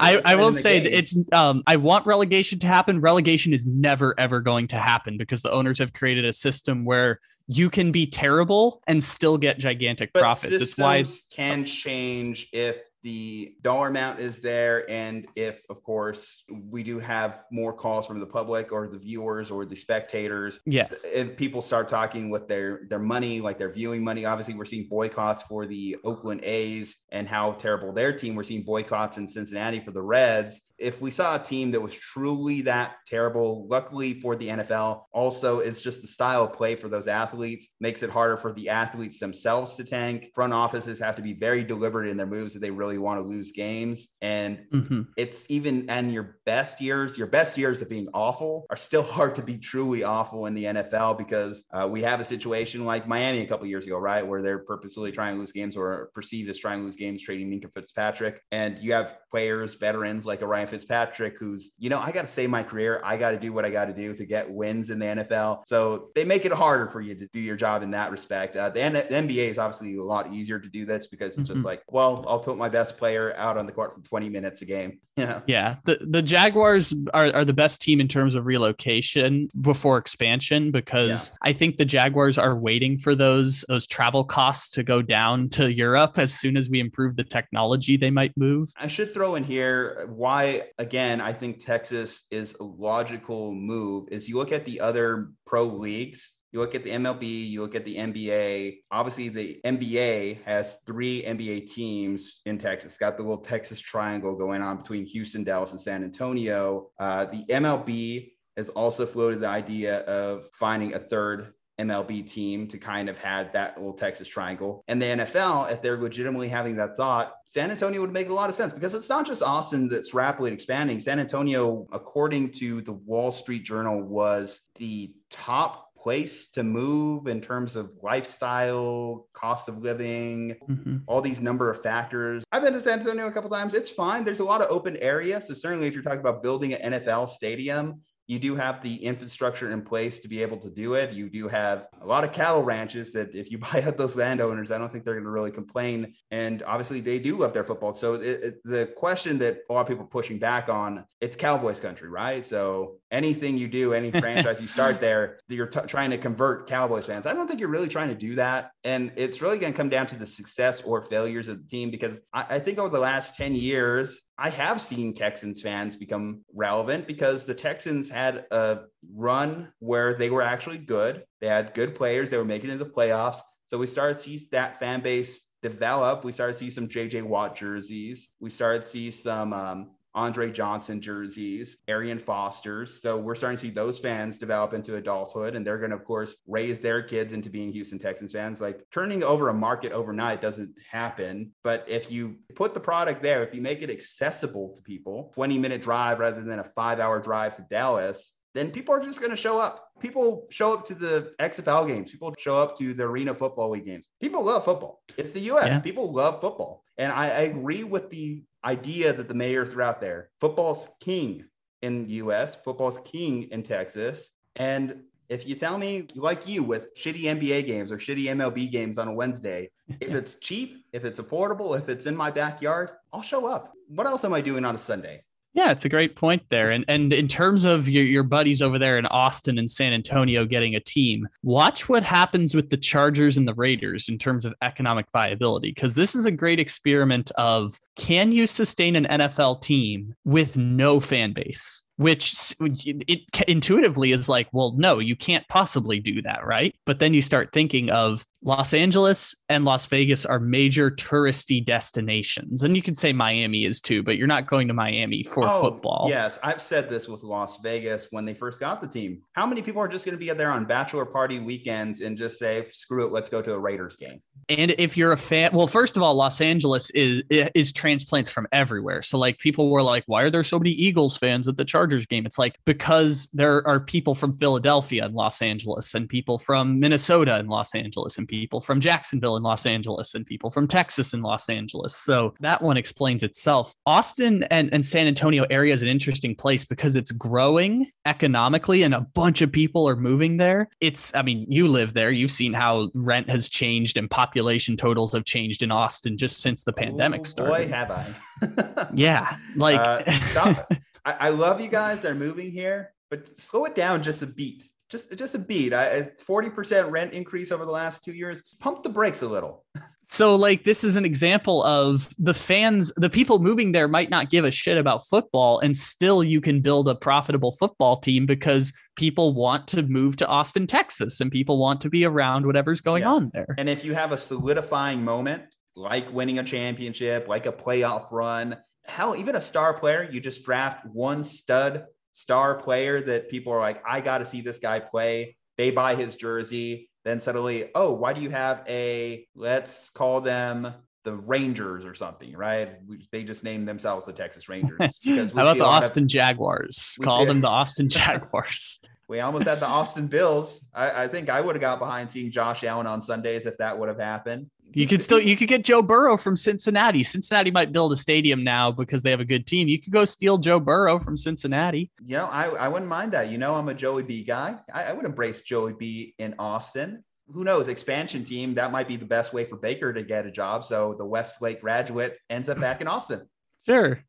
I, 0.00 0.20
I 0.24 0.34
will 0.36 0.52
say 0.52 0.80
game. 0.80 0.92
it's 0.92 1.16
um 1.32 1.62
I 1.66 1.76
want 1.76 2.06
relegation 2.06 2.58
to 2.60 2.66
happen. 2.66 3.00
Relegation 3.00 3.52
is 3.52 3.66
never 3.66 4.14
ever 4.18 4.40
going 4.40 4.68
to 4.68 4.76
happen 4.76 5.16
because 5.16 5.42
the 5.42 5.52
owners 5.52 5.78
have 5.78 5.92
created 5.92 6.24
a 6.24 6.32
system 6.32 6.84
where 6.84 7.20
you 7.46 7.68
can 7.68 7.90
be 7.90 8.06
terrible 8.06 8.82
and 8.86 9.02
still 9.02 9.36
get 9.36 9.58
gigantic 9.58 10.12
But 10.12 10.20
profits. 10.20 10.60
It's 10.60 10.78
why 10.78 11.04
can 11.34 11.64
change 11.64 12.48
if 12.52 12.76
the 13.02 13.54
dollar 13.62 13.88
amount 13.88 14.20
is 14.20 14.40
there 14.40 14.88
and 14.90 15.26
if 15.34 15.62
of 15.70 15.82
course 15.82 16.44
we 16.68 16.82
do 16.82 16.98
have 16.98 17.44
more 17.50 17.72
calls 17.72 18.06
from 18.06 18.20
the 18.20 18.26
public 18.26 18.72
or 18.72 18.88
the 18.88 18.98
viewers 18.98 19.50
or 19.50 19.64
the 19.64 19.74
spectators 19.76 20.60
Yes. 20.66 21.04
if 21.14 21.36
people 21.36 21.62
start 21.62 21.88
talking 21.88 22.28
with 22.28 22.46
their 22.46 22.82
their 22.90 22.98
money 22.98 23.40
like 23.40 23.56
their 23.58 23.72
viewing 23.72 24.04
money 24.04 24.24
obviously 24.26 24.54
we're 24.54 24.64
seeing 24.66 24.86
boycotts 24.88 25.42
for 25.44 25.66
the 25.66 25.96
oakland 26.04 26.40
a's 26.44 27.04
and 27.10 27.26
how 27.26 27.52
terrible 27.52 27.92
their 27.92 28.12
team 28.12 28.34
we're 28.34 28.42
seeing 28.44 28.62
boycotts 28.62 29.16
in 29.16 29.26
cincinnati 29.26 29.80
for 29.80 29.92
the 29.92 30.02
reds 30.02 30.60
if 30.80 31.00
we 31.00 31.10
saw 31.10 31.36
a 31.36 31.38
team 31.38 31.70
that 31.72 31.80
was 31.80 31.94
truly 31.94 32.62
that 32.62 32.96
terrible 33.06 33.66
luckily 33.68 34.14
for 34.14 34.34
the 34.36 34.48
nfl 34.48 35.04
also 35.12 35.60
is 35.60 35.80
just 35.80 36.00
the 36.00 36.08
style 36.08 36.44
of 36.44 36.52
play 36.52 36.74
for 36.74 36.88
those 36.88 37.06
athletes 37.06 37.74
makes 37.80 38.02
it 38.02 38.10
harder 38.10 38.36
for 38.36 38.52
the 38.52 38.68
athletes 38.68 39.18
themselves 39.20 39.76
to 39.76 39.84
tank. 39.84 40.30
Front 40.34 40.52
offices 40.52 40.98
have 41.00 41.16
to 41.16 41.22
be 41.22 41.34
very 41.34 41.64
deliberate 41.64 42.08
in 42.08 42.16
their 42.16 42.26
moves 42.26 42.54
if 42.54 42.60
they 42.60 42.70
really 42.70 42.98
want 42.98 43.20
to 43.20 43.26
lose 43.28 43.52
games. 43.52 44.08
And 44.20 44.66
Mhm. 44.72 45.08
it's 45.16 45.50
even 45.50 45.88
and 45.90 46.12
your 46.12 46.38
best 46.46 46.80
years, 46.80 47.18
your 47.18 47.26
best 47.26 47.58
years 47.58 47.82
of 47.82 47.88
being 47.88 48.08
awful 48.14 48.66
are 48.70 48.76
still 48.76 49.02
hard 49.18 49.34
to 49.36 49.42
be 49.42 49.58
truly 49.58 50.02
awful 50.02 50.46
in 50.46 50.54
the 50.54 50.66
NFL 50.66 51.14
because 51.14 51.64
uh, 51.72 51.88
we 51.90 52.02
have 52.02 52.20
a 52.20 52.24
situation 52.24 52.84
like 52.84 53.06
Miami 53.08 53.40
a 53.40 53.46
couple 53.46 53.66
years 53.66 53.86
ago, 53.86 53.98
right, 53.98 54.26
where 54.26 54.42
they're 54.42 54.60
purposely 54.60 55.12
trying 55.12 55.34
to 55.34 55.40
lose 55.40 55.52
games 55.52 55.76
or 55.76 56.10
perceived 56.14 56.48
as 56.48 56.58
trying 56.58 56.78
to 56.80 56.84
lose 56.84 56.96
games, 56.96 57.22
trading 57.22 57.50
Minkah 57.50 57.72
Fitzpatrick, 57.72 58.40
and 58.52 58.78
you 58.78 58.92
have 58.92 59.18
players, 59.30 59.74
veterans 59.74 60.26
like 60.26 60.42
a 60.42 60.46
Ryan 60.46 60.68
Fitzpatrick, 60.70 61.38
who's 61.38 61.72
you 61.78 61.90
know 61.90 61.98
I 61.98 62.12
got 62.12 62.22
to 62.22 62.28
save 62.28 62.50
my 62.50 62.62
career, 62.62 63.00
I 63.04 63.16
got 63.16 63.32
to 63.32 63.38
do 63.38 63.52
what 63.52 63.64
I 63.64 63.70
got 63.70 63.86
to 63.86 63.92
do 63.94 64.14
to 64.14 64.24
get 64.24 64.50
wins 64.50 64.90
in 64.90 64.98
the 64.98 65.06
NFL, 65.06 65.62
so 65.66 66.08
they 66.14 66.24
make 66.24 66.44
it 66.44 66.52
harder 66.52 66.88
for 66.88 67.00
you 67.00 67.14
to 67.14 67.26
do 67.32 67.40
your 67.40 67.56
job 67.56 67.82
in 67.82 67.90
that 67.92 68.10
respect. 68.10 68.56
Uh, 68.56 68.70
the, 68.70 68.80
N- 68.82 68.92
the 68.94 69.00
NBA 69.02 69.48
is 69.48 69.58
obviously 69.58 69.96
a 69.96 70.02
lot 70.04 70.32
easier 70.32 70.58
to 70.58 70.68
do 70.68 70.86
this 70.86 71.06
because 71.08 71.36
it's 71.38 71.48
just 71.48 71.62
Mhm. 71.62 71.64
like, 71.64 71.82
well, 71.88 72.24
I'll 72.28 72.40
put 72.40 72.56
my 72.56 72.68
best 72.68 72.96
player 72.96 73.34
out 73.36 73.56
on 73.58 73.66
the 73.66 73.72
court 73.72 73.94
for 73.94 74.00
20 74.02 74.28
minutes 74.28 74.62
a 74.62 74.64
game. 74.64 74.98
Yeah. 75.16 75.40
Yeah, 75.46 75.76
the 75.84 75.98
the 76.08 76.22
Jaguars 76.22 76.94
are, 77.12 77.26
are 77.34 77.44
the 77.44 77.52
best 77.52 77.82
team 77.82 78.00
in 78.00 78.08
terms 78.08 78.34
of 78.34 78.46
relocation 78.46 79.48
before 79.60 79.98
expansion 79.98 80.70
because 80.70 81.32
I 81.42 81.52
think 81.52 81.76
the 81.76 81.84
Jaguars 81.84 82.38
are 82.38 82.56
waiting 82.56 82.96
for 82.96 83.14
those 83.14 83.62
those 83.68 83.86
travel 83.86 84.24
costs 84.24 84.70
to 84.70 84.82
go 84.82 85.02
down 85.02 85.50
to 85.50 85.70
Europe 85.70 86.18
as 86.18 86.32
soon 86.32 86.56
as 86.56 86.70
we 86.70 86.80
improve 86.80 87.16
the 87.16 87.24
technology 87.24 87.98
they 87.98 88.10
might 88.10 88.34
move. 88.38 88.70
I 88.80 88.88
should 88.88 89.12
throw 89.12 89.34
in 89.34 89.44
here 89.44 90.06
why, 90.08 90.59
again, 90.78 91.20
I 91.20 91.32
think 91.32 91.64
Texas 91.64 92.26
is 92.30 92.56
a 92.60 92.64
logical 92.64 93.54
move 93.54 94.08
is 94.10 94.28
you 94.28 94.36
look 94.36 94.52
at 94.52 94.64
the 94.64 94.80
other 94.80 95.30
pro 95.46 95.64
leagues. 95.64 96.32
You 96.52 96.58
look 96.58 96.74
at 96.74 96.82
the 96.82 96.90
MLB, 96.90 97.48
you 97.48 97.60
look 97.60 97.76
at 97.76 97.84
the 97.84 97.96
NBA. 97.96 98.78
Obviously, 98.90 99.28
the 99.28 99.60
NBA 99.64 100.42
has 100.42 100.78
three 100.84 101.22
NBA 101.22 101.70
teams 101.70 102.40
in 102.44 102.58
Texas. 102.58 102.98
Got 102.98 103.16
the 103.16 103.22
little 103.22 103.38
Texas 103.38 103.78
triangle 103.78 104.34
going 104.34 104.60
on 104.60 104.78
between 104.78 105.06
Houston, 105.06 105.44
Dallas, 105.44 105.70
and 105.70 105.80
San 105.80 106.02
Antonio. 106.02 106.90
Uh, 106.98 107.26
the 107.26 107.44
MLB 107.44 108.32
has 108.56 108.68
also 108.70 109.06
floated 109.06 109.40
the 109.40 109.48
idea 109.48 110.00
of 110.00 110.48
finding 110.52 110.94
a 110.94 110.98
third 110.98 111.52
MLB 111.88 112.28
team 112.30 112.66
to 112.68 112.78
kind 112.78 113.08
of 113.08 113.18
had 113.18 113.52
that 113.52 113.76
little 113.78 113.92
Texas 113.94 114.28
triangle. 114.28 114.84
And 114.88 115.00
the 115.00 115.06
NFL, 115.06 115.70
if 115.72 115.82
they're 115.82 115.96
legitimately 115.98 116.48
having 116.48 116.76
that 116.76 116.96
thought, 116.96 117.34
San 117.46 117.70
Antonio 117.70 118.00
would 118.00 118.12
make 118.12 118.28
a 118.28 118.34
lot 118.34 118.48
of 118.48 118.54
sense 118.54 118.72
because 118.72 118.94
it's 118.94 119.08
not 119.08 119.26
just 119.26 119.42
Austin 119.42 119.88
that's 119.88 120.14
rapidly 120.14 120.52
expanding. 120.52 121.00
San 121.00 121.18
Antonio, 121.18 121.86
according 121.92 122.52
to 122.52 122.80
the 122.82 122.92
Wall 122.92 123.30
Street 123.30 123.64
Journal, 123.64 124.02
was 124.02 124.62
the 124.76 125.12
top 125.30 125.86
place 125.96 126.46
to 126.48 126.62
move 126.62 127.26
in 127.26 127.42
terms 127.42 127.76
of 127.76 127.92
lifestyle, 128.02 129.26
cost 129.34 129.68
of 129.68 129.78
living, 129.78 130.56
Mhm. 130.68 131.02
all 131.06 131.20
these 131.20 131.40
number 131.42 131.70
of 131.70 131.82
factors. 131.82 132.42
I've 132.52 132.62
been 132.62 132.72
to 132.72 132.80
San 132.80 133.00
Antonio 133.00 133.26
a 133.26 133.32
couple 133.32 133.50
times. 133.50 133.74
It's 133.74 133.90
fine. 133.90 134.24
There's 134.24 134.40
a 134.40 134.44
lot 134.44 134.62
of 134.62 134.70
open 134.70 134.96
area. 134.96 135.40
So 135.40 135.52
certainly 135.54 135.86
if 135.86 135.94
you're 135.94 136.02
talking 136.02 136.20
about 136.20 136.42
building 136.42 136.72
an 136.72 136.94
NFL 136.94 137.26
stadium, 137.28 138.00
you 138.30 138.38
do 138.38 138.54
have 138.54 138.80
the 138.80 138.94
infrastructure 138.94 139.72
in 139.72 139.82
place 139.82 140.20
to 140.20 140.28
be 140.28 140.40
able 140.40 140.56
to 140.56 140.70
do 140.70 140.94
it. 140.94 141.12
You 141.12 141.28
do 141.28 141.48
have 141.48 141.88
a 142.00 142.06
lot 142.06 142.22
of 142.22 142.30
cattle 142.30 142.62
ranches 142.62 143.12
that 143.12 143.34
if 143.34 143.50
you 143.50 143.58
buy 143.72 143.82
out 143.84 143.96
those 143.96 144.14
landowners, 144.14 144.70
I 144.70 144.78
don't 144.78 144.90
think 144.90 145.04
they're 145.04 145.14
going 145.14 145.24
to 145.24 145.30
really 145.30 145.50
complain. 145.50 146.14
And 146.30 146.62
obviously 146.62 147.00
they 147.00 147.18
do 147.18 147.36
love 147.36 147.52
their 147.52 147.64
football. 147.64 147.92
So 147.92 148.14
it, 148.14 148.22
it, 148.22 148.54
the 148.64 148.86
question 148.96 149.36
that 149.40 149.58
a 149.68 149.72
lot 149.72 149.80
of 149.80 149.88
people 149.88 150.04
are 150.04 150.08
pushing 150.08 150.38
back 150.38 150.68
on, 150.68 151.04
it's 151.20 151.34
Cowboys 151.34 151.80
country, 151.80 152.08
right? 152.08 152.46
So 152.46 152.98
anything 153.10 153.58
you 153.58 153.66
do, 153.66 153.94
any 153.94 154.10
franchise 154.20 154.60
you 154.60 154.68
start 154.68 155.00
there, 155.00 155.36
you're 155.48 155.66
t- 155.66 155.80
trying 155.88 156.10
to 156.10 156.18
convert 156.18 156.68
Cowboys 156.68 157.06
fans. 157.06 157.26
I 157.26 157.32
don't 157.32 157.48
think 157.48 157.58
you're 157.58 157.68
really 157.68 157.88
trying 157.88 158.10
to 158.10 158.14
do 158.14 158.36
that. 158.36 158.70
And 158.84 159.10
it's 159.16 159.42
really 159.42 159.58
going 159.58 159.72
to 159.72 159.76
come 159.76 159.88
down 159.88 160.06
to 160.06 160.16
the 160.16 160.26
success 160.26 160.82
or 160.82 161.02
failures 161.02 161.48
of 161.48 161.60
the 161.60 161.68
team 161.68 161.90
because 161.90 162.20
I, 162.32 162.46
I 162.48 162.58
think 162.60 162.78
over 162.78 162.90
the 162.90 163.00
last 163.00 163.34
10 163.34 163.56
years, 163.56 164.29
I 164.42 164.48
have 164.48 164.80
seen 164.80 165.12
Texans 165.12 165.60
fans 165.60 165.98
become 165.98 166.40
relevant 166.54 167.06
because 167.06 167.44
the 167.44 167.52
Texans 167.52 168.08
had 168.08 168.46
a 168.50 168.80
run 169.14 169.70
where 169.80 170.14
they 170.14 170.30
were 170.30 170.40
actually 170.40 170.78
good. 170.78 171.24
They 171.42 171.46
had 171.46 171.74
good 171.74 171.94
players. 171.94 172.30
They 172.30 172.38
were 172.38 172.44
making 172.46 172.70
it 172.70 172.78
to 172.78 172.84
the 172.84 172.86
playoffs. 172.86 173.36
So 173.66 173.76
we 173.76 173.86
started 173.86 174.16
to 174.16 174.22
see 174.22 174.40
that 174.52 174.80
fan 174.80 175.02
base 175.02 175.50
develop. 175.60 176.24
We 176.24 176.32
started 176.32 176.54
to 176.54 176.58
see 176.58 176.70
some 176.70 176.88
JJ 176.88 177.22
Watt 177.22 177.54
jerseys. 177.54 178.30
We 178.40 178.48
started 178.48 178.80
to 178.80 178.88
see 178.88 179.10
some 179.10 179.52
um, 179.52 179.90
Andre 180.14 180.50
Johnson 180.50 181.00
jerseys, 181.00 181.78
Arian 181.88 182.18
Foster's. 182.18 183.00
So 183.00 183.16
we're 183.16 183.34
starting 183.34 183.56
to 183.56 183.60
see 183.60 183.70
those 183.70 183.98
fans 183.98 184.38
develop 184.38 184.74
into 184.74 184.96
adulthood, 184.96 185.54
and 185.54 185.66
they're 185.66 185.78
going 185.78 185.90
to, 185.90 185.96
of 185.96 186.04
course, 186.04 186.38
raise 186.46 186.80
their 186.80 187.02
kids 187.02 187.32
into 187.32 187.48
being 187.48 187.70
Houston 187.72 187.98
Texans 187.98 188.32
fans. 188.32 188.60
Like 188.60 188.84
turning 188.92 189.22
over 189.22 189.48
a 189.48 189.54
market 189.54 189.92
overnight 189.92 190.40
doesn't 190.40 190.74
happen, 190.90 191.52
but 191.62 191.84
if 191.88 192.10
you 192.10 192.36
put 192.54 192.74
the 192.74 192.80
product 192.80 193.22
there, 193.22 193.44
if 193.44 193.54
you 193.54 193.62
make 193.62 193.82
it 193.82 193.90
accessible 193.90 194.74
to 194.74 194.82
people, 194.82 195.30
20 195.34 195.58
minute 195.58 195.82
drive 195.82 196.18
rather 196.18 196.42
than 196.42 196.58
a 196.58 196.64
five 196.64 196.98
hour 196.98 197.20
drive 197.20 197.56
to 197.56 197.66
Dallas, 197.70 198.36
then 198.54 198.70
people 198.70 198.94
are 198.94 199.00
just 199.00 199.20
going 199.20 199.30
to 199.30 199.36
show 199.36 199.60
up. 199.60 199.90
People 200.00 200.46
show 200.50 200.72
up 200.72 200.84
to 200.86 200.94
the 200.94 201.32
XFL 201.38 201.86
games. 201.86 202.10
People 202.10 202.34
show 202.38 202.56
up 202.56 202.76
to 202.78 202.92
the 202.92 203.04
Arena 203.04 203.32
Football 203.32 203.70
League 203.70 203.84
games. 203.84 204.08
People 204.20 204.42
love 204.42 204.64
football. 204.64 205.02
It's 205.16 205.32
the 205.32 205.40
US. 205.52 205.66
Yeah. 205.66 205.78
People 205.80 206.10
love 206.10 206.40
football. 206.40 206.82
And 206.98 207.12
I, 207.12 207.26
I 207.26 207.40
agree 207.42 207.84
with 207.84 208.10
the 208.10 208.42
idea 208.64 209.12
that 209.12 209.28
the 209.28 209.34
mayor 209.34 209.66
threw 209.66 209.82
out 209.82 210.00
there. 210.00 210.30
Football's 210.40 210.88
king 211.00 211.44
in 211.82 212.04
the 212.04 212.14
US, 212.14 212.56
football's 212.56 212.98
king 213.04 213.44
in 213.44 213.62
Texas. 213.62 214.30
And 214.56 215.02
if 215.28 215.46
you 215.46 215.54
tell 215.54 215.78
me, 215.78 216.08
like 216.14 216.46
you, 216.46 216.62
with 216.62 216.94
shitty 216.96 217.22
NBA 217.22 217.66
games 217.66 217.92
or 217.92 217.98
shitty 217.98 218.24
MLB 218.24 218.70
games 218.70 218.98
on 218.98 219.08
a 219.08 219.12
Wednesday, 219.12 219.70
if 220.00 220.12
it's 220.12 220.36
cheap, 220.36 220.84
if 220.92 221.04
it's 221.04 221.20
affordable, 221.20 221.78
if 221.78 221.88
it's 221.88 222.06
in 222.06 222.16
my 222.16 222.30
backyard, 222.30 222.90
I'll 223.12 223.22
show 223.22 223.46
up. 223.46 223.72
What 223.88 224.06
else 224.06 224.24
am 224.24 224.34
I 224.34 224.40
doing 224.40 224.64
on 224.64 224.74
a 224.74 224.78
Sunday? 224.78 225.24
Yeah, 225.52 225.72
it's 225.72 225.84
a 225.84 225.88
great 225.88 226.14
point 226.14 226.42
there. 226.48 226.70
And 226.70 226.84
and 226.86 227.12
in 227.12 227.26
terms 227.26 227.64
of 227.64 227.88
your, 227.88 228.04
your 228.04 228.22
buddies 228.22 228.62
over 228.62 228.78
there 228.78 228.98
in 228.98 229.06
Austin 229.06 229.58
and 229.58 229.68
San 229.68 229.92
Antonio 229.92 230.44
getting 230.44 230.76
a 230.76 230.80
team, 230.80 231.26
watch 231.42 231.88
what 231.88 232.04
happens 232.04 232.54
with 232.54 232.70
the 232.70 232.76
Chargers 232.76 233.36
and 233.36 233.48
the 233.48 233.54
Raiders 233.54 234.08
in 234.08 234.16
terms 234.16 234.44
of 234.44 234.54
economic 234.62 235.06
viability. 235.12 235.72
Because 235.72 235.94
this 235.94 236.14
is 236.14 236.24
a 236.24 236.30
great 236.30 236.60
experiment 236.60 237.32
of 237.32 237.78
can 237.96 238.30
you 238.30 238.46
sustain 238.46 238.94
an 238.94 239.06
NFL 239.06 239.60
team 239.60 240.14
with 240.24 240.56
no 240.56 241.00
fan 241.00 241.32
base? 241.32 241.82
Which 242.00 242.54
it 242.58 243.20
intuitively 243.46 244.12
is 244.12 244.26
like, 244.26 244.48
well, 244.52 244.72
no, 244.78 245.00
you 245.00 245.14
can't 245.14 245.46
possibly 245.48 246.00
do 246.00 246.22
that, 246.22 246.46
right? 246.46 246.74
But 246.86 246.98
then 246.98 247.12
you 247.12 247.20
start 247.20 247.50
thinking 247.52 247.90
of 247.90 248.24
Los 248.42 248.72
Angeles 248.72 249.34
and 249.50 249.66
Las 249.66 249.84
Vegas 249.86 250.24
are 250.24 250.40
major 250.40 250.90
touristy 250.90 251.62
destinations. 251.62 252.62
And 252.62 252.74
you 252.74 252.80
could 252.80 252.96
say 252.96 253.12
Miami 253.12 253.66
is 253.66 253.82
too, 253.82 254.02
but 254.02 254.16
you're 254.16 254.26
not 254.26 254.46
going 254.46 254.68
to 254.68 254.72
Miami 254.72 255.22
for 255.22 255.46
Oh, 255.46 255.60
football. 255.60 256.06
Yes, 256.08 256.38
I've 256.42 256.62
said 256.62 256.88
this 256.88 257.06
with 257.06 257.22
Las 257.22 257.58
Vegas 257.62 258.06
when 258.10 258.24
they 258.24 258.32
first 258.32 258.60
got 258.60 258.80
the 258.80 258.88
team. 258.88 259.20
How 259.32 259.44
many 259.44 259.60
people 259.60 259.82
are 259.82 259.88
just 259.88 260.06
going 260.06 260.14
to 260.14 260.18
be 260.18 260.30
there 260.30 260.50
on 260.50 260.64
bachelor 260.64 261.04
party 261.04 261.38
weekends 261.38 262.00
and 262.00 262.16
just 262.16 262.38
say, 262.38 262.66
"Screw 262.72 263.04
it, 263.04 263.12
let's 263.12 263.28
go 263.28 263.42
to 263.42 263.52
a 263.52 263.58
Raiders 263.58 263.96
game"? 263.96 264.22
And 264.48 264.74
if 264.78 264.96
you're 264.96 265.12
a 265.12 265.18
fan, 265.18 265.50
well, 265.52 265.66
first 265.66 265.98
of 265.98 266.02
all, 266.02 266.14
Los 266.14 266.40
Angeles 266.40 266.88
is 266.90 267.22
is 267.28 267.72
transplants 267.72 268.30
from 268.30 268.48
everywhere. 268.52 269.02
So 269.02 269.18
like 269.18 269.38
people 269.38 269.70
were 269.70 269.82
like, 269.82 270.04
why 270.06 270.22
are 270.22 270.30
there 270.30 270.44
so 270.44 270.58
many 270.58 270.70
Eagles 270.70 271.16
fans 271.16 271.46
at 271.46 271.58
the 271.58 271.64
Chargers 271.64 271.89
game? 271.98 272.26
It's 272.26 272.38
like 272.38 272.58
because 272.64 273.28
there 273.32 273.66
are 273.66 273.80
people 273.80 274.14
from 274.14 274.32
Philadelphia 274.32 275.04
and 275.04 275.14
Los 275.14 275.42
Angeles, 275.42 275.94
and 275.94 276.08
people 276.08 276.38
from 276.38 276.78
Minnesota 276.80 277.36
and 277.36 277.48
Los 277.48 277.74
Angeles, 277.74 278.18
and 278.18 278.26
people 278.26 278.60
from 278.60 278.80
Jacksonville 278.80 279.36
and 279.36 279.44
Los 279.44 279.66
Angeles, 279.66 280.14
and 280.14 280.24
people 280.26 280.50
from 280.50 280.66
Texas 280.66 281.12
and 281.12 281.22
Los 281.22 281.48
Angeles. 281.48 281.96
So 281.96 282.34
that 282.40 282.62
one 282.62 282.76
explains 282.76 283.22
itself. 283.22 283.74
Austin 283.86 284.44
and, 284.44 284.72
and 284.72 284.84
San 284.84 285.06
Antonio 285.06 285.44
area 285.50 285.74
is 285.74 285.82
an 285.82 285.88
interesting 285.88 286.34
place 286.34 286.64
because 286.64 286.96
it's 286.96 287.10
growing 287.12 287.86
economically 288.06 288.82
and 288.82 288.94
a 288.94 289.00
bunch 289.00 289.42
of 289.42 289.50
people 289.52 289.88
are 289.88 289.96
moving 289.96 290.36
there. 290.36 290.68
It's, 290.80 291.14
I 291.14 291.22
mean, 291.22 291.46
you 291.48 291.68
live 291.68 291.94
there. 291.94 292.10
You've 292.10 292.30
seen 292.30 292.52
how 292.52 292.90
rent 292.94 293.28
has 293.30 293.48
changed 293.48 293.96
and 293.96 294.10
population 294.10 294.76
totals 294.76 295.12
have 295.12 295.24
changed 295.24 295.62
in 295.62 295.70
Austin 295.70 296.16
just 296.16 296.40
since 296.40 296.64
the 296.64 296.72
pandemic 296.72 297.20
Oh, 297.20 297.24
started. 297.24 297.50
Boy, 297.52 297.68
have 297.68 297.90
I. 297.90 298.06
Yeah. 298.94 299.36
Like, 299.56 299.78
Uh, 299.80 300.10
stop. 300.12 300.72
I, 301.04 301.12
I 301.12 301.28
love 301.30 301.60
you 301.60 301.68
guys 301.68 302.02
that 302.02 302.12
are 302.12 302.14
moving 302.14 302.50
here, 302.50 302.92
but 303.10 303.38
slow 303.38 303.64
it 303.64 303.74
down 303.74 304.02
just 304.02 304.22
a 304.22 304.26
beat. 304.26 304.64
Just, 304.88 305.16
just 305.16 305.34
a 305.36 305.38
beat. 305.38 305.72
I 305.72 306.10
Forty 306.18 306.50
percent 306.50 306.90
rent 306.90 307.12
increase 307.12 307.52
over 307.52 307.64
the 307.64 307.70
last 307.70 308.02
two 308.04 308.12
years. 308.12 308.54
Pump 308.58 308.82
the 308.82 308.88
brakes 308.88 309.22
a 309.22 309.28
little. 309.28 309.64
So, 310.12 310.34
like, 310.34 310.64
this 310.64 310.82
is 310.82 310.96
an 310.96 311.04
example 311.04 311.62
of 311.62 312.12
the 312.18 312.34
fans, 312.34 312.92
the 312.96 313.08
people 313.08 313.38
moving 313.38 313.70
there 313.70 313.86
might 313.86 314.10
not 314.10 314.28
give 314.28 314.44
a 314.44 314.50
shit 314.50 314.76
about 314.76 315.06
football, 315.06 315.60
and 315.60 315.76
still 315.76 316.24
you 316.24 316.40
can 316.40 316.60
build 316.60 316.88
a 316.88 316.96
profitable 316.96 317.52
football 317.52 317.96
team 317.96 318.26
because 318.26 318.72
people 318.96 319.34
want 319.34 319.68
to 319.68 319.84
move 319.84 320.16
to 320.16 320.26
Austin, 320.26 320.66
Texas, 320.66 321.20
and 321.20 321.30
people 321.30 321.58
want 321.60 321.80
to 321.82 321.88
be 321.88 322.04
around 322.04 322.44
whatever's 322.44 322.80
going 322.80 323.02
Yeah. 323.02 323.10
on 323.12 323.30
there. 323.32 323.54
And 323.56 323.68
if 323.68 323.84
you 323.84 323.94
have 323.94 324.10
a 324.10 324.16
solidifying 324.16 325.04
moment, 325.04 325.44
like 325.76 326.12
winning 326.12 326.40
a 326.40 326.44
championship, 326.44 327.28
like 327.28 327.46
a 327.46 327.52
playoff 327.52 328.10
run, 328.10 328.56
hell, 328.86 329.16
even 329.16 329.36
a 329.36 329.40
star 329.40 329.74
player, 329.74 330.08
you 330.10 330.20
just 330.20 330.44
draft 330.44 330.86
one 330.86 331.24
stud 331.24 331.84
star 332.12 332.56
player 332.56 333.00
that 333.00 333.28
people 333.28 333.52
are 333.52 333.60
like, 333.60 333.82
I 333.86 334.00
got 334.00 334.18
to 334.18 334.24
see 334.24 334.40
this 334.40 334.58
guy 334.58 334.80
play. 334.80 335.36
They 335.56 335.70
buy 335.70 335.94
his 335.94 336.16
jersey. 336.16 336.90
Then 337.04 337.20
suddenly, 337.20 337.70
oh, 337.74 337.92
why 337.92 338.12
do 338.12 338.20
you 338.20 338.30
have 338.30 338.62
a, 338.68 339.26
let's 339.34 339.90
call 339.90 340.20
them 340.20 340.74
the 341.04 341.14
Rangers 341.14 341.84
or 341.84 341.94
something, 341.94 342.36
right? 342.36 342.76
We, 342.86 343.06
they 343.10 343.24
just 343.24 343.42
named 343.44 343.66
themselves 343.66 344.06
the 344.06 344.12
Texas 344.12 344.48
Rangers. 344.48 344.78
because 345.04 345.32
How 345.32 345.42
about 345.42 345.56
the 345.58 345.64
a 345.64 345.66
lot 345.66 345.78
of- 345.82 345.84
Austin 345.90 346.08
Jaguars? 346.08 346.98
Call 347.02 347.26
them 347.26 347.40
the 347.40 347.48
Austin 347.48 347.88
Jaguars. 347.90 348.80
we 349.08 349.20
almost 349.20 349.46
had 349.46 349.60
the 349.60 349.66
Austin 349.66 350.06
Bills. 350.06 350.64
I, 350.74 351.04
I 351.04 351.08
think 351.08 351.30
I 351.30 351.40
would 351.40 351.54
have 351.54 351.60
got 351.60 351.78
behind 351.78 352.10
seeing 352.10 352.30
Josh 352.30 352.64
Allen 352.64 352.86
on 352.86 353.00
Sundays 353.00 353.46
if 353.46 353.56
that 353.58 353.78
would 353.78 353.88
have 353.88 353.98
happened. 353.98 354.50
You 354.72 354.86
could 354.86 355.02
still 355.02 355.18
you 355.20 355.36
could 355.36 355.48
get 355.48 355.64
Joe 355.64 355.82
Burrow 355.82 356.16
from 356.16 356.36
Cincinnati. 356.36 357.02
Cincinnati 357.02 357.50
might 357.50 357.72
build 357.72 357.92
a 357.92 357.96
stadium 357.96 358.44
now 358.44 358.70
because 358.70 359.02
they 359.02 359.10
have 359.10 359.18
a 359.18 359.24
good 359.24 359.44
team. 359.44 359.66
You 359.66 359.80
could 359.80 359.92
go 359.92 360.04
steal 360.04 360.38
Joe 360.38 360.60
Burrow 360.60 361.00
from 361.00 361.16
Cincinnati. 361.16 361.90
You 362.06 362.18
know, 362.18 362.26
I, 362.26 362.44
I 362.50 362.68
wouldn't 362.68 362.88
mind 362.88 363.10
that. 363.10 363.30
You 363.30 363.38
know, 363.38 363.56
I'm 363.56 363.68
a 363.68 363.74
Joey 363.74 364.04
B 364.04 364.22
guy. 364.22 364.58
I, 364.72 364.84
I 364.84 364.92
would 364.92 365.04
embrace 365.06 365.40
Joey 365.40 365.72
B 365.72 366.14
in 366.20 366.36
Austin. 366.38 367.02
Who 367.32 367.44
knows? 367.44 367.68
Expansion 367.68 368.24
team, 368.24 368.54
that 368.54 368.72
might 368.72 368.88
be 368.88 368.96
the 368.96 369.04
best 369.04 369.32
way 369.32 369.44
for 369.44 369.56
Baker 369.56 369.92
to 369.92 370.02
get 370.02 370.26
a 370.26 370.30
job. 370.30 370.64
So 370.64 370.94
the 370.98 371.04
Westlake 371.04 371.60
graduate 371.60 372.18
ends 372.28 372.48
up 372.48 372.60
back 372.60 372.80
in 372.80 372.88
Austin. 372.88 373.28
Sure. 373.66 374.02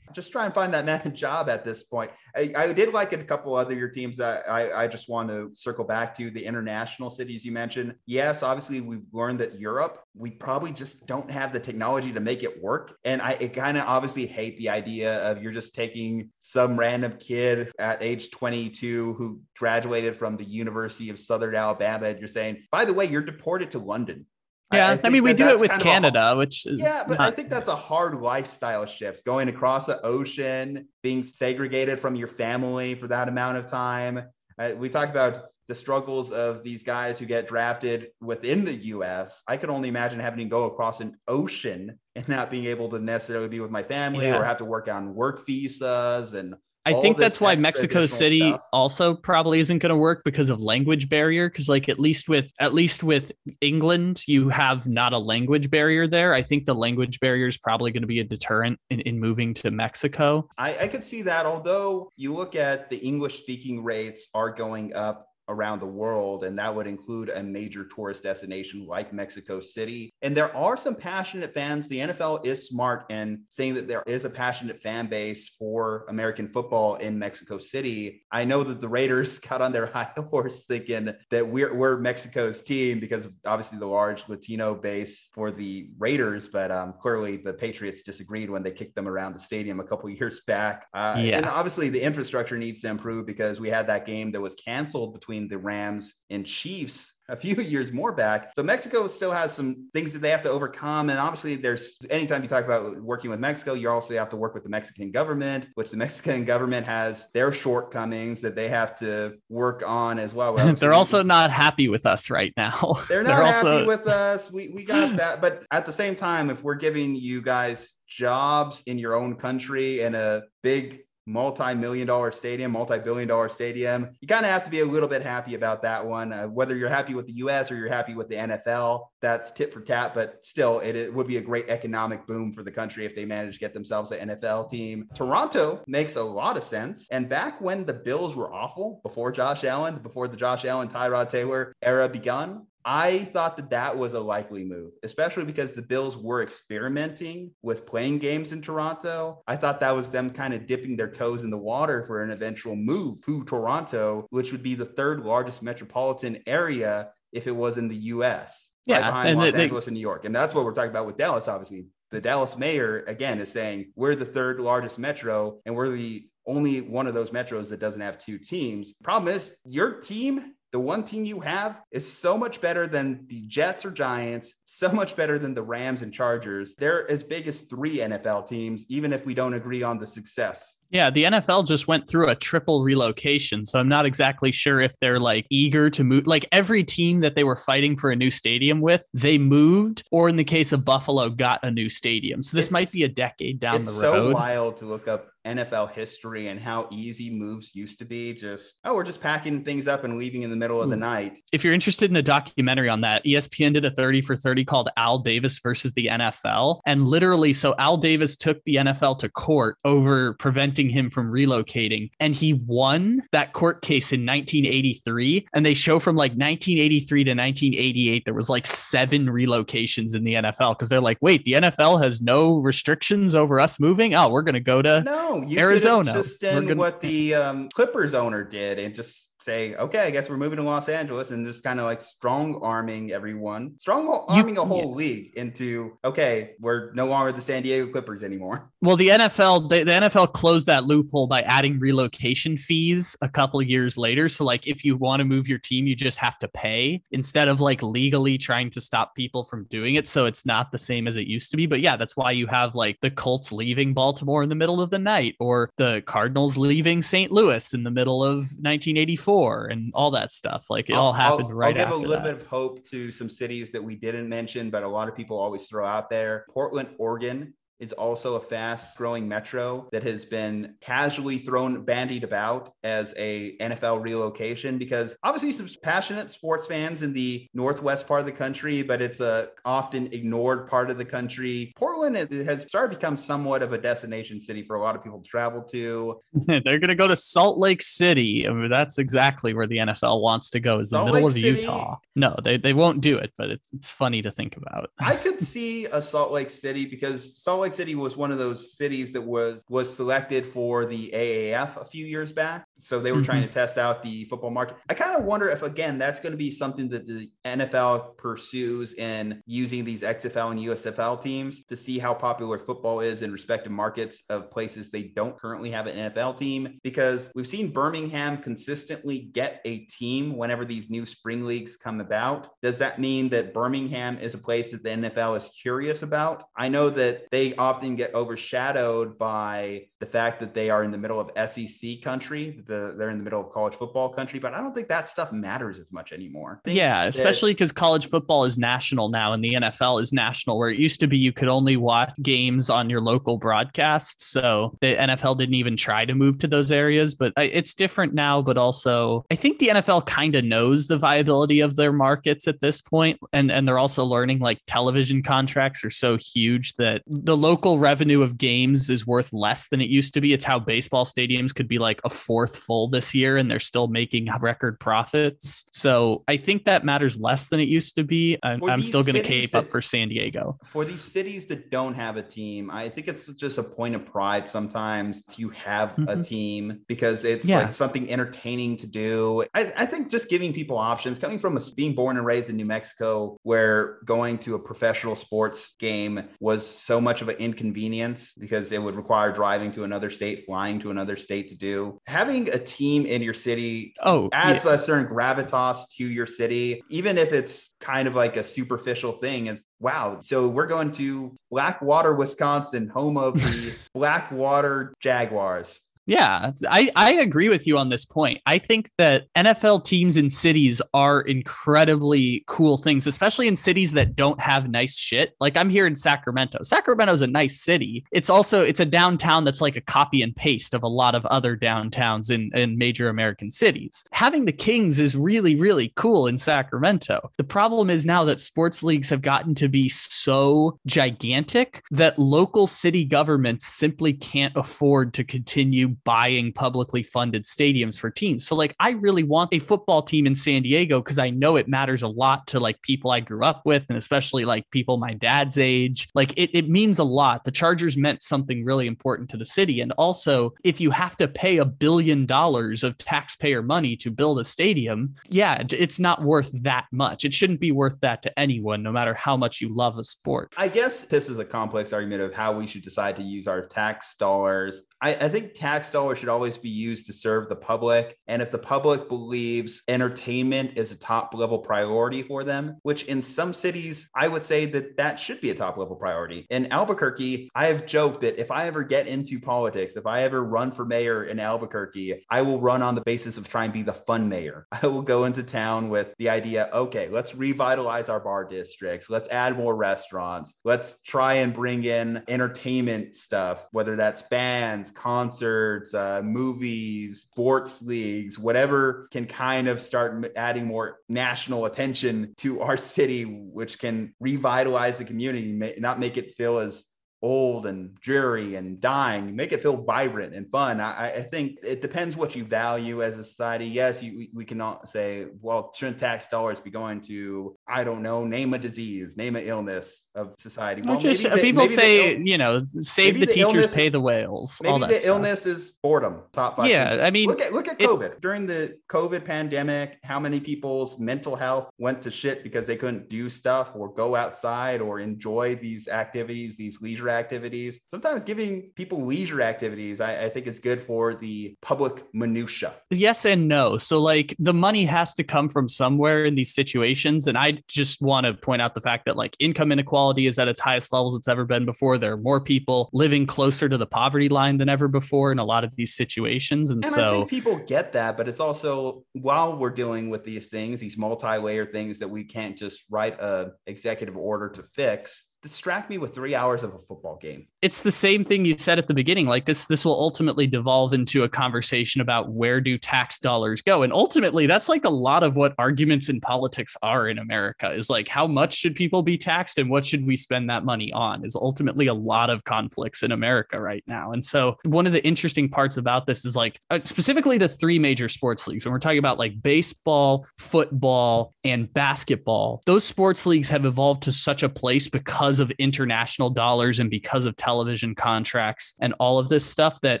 Just 0.12 0.32
try 0.32 0.44
and 0.44 0.54
find 0.54 0.72
that 0.74 0.84
man 0.88 1.02
a 1.04 1.10
job 1.10 1.48
at 1.48 1.64
this 1.64 1.84
point. 1.84 2.10
I, 2.36 2.52
I 2.56 2.72
did 2.72 2.92
like 2.92 3.12
a 3.12 3.22
couple 3.24 3.54
other 3.54 3.74
your 3.74 3.88
teams 3.88 4.16
that 4.18 4.48
I, 4.48 4.84
I 4.84 4.86
just 4.86 5.08
want 5.08 5.28
to 5.30 5.50
circle 5.54 5.84
back 5.84 6.16
to 6.16 6.30
the 6.30 6.44
international 6.44 7.10
cities 7.10 7.44
you 7.44 7.52
mentioned. 7.52 7.94
Yes, 8.06 8.42
obviously 8.42 8.80
we've 8.80 9.06
learned 9.12 9.40
that 9.40 9.60
Europe, 9.60 10.02
we 10.14 10.30
probably 10.30 10.72
just 10.72 11.06
don't 11.06 11.30
have 11.30 11.52
the 11.52 11.60
technology 11.60 12.12
to 12.12 12.20
make 12.20 12.42
it 12.42 12.62
work. 12.62 12.96
And 13.04 13.22
I 13.22 13.34
kind 13.48 13.76
of 13.76 13.84
obviously 13.86 14.26
hate 14.26 14.58
the 14.58 14.70
idea 14.70 15.18
of 15.30 15.42
you're 15.42 15.52
just 15.52 15.74
taking 15.74 16.30
some 16.40 16.78
random 16.78 17.16
kid 17.18 17.70
at 17.78 18.02
age 18.02 18.30
22 18.30 19.14
who 19.14 19.40
graduated 19.56 20.16
from 20.16 20.36
the 20.36 20.44
University 20.44 21.10
of 21.10 21.18
Southern 21.18 21.54
Alabama 21.54 22.06
and 22.06 22.18
you're 22.18 22.28
saying, 22.28 22.64
by 22.70 22.84
the 22.84 22.94
way, 22.94 23.06
you're 23.06 23.22
deported 23.22 23.70
to 23.72 23.78
London. 23.78 24.26
Yeah, 24.72 24.90
I, 24.90 24.96
think 24.96 25.12
mean 25.14 25.22
we 25.22 25.32
do 25.32 25.48
it 25.48 25.58
with 25.58 25.70
of 25.70 25.80
a- 25.80 25.82
Canada, 25.82 26.34
which 26.36 26.66
is 26.66 26.78
yeah, 26.78 27.02
but 27.08 27.18
I 27.20 27.30
think 27.30 27.48
that's 27.48 27.68
a 27.68 27.76
hard 27.76 28.20
lifestyle 28.20 28.84
shift 28.84 29.24
going 29.24 29.48
across 29.48 29.86
the 29.86 30.00
ocean, 30.04 30.88
being 31.02 31.24
segregated 31.24 31.98
from 31.98 32.14
your 32.14 32.28
family 32.28 32.94
for 32.94 33.06
that 33.08 33.28
amount 33.28 33.56
of 33.56 33.66
time. 33.66 34.24
Uh, 34.58 34.72
we 34.76 34.90
talk 34.90 35.08
about 35.08 35.46
the 35.68 35.74
struggles 35.74 36.32
of 36.32 36.62
these 36.64 36.82
guys 36.82 37.18
who 37.18 37.24
get 37.26 37.46
drafted 37.46 38.08
within 38.20 38.64
the 38.64 38.74
US. 38.74 39.42
I 39.48 39.56
could 39.56 39.70
only 39.70 39.88
imagine 39.88 40.18
having 40.18 40.38
to 40.40 40.44
go 40.46 40.64
across 40.64 41.00
an 41.00 41.16
ocean 41.28 41.98
and 42.16 42.28
not 42.28 42.50
being 42.50 42.64
able 42.66 42.88
to 42.90 42.98
necessarily 42.98 43.48
be 43.48 43.60
with 43.60 43.70
my 43.70 43.82
family 43.82 44.26
Yeah. 44.26 44.38
or 44.38 44.44
have 44.44 44.56
to 44.58 44.64
work 44.64 44.88
on 44.88 45.14
work 45.14 45.44
visas 45.46 46.34
and 46.34 46.54
I 46.86 46.92
all 46.92 47.02
think 47.02 47.18
that's 47.18 47.40
why 47.40 47.54
Mexico 47.56 48.06
City 48.06 48.40
stuff. 48.40 48.60
also 48.72 49.14
probably 49.14 49.60
isn't 49.60 49.78
going 49.78 49.90
to 49.90 49.96
work 49.96 50.22
because 50.24 50.48
of 50.48 50.60
language 50.60 51.08
barrier. 51.08 51.48
Because 51.48 51.68
like 51.68 51.88
at 51.88 51.98
least 51.98 52.28
with 52.28 52.50
at 52.60 52.72
least 52.72 53.02
with 53.02 53.32
England, 53.60 54.22
you 54.26 54.48
have 54.48 54.86
not 54.86 55.12
a 55.12 55.18
language 55.18 55.70
barrier 55.70 56.06
there. 56.06 56.32
I 56.32 56.42
think 56.42 56.64
the 56.64 56.74
language 56.74 57.20
barrier 57.20 57.46
is 57.46 57.58
probably 57.58 57.92
going 57.92 58.02
to 58.02 58.08
be 58.08 58.20
a 58.20 58.24
deterrent 58.24 58.78
in, 58.90 59.00
in 59.00 59.20
moving 59.20 59.54
to 59.54 59.70
Mexico. 59.70 60.48
I, 60.56 60.78
I 60.78 60.88
could 60.88 61.02
see 61.02 61.22
that. 61.22 61.44
Although 61.46 62.10
you 62.16 62.32
look 62.32 62.54
at 62.54 62.88
the 62.90 62.96
English 62.96 63.38
speaking 63.38 63.84
rates 63.84 64.28
are 64.34 64.50
going 64.50 64.94
up 64.94 65.27
around 65.48 65.80
the 65.80 65.86
world, 65.86 66.44
and 66.44 66.58
that 66.58 66.74
would 66.74 66.86
include 66.86 67.30
a 67.30 67.42
major 67.42 67.84
tourist 67.84 68.22
destination 68.22 68.86
like 68.86 69.12
Mexico 69.12 69.60
City. 69.60 70.10
And 70.22 70.36
there 70.36 70.54
are 70.56 70.76
some 70.76 70.94
passionate 70.94 71.54
fans. 71.54 71.88
The 71.88 71.98
NFL 71.98 72.44
is 72.44 72.68
smart 72.68 73.06
in 73.10 73.42
saying 73.48 73.74
that 73.74 73.88
there 73.88 74.02
is 74.06 74.24
a 74.24 74.30
passionate 74.30 74.80
fan 74.80 75.06
base 75.06 75.48
for 75.48 76.04
American 76.08 76.46
football 76.48 76.96
in 76.96 77.18
Mexico 77.18 77.58
City. 77.58 78.22
I 78.30 78.44
know 78.44 78.62
that 78.64 78.80
the 78.80 78.88
Raiders 78.88 79.38
got 79.48 79.62
on 79.62 79.72
their 79.72 79.86
high 79.86 80.12
horse 80.30 80.64
thinking 80.66 81.14
that 81.30 81.48
we're, 81.48 81.74
we're 81.74 81.98
Mexico's 81.98 82.62
team 82.62 83.00
because 83.00 83.24
of 83.24 83.34
obviously 83.46 83.78
the 83.78 83.86
large 83.86 84.28
Latino 84.28 84.74
base 84.74 85.30
for 85.34 85.50
the 85.50 85.90
Raiders, 85.98 86.48
but 86.48 86.70
um, 86.70 86.94
clearly 87.00 87.36
the 87.38 87.54
Patriots 87.54 88.02
disagreed 88.02 88.50
when 88.50 88.62
they 88.62 88.70
kicked 88.70 88.94
them 88.94 89.08
around 89.08 89.34
the 89.34 89.40
stadium 89.40 89.80
a 89.80 89.84
couple 89.84 90.08
years 90.20 90.40
back. 90.46 90.86
Uh, 90.94 91.16
Yeah. 91.18 91.38
And 91.38 91.46
obviously 91.46 91.88
the 91.88 92.00
infrastructure 92.00 92.56
needs 92.56 92.80
to 92.82 92.88
improve 92.88 93.26
because 93.26 93.60
we 93.60 93.68
had 93.68 93.86
that 93.88 94.06
game 94.06 94.32
that 94.32 94.40
was 94.40 94.54
canceled 94.54 95.12
between 95.12 95.37
the 95.46 95.58
Rams 95.58 96.14
and 96.30 96.44
Chiefs 96.44 97.12
a 97.28 97.36
few 97.36 97.54
years 97.56 97.92
more 97.92 98.12
back. 98.12 98.52
So 98.56 98.62
Mexico 98.62 99.06
still 99.06 99.30
has 99.30 99.52
some 99.52 99.88
things 99.92 100.12
that 100.12 100.20
they 100.20 100.30
have 100.30 100.42
to 100.42 100.50
overcome. 100.50 101.10
And 101.10 101.18
obviously, 101.18 101.56
there's 101.56 101.98
anytime 102.10 102.42
you 102.42 102.48
talk 102.48 102.64
about 102.64 103.00
working 103.00 103.30
with 103.30 103.40
Mexico, 103.40 103.74
you 103.74 103.90
also 103.90 104.14
have 104.14 104.30
to 104.30 104.36
work 104.36 104.54
with 104.54 104.62
the 104.62 104.68
Mexican 104.68 105.10
government, 105.10 105.68
which 105.74 105.90
the 105.90 105.96
Mexican 105.96 106.44
government 106.52 106.86
has 106.86 107.30
their 107.32 107.52
shortcomings 107.52 108.40
that 108.40 108.56
they 108.56 108.68
have 108.68 108.96
to 108.96 109.36
work 109.48 109.82
on 109.86 110.18
as 110.18 110.34
well. 110.34 110.56
They're 110.74 110.92
also 110.92 111.22
not 111.22 111.50
happy 111.50 111.88
with 111.88 112.06
us 112.06 112.30
right 112.30 112.52
now. 112.56 112.94
they're 113.08 113.22
not 113.22 113.42
also 113.42 113.72
happy 113.72 113.86
with 113.86 114.06
us. 114.06 114.50
We 114.50 114.68
we 114.68 114.84
got 114.84 115.16
that, 115.16 115.40
but 115.40 115.66
at 115.70 115.86
the 115.86 115.92
same 115.92 116.14
time, 116.14 116.50
if 116.50 116.62
we're 116.62 116.74
giving 116.74 117.14
you 117.14 117.42
guys 117.42 117.94
jobs 118.08 118.82
in 118.86 118.98
your 118.98 119.14
own 119.14 119.36
country 119.36 120.00
in 120.00 120.14
a 120.14 120.42
big 120.62 121.00
multi-million 121.28 122.06
dollar 122.06 122.32
stadium, 122.32 122.72
multi-billion 122.72 123.28
dollar 123.28 123.48
stadium, 123.48 124.16
you 124.20 124.26
kind 124.26 124.44
of 124.44 124.50
have 124.50 124.64
to 124.64 124.70
be 124.70 124.80
a 124.80 124.84
little 124.84 125.08
bit 125.08 125.22
happy 125.22 125.54
about 125.54 125.82
that 125.82 126.04
one. 126.04 126.32
Uh, 126.32 126.46
whether 126.46 126.76
you're 126.76 126.88
happy 126.88 127.14
with 127.14 127.26
the 127.26 127.34
U.S. 127.34 127.70
or 127.70 127.76
you're 127.76 127.88
happy 127.88 128.14
with 128.14 128.28
the 128.28 128.36
NFL, 128.36 129.06
that's 129.20 129.52
tit 129.52 129.72
for 129.72 129.80
tat. 129.80 130.12
But 130.14 130.44
still, 130.44 130.80
it, 130.80 130.96
it 130.96 131.12
would 131.12 131.26
be 131.26 131.36
a 131.36 131.40
great 131.40 131.68
economic 131.68 132.26
boom 132.26 132.52
for 132.52 132.62
the 132.62 132.70
country 132.70 133.04
if 133.04 133.14
they 133.14 133.26
manage 133.26 133.54
to 133.54 133.60
get 133.60 133.74
themselves 133.74 134.10
an 134.10 134.30
NFL 134.30 134.70
team. 134.70 135.08
Toronto 135.14 135.82
makes 135.86 136.16
a 136.16 136.22
lot 136.22 136.56
of 136.56 136.64
sense. 136.64 137.08
And 137.10 137.28
back 137.28 137.60
when 137.60 137.84
the 137.84 137.92
Bills 137.92 138.34
were 138.34 138.52
awful, 138.52 139.00
before 139.02 139.30
Josh 139.30 139.64
Allen, 139.64 139.98
before 139.98 140.28
the 140.28 140.36
Josh 140.36 140.64
Allen, 140.64 140.88
Tyrod 140.88 141.28
Taylor 141.28 141.74
era 141.82 142.08
begun, 142.08 142.66
I 142.84 143.18
thought 143.32 143.56
that 143.56 143.70
that 143.70 143.96
was 143.98 144.14
a 144.14 144.20
likely 144.20 144.64
move, 144.64 144.92
especially 145.02 145.44
because 145.44 145.72
the 145.72 145.82
Bills 145.82 146.16
were 146.16 146.42
experimenting 146.42 147.50
with 147.62 147.86
playing 147.86 148.18
games 148.18 148.52
in 148.52 148.62
Toronto. 148.62 149.42
I 149.46 149.56
thought 149.56 149.80
that 149.80 149.94
was 149.94 150.10
them 150.10 150.30
kind 150.30 150.54
of 150.54 150.66
dipping 150.66 150.96
their 150.96 151.10
toes 151.10 151.42
in 151.42 151.50
the 151.50 151.58
water 151.58 152.02
for 152.04 152.22
an 152.22 152.30
eventual 152.30 152.76
move 152.76 153.22
to 153.26 153.44
Toronto, 153.44 154.26
which 154.30 154.52
would 154.52 154.62
be 154.62 154.74
the 154.74 154.84
third 154.86 155.20
largest 155.24 155.62
metropolitan 155.62 156.42
area 156.46 157.10
if 157.32 157.46
it 157.46 157.54
was 157.56 157.76
in 157.76 157.88
the 157.88 157.96
US. 157.96 158.70
right 158.88 159.00
Yeah, 159.00 159.06
behind 159.08 159.28
and 159.30 159.38
Los 159.38 159.52
they- 159.52 159.56
they- 159.58 159.62
Angeles 159.64 159.86
and 159.86 159.94
New 159.94 160.00
York. 160.00 160.24
And 160.24 160.34
that's 160.34 160.54
what 160.54 160.64
we're 160.64 160.72
talking 160.72 160.90
about 160.90 161.06
with 161.06 161.16
Dallas, 161.18 161.46
obviously. 161.48 161.86
the 162.10 162.22
Dallas 162.22 162.56
mayor, 162.56 163.04
again, 163.06 163.38
is 163.38 163.52
saying 163.52 163.92
we're 163.94 164.14
the 164.14 164.24
third 164.24 164.60
largest 164.60 164.98
metro 164.98 165.60
and 165.66 165.76
we're 165.76 165.90
the 165.90 166.26
only 166.46 166.80
one 166.80 167.06
of 167.06 167.12
those 167.12 167.32
metros 167.32 167.68
that 167.68 167.80
doesn't 167.80 168.00
have 168.00 168.16
two 168.16 168.38
teams. 168.38 168.94
Problem 169.02 169.34
is, 169.34 169.58
your 169.66 170.00
team 170.00 170.54
the 170.72 170.80
one 170.80 171.02
team 171.02 171.24
you 171.24 171.40
have 171.40 171.80
is 171.90 172.10
so 172.10 172.36
much 172.36 172.60
better 172.60 172.86
than 172.86 173.26
the 173.28 173.40
Jets 173.42 173.84
or 173.84 173.90
Giants, 173.90 174.54
so 174.66 174.92
much 174.92 175.16
better 175.16 175.38
than 175.38 175.54
the 175.54 175.62
Rams 175.62 176.02
and 176.02 176.12
Chargers. 176.12 176.74
They're 176.74 177.10
as 177.10 177.22
big 177.22 177.48
as 177.48 177.62
three 177.62 177.98
NFL 177.98 178.46
teams, 178.48 178.84
even 178.88 179.12
if 179.12 179.24
we 179.24 179.34
don't 179.34 179.54
agree 179.54 179.82
on 179.82 179.98
the 179.98 180.06
success. 180.06 180.77
Yeah, 180.90 181.10
the 181.10 181.24
NFL 181.24 181.66
just 181.66 181.86
went 181.86 182.08
through 182.08 182.28
a 182.28 182.34
triple 182.34 182.82
relocation. 182.82 183.66
So 183.66 183.78
I'm 183.78 183.88
not 183.88 184.06
exactly 184.06 184.52
sure 184.52 184.80
if 184.80 184.92
they're 185.00 185.20
like 185.20 185.46
eager 185.50 185.90
to 185.90 186.04
move. 186.04 186.26
Like 186.26 186.48
every 186.52 186.82
team 186.82 187.20
that 187.20 187.34
they 187.34 187.44
were 187.44 187.56
fighting 187.56 187.96
for 187.96 188.10
a 188.10 188.16
new 188.16 188.30
stadium 188.30 188.80
with, 188.80 189.06
they 189.12 189.38
moved, 189.38 190.02
or 190.10 190.28
in 190.28 190.36
the 190.36 190.44
case 190.44 190.72
of 190.72 190.84
Buffalo, 190.84 191.28
got 191.28 191.60
a 191.62 191.70
new 191.70 191.88
stadium. 191.88 192.42
So 192.42 192.56
this 192.56 192.66
It's- 192.66 192.72
might 192.72 192.90
be 192.90 193.04
a 193.04 193.08
decade 193.08 193.60
down 193.60 193.82
the 193.82 193.92
road. 193.92 193.96
it's 193.96 194.00
so 194.00 194.32
wild 194.32 194.76
to 194.78 194.86
look 194.86 195.08
up 195.08 195.28
NFL 195.48 195.92
history 195.92 196.48
and 196.48 196.60
how 196.60 196.88
easy 196.90 197.30
moves 197.30 197.74
used 197.74 197.98
to 198.00 198.04
be. 198.04 198.34
Just, 198.34 198.78
oh, 198.84 198.94
we're 198.94 199.04
just 199.04 199.20
packing 199.20 199.64
things 199.64 199.88
up 199.88 200.04
and 200.04 200.18
leaving 200.18 200.42
in 200.42 200.50
the 200.50 200.56
middle 200.56 200.82
of 200.82 200.90
the 200.90 200.96
hmm. 200.96 201.00
night. 201.00 201.38
if 201.52 201.64
you're 201.64 201.72
interested 201.72 202.10
in 202.10 202.16
a 202.16 202.22
documentary 202.22 202.88
on 202.88 203.00
that, 203.00 203.24
ESPN 203.24 203.72
did 203.74 203.84
a 203.84 203.90
30 203.90 204.22
for 204.22 204.36
30 204.36 204.64
called 204.64 204.90
Al 204.96 205.18
Davis 205.18 205.58
versus 205.60 205.94
the 205.94 206.06
NFL. 206.06 206.80
And 206.86 207.04
literally, 207.04 207.52
so 207.52 207.74
Al 207.78 207.96
Davis 207.96 208.36
took 208.36 208.62
the 208.64 208.76
NFL 208.76 209.18
to 209.20 209.28
court 209.28 209.76
over 209.84 210.34
preventing 210.34 210.77
him 210.86 211.08
from 211.08 211.32
relocating. 211.32 212.10
And 212.20 212.34
he 212.34 212.52
won 212.52 213.22
that 213.32 213.54
court 213.54 213.80
case 213.80 214.12
in 214.12 214.26
1983. 214.26 215.48
And 215.54 215.64
they 215.64 215.72
show 215.72 215.98
from 215.98 216.16
like 216.16 216.32
1983 216.32 217.24
to 217.24 217.30
1988, 217.30 218.24
there 218.26 218.34
was 218.34 218.50
like 218.50 218.66
seven 218.66 219.26
relocations 219.26 220.14
in 220.14 220.24
the 220.24 220.34
NFL 220.34 220.76
because 220.76 220.90
they're 220.90 221.00
like, 221.00 221.18
wait, 221.22 221.44
the 221.44 221.52
NFL 221.54 222.02
has 222.02 222.20
no 222.20 222.58
restrictions 222.58 223.34
over 223.34 223.58
us 223.60 223.80
moving. 223.80 224.14
Oh, 224.14 224.28
we're 224.28 224.42
going 224.42 224.54
to 224.54 224.60
go 224.60 224.82
to. 224.82 225.02
No, 225.02 225.42
you 225.46 225.58
Arizona. 225.58 226.12
just 226.12 226.42
We're 226.42 226.52
done 226.52 226.66
gonna- 226.66 226.78
what 226.78 227.00
the 227.00 227.34
um, 227.34 227.68
Clippers 227.70 228.12
owner 228.14 228.44
did 228.44 228.78
and 228.78 228.94
just 228.94 229.27
say, 229.40 229.74
okay, 229.74 230.00
I 230.00 230.10
guess 230.10 230.28
we're 230.28 230.36
moving 230.36 230.56
to 230.56 230.62
Los 230.62 230.88
Angeles 230.88 231.30
and 231.30 231.46
just 231.46 231.62
kind 231.64 231.80
of 231.80 231.86
like 231.86 232.02
strong 232.02 232.60
arming 232.62 233.12
everyone, 233.12 233.78
strong 233.78 234.24
arming 234.28 234.58
a 234.58 234.64
whole 234.64 234.94
league 234.94 235.34
into, 235.36 235.96
okay, 236.04 236.54
we're 236.60 236.92
no 236.92 237.06
longer 237.06 237.32
the 237.32 237.40
San 237.40 237.62
Diego 237.62 237.90
Clippers 237.90 238.22
anymore. 238.22 238.70
Well, 238.80 238.94
the 238.94 239.08
NFL, 239.08 239.68
the, 239.70 239.82
the 239.82 239.90
NFL 239.90 240.34
closed 240.34 240.66
that 240.66 240.84
loophole 240.84 241.26
by 241.26 241.40
adding 241.42 241.80
relocation 241.80 242.56
fees 242.56 243.16
a 243.20 243.28
couple 243.28 243.58
of 243.58 243.68
years 243.68 243.98
later. 243.98 244.28
So, 244.28 244.44
like, 244.44 244.68
if 244.68 244.84
you 244.84 244.96
want 244.96 245.18
to 245.18 245.24
move 245.24 245.48
your 245.48 245.58
team, 245.58 245.88
you 245.88 245.96
just 245.96 246.16
have 246.18 246.38
to 246.38 246.48
pay 246.48 247.02
instead 247.10 247.48
of 247.48 247.60
like 247.60 247.82
legally 247.82 248.38
trying 248.38 248.70
to 248.70 248.80
stop 248.80 249.16
people 249.16 249.42
from 249.42 249.64
doing 249.64 249.96
it. 249.96 250.06
So 250.06 250.26
it's 250.26 250.46
not 250.46 250.70
the 250.70 250.78
same 250.78 251.08
as 251.08 251.16
it 251.16 251.26
used 251.26 251.50
to 251.50 251.56
be. 251.56 251.66
But 251.66 251.80
yeah, 251.80 251.96
that's 251.96 252.16
why 252.16 252.30
you 252.30 252.46
have 252.46 252.76
like 252.76 252.98
the 253.00 253.10
Colts 253.10 253.50
leaving 253.50 253.94
Baltimore 253.94 254.44
in 254.44 254.48
the 254.48 254.54
middle 254.54 254.80
of 254.80 254.90
the 254.90 254.98
night, 255.00 255.34
or 255.40 255.70
the 255.76 256.02
Cardinals 256.06 256.56
leaving 256.56 257.02
St. 257.02 257.32
Louis 257.32 257.74
in 257.74 257.82
the 257.82 257.90
middle 257.90 258.22
of 258.22 258.36
1984, 258.36 259.27
and 259.28 259.90
all 259.94 260.10
that 260.12 260.32
stuff. 260.32 260.66
Like 260.70 260.88
it 260.88 260.94
all 260.94 261.08
I'll- 261.08 261.12
happened 261.12 261.48
I'll, 261.50 261.54
right 261.54 261.78
I'll 261.78 261.84
give 261.86 261.92
a 261.92 261.96
little 261.96 262.16
that. 262.16 262.24
bit 262.24 262.34
of 262.34 262.46
hope 262.46 262.82
to 262.84 263.10
some 263.10 263.28
cities 263.28 263.70
that 263.72 263.82
we 263.82 263.94
didn't 263.94 264.28
mention, 264.28 264.70
but 264.70 264.82
a 264.82 264.88
lot 264.88 265.08
of 265.08 265.14
people 265.14 265.38
always 265.38 265.66
throw 265.68 265.86
out 265.86 266.08
there. 266.10 266.44
Portland, 266.50 266.88
Oregon 266.98 267.52
is 267.80 267.92
also 267.92 268.36
a 268.36 268.40
fast 268.40 268.96
growing 268.96 269.28
metro 269.28 269.88
that 269.92 270.02
has 270.02 270.24
been 270.24 270.74
casually 270.80 271.38
thrown 271.38 271.84
bandied 271.84 272.24
about 272.24 272.72
as 272.82 273.14
a 273.16 273.56
NFL 273.58 274.02
relocation 274.02 274.78
because 274.78 275.16
obviously 275.22 275.52
some 275.52 275.68
passionate 275.82 276.30
sports 276.30 276.66
fans 276.66 277.02
in 277.02 277.12
the 277.12 277.46
northwest 277.54 278.06
part 278.06 278.20
of 278.20 278.26
the 278.26 278.32
country, 278.32 278.82
but 278.82 279.00
it's 279.00 279.20
a 279.20 279.48
often 279.64 280.08
ignored 280.12 280.68
part 280.68 280.90
of 280.90 280.98
the 280.98 281.04
country. 281.04 281.72
Portland 281.76 282.16
is, 282.16 282.46
has 282.46 282.62
started 282.68 282.92
to 282.92 282.98
become 282.98 283.16
somewhat 283.16 283.62
of 283.62 283.72
a 283.72 283.78
destination 283.78 284.40
city 284.40 284.62
for 284.62 284.76
a 284.76 284.80
lot 284.80 284.96
of 284.96 285.02
people 285.02 285.20
to 285.20 285.28
travel 285.28 285.62
to. 285.62 286.20
They're 286.46 286.78
going 286.78 286.88
to 286.88 286.94
go 286.94 287.06
to 287.06 287.16
Salt 287.16 287.58
Lake 287.58 287.82
City. 287.82 288.46
I 288.48 288.52
mean, 288.52 288.70
that's 288.70 288.98
exactly 288.98 289.54
where 289.54 289.66
the 289.66 289.78
NFL 289.78 290.20
wants 290.20 290.50
to 290.50 290.60
go, 290.60 290.78
is 290.78 290.90
the 290.90 291.04
middle 291.04 291.14
Lake 291.14 291.24
of 291.24 291.32
City? 291.32 291.60
Utah. 291.60 291.96
No, 292.16 292.36
they, 292.42 292.56
they 292.56 292.72
won't 292.72 293.00
do 293.00 293.18
it, 293.18 293.32
but 293.38 293.50
it's, 293.50 293.68
it's 293.72 293.90
funny 293.90 294.22
to 294.22 294.30
think 294.30 294.56
about. 294.56 294.90
I 294.98 295.14
could 295.16 295.40
see 295.40 295.86
a 295.86 296.02
Salt 296.02 296.32
Lake 296.32 296.50
City 296.50 296.86
because 296.86 297.36
Salt 297.40 297.60
Lake 297.60 297.67
City 297.74 297.94
was 297.94 298.16
one 298.16 298.30
of 298.30 298.38
those 298.38 298.76
cities 298.76 299.12
that 299.12 299.22
was 299.22 299.64
was 299.68 299.94
selected 299.94 300.46
for 300.46 300.86
the 300.86 301.10
AAF 301.14 301.80
a 301.80 301.84
few 301.84 302.06
years 302.06 302.32
back. 302.32 302.66
So 302.78 303.00
they 303.00 303.12
were 303.12 303.22
trying 303.22 303.42
mm-hmm. 303.42 303.48
to 303.48 303.54
test 303.54 303.78
out 303.78 304.02
the 304.02 304.24
football 304.24 304.50
market. 304.50 304.76
I 304.88 304.94
kind 304.94 305.16
of 305.16 305.24
wonder 305.24 305.48
if 305.48 305.62
again 305.62 305.98
that's 305.98 306.20
going 306.20 306.32
to 306.32 306.38
be 306.38 306.50
something 306.50 306.88
that 306.90 307.06
the 307.06 307.30
NFL 307.44 308.16
pursues 308.16 308.94
in 308.94 309.42
using 309.46 309.84
these 309.84 310.02
XFL 310.02 310.52
and 310.52 310.60
USFL 310.60 311.20
teams 311.20 311.64
to 311.64 311.76
see 311.76 311.98
how 311.98 312.14
popular 312.14 312.58
football 312.58 313.00
is 313.00 313.22
in 313.22 313.32
respective 313.32 313.72
markets 313.72 314.24
of 314.28 314.50
places 314.50 314.90
they 314.90 315.02
don't 315.02 315.36
currently 315.38 315.70
have 315.70 315.86
an 315.86 316.10
NFL 316.10 316.38
team 316.38 316.78
because 316.82 317.30
we've 317.34 317.46
seen 317.46 317.72
Birmingham 317.72 318.38
consistently 318.38 319.18
get 319.32 319.60
a 319.64 319.78
team 319.86 320.36
whenever 320.36 320.64
these 320.64 320.90
new 320.90 321.06
spring 321.06 321.44
leagues 321.44 321.76
come 321.76 322.00
about. 322.00 322.48
Does 322.62 322.78
that 322.78 322.98
mean 322.98 323.28
that 323.30 323.54
Birmingham 323.54 324.18
is 324.18 324.34
a 324.34 324.38
place 324.38 324.70
that 324.70 324.82
the 324.82 324.90
NFL 324.90 325.36
is 325.36 325.48
curious 325.48 326.02
about? 326.02 326.44
I 326.56 326.68
know 326.68 326.90
that 326.90 327.26
they 327.30 327.54
often 327.58 327.96
get 327.96 328.14
overshadowed 328.14 329.18
by 329.18 329.86
the 330.00 330.06
fact 330.06 330.40
that 330.40 330.54
they 330.54 330.70
are 330.70 330.84
in 330.84 330.90
the 330.90 330.98
middle 330.98 331.18
of 331.18 331.30
SEC 331.50 332.00
country, 332.02 332.62
the, 332.66 332.94
they're 332.96 333.10
in 333.10 333.18
the 333.18 333.24
middle 333.24 333.40
of 333.40 333.50
college 333.50 333.74
football 333.74 334.08
country, 334.08 334.38
but 334.38 334.54
I 334.54 334.60
don't 334.60 334.74
think 334.74 334.88
that 334.88 335.08
stuff 335.08 335.32
matters 335.32 335.78
as 335.78 335.90
much 335.90 336.12
anymore. 336.12 336.60
Yeah, 336.64 337.04
especially 337.04 337.52
because 337.52 337.72
college 337.72 338.08
football 338.08 338.44
is 338.44 338.58
national 338.58 339.08
now 339.08 339.32
and 339.32 339.42
the 339.42 339.54
NFL 339.54 340.00
is 340.00 340.12
national, 340.12 340.58
where 340.58 340.70
it 340.70 340.78
used 340.78 341.00
to 341.00 341.06
be 341.06 341.18
you 341.18 341.32
could 341.32 341.48
only 341.48 341.76
watch 341.76 342.12
games 342.22 342.70
on 342.70 342.88
your 342.88 343.00
local 343.00 343.38
broadcast. 343.38 344.22
So 344.22 344.76
the 344.80 344.94
NFL 344.94 345.38
didn't 345.38 345.56
even 345.56 345.76
try 345.76 346.04
to 346.04 346.14
move 346.14 346.38
to 346.38 346.46
those 346.46 346.70
areas, 346.70 347.14
but 347.14 347.32
I- 347.36 347.44
it's 347.44 347.74
different 347.74 348.14
now. 348.14 348.40
But 348.40 348.56
also, 348.56 349.24
I 349.30 349.34
think 349.34 349.58
the 349.58 349.68
NFL 349.68 350.06
kind 350.06 350.36
of 350.36 350.44
knows 350.44 350.86
the 350.86 350.96
viability 350.96 351.60
of 351.60 351.76
their 351.76 351.92
markets 351.92 352.46
at 352.46 352.60
this 352.60 352.80
point, 352.80 353.18
and 353.32 353.50
and 353.50 353.66
they're 353.66 353.78
also 353.78 354.04
learning 354.04 354.38
like 354.38 354.60
television 354.66 355.22
contracts 355.22 355.84
are 355.84 355.90
so 355.90 356.16
huge 356.16 356.74
that 356.74 357.02
the 357.06 357.36
local 357.36 357.47
revenue 357.56 358.22
of 358.22 358.36
games 358.38 358.90
is 358.90 359.06
worth 359.06 359.32
less 359.32 359.68
than 359.68 359.80
it 359.80 359.88
used 359.88 360.14
to 360.14 360.20
be. 360.20 360.32
It's 360.32 360.44
how 360.44 360.58
baseball 360.58 361.04
stadiums 361.04 361.54
could 361.54 361.68
be 361.68 361.78
like 361.78 362.00
a 362.04 362.10
fourth 362.10 362.56
full 362.56 362.88
this 362.88 363.14
year, 363.14 363.36
and 363.36 363.50
they're 363.50 363.58
still 363.60 363.88
making 363.88 364.28
record 364.40 364.78
profits. 364.80 365.64
So 365.72 366.24
I 366.28 366.36
think 366.36 366.64
that 366.64 366.84
matters 366.84 367.18
less 367.18 367.48
than 367.48 367.60
it 367.60 367.68
used 367.68 367.94
to 367.96 368.04
be. 368.04 368.38
I'm, 368.42 368.62
I'm 368.64 368.82
still 368.82 369.02
going 369.02 369.14
to 369.14 369.22
cape 369.22 369.52
that- 369.52 369.58
up 369.58 369.70
for 369.70 369.80
San 369.82 370.08
Diego. 370.08 370.58
for 370.64 370.84
these 370.84 371.00
cities 371.00 371.46
that 371.46 371.70
don't 371.70 371.94
have 371.94 372.16
a 372.16 372.22
team, 372.22 372.70
I 372.70 372.88
think 372.88 373.08
it's 373.08 373.26
just 373.34 373.58
a 373.58 373.62
point 373.62 373.94
of 373.94 374.04
pride 374.06 374.48
sometimes 374.48 375.24
to 375.36 375.48
have 375.50 375.92
a 375.98 376.16
Mhm. 376.16 376.26
team 376.26 376.80
because 376.88 377.24
it's 377.24 377.46
Yeah. 377.46 377.60
like 377.62 377.72
something 377.72 378.10
entertaining 378.10 378.76
to 378.78 378.86
do. 378.86 379.44
I, 379.54 379.72
I 379.76 379.86
think 379.86 380.10
just 380.10 380.28
giving 380.30 380.52
people 380.52 380.76
options, 380.76 381.18
coming 381.18 381.38
from 381.38 381.56
a, 381.56 381.60
being 381.76 381.94
born 381.94 382.16
and 382.16 382.26
raised 382.26 382.50
in 382.50 382.56
New 382.56 382.64
Mexico, 382.66 383.36
where 383.42 383.98
going 384.04 384.38
to 384.38 384.54
a 384.54 384.58
professional 384.58 385.16
sports 385.16 385.74
game 385.78 386.22
was 386.40 386.66
so 386.66 387.00
much 387.00 387.22
of 387.22 387.28
an 387.28 387.36
inconvenience 387.38 388.32
because 388.32 388.72
it 388.72 388.82
would 388.82 388.96
require 388.96 389.32
driving 389.32 389.70
to 389.72 389.84
another 389.84 390.10
state, 390.10 390.44
flying 390.44 390.78
to 390.80 390.90
another 390.90 391.16
state 391.16 391.48
to 391.48 391.56
do. 391.56 391.98
Having 392.06 392.48
a 392.50 392.58
team 392.58 393.06
in 393.06 393.22
your 393.22 393.34
city 393.34 393.94
Oh, 394.02 394.28
adds 394.32 394.64
yeah. 394.64 394.72
a 394.74 394.78
certain 394.78 395.06
gravitas 395.12 395.84
to 395.96 396.06
your 396.06 396.26
city, 396.26 396.82
even 396.90 397.18
if 397.18 397.32
it's 397.32 397.74
kind 397.80 398.08
of 398.08 398.14
like 398.14 398.36
a 398.36 398.42
superficial 398.42 399.12
thing. 399.12 399.46
Is 399.46 399.64
wow. 399.80 400.18
So 400.20 400.48
we're 400.48 400.66
going 400.66 400.92
to 400.92 401.36
Blackwater, 401.50 402.14
Wisconsin, 402.14 402.88
home 402.88 403.16
of 403.16 403.34
the 403.34 403.78
Blackwater 403.94 404.94
Jaguars. 405.00 405.80
Yeah, 406.08 406.52
I, 406.70 406.90
I 406.96 407.12
agree 407.12 407.50
with 407.50 407.66
you 407.66 407.76
on 407.76 407.90
this 407.90 408.06
point. 408.06 408.40
I 408.46 408.56
think 408.56 408.90
that 408.96 409.26
NFL 409.34 409.84
teams 409.84 410.16
in 410.16 410.30
cities 410.30 410.80
are 410.94 411.20
incredibly 411.20 412.44
cool 412.46 412.78
things, 412.78 413.06
especially 413.06 413.46
in 413.46 413.56
cities 413.56 413.92
that 413.92 414.16
don't 414.16 414.40
have 414.40 414.70
nice 414.70 414.96
shit. 414.96 415.34
Like 415.38 415.58
I'm 415.58 415.68
here 415.68 415.86
in 415.86 415.94
Sacramento. 415.94 416.60
Sacramento's 416.62 417.20
a 417.20 417.26
nice 417.26 417.60
city. 417.60 418.06
It's 418.10 418.30
also 418.30 418.62
it's 418.62 418.80
a 418.80 418.86
downtown 418.86 419.44
that's 419.44 419.60
like 419.60 419.76
a 419.76 419.82
copy 419.82 420.22
and 420.22 420.34
paste 420.34 420.72
of 420.72 420.82
a 420.82 420.88
lot 420.88 421.14
of 421.14 421.26
other 421.26 421.54
downtowns 421.58 422.30
in, 422.30 422.50
in 422.54 422.78
major 422.78 423.10
American 423.10 423.50
cities. 423.50 424.02
Having 424.10 424.46
the 424.46 424.52
Kings 424.52 424.98
is 424.98 425.14
really, 425.14 425.56
really 425.56 425.92
cool 425.94 426.26
in 426.26 426.38
Sacramento. 426.38 427.30
The 427.36 427.44
problem 427.44 427.90
is 427.90 428.06
now 428.06 428.24
that 428.24 428.40
sports 428.40 428.82
leagues 428.82 429.10
have 429.10 429.20
gotten 429.20 429.54
to 429.56 429.68
be 429.68 429.90
so 429.90 430.78
gigantic 430.86 431.82
that 431.90 432.18
local 432.18 432.66
city 432.66 433.04
governments 433.04 433.66
simply 433.66 434.14
can't 434.14 434.56
afford 434.56 435.12
to 435.12 435.22
continue 435.22 435.96
buying 436.04 436.52
publicly 436.52 437.02
funded 437.02 437.44
stadiums 437.44 437.98
for 437.98 438.10
teams. 438.10 438.46
So 438.46 438.54
like 438.54 438.74
I 438.80 438.90
really 438.92 439.22
want 439.22 439.52
a 439.52 439.58
football 439.58 440.02
team 440.02 440.26
in 440.26 440.34
San 440.34 440.62
Diego 440.62 441.00
because 441.00 441.18
I 441.18 441.30
know 441.30 441.56
it 441.56 441.68
matters 441.68 442.02
a 442.02 442.08
lot 442.08 442.46
to 442.48 442.60
like 442.60 442.80
people 442.82 443.10
I 443.10 443.20
grew 443.20 443.44
up 443.44 443.62
with 443.64 443.86
and 443.88 443.98
especially 443.98 444.44
like 444.44 444.70
people 444.70 444.96
my 444.96 445.14
dad's 445.14 445.58
age. 445.58 446.08
Like 446.14 446.32
it, 446.36 446.50
it 446.56 446.68
means 446.68 446.98
a 446.98 447.04
lot. 447.04 447.44
The 447.44 447.50
Chargers 447.50 447.96
meant 447.96 448.22
something 448.22 448.64
really 448.64 448.86
important 448.86 449.30
to 449.30 449.36
the 449.36 449.44
city. 449.44 449.80
And 449.80 449.92
also, 449.92 450.54
if 450.64 450.80
you 450.80 450.90
have 450.90 451.16
to 451.18 451.28
pay 451.28 451.58
a 451.58 451.64
billion 451.64 452.26
dollars 452.26 452.84
of 452.84 452.96
taxpayer 452.98 453.62
money 453.62 453.96
to 453.96 454.10
build 454.10 454.38
a 454.38 454.44
stadium, 454.44 455.14
yeah, 455.28 455.62
it's 455.70 455.98
not 455.98 456.22
worth 456.22 456.50
that 456.62 456.86
much. 456.92 457.24
It 457.24 457.34
shouldn't 457.34 457.60
be 457.60 457.72
worth 457.72 457.98
that 458.00 458.22
to 458.22 458.38
anyone, 458.38 458.82
no 458.82 458.92
matter 458.92 459.14
how 459.14 459.36
much 459.36 459.60
you 459.60 459.68
love 459.74 459.98
a 459.98 460.04
sport. 460.04 460.54
I 460.56 460.68
guess 460.68 461.02
this 461.02 461.28
is 461.28 461.38
a 461.38 461.44
complex 461.44 461.92
argument 461.92 462.22
of 462.22 462.34
how 462.34 462.52
we 462.56 462.66
should 462.66 462.82
decide 462.82 463.16
to 463.16 463.22
use 463.22 463.46
our 463.46 463.66
tax 463.66 464.14
dollars. 464.16 464.82
I, 465.00 465.14
I 465.14 465.28
think 465.28 465.54
tax 465.54 465.90
dollars 465.90 466.18
should 466.18 466.28
always 466.28 466.56
be 466.56 466.68
used 466.68 467.06
to 467.06 467.12
serve 467.12 467.48
the 467.48 467.56
public. 467.56 468.16
And 468.26 468.42
if 468.42 468.50
the 468.50 468.58
public 468.58 469.08
believes 469.08 469.82
entertainment 469.88 470.76
is 470.76 470.92
a 470.92 470.96
top 470.96 471.34
level 471.34 471.58
priority 471.58 472.22
for 472.22 472.44
them, 472.44 472.78
which 472.82 473.04
in 473.04 473.22
some 473.22 473.54
cities, 473.54 474.10
I 474.14 474.28
would 474.28 474.44
say 474.44 474.66
that 474.66 474.96
that 474.96 475.20
should 475.20 475.40
be 475.40 475.50
a 475.50 475.54
top 475.54 475.76
level 475.76 475.96
priority. 475.96 476.46
In 476.50 476.72
Albuquerque, 476.72 477.50
I 477.54 477.66
have 477.66 477.86
joked 477.86 478.22
that 478.22 478.40
if 478.40 478.50
I 478.50 478.66
ever 478.66 478.82
get 478.82 479.06
into 479.06 479.40
politics, 479.40 479.96
if 479.96 480.06
I 480.06 480.22
ever 480.22 480.44
run 480.44 480.70
for 480.70 480.84
mayor 480.84 481.24
in 481.24 481.38
Albuquerque, 481.38 482.24
I 482.30 482.42
will 482.42 482.60
run 482.60 482.82
on 482.82 482.94
the 482.94 483.02
basis 483.02 483.38
of 483.38 483.48
trying 483.48 483.70
to 483.70 483.74
be 483.74 483.82
the 483.82 483.92
fun 483.92 484.28
mayor. 484.28 484.66
I 484.82 484.86
will 484.86 485.02
go 485.02 485.24
into 485.24 485.42
town 485.42 485.90
with 485.90 486.14
the 486.18 486.28
idea 486.28 486.68
okay, 486.72 487.08
let's 487.08 487.34
revitalize 487.34 488.08
our 488.08 488.20
bar 488.20 488.44
districts, 488.44 489.10
let's 489.10 489.28
add 489.28 489.56
more 489.56 489.74
restaurants, 489.74 490.60
let's 490.64 491.02
try 491.02 491.34
and 491.34 491.52
bring 491.52 491.84
in 491.84 492.22
entertainment 492.28 493.14
stuff, 493.14 493.66
whether 493.72 493.96
that's 493.96 494.22
bands, 494.22 494.87
concerts, 494.90 495.94
uh, 495.94 496.22
movies, 496.22 497.22
sports 497.22 497.82
leagues, 497.82 498.38
whatever 498.38 499.08
can 499.10 499.26
kind 499.26 499.68
of 499.68 499.80
start 499.80 500.32
adding 500.36 500.66
more 500.66 500.98
national 501.08 501.66
attention 501.66 502.34
to 502.38 502.60
our 502.60 502.76
city, 502.76 503.24
which 503.24 503.78
can 503.78 504.14
revitalize 504.20 504.98
the 504.98 505.04
community, 505.04 505.74
not 505.78 505.98
make 505.98 506.16
it 506.16 506.32
feel 506.32 506.58
as 506.58 506.86
old 507.20 507.66
and 507.66 507.94
dreary 507.96 508.54
and 508.54 508.80
dying 508.80 509.34
make 509.34 509.50
it 509.50 509.60
feel 509.60 509.76
vibrant 509.76 510.34
and 510.34 510.48
fun. 510.48 510.80
I, 510.80 511.14
I, 511.16 511.22
think 511.22 511.58
it 511.64 511.80
depends 511.80 512.16
what 512.16 512.36
you 512.36 512.44
value 512.44 513.02
as 513.02 513.16
a 513.16 513.24
society. 513.24 513.66
Yes 513.66 514.02
you, 514.02 514.28
we 514.32 514.44
cannot 514.44 514.88
say 514.88 515.26
well 515.40 515.72
shouldn't 515.74 515.98
tax 515.98 516.28
dollars 516.28 516.60
be 516.60 516.70
going 516.70 517.00
to 517.02 517.56
i 517.66 517.82
don't 517.82 518.02
know 518.02 518.24
name 518.24 518.54
a 518.54 518.58
disease 518.58 519.16
name 519.16 519.34
an 519.34 519.42
illness 519.44 520.06
of 520.18 520.34
society 520.38 520.82
well, 520.82 521.00
just 521.00 521.24
uh, 521.24 521.36
the, 521.36 521.40
people 521.40 521.66
say 521.66 522.18
you 522.18 522.36
know 522.36 522.64
save 522.80 523.14
the, 523.14 523.20
the 523.20 523.26
teachers 523.26 523.54
illness, 523.54 523.74
pay 523.74 523.88
the 523.88 524.00
whales 524.00 524.60
maybe 524.62 524.78
the 524.80 524.98
stuff. 524.98 525.06
illness 525.06 525.46
is 525.46 525.72
boredom 525.82 526.20
top 526.32 526.56
five 526.56 526.68
yeah 526.68 526.90
things. 526.90 527.02
i 527.02 527.10
mean 527.10 527.28
look 527.28 527.40
at 527.40 527.52
look 527.52 527.68
at 527.68 527.78
covid 527.78 528.20
during 528.20 528.46
the 528.46 528.76
covid 528.88 529.24
pandemic 529.24 529.98
how 530.02 530.20
many 530.20 530.40
people's 530.40 530.98
mental 530.98 531.36
health 531.36 531.70
went 531.78 532.02
to 532.02 532.10
shit 532.10 532.42
because 532.42 532.66
they 532.66 532.76
couldn't 532.76 533.08
do 533.08 533.30
stuff 533.30 533.72
or 533.74 533.88
go 533.88 534.14
outside 534.14 534.80
or 534.80 535.00
enjoy 535.00 535.54
these 535.54 535.88
activities 535.88 536.58
these 536.58 536.82
leisure 536.82 537.08
activities. 537.08 537.80
Sometimes 537.88 538.24
giving 538.24 538.70
people 538.74 539.04
leisure 539.04 539.40
activities, 539.40 540.00
I, 540.00 540.24
I 540.24 540.28
think 540.28 540.46
is 540.46 540.58
good 540.58 540.82
for 540.82 541.14
the 541.14 541.56
public 541.62 542.04
minutia. 542.12 542.74
Yes 542.90 543.24
and 543.24 543.48
no. 543.48 543.78
So 543.78 544.00
like 544.00 544.34
the 544.38 544.52
money 544.52 544.84
has 544.84 545.14
to 545.14 545.24
come 545.24 545.48
from 545.48 545.68
somewhere 545.68 546.24
in 546.24 546.34
these 546.34 546.54
situations. 546.54 547.26
And 547.26 547.38
I 547.38 547.62
just 547.68 548.02
want 548.02 548.26
to 548.26 548.34
point 548.34 548.60
out 548.60 548.74
the 548.74 548.80
fact 548.80 549.06
that 549.06 549.16
like 549.16 549.36
income 549.38 549.72
inequality 549.72 550.07
is 550.16 550.38
at 550.38 550.48
its 550.48 550.60
highest 550.60 550.92
levels 550.92 551.14
it's 551.16 551.28
ever 551.28 551.44
been 551.44 551.64
before. 551.64 551.98
There 551.98 552.12
are 552.12 552.18
more 552.18 552.40
people 552.40 552.88
living 552.92 553.26
closer 553.26 553.68
to 553.68 553.76
the 553.76 553.86
poverty 553.86 554.28
line 554.28 554.58
than 554.58 554.68
ever 554.68 554.88
before 554.88 555.32
in 555.32 555.38
a 555.38 555.44
lot 555.44 555.64
of 555.64 555.74
these 555.76 555.94
situations. 555.94 556.70
And, 556.70 556.84
and 556.84 556.94
so 556.94 557.08
I 557.08 557.16
think 557.18 557.30
people 557.30 557.58
get 557.66 557.92
that, 557.92 558.16
but 558.16 558.28
it's 558.28 558.40
also 558.40 559.04
while 559.12 559.56
we're 559.56 559.70
dealing 559.70 560.10
with 560.10 560.24
these 560.24 560.48
things, 560.48 560.80
these 560.80 560.96
multi-layer 560.96 561.66
things 561.66 561.98
that 561.98 562.08
we 562.08 562.24
can't 562.24 562.56
just 562.56 562.84
write 562.90 563.20
a 563.20 563.52
executive 563.66 564.16
order 564.16 564.48
to 564.48 564.62
fix 564.62 565.27
distract 565.42 565.88
me 565.88 565.98
with 565.98 566.14
three 566.14 566.34
hours 566.34 566.62
of 566.62 566.74
a 566.74 566.78
football 566.78 567.16
game. 567.16 567.46
It's 567.62 567.82
the 567.82 567.92
same 567.92 568.24
thing 568.24 568.44
you 568.44 568.58
said 568.58 568.78
at 568.78 568.88
the 568.88 568.94
beginning. 568.94 569.26
Like 569.26 569.44
this, 569.44 569.66
this 569.66 569.84
will 569.84 569.98
ultimately 569.98 570.46
devolve 570.46 570.92
into 570.92 571.22
a 571.22 571.28
conversation 571.28 572.00
about 572.00 572.30
where 572.30 572.60
do 572.60 572.76
tax 572.76 573.18
dollars 573.18 573.62
go, 573.62 573.82
and 573.82 573.92
ultimately, 573.92 574.46
that's 574.46 574.68
like 574.68 574.84
a 574.84 574.90
lot 574.90 575.22
of 575.22 575.36
what 575.36 575.54
arguments 575.58 576.08
in 576.08 576.20
politics 576.20 576.76
are 576.82 577.08
in 577.08 577.18
America. 577.18 577.72
Is 577.72 577.88
like 577.88 578.08
how 578.08 578.26
much 578.26 578.54
should 578.54 578.74
people 578.74 579.02
be 579.02 579.16
taxed, 579.16 579.58
and 579.58 579.70
what 579.70 579.86
should 579.86 580.06
we 580.06 580.16
spend 580.16 580.50
that 580.50 580.64
money 580.64 580.92
on? 580.92 581.24
Is 581.24 581.36
ultimately 581.36 581.86
a 581.86 581.94
lot 581.94 582.30
of 582.30 582.44
conflicts 582.44 583.02
in 583.02 583.12
America 583.12 583.60
right 583.60 583.84
now. 583.86 584.12
And 584.12 584.24
so, 584.24 584.56
one 584.64 584.86
of 584.86 584.92
the 584.92 585.04
interesting 585.04 585.48
parts 585.48 585.76
about 585.76 586.06
this 586.06 586.24
is 586.24 586.34
like 586.34 586.58
uh, 586.70 586.78
specifically 586.78 587.38
the 587.38 587.48
three 587.48 587.78
major 587.78 588.08
sports 588.08 588.46
leagues. 588.48 588.64
When 588.64 588.72
we're 588.72 588.80
talking 588.80 588.98
about 588.98 589.18
like 589.18 589.40
baseball, 589.40 590.26
football, 590.38 591.34
and 591.44 591.72
basketball, 591.72 592.60
those 592.66 592.84
sports 592.84 593.24
leagues 593.26 593.48
have 593.50 593.64
evolved 593.64 594.02
to 594.04 594.12
such 594.12 594.42
a 594.42 594.48
place 594.48 594.88
because 594.88 595.27
because 595.28 595.40
of 595.40 595.50
international 595.58 596.30
dollars 596.30 596.80
and 596.80 596.88
because 596.88 597.26
of 597.26 597.36
television 597.36 597.94
contracts 597.94 598.74
and 598.80 598.94
all 598.98 599.18
of 599.18 599.28
this 599.28 599.44
stuff 599.44 599.78
that 599.82 600.00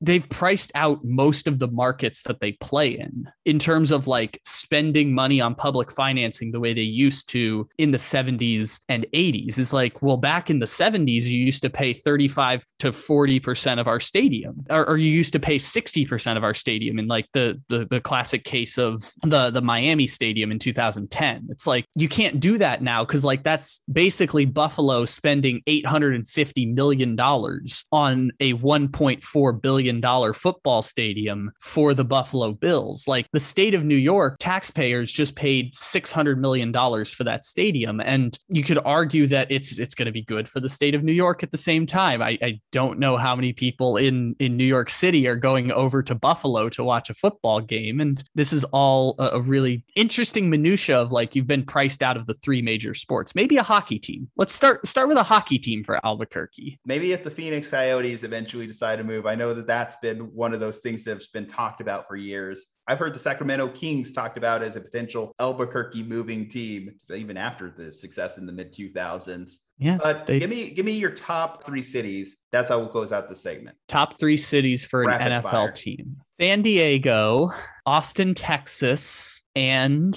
they've 0.00 0.28
priced 0.28 0.72
out 0.74 0.98
most 1.04 1.46
of 1.46 1.60
the 1.60 1.68
markets 1.68 2.22
that 2.24 2.40
they 2.40 2.50
play 2.50 2.98
in 2.98 3.30
in 3.44 3.60
terms 3.60 3.92
of 3.92 4.08
like 4.08 4.40
spending 4.44 5.14
money 5.14 5.40
on 5.40 5.54
public 5.54 5.92
financing 5.92 6.50
the 6.50 6.58
way 6.58 6.74
they 6.74 6.80
used 6.80 7.28
to 7.28 7.68
in 7.78 7.92
the 7.92 7.96
70s 7.96 8.80
and 8.88 9.06
80s 9.14 9.56
is 9.56 9.72
like 9.72 10.02
well 10.02 10.16
back 10.16 10.50
in 10.50 10.58
the 10.58 10.66
70s 10.66 11.22
you 11.22 11.38
used 11.38 11.62
to 11.62 11.70
pay 11.70 11.92
35 11.92 12.64
to 12.80 12.90
40% 12.90 13.78
of 13.78 13.86
our 13.86 14.00
stadium 14.00 14.66
or, 14.68 14.84
or 14.88 14.96
you 14.96 15.12
used 15.12 15.32
to 15.34 15.38
pay 15.38 15.58
60% 15.58 16.36
of 16.36 16.42
our 16.42 16.54
stadium 16.54 16.98
in 16.98 17.06
like 17.06 17.28
the, 17.34 17.60
the 17.68 17.86
the 17.86 18.00
classic 18.00 18.42
case 18.42 18.78
of 18.78 19.12
the 19.22 19.50
the 19.50 19.62
Miami 19.62 20.08
stadium 20.08 20.50
in 20.50 20.58
2010 20.58 21.46
it's 21.50 21.68
like 21.68 21.86
you 21.94 22.08
can't 22.08 22.40
do 22.40 22.58
that 22.58 22.82
now 22.82 23.04
cuz 23.04 23.24
like 23.24 23.44
that's 23.44 23.80
basically 23.92 24.44
Buffalo 24.44 25.03
spending 25.10 25.62
$850 25.66 26.74
million 26.74 27.18
on 27.20 28.30
a 28.40 28.54
$1.4 28.54 29.62
billion 29.62 30.32
football 30.32 30.82
stadium 30.82 31.50
for 31.60 31.94
the 31.94 32.04
Buffalo 32.04 32.52
Bills. 32.52 33.06
Like 33.08 33.26
the 33.32 33.40
state 33.40 33.74
of 33.74 33.84
New 33.84 33.96
York, 33.96 34.36
taxpayers 34.38 35.10
just 35.10 35.36
paid 35.36 35.72
$600 35.74 36.38
million 36.38 36.72
for 37.04 37.24
that 37.24 37.44
stadium. 37.44 38.00
And 38.00 38.38
you 38.48 38.62
could 38.62 38.78
argue 38.84 39.26
that 39.28 39.48
it's 39.50 39.78
it's 39.78 39.94
going 39.94 40.06
to 40.06 40.12
be 40.12 40.22
good 40.22 40.48
for 40.48 40.60
the 40.60 40.68
state 40.68 40.94
of 40.94 41.04
New 41.04 41.12
York 41.12 41.42
at 41.42 41.50
the 41.50 41.58
same 41.58 41.86
time. 41.86 42.22
I, 42.22 42.38
I 42.42 42.60
don't 42.72 42.98
know 42.98 43.16
how 43.16 43.34
many 43.36 43.52
people 43.52 43.96
in, 43.96 44.34
in 44.38 44.56
New 44.56 44.64
York 44.64 44.90
City 44.90 45.26
are 45.26 45.36
going 45.36 45.70
over 45.72 46.02
to 46.02 46.14
Buffalo 46.14 46.68
to 46.70 46.84
watch 46.84 47.10
a 47.10 47.14
football 47.14 47.60
game. 47.60 48.00
And 48.00 48.22
this 48.34 48.52
is 48.52 48.64
all 48.64 49.14
a, 49.18 49.30
a 49.34 49.40
really 49.40 49.84
interesting 49.96 50.50
minutia 50.50 51.00
of 51.00 51.12
like 51.12 51.34
you've 51.34 51.46
been 51.46 51.64
priced 51.64 52.02
out 52.02 52.16
of 52.16 52.26
the 52.26 52.34
three 52.34 52.62
major 52.62 52.94
sports. 52.94 53.34
Maybe 53.34 53.56
a 53.56 53.62
hockey 53.62 53.98
team. 53.98 54.28
Let's 54.36 54.54
start 54.54 54.86
start 54.94 55.08
with 55.08 55.18
a 55.18 55.24
hockey 55.24 55.58
team 55.58 55.82
for 55.82 55.98
Albuquerque. 56.06 56.78
Maybe 56.86 57.10
if 57.10 57.24
the 57.24 57.30
Phoenix 57.30 57.68
Coyotes 57.68 58.22
eventually 58.22 58.64
decide 58.64 58.94
to 58.98 59.04
move, 59.04 59.26
I 59.26 59.34
know 59.34 59.52
that 59.52 59.66
that's 59.66 59.96
been 59.96 60.32
one 60.32 60.54
of 60.54 60.60
those 60.60 60.78
things 60.78 61.02
that's 61.02 61.26
been 61.26 61.46
talked 61.46 61.80
about 61.80 62.06
for 62.06 62.14
years. 62.14 62.66
I've 62.86 63.00
heard 63.00 63.12
the 63.12 63.18
Sacramento 63.18 63.70
Kings 63.70 64.12
talked 64.12 64.38
about 64.38 64.62
as 64.62 64.76
a 64.76 64.80
potential 64.80 65.34
Albuquerque 65.40 66.04
moving 66.04 66.48
team, 66.48 66.94
even 67.12 67.36
after 67.36 67.70
the 67.76 67.92
success 67.92 68.38
in 68.38 68.46
the 68.46 68.52
mid 68.52 68.72
2000s. 68.72 69.56
Yeah. 69.78 69.98
But 70.00 70.26
they, 70.26 70.38
give 70.38 70.48
me 70.48 70.70
give 70.70 70.86
me 70.86 70.92
your 70.92 71.10
top 71.10 71.64
three 71.64 71.82
cities. 71.82 72.36
That's 72.52 72.68
how 72.68 72.78
we'll 72.78 72.86
close 72.86 73.10
out 73.10 73.28
the 73.28 73.34
segment. 73.34 73.76
Top 73.88 74.14
three 74.14 74.36
cities 74.36 74.84
for 74.84 75.04
Rapid 75.04 75.32
an 75.32 75.42
NFL 75.42 75.50
fire. 75.50 75.68
team: 75.70 76.18
San 76.30 76.62
Diego, 76.62 77.50
Austin, 77.84 78.32
Texas, 78.32 79.42
and 79.56 80.16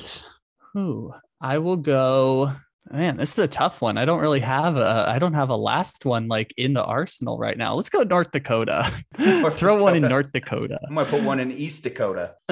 who? 0.76 1.14
I 1.41 1.58
will 1.58 1.78
go 1.78 2.54
Man, 2.91 3.18
this 3.18 3.34
is 3.34 3.39
a 3.39 3.47
tough 3.47 3.81
one. 3.81 3.97
I 3.97 4.05
don't 4.05 4.22
really 4.22 4.39
have 4.39 4.77
a 4.77 5.05
I 5.07 5.19
don't 5.19 5.34
have 5.34 5.49
a 5.49 5.55
last 5.55 6.05
one 6.05 6.27
like 6.27 6.53
in 6.57 6.73
the 6.73 6.84
arsenal 6.84 7.38
right 7.38 7.57
now. 7.57 7.76
Let's 7.76 7.89
go 7.89 8.03
North 8.03 8.31
Dakota. 8.31 8.89
North 9.19 9.57
Throw 9.57 9.76
Dakota. 9.76 9.84
one 9.84 9.95
in 9.95 10.03
North 10.03 10.31
Dakota. 10.31 10.80
I'm 10.88 10.95
gonna 10.95 11.09
put 11.09 11.23
one 11.23 11.39
in 11.39 11.51
East 11.51 11.84
Dakota. 11.84 12.35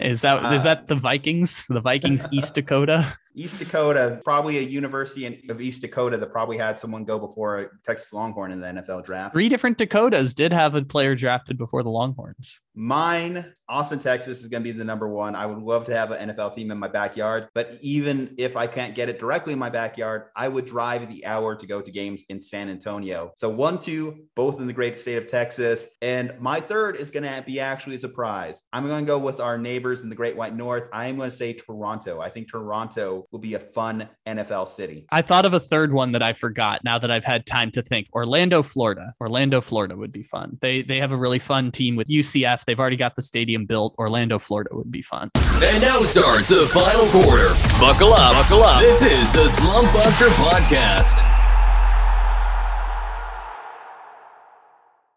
is 0.00 0.22
that 0.22 0.44
uh, 0.44 0.52
is 0.52 0.64
that 0.64 0.88
the 0.88 0.96
Vikings? 0.96 1.66
The 1.68 1.80
Vikings 1.80 2.26
East 2.32 2.54
Dakota? 2.54 3.06
East 3.38 3.60
Dakota, 3.60 4.20
probably 4.24 4.58
a 4.58 4.62
university 4.62 5.24
in, 5.24 5.40
of 5.48 5.60
East 5.60 5.80
Dakota 5.80 6.16
that 6.16 6.32
probably 6.32 6.58
had 6.58 6.76
someone 6.76 7.04
go 7.04 7.20
before 7.20 7.78
Texas 7.86 8.12
Longhorn 8.12 8.50
in 8.50 8.60
the 8.60 8.66
NFL 8.66 9.04
draft. 9.04 9.32
Three 9.32 9.48
different 9.48 9.78
Dakotas 9.78 10.34
did 10.34 10.52
have 10.52 10.74
a 10.74 10.82
player 10.82 11.14
drafted 11.14 11.56
before 11.56 11.84
the 11.84 11.88
Longhorns. 11.88 12.60
Mine, 12.74 13.52
Austin, 13.68 14.00
Texas 14.00 14.40
is 14.40 14.48
going 14.48 14.62
to 14.62 14.72
be 14.72 14.76
the 14.76 14.84
number 14.84 15.08
one. 15.08 15.36
I 15.36 15.46
would 15.46 15.58
love 15.58 15.84
to 15.86 15.94
have 15.94 16.10
an 16.10 16.30
NFL 16.30 16.54
team 16.54 16.72
in 16.72 16.78
my 16.78 16.88
backyard, 16.88 17.48
but 17.54 17.78
even 17.80 18.34
if 18.38 18.56
I 18.56 18.66
can't 18.66 18.94
get 18.94 19.08
it 19.08 19.20
direct 19.20 19.37
directly 19.38 19.52
in 19.52 19.58
my 19.60 19.70
backyard, 19.70 20.24
I 20.34 20.48
would 20.48 20.64
drive 20.64 21.08
the 21.08 21.24
hour 21.24 21.54
to 21.54 21.64
go 21.64 21.80
to 21.80 21.90
games 21.92 22.24
in 22.28 22.40
San 22.40 22.68
Antonio. 22.68 23.30
So 23.36 23.48
one, 23.48 23.78
two, 23.78 24.24
both 24.34 24.58
in 24.58 24.66
the 24.66 24.72
great 24.72 24.98
state 24.98 25.16
of 25.16 25.28
Texas. 25.28 25.86
And 26.02 26.34
my 26.40 26.58
third 26.58 26.96
is 26.96 27.12
going 27.12 27.22
to 27.22 27.40
be 27.46 27.60
actually 27.60 27.94
a 27.94 28.00
surprise. 28.00 28.62
I'm 28.72 28.88
going 28.88 29.04
to 29.04 29.06
go 29.06 29.16
with 29.16 29.38
our 29.38 29.56
neighbors 29.56 30.02
in 30.02 30.08
the 30.08 30.16
Great 30.16 30.34
White 30.34 30.56
North. 30.56 30.88
I 30.92 31.06
am 31.06 31.18
going 31.18 31.30
to 31.30 31.36
say 31.36 31.52
Toronto. 31.52 32.20
I 32.20 32.30
think 32.30 32.50
Toronto 32.50 33.28
will 33.30 33.38
be 33.38 33.54
a 33.54 33.60
fun 33.60 34.08
NFL 34.26 34.66
city. 34.66 35.06
I 35.12 35.22
thought 35.22 35.44
of 35.44 35.54
a 35.54 35.60
third 35.60 35.92
one 35.92 36.10
that 36.12 36.22
I 36.22 36.32
forgot 36.32 36.82
now 36.82 36.98
that 36.98 37.12
I've 37.12 37.24
had 37.24 37.46
time 37.46 37.70
to 37.72 37.82
think. 37.82 38.08
Orlando, 38.12 38.64
Florida. 38.64 39.12
Orlando, 39.20 39.60
Florida 39.60 39.96
would 39.96 40.10
be 40.10 40.24
fun. 40.24 40.58
They 40.60 40.82
they 40.82 40.98
have 40.98 41.12
a 41.12 41.16
really 41.16 41.38
fun 41.38 41.70
team 41.70 41.94
with 41.94 42.08
UCF. 42.08 42.64
They've 42.64 42.80
already 42.80 42.96
got 42.96 43.14
the 43.14 43.22
stadium 43.22 43.66
built. 43.66 43.94
Orlando, 43.98 44.40
Florida 44.40 44.70
would 44.72 44.90
be 44.90 45.02
fun. 45.02 45.30
And 45.62 45.80
now 45.80 46.02
starts 46.02 46.48
the 46.48 46.66
final 46.66 47.06
quarter. 47.10 47.54
Buckle 47.78 48.12
up. 48.12 48.32
Buckle 48.34 48.64
up. 48.64 48.80
This 48.80 49.02
is 49.02 49.27
the 49.32 49.46
Slumpbuster 49.46 50.28
Podcast. 50.36 51.24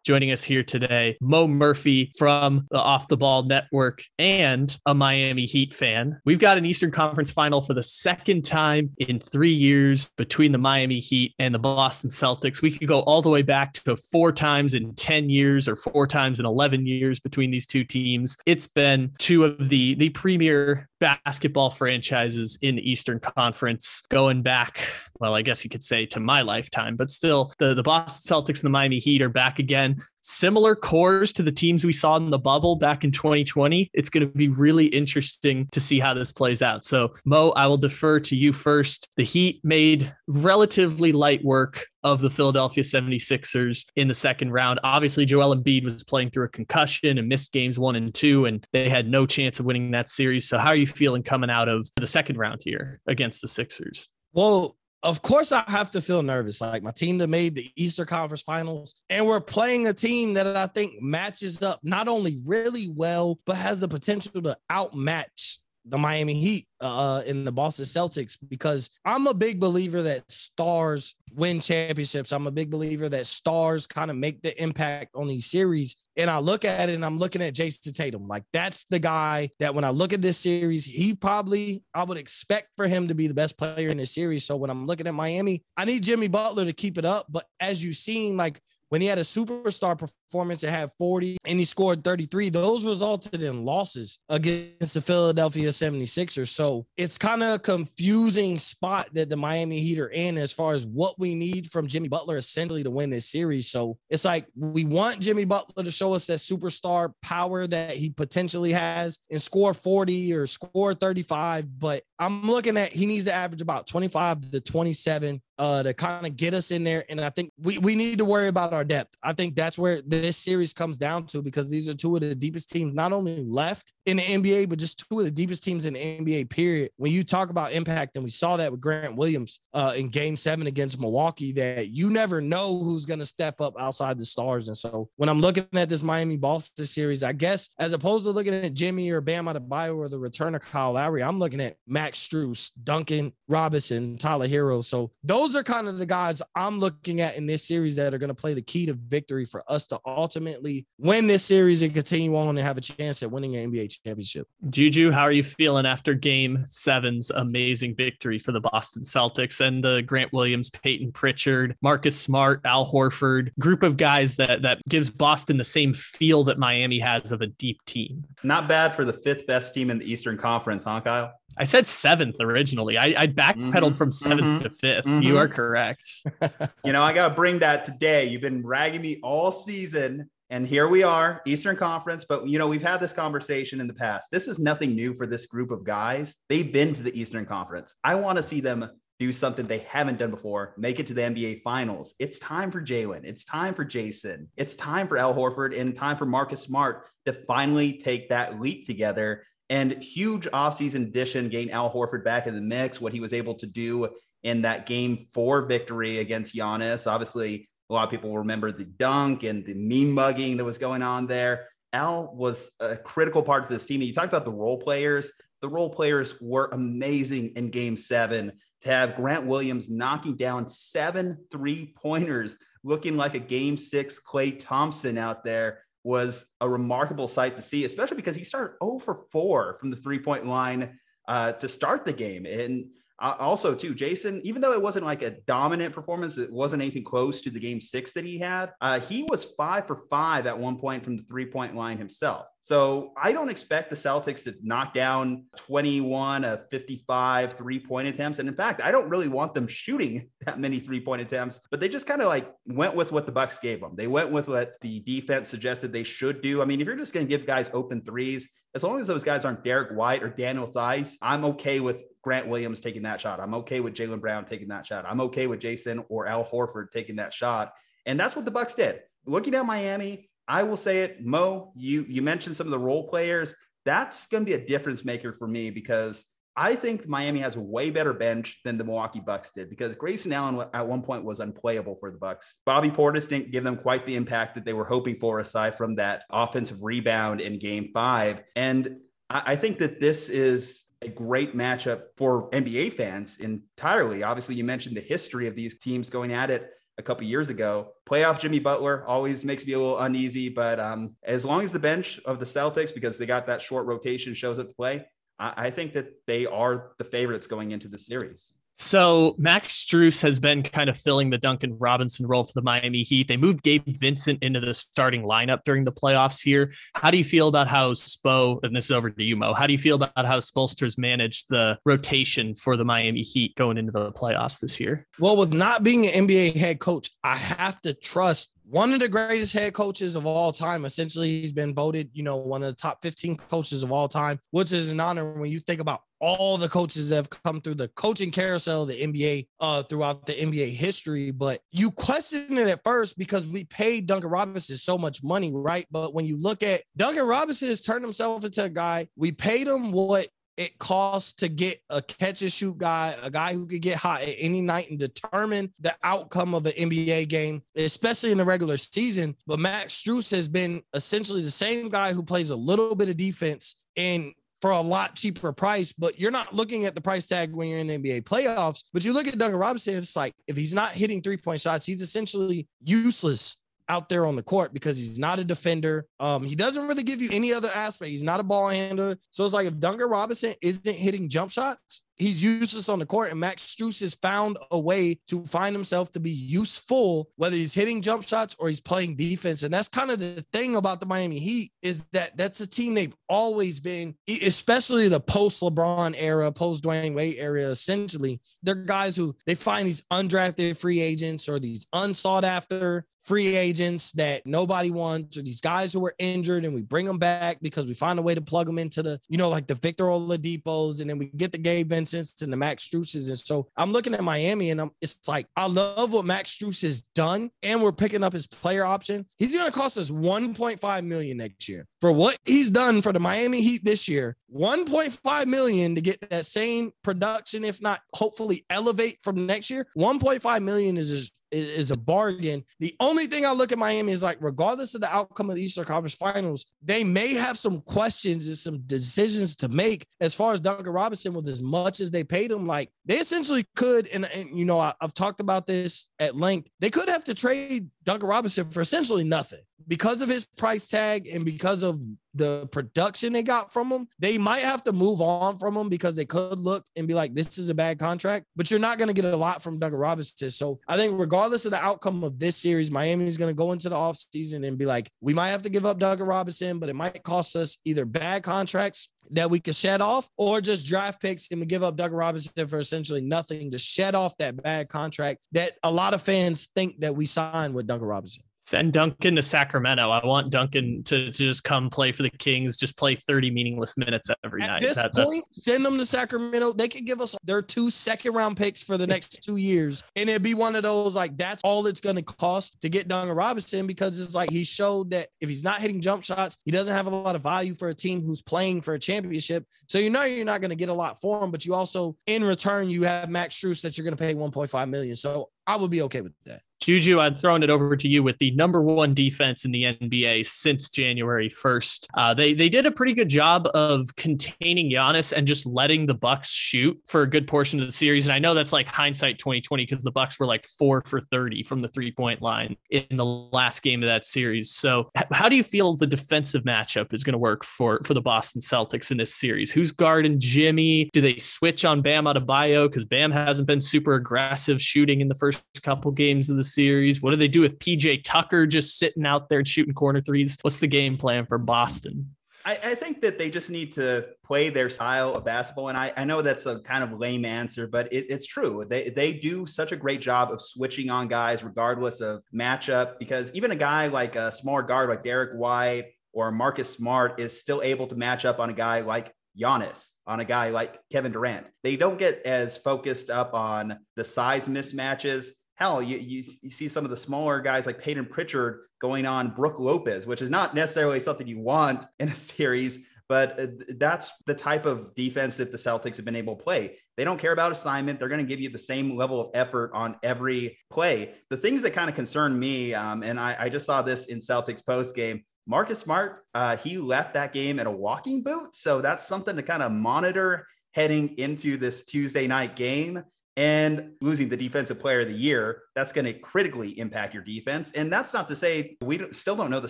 Joining 0.03 0.31
us 0.31 0.43
here 0.43 0.63
today, 0.63 1.15
Mo 1.21 1.47
Murphy 1.47 2.11
from 2.17 2.67
the 2.71 2.79
Off 2.79 3.07
the 3.07 3.15
Ball 3.15 3.43
Network 3.43 4.03
and 4.17 4.75
a 4.87 4.95
Miami 4.95 5.45
Heat 5.45 5.73
fan. 5.73 6.19
We've 6.25 6.39
got 6.39 6.57
an 6.57 6.65
Eastern 6.65 6.89
Conference 6.89 7.31
final 7.31 7.61
for 7.61 7.73
the 7.75 7.83
second 7.83 8.43
time 8.43 8.89
in 8.97 9.19
three 9.19 9.53
years 9.53 10.09
between 10.17 10.51
the 10.51 10.57
Miami 10.57 10.99
Heat 10.99 11.35
and 11.37 11.53
the 11.53 11.59
Boston 11.59 12.09
Celtics. 12.09 12.61
We 12.61 12.75
could 12.77 12.87
go 12.87 13.01
all 13.01 13.21
the 13.21 13.29
way 13.29 13.43
back 13.43 13.73
to 13.73 13.95
four 13.95 14.31
times 14.31 14.73
in 14.73 14.95
10 14.95 15.29
years 15.29 15.67
or 15.67 15.75
four 15.75 16.07
times 16.07 16.39
in 16.39 16.47
11 16.47 16.87
years 16.87 17.19
between 17.19 17.51
these 17.51 17.67
two 17.67 17.83
teams. 17.83 18.35
It's 18.47 18.67
been 18.67 19.11
two 19.19 19.45
of 19.45 19.69
the, 19.69 19.93
the 19.93 20.09
premier 20.09 20.89
basketball 21.01 21.69
franchises 21.69 22.57
in 22.61 22.77
the 22.77 22.89
Eastern 22.89 23.19
Conference 23.19 24.03
going 24.09 24.41
back, 24.41 24.87
well, 25.19 25.35
I 25.35 25.41
guess 25.41 25.65
you 25.65 25.69
could 25.69 25.83
say 25.83 26.05
to 26.05 26.21
my 26.21 26.41
lifetime, 26.41 26.95
but 26.95 27.11
still 27.11 27.51
the, 27.57 27.73
the 27.73 27.83
Boston 27.83 28.33
Celtics 28.33 28.59
and 28.59 28.63
the 28.63 28.69
Miami 28.69 28.99
Heat 28.99 29.21
are 29.21 29.29
back 29.29 29.59
again. 29.59 29.97
Similar 30.21 30.75
cores 30.75 31.33
to 31.33 31.43
the 31.43 31.51
teams 31.51 31.83
we 31.83 31.91
saw 31.91 32.15
in 32.15 32.29
the 32.29 32.37
bubble 32.37 32.75
back 32.75 33.03
in 33.03 33.11
2020. 33.11 33.89
It's 33.93 34.09
going 34.09 34.25
to 34.25 34.31
be 34.31 34.47
really 34.47 34.85
interesting 34.85 35.67
to 35.71 35.79
see 35.79 35.99
how 35.99 36.13
this 36.13 36.31
plays 36.31 36.61
out. 36.61 36.85
So, 36.85 37.13
Mo, 37.25 37.49
I 37.49 37.65
will 37.65 37.77
defer 37.77 38.19
to 38.21 38.35
you 38.35 38.53
first. 38.53 39.09
The 39.17 39.23
Heat 39.23 39.59
made 39.63 40.13
relatively 40.27 41.11
light 41.11 41.43
work 41.43 41.87
of 42.03 42.21
the 42.21 42.29
Philadelphia 42.29 42.83
76ers 42.83 43.85
in 43.95 44.07
the 44.07 44.13
second 44.13 44.51
round. 44.51 44.79
Obviously, 44.83 45.25
Joel 45.25 45.55
Embiid 45.55 45.83
was 45.83 46.03
playing 46.03 46.31
through 46.31 46.45
a 46.45 46.49
concussion 46.49 47.17
and 47.17 47.27
missed 47.27 47.51
games 47.51 47.77
one 47.77 47.95
and 47.95 48.13
two, 48.13 48.45
and 48.45 48.65
they 48.73 48.89
had 48.89 49.07
no 49.07 49.25
chance 49.25 49.59
of 49.59 49.65
winning 49.65 49.91
that 49.91 50.09
series. 50.09 50.47
So, 50.47 50.57
how 50.57 50.69
are 50.69 50.75
you 50.75 50.87
feeling 50.87 51.23
coming 51.23 51.49
out 51.49 51.67
of 51.67 51.87
the 51.95 52.07
second 52.07 52.37
round 52.37 52.61
here 52.63 52.99
against 53.07 53.41
the 53.41 53.47
Sixers? 53.47 54.07
Well, 54.33 54.77
of 55.03 55.21
course 55.21 55.51
I 55.51 55.63
have 55.67 55.89
to 55.91 56.01
feel 56.01 56.21
nervous. 56.21 56.61
Like 56.61 56.83
my 56.83 56.91
team 56.91 57.17
that 57.19 57.27
made 57.27 57.55
the 57.55 57.69
Easter 57.75 58.05
Conference 58.05 58.43
Finals, 58.43 58.93
and 59.09 59.25
we're 59.25 59.41
playing 59.41 59.87
a 59.87 59.93
team 59.93 60.35
that 60.35 60.55
I 60.55 60.67
think 60.67 61.01
matches 61.01 61.61
up 61.61 61.79
not 61.83 62.07
only 62.07 62.39
really 62.45 62.87
well, 62.95 63.39
but 63.45 63.55
has 63.55 63.79
the 63.79 63.87
potential 63.87 64.41
to 64.43 64.57
outmatch 64.69 65.59
the 65.85 65.97
Miami 65.97 66.35
Heat 66.35 66.67
uh, 66.79 67.23
in 67.25 67.43
the 67.43 67.51
Boston 67.51 67.85
Celtics 67.85 68.37
because 68.47 68.89
I'm 69.05 69.27
a 69.27 69.33
big 69.33 69.59
believer 69.59 70.01
that 70.03 70.29
stars 70.29 71.15
win 71.33 71.61
championships. 71.61 72.31
I'm 72.31 72.47
a 72.47 72.51
big 72.51 72.69
believer 72.69 73.09
that 73.09 73.25
stars 73.25 73.87
kind 73.87 74.11
of 74.11 74.17
make 74.17 74.41
the 74.41 74.61
impact 74.61 75.11
on 75.15 75.27
these 75.27 75.45
series. 75.45 75.95
And 76.17 76.29
I 76.29 76.39
look 76.39 76.65
at 76.65 76.89
it 76.89 76.95
and 76.95 77.05
I'm 77.05 77.17
looking 77.17 77.41
at 77.41 77.53
Jayson 77.53 77.93
Tatum. 77.93 78.27
Like 78.27 78.43
that's 78.51 78.85
the 78.85 78.99
guy 78.99 79.49
that 79.59 79.73
when 79.73 79.83
I 79.83 79.89
look 79.89 80.13
at 80.13 80.21
this 80.21 80.37
series, 80.37 80.85
he 80.85 81.15
probably, 81.15 81.83
I 81.93 82.03
would 82.03 82.17
expect 82.17 82.69
for 82.75 82.87
him 82.87 83.07
to 83.07 83.15
be 83.15 83.27
the 83.27 83.33
best 83.33 83.57
player 83.57 83.89
in 83.89 83.97
this 83.97 84.11
series. 84.11 84.43
So 84.43 84.57
when 84.57 84.69
I'm 84.69 84.85
looking 84.85 85.07
at 85.07 85.13
Miami, 85.13 85.63
I 85.77 85.85
need 85.85 86.03
Jimmy 86.03 86.27
Butler 86.27 86.65
to 86.65 86.73
keep 86.73 86.97
it 86.97 87.05
up. 87.05 87.27
But 87.29 87.45
as 87.59 87.83
you've 87.83 87.95
seen, 87.95 88.37
like 88.37 88.61
when 88.91 88.99
he 88.99 89.07
had 89.07 89.17
a 89.17 89.21
superstar 89.21 89.97
performance 89.97 90.59
that 90.61 90.71
had 90.71 90.91
40 90.99 91.37
and 91.45 91.57
he 91.57 91.63
scored 91.63 92.03
33, 92.03 92.49
those 92.49 92.83
resulted 92.83 93.41
in 93.41 93.63
losses 93.63 94.19
against 94.27 94.93
the 94.93 95.01
Philadelphia 95.01 95.69
76ers. 95.69 96.49
So 96.49 96.85
it's 96.97 97.17
kind 97.17 97.41
of 97.41 97.55
a 97.55 97.59
confusing 97.59 98.59
spot 98.59 99.07
that 99.13 99.29
the 99.29 99.37
Miami 99.37 99.79
Heat 99.79 99.97
are 99.97 100.09
in 100.09 100.37
as 100.37 100.51
far 100.51 100.73
as 100.73 100.85
what 100.85 101.17
we 101.17 101.35
need 101.35 101.71
from 101.71 101.87
Jimmy 101.87 102.09
Butler 102.09 102.35
essentially 102.35 102.83
to 102.83 102.91
win 102.91 103.09
this 103.09 103.31
series. 103.31 103.69
So 103.69 103.97
it's 104.09 104.25
like 104.25 104.47
we 104.57 104.83
want 104.83 105.21
Jimmy 105.21 105.45
Butler 105.45 105.85
to 105.85 105.91
show 105.91 106.13
us 106.13 106.27
that 106.27 106.39
superstar 106.39 107.13
power 107.21 107.67
that 107.67 107.91
he 107.91 108.09
potentially 108.09 108.73
has 108.73 109.17
and 109.29 109.41
score 109.41 109.73
40 109.73 110.33
or 110.33 110.45
score 110.47 110.93
35. 110.93 111.79
But 111.79 112.03
I'm 112.19 112.41
looking 112.41 112.75
at 112.75 112.91
he 112.91 113.05
needs 113.05 113.23
to 113.23 113.33
average 113.33 113.61
about 113.61 113.87
25 113.87 114.51
to 114.51 114.59
27 114.59 115.41
uh, 115.57 115.83
to 115.83 115.93
kind 115.93 116.25
of 116.25 116.35
get 116.35 116.53
us 116.53 116.71
in 116.71 116.83
there. 116.83 117.03
And 117.09 117.21
I 117.21 117.29
think 117.29 117.51
we, 117.57 117.77
we 117.77 117.95
need 117.95 118.17
to 118.19 118.25
worry 118.25 118.47
about 118.47 118.73
our 118.73 118.83
depth. 118.83 119.15
I 119.23 119.33
think 119.33 119.55
that's 119.55 119.77
where 119.77 120.01
this 120.01 120.37
series 120.37 120.73
comes 120.73 120.97
down 120.97 121.27
to 121.27 121.41
because 121.41 121.69
these 121.69 121.87
are 121.87 121.93
two 121.93 122.15
of 122.15 122.21
the 122.21 122.35
deepest 122.35 122.69
teams, 122.69 122.93
not 122.93 123.13
only 123.13 123.43
left 123.43 123.93
in 124.05 124.17
the 124.17 124.23
NBA, 124.23 124.69
but 124.69 124.79
just 124.79 125.07
two 125.07 125.19
of 125.19 125.25
the 125.25 125.31
deepest 125.31 125.63
teams 125.63 125.85
in 125.85 125.93
the 125.93 125.99
NBA, 125.99 126.49
period. 126.49 126.91
When 126.97 127.11
you 127.11 127.23
talk 127.23 127.49
about 127.49 127.73
impact, 127.73 128.15
and 128.15 128.23
we 128.23 128.29
saw 128.29 128.57
that 128.57 128.71
with 128.71 128.81
Grant 128.81 129.15
Williams 129.15 129.59
uh, 129.73 129.93
in 129.95 130.09
game 130.09 130.35
seven 130.35 130.67
against 130.67 130.99
Milwaukee, 130.99 131.51
that 131.53 131.89
you 131.89 132.09
never 132.09 132.41
know 132.41 132.83
who's 132.83 133.05
going 133.05 133.19
to 133.19 133.25
step 133.25 133.61
up 133.61 133.79
outside 133.79 134.17
the 134.17 134.25
stars. 134.25 134.67
And 134.67 134.77
so 134.77 135.09
when 135.17 135.29
I'm 135.29 135.39
looking 135.39 135.67
at 135.73 135.89
this 135.89 136.03
Miami 136.03 136.37
Boston 136.37 136.85
series, 136.85 137.23
I 137.23 137.33
guess 137.33 137.69
as 137.79 137.93
opposed 137.93 138.25
to 138.25 138.31
looking 138.31 138.53
at 138.53 138.73
Jimmy 138.73 139.09
or 139.11 139.21
Bam 139.21 139.45
Adebayo 139.45 139.97
or 139.97 140.09
the 140.09 140.19
return 140.19 140.55
of 140.55 140.61
Kyle 140.61 140.93
Lowry, 140.93 141.23
I'm 141.23 141.39
looking 141.39 141.61
at 141.61 141.77
Max 141.87 142.19
Strus, 142.19 142.71
Duncan 142.83 143.33
Robinson, 143.47 144.17
Tyler 144.17 144.47
Herro. 144.47 144.83
So 144.83 145.11
those 145.23 145.50
those 145.51 145.59
are 145.59 145.63
kind 145.63 145.89
of 145.89 145.97
the 145.97 146.05
guys 146.05 146.41
I'm 146.55 146.79
looking 146.79 147.19
at 147.19 147.35
in 147.35 147.45
this 147.45 147.65
series 147.67 147.97
that 147.97 148.13
are 148.13 148.17
going 148.17 148.29
to 148.29 148.33
play 148.33 148.53
the 148.53 148.61
key 148.61 148.85
to 148.85 148.93
victory 148.93 149.43
for 149.43 149.69
us 149.69 149.85
to 149.87 149.99
ultimately 150.05 150.85
win 150.97 151.27
this 151.27 151.43
series 151.43 151.81
and 151.81 151.93
continue 151.93 152.37
on 152.37 152.57
and 152.57 152.59
have 152.59 152.77
a 152.77 152.81
chance 152.81 153.21
at 153.21 153.29
winning 153.29 153.57
an 153.57 153.69
NBA 153.69 153.97
championship. 154.01 154.47
Juju, 154.69 155.11
how 155.11 155.23
are 155.23 155.31
you 155.31 155.43
feeling 155.43 155.85
after 155.85 156.13
game 156.13 156.63
seven's 156.67 157.31
amazing 157.31 157.95
victory 157.95 158.39
for 158.39 158.53
the 158.53 158.61
Boston 158.61 159.03
Celtics 159.03 159.59
and 159.59 159.83
the 159.83 160.01
Grant 160.03 160.31
Williams, 160.31 160.69
Payton 160.69 161.11
Pritchard, 161.11 161.75
Marcus 161.81 162.17
Smart, 162.17 162.61
Al 162.63 162.89
Horford 162.89 163.51
group 163.59 163.83
of 163.83 163.97
guys 163.97 164.37
that, 164.37 164.61
that 164.61 164.79
gives 164.87 165.09
Boston 165.09 165.57
the 165.57 165.65
same 165.65 165.91
feel 165.91 166.45
that 166.45 166.59
Miami 166.59 166.99
has 166.99 167.33
of 167.33 167.41
a 167.41 167.47
deep 167.47 167.83
team? 167.83 168.23
Not 168.41 168.69
bad 168.69 168.93
for 168.93 169.03
the 169.03 169.11
fifth 169.11 169.45
best 169.47 169.73
team 169.73 169.89
in 169.89 169.99
the 169.99 170.09
Eastern 170.09 170.37
Conference, 170.37 170.85
huh, 170.85 171.01
Kyle? 171.01 171.33
I 171.57 171.63
said 171.65 171.85
seventh 171.85 172.37
originally. 172.39 172.97
I, 172.97 173.13
I 173.17 173.27
backpedaled 173.27 173.71
mm-hmm, 173.71 173.91
from 173.91 174.09
7th 174.09 174.39
mm-hmm, 174.39 174.57
to 174.57 174.69
5th 174.69 175.03
mm-hmm. 175.03 175.21
You 175.21 175.37
are 175.37 175.47
correct. 175.47 176.03
you 176.83 176.93
know, 176.93 177.03
I 177.03 177.13
got 177.13 177.29
to 177.29 177.35
bring 177.35 177.59
that 177.59 177.85
today. 177.85 178.27
You've 178.27 178.41
been 178.41 178.65
ragging 178.65 179.01
me 179.01 179.19
all 179.21 179.51
season. 179.51 180.29
And 180.49 180.67
here 180.67 180.87
we 180.89 181.01
are, 181.03 181.41
Eastern 181.45 181.77
Conference. 181.77 182.25
But, 182.27 182.47
you 182.47 182.59
know, 182.59 182.67
we've 182.67 182.81
had 182.81 182.99
this 182.99 183.13
conversation 183.13 183.79
in 183.79 183.87
the 183.87 183.93
past. 183.93 184.31
This 184.31 184.47
is 184.47 184.59
nothing 184.59 184.95
new 184.95 185.13
for 185.13 185.25
this 185.25 185.45
group 185.45 185.71
of 185.71 185.85
guys. 185.85 186.35
They've 186.49 186.71
been 186.71 186.93
to 186.93 187.03
the 187.03 187.17
Eastern 187.17 187.45
Conference. 187.45 187.95
I 188.03 188.15
want 188.15 188.37
to 188.37 188.43
see 188.43 188.59
them 188.59 188.89
do 189.21 189.31
something 189.31 189.67
they 189.67 189.85
haven't 189.87 190.17
done 190.17 190.31
before, 190.31 190.73
make 190.77 190.99
it 190.99 191.05
to 191.05 191.13
the 191.13 191.21
NBA 191.21 191.61
Finals. 191.61 192.15
It's 192.17 192.39
time 192.39 192.71
for 192.71 192.81
Jaylen. 192.81 193.21
It's 193.23 193.45
time 193.45 193.75
for 193.75 193.85
Jayson. 193.85 194.47
It's 194.57 194.75
time 194.75 195.07
for 195.07 195.15
Al 195.15 195.35
Horford 195.35 195.79
and 195.79 195.95
time 195.95 196.17
for 196.17 196.25
Marcus 196.25 196.63
Smart 196.63 197.05
to 197.27 197.33
finally 197.33 197.93
take 197.99 198.29
that 198.29 198.59
leap 198.59 198.87
together 198.87 199.43
and 199.71 199.93
huge 200.03 200.47
offseason 200.47 201.07
addition, 201.07 201.47
getting 201.47 201.71
Al 201.71 201.91
Horford 201.91 202.25
back 202.25 202.45
in 202.45 202.53
the 202.53 202.61
mix, 202.61 202.99
what 202.99 203.13
he 203.13 203.21
was 203.21 203.31
able 203.31 203.55
to 203.55 203.65
do 203.65 204.09
in 204.43 204.61
that 204.63 204.85
game 204.85 205.27
four 205.31 205.61
victory 205.61 206.19
against 206.19 206.53
Giannis. 206.53 207.09
Obviously, 207.09 207.69
a 207.89 207.93
lot 207.93 208.03
of 208.03 208.09
people 208.09 208.37
remember 208.37 208.69
the 208.69 208.83
dunk 208.83 209.43
and 209.43 209.65
the 209.65 209.73
meme 209.73 210.11
mugging 210.11 210.57
that 210.57 210.65
was 210.65 210.77
going 210.77 211.01
on 211.01 211.25
there. 211.25 211.69
Al 211.93 212.35
was 212.35 212.71
a 212.81 212.97
critical 212.97 213.41
part 213.41 213.63
of 213.63 213.69
this 213.69 213.85
team. 213.85 214.01
You 214.01 214.13
talk 214.13 214.27
about 214.27 214.43
the 214.43 214.51
role 214.51 214.77
players. 214.77 215.31
The 215.61 215.69
role 215.69 215.89
players 215.89 216.35
were 216.41 216.69
amazing 216.73 217.53
in 217.55 217.69
game 217.69 217.95
seven 217.95 218.51
to 218.81 218.89
have 218.89 219.15
Grant 219.15 219.45
Williams 219.45 219.89
knocking 219.89 220.35
down 220.35 220.67
seven 220.67 221.37
three 221.49 221.93
pointers, 221.95 222.57
looking 222.83 223.15
like 223.15 223.35
a 223.35 223.39
game 223.39 223.77
six 223.77 224.19
Klay 224.19 224.59
Thompson 224.59 225.17
out 225.17 225.45
there 225.45 225.83
was 226.03 226.47
a 226.61 226.69
remarkable 226.69 227.27
sight 227.27 227.55
to 227.55 227.61
see, 227.61 227.85
especially 227.85 228.17
because 228.17 228.35
he 228.35 228.43
started 228.43 228.75
0 228.83 228.99
for 228.99 229.25
4 229.31 229.77
from 229.79 229.91
the 229.91 229.97
three 229.97 230.19
point 230.19 230.45
line 230.45 230.99
uh, 231.27 231.53
to 231.53 231.67
start 231.67 232.05
the 232.05 232.13
game. 232.13 232.45
And 232.45 232.87
uh, 233.21 233.35
also, 233.37 233.75
too, 233.75 233.93
Jayson, 233.93 234.41
even 234.43 234.63
though 234.63 234.73
it 234.73 234.81
wasn't 234.81 235.05
like 235.05 235.21
a 235.21 235.31
dominant 235.45 235.93
performance, 235.93 236.39
it 236.39 236.51
wasn't 236.51 236.81
anything 236.81 237.03
close 237.03 237.39
to 237.41 237.51
the 237.51 237.59
game 237.59 237.79
six 237.79 238.13
that 238.13 238.25
he 238.25 238.39
had. 238.39 238.71
Uh, 238.81 238.99
he 238.99 239.21
was 239.23 239.45
five 239.57 239.85
for 239.85 239.95
five 240.09 240.47
at 240.47 240.57
one 240.57 240.77
point 240.77 241.03
from 241.03 241.17
the 241.17 241.23
three 241.23 241.45
point 241.45 241.75
line 241.75 241.99
himself. 241.99 242.47
So 242.63 243.11
I 243.15 243.31
don't 243.31 243.49
expect 243.49 243.91
the 243.91 243.95
Celtics 243.95 244.43
to 244.43 244.55
knock 244.63 244.95
down 244.95 245.45
21 245.57 246.43
of 246.43 246.67
55 246.69 247.53
three 247.53 247.79
point 247.79 248.07
attempts. 248.07 248.39
And 248.39 248.49
in 248.49 248.55
fact, 248.55 248.81
I 248.83 248.91
don't 248.91 249.09
really 249.09 249.27
want 249.27 249.53
them 249.53 249.67
shooting 249.67 250.29
that 250.45 250.59
many 250.59 250.79
three 250.79 250.99
point 250.99 251.21
attempts, 251.21 251.59
but 251.69 251.79
they 251.79 251.89
just 251.89 252.07
kind 252.07 252.21
of 252.21 252.27
like 252.27 252.51
went 252.65 252.95
with 252.95 253.11
what 253.11 253.27
the 253.27 253.31
Bucks 253.31 253.59
gave 253.59 253.81
them. 253.81 253.95
They 253.95 254.07
went 254.07 254.31
with 254.31 254.47
what 254.47 254.73
the 254.81 254.99
defense 255.01 255.47
suggested 255.47 255.93
they 255.93 256.03
should 256.03 256.41
do. 256.41 256.61
I 256.61 256.65
mean, 256.65 256.81
if 256.81 256.87
you're 256.87 256.95
just 256.95 257.13
going 257.13 257.27
to 257.27 257.29
give 257.29 257.45
guys 257.45 257.69
open 257.73 258.01
threes, 258.01 258.47
as 258.73 258.83
long 258.83 258.99
as 258.99 259.07
those 259.07 259.23
guys 259.23 259.43
aren't 259.43 259.63
Derrick 259.63 259.91
White 259.91 260.23
or 260.23 260.29
Daniel 260.29 260.65
Theis, 260.65 261.17
I'm 261.21 261.43
okay 261.45 261.79
with 261.79 262.03
Grant 262.23 262.47
Williams 262.47 262.79
taking 262.79 263.01
that 263.03 263.19
shot. 263.19 263.39
I'm 263.39 263.53
okay 263.55 263.81
with 263.81 263.93
Jaylen 263.93 264.21
Brown 264.21 264.45
taking 264.45 264.69
that 264.69 264.85
shot. 264.85 265.05
I'm 265.07 265.19
okay 265.21 265.47
with 265.47 265.59
Jayson 265.59 266.05
or 266.07 266.27
Al 266.27 266.45
Horford 266.45 266.91
taking 266.91 267.17
that 267.17 267.33
shot. 267.33 267.73
And 268.05 268.19
that's 268.19 268.35
what 268.35 268.45
the 268.45 268.51
Bucks 268.51 268.73
did. 268.73 269.01
Looking 269.25 269.55
at 269.55 269.65
Miami, 269.65 270.29
I 270.47 270.63
will 270.63 270.77
say 270.77 271.01
it, 271.01 271.25
Mo. 271.25 271.73
You 271.75 272.05
you 272.07 272.21
mentioned 272.21 272.55
some 272.55 272.67
of 272.67 272.71
the 272.71 272.79
role 272.79 273.07
players. 273.07 273.53
That's 273.85 274.27
going 274.27 274.45
to 274.45 274.49
be 274.49 274.53
a 274.53 274.65
difference 274.65 275.03
maker 275.03 275.33
for 275.33 275.47
me 275.47 275.69
because 275.69 276.25
I 276.55 276.75
think 276.75 277.07
Miami 277.07 277.39
has 277.39 277.55
a 277.55 277.61
way 277.61 277.91
better 277.91 278.13
bench 278.13 278.59
than 278.65 278.77
the 278.77 278.83
Milwaukee 278.83 279.21
Bucks 279.21 279.51
did 279.51 279.69
because 279.69 279.95
Grayson 279.95 280.33
Allen 280.33 280.67
at 280.73 280.87
one 280.87 281.01
point 281.01 281.23
was 281.23 281.39
unplayable 281.39 281.95
for 281.99 282.11
the 282.11 282.17
Bucks. 282.17 282.57
Bobby 282.65 282.89
Portis 282.89 283.29
didn't 283.29 283.51
give 283.51 283.63
them 283.63 283.77
quite 283.77 284.05
the 284.05 284.15
impact 284.15 284.55
that 284.55 284.65
they 284.65 284.73
were 284.73 284.85
hoping 284.85 285.15
for, 285.15 285.39
aside 285.39 285.75
from 285.75 285.95
that 285.95 286.25
offensive 286.29 286.83
rebound 286.83 287.39
in 287.39 287.57
Game 287.57 287.91
Five. 287.93 288.43
And 288.55 288.97
I 289.29 289.55
think 289.55 289.77
that 289.77 290.01
this 290.01 290.27
is 290.27 290.85
a 291.01 291.07
great 291.07 291.55
matchup 291.55 292.03
for 292.17 292.49
NBA 292.51 292.93
fans 292.93 293.39
entirely. 293.39 294.23
Obviously, 294.23 294.55
you 294.55 294.63
mentioned 294.63 294.97
the 294.97 295.01
history 295.01 295.47
of 295.47 295.55
these 295.55 295.79
teams 295.79 296.09
going 296.09 296.33
at 296.33 296.51
it 296.51 296.69
a 296.97 297.03
couple 297.03 297.25
years 297.25 297.49
ago. 297.49 297.93
Playoff 298.07 298.39
Jimmy 298.39 298.59
Butler 298.59 299.05
always 299.07 299.43
makes 299.43 299.65
me 299.65 299.73
a 299.73 299.79
little 299.79 299.99
uneasy, 299.99 300.49
but 300.49 300.79
um, 300.79 301.15
as 301.23 301.45
long 301.45 301.63
as 301.63 301.71
the 301.71 301.79
bench 301.79 302.19
of 302.25 302.39
the 302.39 302.45
Celtics, 302.45 302.93
because 302.93 303.17
they 303.17 303.25
got 303.25 303.47
that 303.47 303.61
short 303.61 303.85
rotation, 303.85 304.33
shows 304.33 304.59
up 304.59 304.67
to 304.67 304.73
play, 304.73 305.05
I, 305.41 305.53
I 305.57 305.69
think 305.71 305.93
that 305.93 306.25
they 306.27 306.45
are 306.45 306.91
the 306.97 307.03
favorites 307.03 307.47
going 307.47 307.71
into 307.71 307.89
the 307.89 307.97
series. 307.97 308.53
So 308.81 309.35
Max 309.37 309.85
Strus 309.85 310.23
has 310.23 310.39
been 310.39 310.63
kind 310.63 310.89
of 310.89 310.97
filling 310.97 311.29
the 311.29 311.37
Duncan 311.37 311.77
Robinson 311.77 312.25
role 312.25 312.43
for 312.43 312.53
the 312.55 312.63
Miami 312.63 313.03
Heat. 313.03 313.27
They 313.27 313.37
moved 313.37 313.61
Gabe 313.61 313.83
Vincent 313.85 314.41
into 314.41 314.59
the 314.59 314.73
starting 314.73 315.21
lineup 315.21 315.59
during 315.63 315.83
the 315.83 315.91
playoffs 315.91 316.41
here. 316.41 316.73
How 316.95 317.11
do 317.11 317.19
you 317.19 317.23
feel 317.23 317.47
about 317.47 317.67
how 317.67 317.91
Spo, 317.91 318.59
and 318.63 318.75
this 318.75 318.85
is 318.85 318.91
over 318.91 319.11
to 319.11 319.23
you, 319.23 319.35
Mo, 319.35 319.53
how 319.53 319.67
do 319.67 319.73
you 319.73 319.77
feel 319.77 319.95
about 319.95 320.25
how 320.25 320.39
Spoelstra's 320.39 320.97
managed 320.97 321.45
the 321.49 321.77
rotation 321.85 322.55
for 322.55 322.75
the 322.75 322.83
Miami 322.83 323.21
Heat 323.21 323.55
going 323.55 323.77
into 323.77 323.91
the 323.91 324.11
playoffs 324.13 324.59
this 324.59 324.79
year? 324.79 325.05
Well, 325.19 325.37
with 325.37 325.53
not 325.53 325.83
being 325.83 326.07
an 326.07 326.27
NBA 326.27 326.55
head 326.55 326.79
coach, 326.79 327.11
I 327.23 327.35
have 327.35 327.79
to 327.83 327.93
trust 327.93 328.51
one 328.65 328.93
of 328.93 328.99
the 328.99 329.09
greatest 329.09 329.53
head 329.53 329.73
coaches 329.73 330.15
of 330.15 330.25
all 330.25 330.51
time. 330.51 330.85
Essentially, 330.85 331.41
he's 331.41 331.51
been 331.51 331.75
voted, 331.75 332.09
you 332.13 332.23
know, 332.23 332.37
one 332.37 332.63
of 332.63 332.69
the 332.69 332.75
top 332.75 333.03
15 333.03 333.37
coaches 333.37 333.83
of 333.83 333.91
all 333.91 334.07
time, 334.07 334.39
which 334.49 334.73
is 334.73 334.89
an 334.89 334.99
honor 334.99 335.33
when 335.33 335.51
you 335.51 335.59
think 335.59 335.79
about 335.81 336.01
all 336.21 336.57
the 336.57 336.69
coaches 336.69 337.09
that 337.09 337.15
have 337.15 337.29
come 337.29 337.59
through 337.59 337.73
the 337.73 337.87
coaching 337.89 338.31
carousel, 338.31 338.85
the 338.85 339.01
NBA, 339.01 339.47
uh, 339.59 339.83
throughout 339.83 340.25
the 340.25 340.33
NBA 340.33 340.69
history. 340.69 341.31
But 341.31 341.59
you 341.71 341.91
question 341.91 342.57
it 342.57 342.67
at 342.67 342.83
first 342.83 343.17
because 343.17 343.47
we 343.47 343.65
paid 343.65 344.05
Duncan 344.05 344.29
Robinson 344.29 344.77
so 344.77 344.97
much 344.97 345.23
money, 345.23 345.51
right? 345.51 345.87
But 345.91 346.13
when 346.13 346.25
you 346.25 346.37
look 346.39 346.63
at 346.63 346.83
Duncan 346.95 347.25
Robinson 347.25 347.69
has 347.69 347.81
turned 347.81 348.03
himself 348.03 348.45
into 348.45 348.63
a 348.63 348.69
guy, 348.69 349.07
we 349.17 349.31
paid 349.31 349.67
him 349.67 349.91
what 349.91 350.27
it 350.57 350.77
costs 350.77 351.33
to 351.33 351.47
get 351.47 351.79
a 351.89 352.01
catch 352.01 352.41
and 352.43 352.51
shoot 352.51 352.77
guy, 352.77 353.15
a 353.23 353.31
guy 353.31 353.53
who 353.53 353.65
could 353.65 353.81
get 353.81 353.97
hot 353.97 354.21
at 354.21 354.35
any 354.37 354.61
night 354.61 354.89
and 354.91 354.99
determine 354.99 355.73
the 355.79 355.95
outcome 356.03 356.53
of 356.53 356.67
an 356.67 356.73
NBA 356.73 357.29
game, 357.29 357.63
especially 357.75 358.31
in 358.31 358.37
the 358.37 358.45
regular 358.45 358.77
season. 358.77 359.35
But 359.47 359.59
Max 359.59 360.01
Strus 360.01 360.29
has 360.35 360.47
been 360.47 360.83
essentially 360.93 361.41
the 361.41 361.49
same 361.49 361.89
guy 361.89 362.13
who 362.13 362.21
plays 362.21 362.51
a 362.51 362.55
little 362.55 362.95
bit 362.95 363.09
of 363.09 363.17
defense 363.17 363.75
and 363.95 364.33
for 364.61 364.71
a 364.71 364.79
lot 364.79 365.15
cheaper 365.15 365.51
price, 365.51 365.91
but 365.91 366.19
you're 366.19 366.31
not 366.31 366.53
looking 366.53 366.85
at 366.85 366.95
the 366.95 367.01
price 367.01 367.25
tag 367.25 367.51
when 367.51 367.67
you're 367.67 367.79
in 367.79 367.87
the 367.87 367.97
NBA 367.97 368.23
playoffs. 368.23 368.83
But 368.93 369.03
you 369.03 369.11
look 369.11 369.27
at 369.27 369.37
Duncan 369.37 369.59
Robinson, 369.59 369.95
it's 369.95 370.15
like 370.15 370.33
if 370.47 370.55
he's 370.55 370.73
not 370.73 370.91
hitting 370.91 371.21
three 371.21 371.37
point 371.37 371.61
shots, 371.61 371.85
he's 371.85 372.01
essentially 372.01 372.67
useless 372.83 373.57
out 373.89 374.07
there 374.07 374.25
on 374.25 374.35
the 374.35 374.43
court 374.43 374.73
because 374.73 374.97
he's 374.97 375.19
not 375.19 375.39
a 375.39 375.43
defender. 375.43 376.05
Um, 376.19 376.43
he 376.43 376.55
doesn't 376.55 376.87
really 376.87 377.03
give 377.03 377.21
you 377.21 377.29
any 377.33 377.51
other 377.51 377.69
aspect. 377.73 378.09
He's 378.09 378.23
not 378.23 378.39
a 378.39 378.43
ball 378.43 378.69
handler. 378.69 379.17
So 379.31 379.43
it's 379.43 379.53
like 379.53 379.67
if 379.67 379.79
Duncan 379.79 380.07
Robinson 380.07 380.53
isn't 380.61 380.95
hitting 380.95 381.27
jump 381.27 381.51
shots, 381.51 382.03
he's 382.21 382.41
useless 382.41 382.89
on 382.89 382.99
the 382.99 383.05
court. 383.05 383.31
And 383.31 383.39
Max 383.39 383.63
Strus 383.63 383.99
has 384.01 384.13
found 384.15 384.57
a 384.71 384.79
way 384.79 385.19
to 385.27 385.45
find 385.45 385.75
himself 385.75 386.11
to 386.11 386.19
be 386.19 386.31
useful, 386.31 387.29
whether 387.35 387.55
he's 387.55 387.73
hitting 387.73 388.01
jump 388.01 388.23
shots 388.23 388.55
or 388.59 388.67
he's 388.67 388.79
playing 388.79 389.15
defense. 389.15 389.63
And 389.63 389.73
that's 389.73 389.87
kind 389.87 390.11
of 390.11 390.19
the 390.19 390.45
thing 390.53 390.75
about 390.75 390.99
the 390.99 391.05
Miami 391.05 391.39
Heat 391.39 391.71
is 391.81 392.05
that 392.11 392.37
that's 392.37 392.59
a 392.59 392.67
team 392.67 392.93
they've 392.93 393.15
always 393.27 393.79
been, 393.79 394.15
especially 394.27 395.07
the 395.07 395.19
post 395.19 395.61
LeBron 395.61 396.15
era, 396.17 396.51
post 396.51 396.83
Dwyane 396.83 397.15
Wade 397.15 397.37
era. 397.39 397.63
Essentially, 397.63 398.39
they're 398.63 398.75
guys 398.75 399.15
who 399.15 399.35
they 399.45 399.55
find 399.55 399.87
these 399.87 400.03
undrafted 400.11 400.77
free 400.77 401.01
agents 401.01 401.49
or 401.49 401.59
these 401.59 401.87
unsought 401.93 402.43
after 402.43 403.05
free 403.23 403.55
agents 403.55 404.11
that 404.13 404.45
nobody 404.45 404.89
wants 404.89 405.37
or 405.37 405.41
these 405.41 405.61
guys 405.61 405.93
who 405.93 405.99
were 405.99 406.15
injured 406.17 406.65
and 406.65 406.73
we 406.73 406.81
bring 406.81 407.05
them 407.05 407.19
back 407.19 407.57
because 407.61 407.85
we 407.85 407.93
find 407.93 408.17
a 408.17 408.21
way 408.21 408.33
to 408.33 408.41
plug 408.41 408.65
them 408.65 408.79
into 408.79 409.03
the, 409.03 409.19
you 409.29 409.37
know, 409.37 409.49
like 409.49 409.67
the 409.67 409.75
Victor 409.75 410.05
Oladipos 410.05 411.01
and 411.01 411.09
then 411.09 411.17
we 411.17 411.27
get 411.27 411.51
the 411.51 411.57
Gabe 411.57 411.87
Vincents 412.11 412.41
and 412.41 412.51
the 412.51 412.57
Max 412.57 412.87
Struses. 412.87 413.29
And 413.29 413.37
so 413.37 413.67
I'm 413.77 413.91
looking 413.91 414.13
at 414.13 414.23
Miami 414.23 414.69
and 414.69 414.81
I'm, 414.81 414.91
it's 415.01 415.19
like, 415.27 415.47
I 415.55 415.67
love 415.67 416.13
what 416.13 416.25
Max 416.25 416.55
Strus 416.55 416.81
has 416.83 417.01
done 417.15 417.51
and 417.63 417.81
we're 417.81 417.91
picking 417.91 418.23
up 418.23 418.33
his 418.33 418.47
player 418.47 418.85
option. 418.85 419.25
He's 419.37 419.53
going 419.53 419.65
to 419.65 419.71
cost 419.71 419.97
us 419.97 420.11
1.5 420.11 421.05
million 421.05 421.37
next 421.37 421.67
year 421.69 421.87
for 421.99 422.11
what 422.11 422.37
he's 422.45 422.69
done 422.69 423.01
for 423.01 423.13
the 423.13 423.19
Miami 423.19 423.61
Heat 423.61 423.83
this 423.83 424.07
year. 424.07 424.37
1.5 424.53 425.45
million 425.45 425.95
to 425.95 426.01
get 426.01 426.29
that 426.29 426.45
same 426.45 426.91
production, 427.03 427.63
if 427.63 427.81
not 427.81 428.01
hopefully 428.13 428.65
elevate 428.69 429.17
from 429.21 429.45
next 429.45 429.69
year. 429.69 429.87
1.5 429.97 430.63
million 430.63 430.97
is 430.97 431.09
just 431.09 431.33
is, 431.51 431.91
a 431.91 431.97
bargain. 431.97 432.63
The 432.79 432.95
only 432.99 433.27
thing 433.27 433.45
I 433.45 433.51
look 433.51 433.71
at 433.71 433.77
Miami 433.77 434.11
is 434.11 434.23
like, 434.23 434.37
regardless 434.41 434.95
of 434.95 435.01
the 435.01 435.13
outcome 435.13 435.49
of 435.49 435.55
the 435.55 435.63
Eastern 435.63 435.85
Conference 435.85 436.15
Finals, 436.15 436.65
they 436.81 437.03
may 437.03 437.33
have 437.33 437.57
some 437.57 437.81
questions 437.81 438.47
and 438.47 438.57
some 438.57 438.79
decisions 438.85 439.55
to 439.57 439.67
make 439.67 440.05
as 440.19 440.33
far 440.33 440.53
as 440.53 440.59
Duncan 440.59 440.93
Robinson 440.93 441.33
with 441.33 441.47
as 441.47 441.61
much 441.61 441.99
as 441.99 442.11
they 442.11 442.23
paid 442.23 442.51
him. 442.51 442.65
Like 442.67 442.89
they 443.05 443.17
essentially 443.17 443.65
could, 443.75 444.07
and, 444.07 444.25
and 444.25 444.57
you 444.57 444.65
know, 444.65 444.79
I, 444.79 444.93
I've 445.01 445.13
talked 445.13 445.39
about 445.39 445.67
this 445.67 446.09
at 446.19 446.35
length. 446.35 446.69
They 446.79 446.89
could 446.89 447.09
have 447.09 447.23
to 447.25 447.33
trade 447.33 447.89
Duncan 448.03 448.29
Robinson 448.29 448.69
for 448.69 448.81
essentially 448.81 449.23
nothing 449.23 449.61
because 449.91 450.21
of 450.21 450.29
his 450.29 450.45
price 450.45 450.87
tag 450.87 451.27
and 451.27 451.43
because 451.43 451.83
of 451.83 452.01
the 452.33 452.65
production 452.71 453.33
they 453.33 453.43
got 453.43 453.73
from 453.73 453.91
him, 453.91 454.07
they 454.19 454.37
might 454.37 454.63
have 454.63 454.81
to 454.81 454.93
move 454.93 455.19
on 455.19 455.59
from 455.59 455.75
him 455.75 455.89
because 455.89 456.15
they 456.15 456.23
could 456.23 456.57
look 456.57 456.85
and 456.95 457.09
be 457.09 457.13
like, 457.13 457.35
this 457.35 457.57
is 457.57 457.69
a 457.69 457.73
bad 457.73 457.99
contract, 457.99 458.45
but 458.55 458.71
you're 458.71 458.79
not 458.79 458.97
going 458.97 459.09
to 459.09 459.13
get 459.13 459.25
a 459.25 459.35
lot 459.35 459.61
from 459.61 459.79
Duncan 459.79 459.99
Robinson. 459.99 460.49
So 460.49 460.79
I 460.87 460.95
think 460.95 461.19
regardless 461.19 461.65
of 461.65 461.71
the 461.71 461.83
outcome 461.83 462.23
of 462.23 462.39
this 462.39 462.55
series, 462.55 462.89
Miami 462.89 463.25
is 463.25 463.35
going 463.37 463.49
to 463.49 463.53
go 463.53 463.73
into 463.73 463.89
the 463.89 463.95
offseason 463.95 464.65
and 464.65 464.77
be 464.77 464.85
like, 464.85 465.11
we 465.19 465.33
might 465.33 465.49
have 465.49 465.63
to 465.63 465.69
give 465.69 465.85
up 465.85 465.99
Duncan 465.99 466.25
Robinson, 466.25 466.79
but 466.79 466.87
it 466.87 466.95
might 466.95 467.21
cost 467.23 467.57
us 467.57 467.77
either 467.83 468.05
bad 468.05 468.43
contracts 468.43 469.09
that 469.31 469.49
we 469.49 469.59
could 469.59 469.75
shed 469.75 469.99
off 469.99 470.29
or 470.37 470.61
just 470.61 470.87
draft 470.87 471.21
picks 471.21 471.51
and 471.51 471.59
we 471.59 471.65
give 471.65 471.83
up 471.83 471.97
Duncan 471.97 472.17
Robinson 472.17 472.65
for 472.65 472.79
essentially 472.79 473.19
nothing 473.19 473.71
to 473.71 473.77
shed 473.77 474.15
off 474.15 474.37
that 474.37 474.63
bad 474.63 474.87
contract 474.87 475.49
that 475.51 475.73
a 475.83 475.91
lot 475.91 476.13
of 476.13 476.21
fans 476.21 476.69
think 476.77 477.01
that 477.01 477.13
we 477.13 477.25
signed 477.25 477.73
with 477.73 477.87
Duncan 477.87 478.07
Robinson. 478.07 478.43
Send 478.71 478.93
Duncan 478.93 479.35
to 479.35 479.41
Sacramento. 479.41 480.09
I 480.09 480.25
want 480.25 480.49
Duncan 480.49 481.03
to, 481.03 481.25
to 481.25 481.31
just 481.31 481.65
come 481.65 481.89
play 481.89 482.13
for 482.13 482.23
the 482.23 482.29
Kings, 482.29 482.77
just 482.77 482.97
play 482.97 483.15
30 483.15 483.51
meaningless 483.51 483.97
minutes 483.97 484.29
every 484.45 484.61
At 484.63 484.67
night. 484.67 484.81
this 484.81 484.95
That- 484.95 485.13
point, 485.13 485.43
send 485.61 485.83
them 485.83 485.97
to 485.97 486.05
Sacramento. 486.05 486.71
They 486.71 486.87
could 486.87 487.05
give 487.05 487.19
us 487.19 487.35
their 487.43 487.61
two 487.61 487.89
second 487.89 488.31
round 488.33 488.55
picks 488.55 488.81
for 488.81 488.97
the 488.97 489.05
next 489.05 489.43
two 489.43 489.57
years. 489.57 490.01
And 490.15 490.29
it'd 490.29 490.41
be 490.41 490.53
one 490.53 490.77
of 490.77 490.83
those 490.83 491.17
like 491.17 491.35
that's 491.35 491.59
all 491.65 491.85
it's 491.85 491.99
gonna 491.99 492.21
cost 492.21 492.79
to 492.79 492.87
get 492.87 493.09
Duncan 493.09 493.35
Robinson 493.35 493.87
because 493.87 494.21
it's 494.21 494.33
like 494.33 494.49
he 494.49 494.63
showed 494.63 495.11
that 495.11 495.27
if 495.41 495.49
he's 495.49 495.65
not 495.65 495.81
hitting 495.81 495.99
jump 495.99 496.23
shots, 496.23 496.55
he 496.63 496.71
doesn't 496.71 496.95
have 496.95 497.07
a 497.07 497.09
lot 497.09 497.35
of 497.35 497.43
value 497.43 497.75
for 497.75 497.89
a 497.89 497.93
team 497.93 498.23
who's 498.23 498.41
playing 498.41 498.79
for 498.83 498.93
a 498.93 498.99
championship. 498.99 499.65
So 499.89 499.97
you 499.99 500.09
know 500.09 500.23
you're 500.23 500.45
not 500.45 500.61
gonna 500.61 500.75
get 500.75 500.87
a 500.87 500.93
lot 500.93 501.19
for 501.19 501.43
him, 501.43 501.51
but 501.51 501.65
you 501.65 501.73
also 501.73 502.15
in 502.25 502.41
return 502.41 502.89
you 502.89 503.03
have 503.03 503.29
Max 503.29 503.59
Strus 503.59 503.81
that 503.81 503.97
you're 503.97 504.05
gonna 504.05 504.15
pay 504.15 504.33
1.5 504.33 504.89
million. 504.89 505.17
So 505.17 505.49
I 505.67 505.75
would 505.75 505.91
be 505.91 506.03
okay 506.03 506.21
with 506.21 506.31
that. 506.45 506.61
Juju, 506.81 507.19
I'm 507.19 507.35
throwing 507.35 507.61
it 507.61 507.69
over 507.69 507.95
to 507.95 508.07
you 508.07 508.23
with 508.23 508.39
the 508.39 508.51
number 508.51 508.81
one 508.81 509.13
defense 509.13 509.65
in 509.65 509.71
the 509.71 509.83
NBA 509.83 510.47
since 510.47 510.89
January 510.89 511.47
1st. 511.47 512.07
Uh, 512.15 512.33
they 512.33 512.53
they 512.53 512.69
did 512.69 512.87
a 512.87 512.91
pretty 512.91 513.13
good 513.13 513.29
job 513.29 513.67
of 513.75 514.15
containing 514.15 514.91
Giannis 514.91 515.31
and 515.31 515.45
just 515.45 515.67
letting 515.67 516.07
the 516.07 516.15
Bucks 516.15 516.51
shoot 516.51 516.99
for 517.05 517.21
a 517.21 517.29
good 517.29 517.47
portion 517.47 517.79
of 517.79 517.85
the 517.85 517.91
series. 517.91 518.25
And 518.25 518.33
I 518.33 518.39
know 518.39 518.55
that's 518.55 518.73
like 518.73 518.87
hindsight 518.87 519.37
2020 519.37 519.85
because 519.85 520.03
the 520.03 520.11
Bucks 520.11 520.39
were 520.39 520.47
like 520.47 520.65
four 520.79 521.03
for 521.05 521.21
30 521.21 521.61
from 521.63 521.81
the 521.83 521.87
three 521.87 522.11
point 522.11 522.41
line 522.41 522.75
in 522.89 523.05
the 523.15 523.25
last 523.25 523.83
game 523.83 524.01
of 524.01 524.07
that 524.07 524.25
series. 524.25 524.71
So 524.71 525.11
how 525.31 525.49
do 525.49 525.55
you 525.55 525.63
feel 525.63 525.95
the 525.95 526.07
defensive 526.07 526.63
matchup 526.63 527.13
is 527.13 527.23
going 527.23 527.33
to 527.33 527.39
work 527.39 527.63
for 527.63 528.01
for 528.05 528.15
the 528.15 528.21
Boston 528.21 528.59
Celtics 528.59 529.11
in 529.11 529.17
this 529.17 529.35
series? 529.35 529.71
Who's 529.71 529.91
guarding 529.91 530.39
Jimmy? 530.39 531.11
Do 531.13 531.21
they 531.21 531.37
switch 531.37 531.85
on 531.85 532.01
Bam 532.01 532.25
Adebayo 532.25 532.87
because 532.87 533.05
Bam 533.05 533.29
hasn't 533.29 533.67
been 533.67 533.81
super 533.81 534.15
aggressive 534.15 534.81
shooting 534.81 535.21
in 535.21 535.27
the 535.27 535.35
first 535.35 535.61
couple 535.83 536.11
games 536.11 536.49
of 536.49 536.57
the 536.57 536.70
series? 536.73 537.21
What 537.21 537.31
do 537.31 537.37
they 537.37 537.47
do 537.47 537.61
with 537.61 537.79
PJ 537.79 538.23
Tucker 538.23 538.65
just 538.65 538.97
sitting 538.97 539.25
out 539.25 539.49
there 539.49 539.59
and 539.59 539.67
shooting 539.67 539.93
corner 539.93 540.21
threes? 540.21 540.57
What's 540.61 540.79
the 540.79 540.87
game 540.87 541.17
plan 541.17 541.45
for 541.45 541.57
Boston? 541.57 542.35
I, 542.65 542.79
I, 542.83 542.95
think 542.95 543.21
that 543.21 543.37
they 543.37 543.49
just 543.49 543.69
need 543.69 543.91
to 543.93 544.27
play 544.43 544.69
their 544.69 544.89
style 544.89 545.33
of 545.33 545.43
basketball. 545.43 545.89
And 545.89 545.97
I, 545.97 546.13
I 546.15 546.23
know 546.25 546.41
that's 546.41 546.65
a 546.65 546.79
kind 546.79 547.03
of 547.03 547.19
lame 547.19 547.45
answer, 547.45 547.87
but 547.87 548.11
it, 548.13 548.27
it's 548.29 548.45
true. 548.45 548.85
They, 548.87 549.09
they 549.09 549.33
do 549.33 549.65
such 549.65 549.91
a 549.91 549.95
great 549.95 550.21
job 550.21 550.51
of 550.51 550.61
switching 550.61 551.09
on 551.09 551.27
guys 551.27 551.63
regardless 551.63 552.21
of 552.21 552.43
matchup, 552.53 553.17
because 553.19 553.51
even 553.53 553.71
a 553.71 553.75
guy 553.75 554.07
like 554.07 554.35
a 554.35 554.51
smaller 554.51 554.83
guard 554.83 555.09
like 555.09 555.23
Derrick 555.23 555.53
White 555.53 556.11
or 556.33 556.51
Marcus 556.51 556.89
Smart 556.89 557.39
is 557.39 557.59
still 557.59 557.81
able 557.81 558.07
to 558.07 558.15
match 558.15 558.45
up 558.45 558.59
on 558.59 558.69
a 558.69 558.73
guy 558.73 559.01
like 559.01 559.33
Giannis, 559.59 560.11
on 560.27 560.39
a 560.39 560.45
guy 560.45 560.69
like 560.69 560.99
Kevin 561.11 561.31
Durant. 561.31 561.67
They 561.83 561.95
don't 561.95 562.17
get 562.17 562.45
as 562.45 562.77
focused 562.77 563.29
up 563.29 563.53
on 563.53 563.99
the 564.15 564.23
size 564.23 564.67
mismatches 564.67 565.49
hell, 565.81 565.99
you, 565.99 566.17
you, 566.17 566.43
you, 566.61 566.69
see 566.69 566.87
some 566.87 567.03
of 567.03 567.09
the 567.09 567.17
smaller 567.17 567.59
guys 567.59 567.87
like 567.87 567.99
Payton 567.99 568.27
Pritchard 568.27 568.81
going 568.99 569.25
on 569.25 569.49
Brook 569.49 569.79
Lopez, 569.79 570.27
which 570.27 570.39
is 570.39 570.49
not 570.51 570.75
necessarily 570.75 571.19
something 571.19 571.47
you 571.47 571.59
want 571.59 572.05
in 572.19 572.29
a 572.29 572.35
series, 572.55 573.07
but 573.27 573.59
uh, 573.59 573.67
that's 573.97 574.31
the 574.45 574.53
type 574.53 574.85
of 574.85 575.15
defense 575.15 575.57
that 575.57 575.71
the 575.71 575.79
Celtics 575.79 576.17
have 576.17 576.25
been 576.25 576.35
able 576.35 576.55
to 576.55 576.63
play. 576.63 576.99
They 577.17 577.23
don't 577.23 577.39
care 577.39 577.51
about 577.51 577.71
assignment. 577.71 578.19
They're 578.19 578.29
going 578.29 578.45
to 578.45 578.47
give 578.47 578.59
you 578.59 578.69
the 578.69 578.77
same 578.77 579.17
level 579.17 579.41
of 579.41 579.49
effort 579.55 579.89
on 579.95 580.17
every 580.21 580.77
play. 580.91 581.33
The 581.49 581.57
things 581.57 581.81
that 581.81 581.93
kind 581.93 582.11
of 582.11 582.15
concern 582.15 582.59
me, 582.59 582.93
um, 582.93 583.23
and 583.23 583.39
I, 583.39 583.55
I, 583.57 583.69
just 583.69 583.87
saw 583.87 584.03
this 584.03 584.27
in 584.27 584.37
Celtics 584.37 584.85
post 584.85 585.15
game. 585.15 585.43
Marcus 585.65 585.97
Smart, 585.97 586.45
uh, 586.53 586.77
he 586.77 586.99
left 586.99 587.33
that 587.33 587.53
game 587.53 587.79
in 587.79 587.87
a 587.87 587.91
walking 587.91 588.43
boot. 588.43 588.75
So 588.75 589.01
that's 589.01 589.27
something 589.27 589.55
to 589.55 589.63
kind 589.63 589.81
of 589.81 589.91
monitor 589.91 590.67
heading 590.93 591.39
into 591.39 591.77
this 591.77 592.03
Tuesday 592.03 592.45
night 592.45 592.75
game 592.75 593.23
and 593.57 594.11
losing 594.21 594.49
the 594.49 594.57
defensive 594.57 594.99
player 594.99 595.21
of 595.21 595.27
the 595.27 595.33
year, 595.33 595.83
that's 595.95 596.13
going 596.13 596.25
to 596.25 596.33
critically 596.33 596.97
impact 596.99 597.33
your 597.33 597.43
defense. 597.43 597.91
And 597.93 598.11
that's 598.11 598.33
not 598.33 598.47
to 598.47 598.55
say 598.55 598.97
we 599.01 599.21
still 599.31 599.55
don't 599.55 599.69
know 599.69 599.79
the 599.79 599.89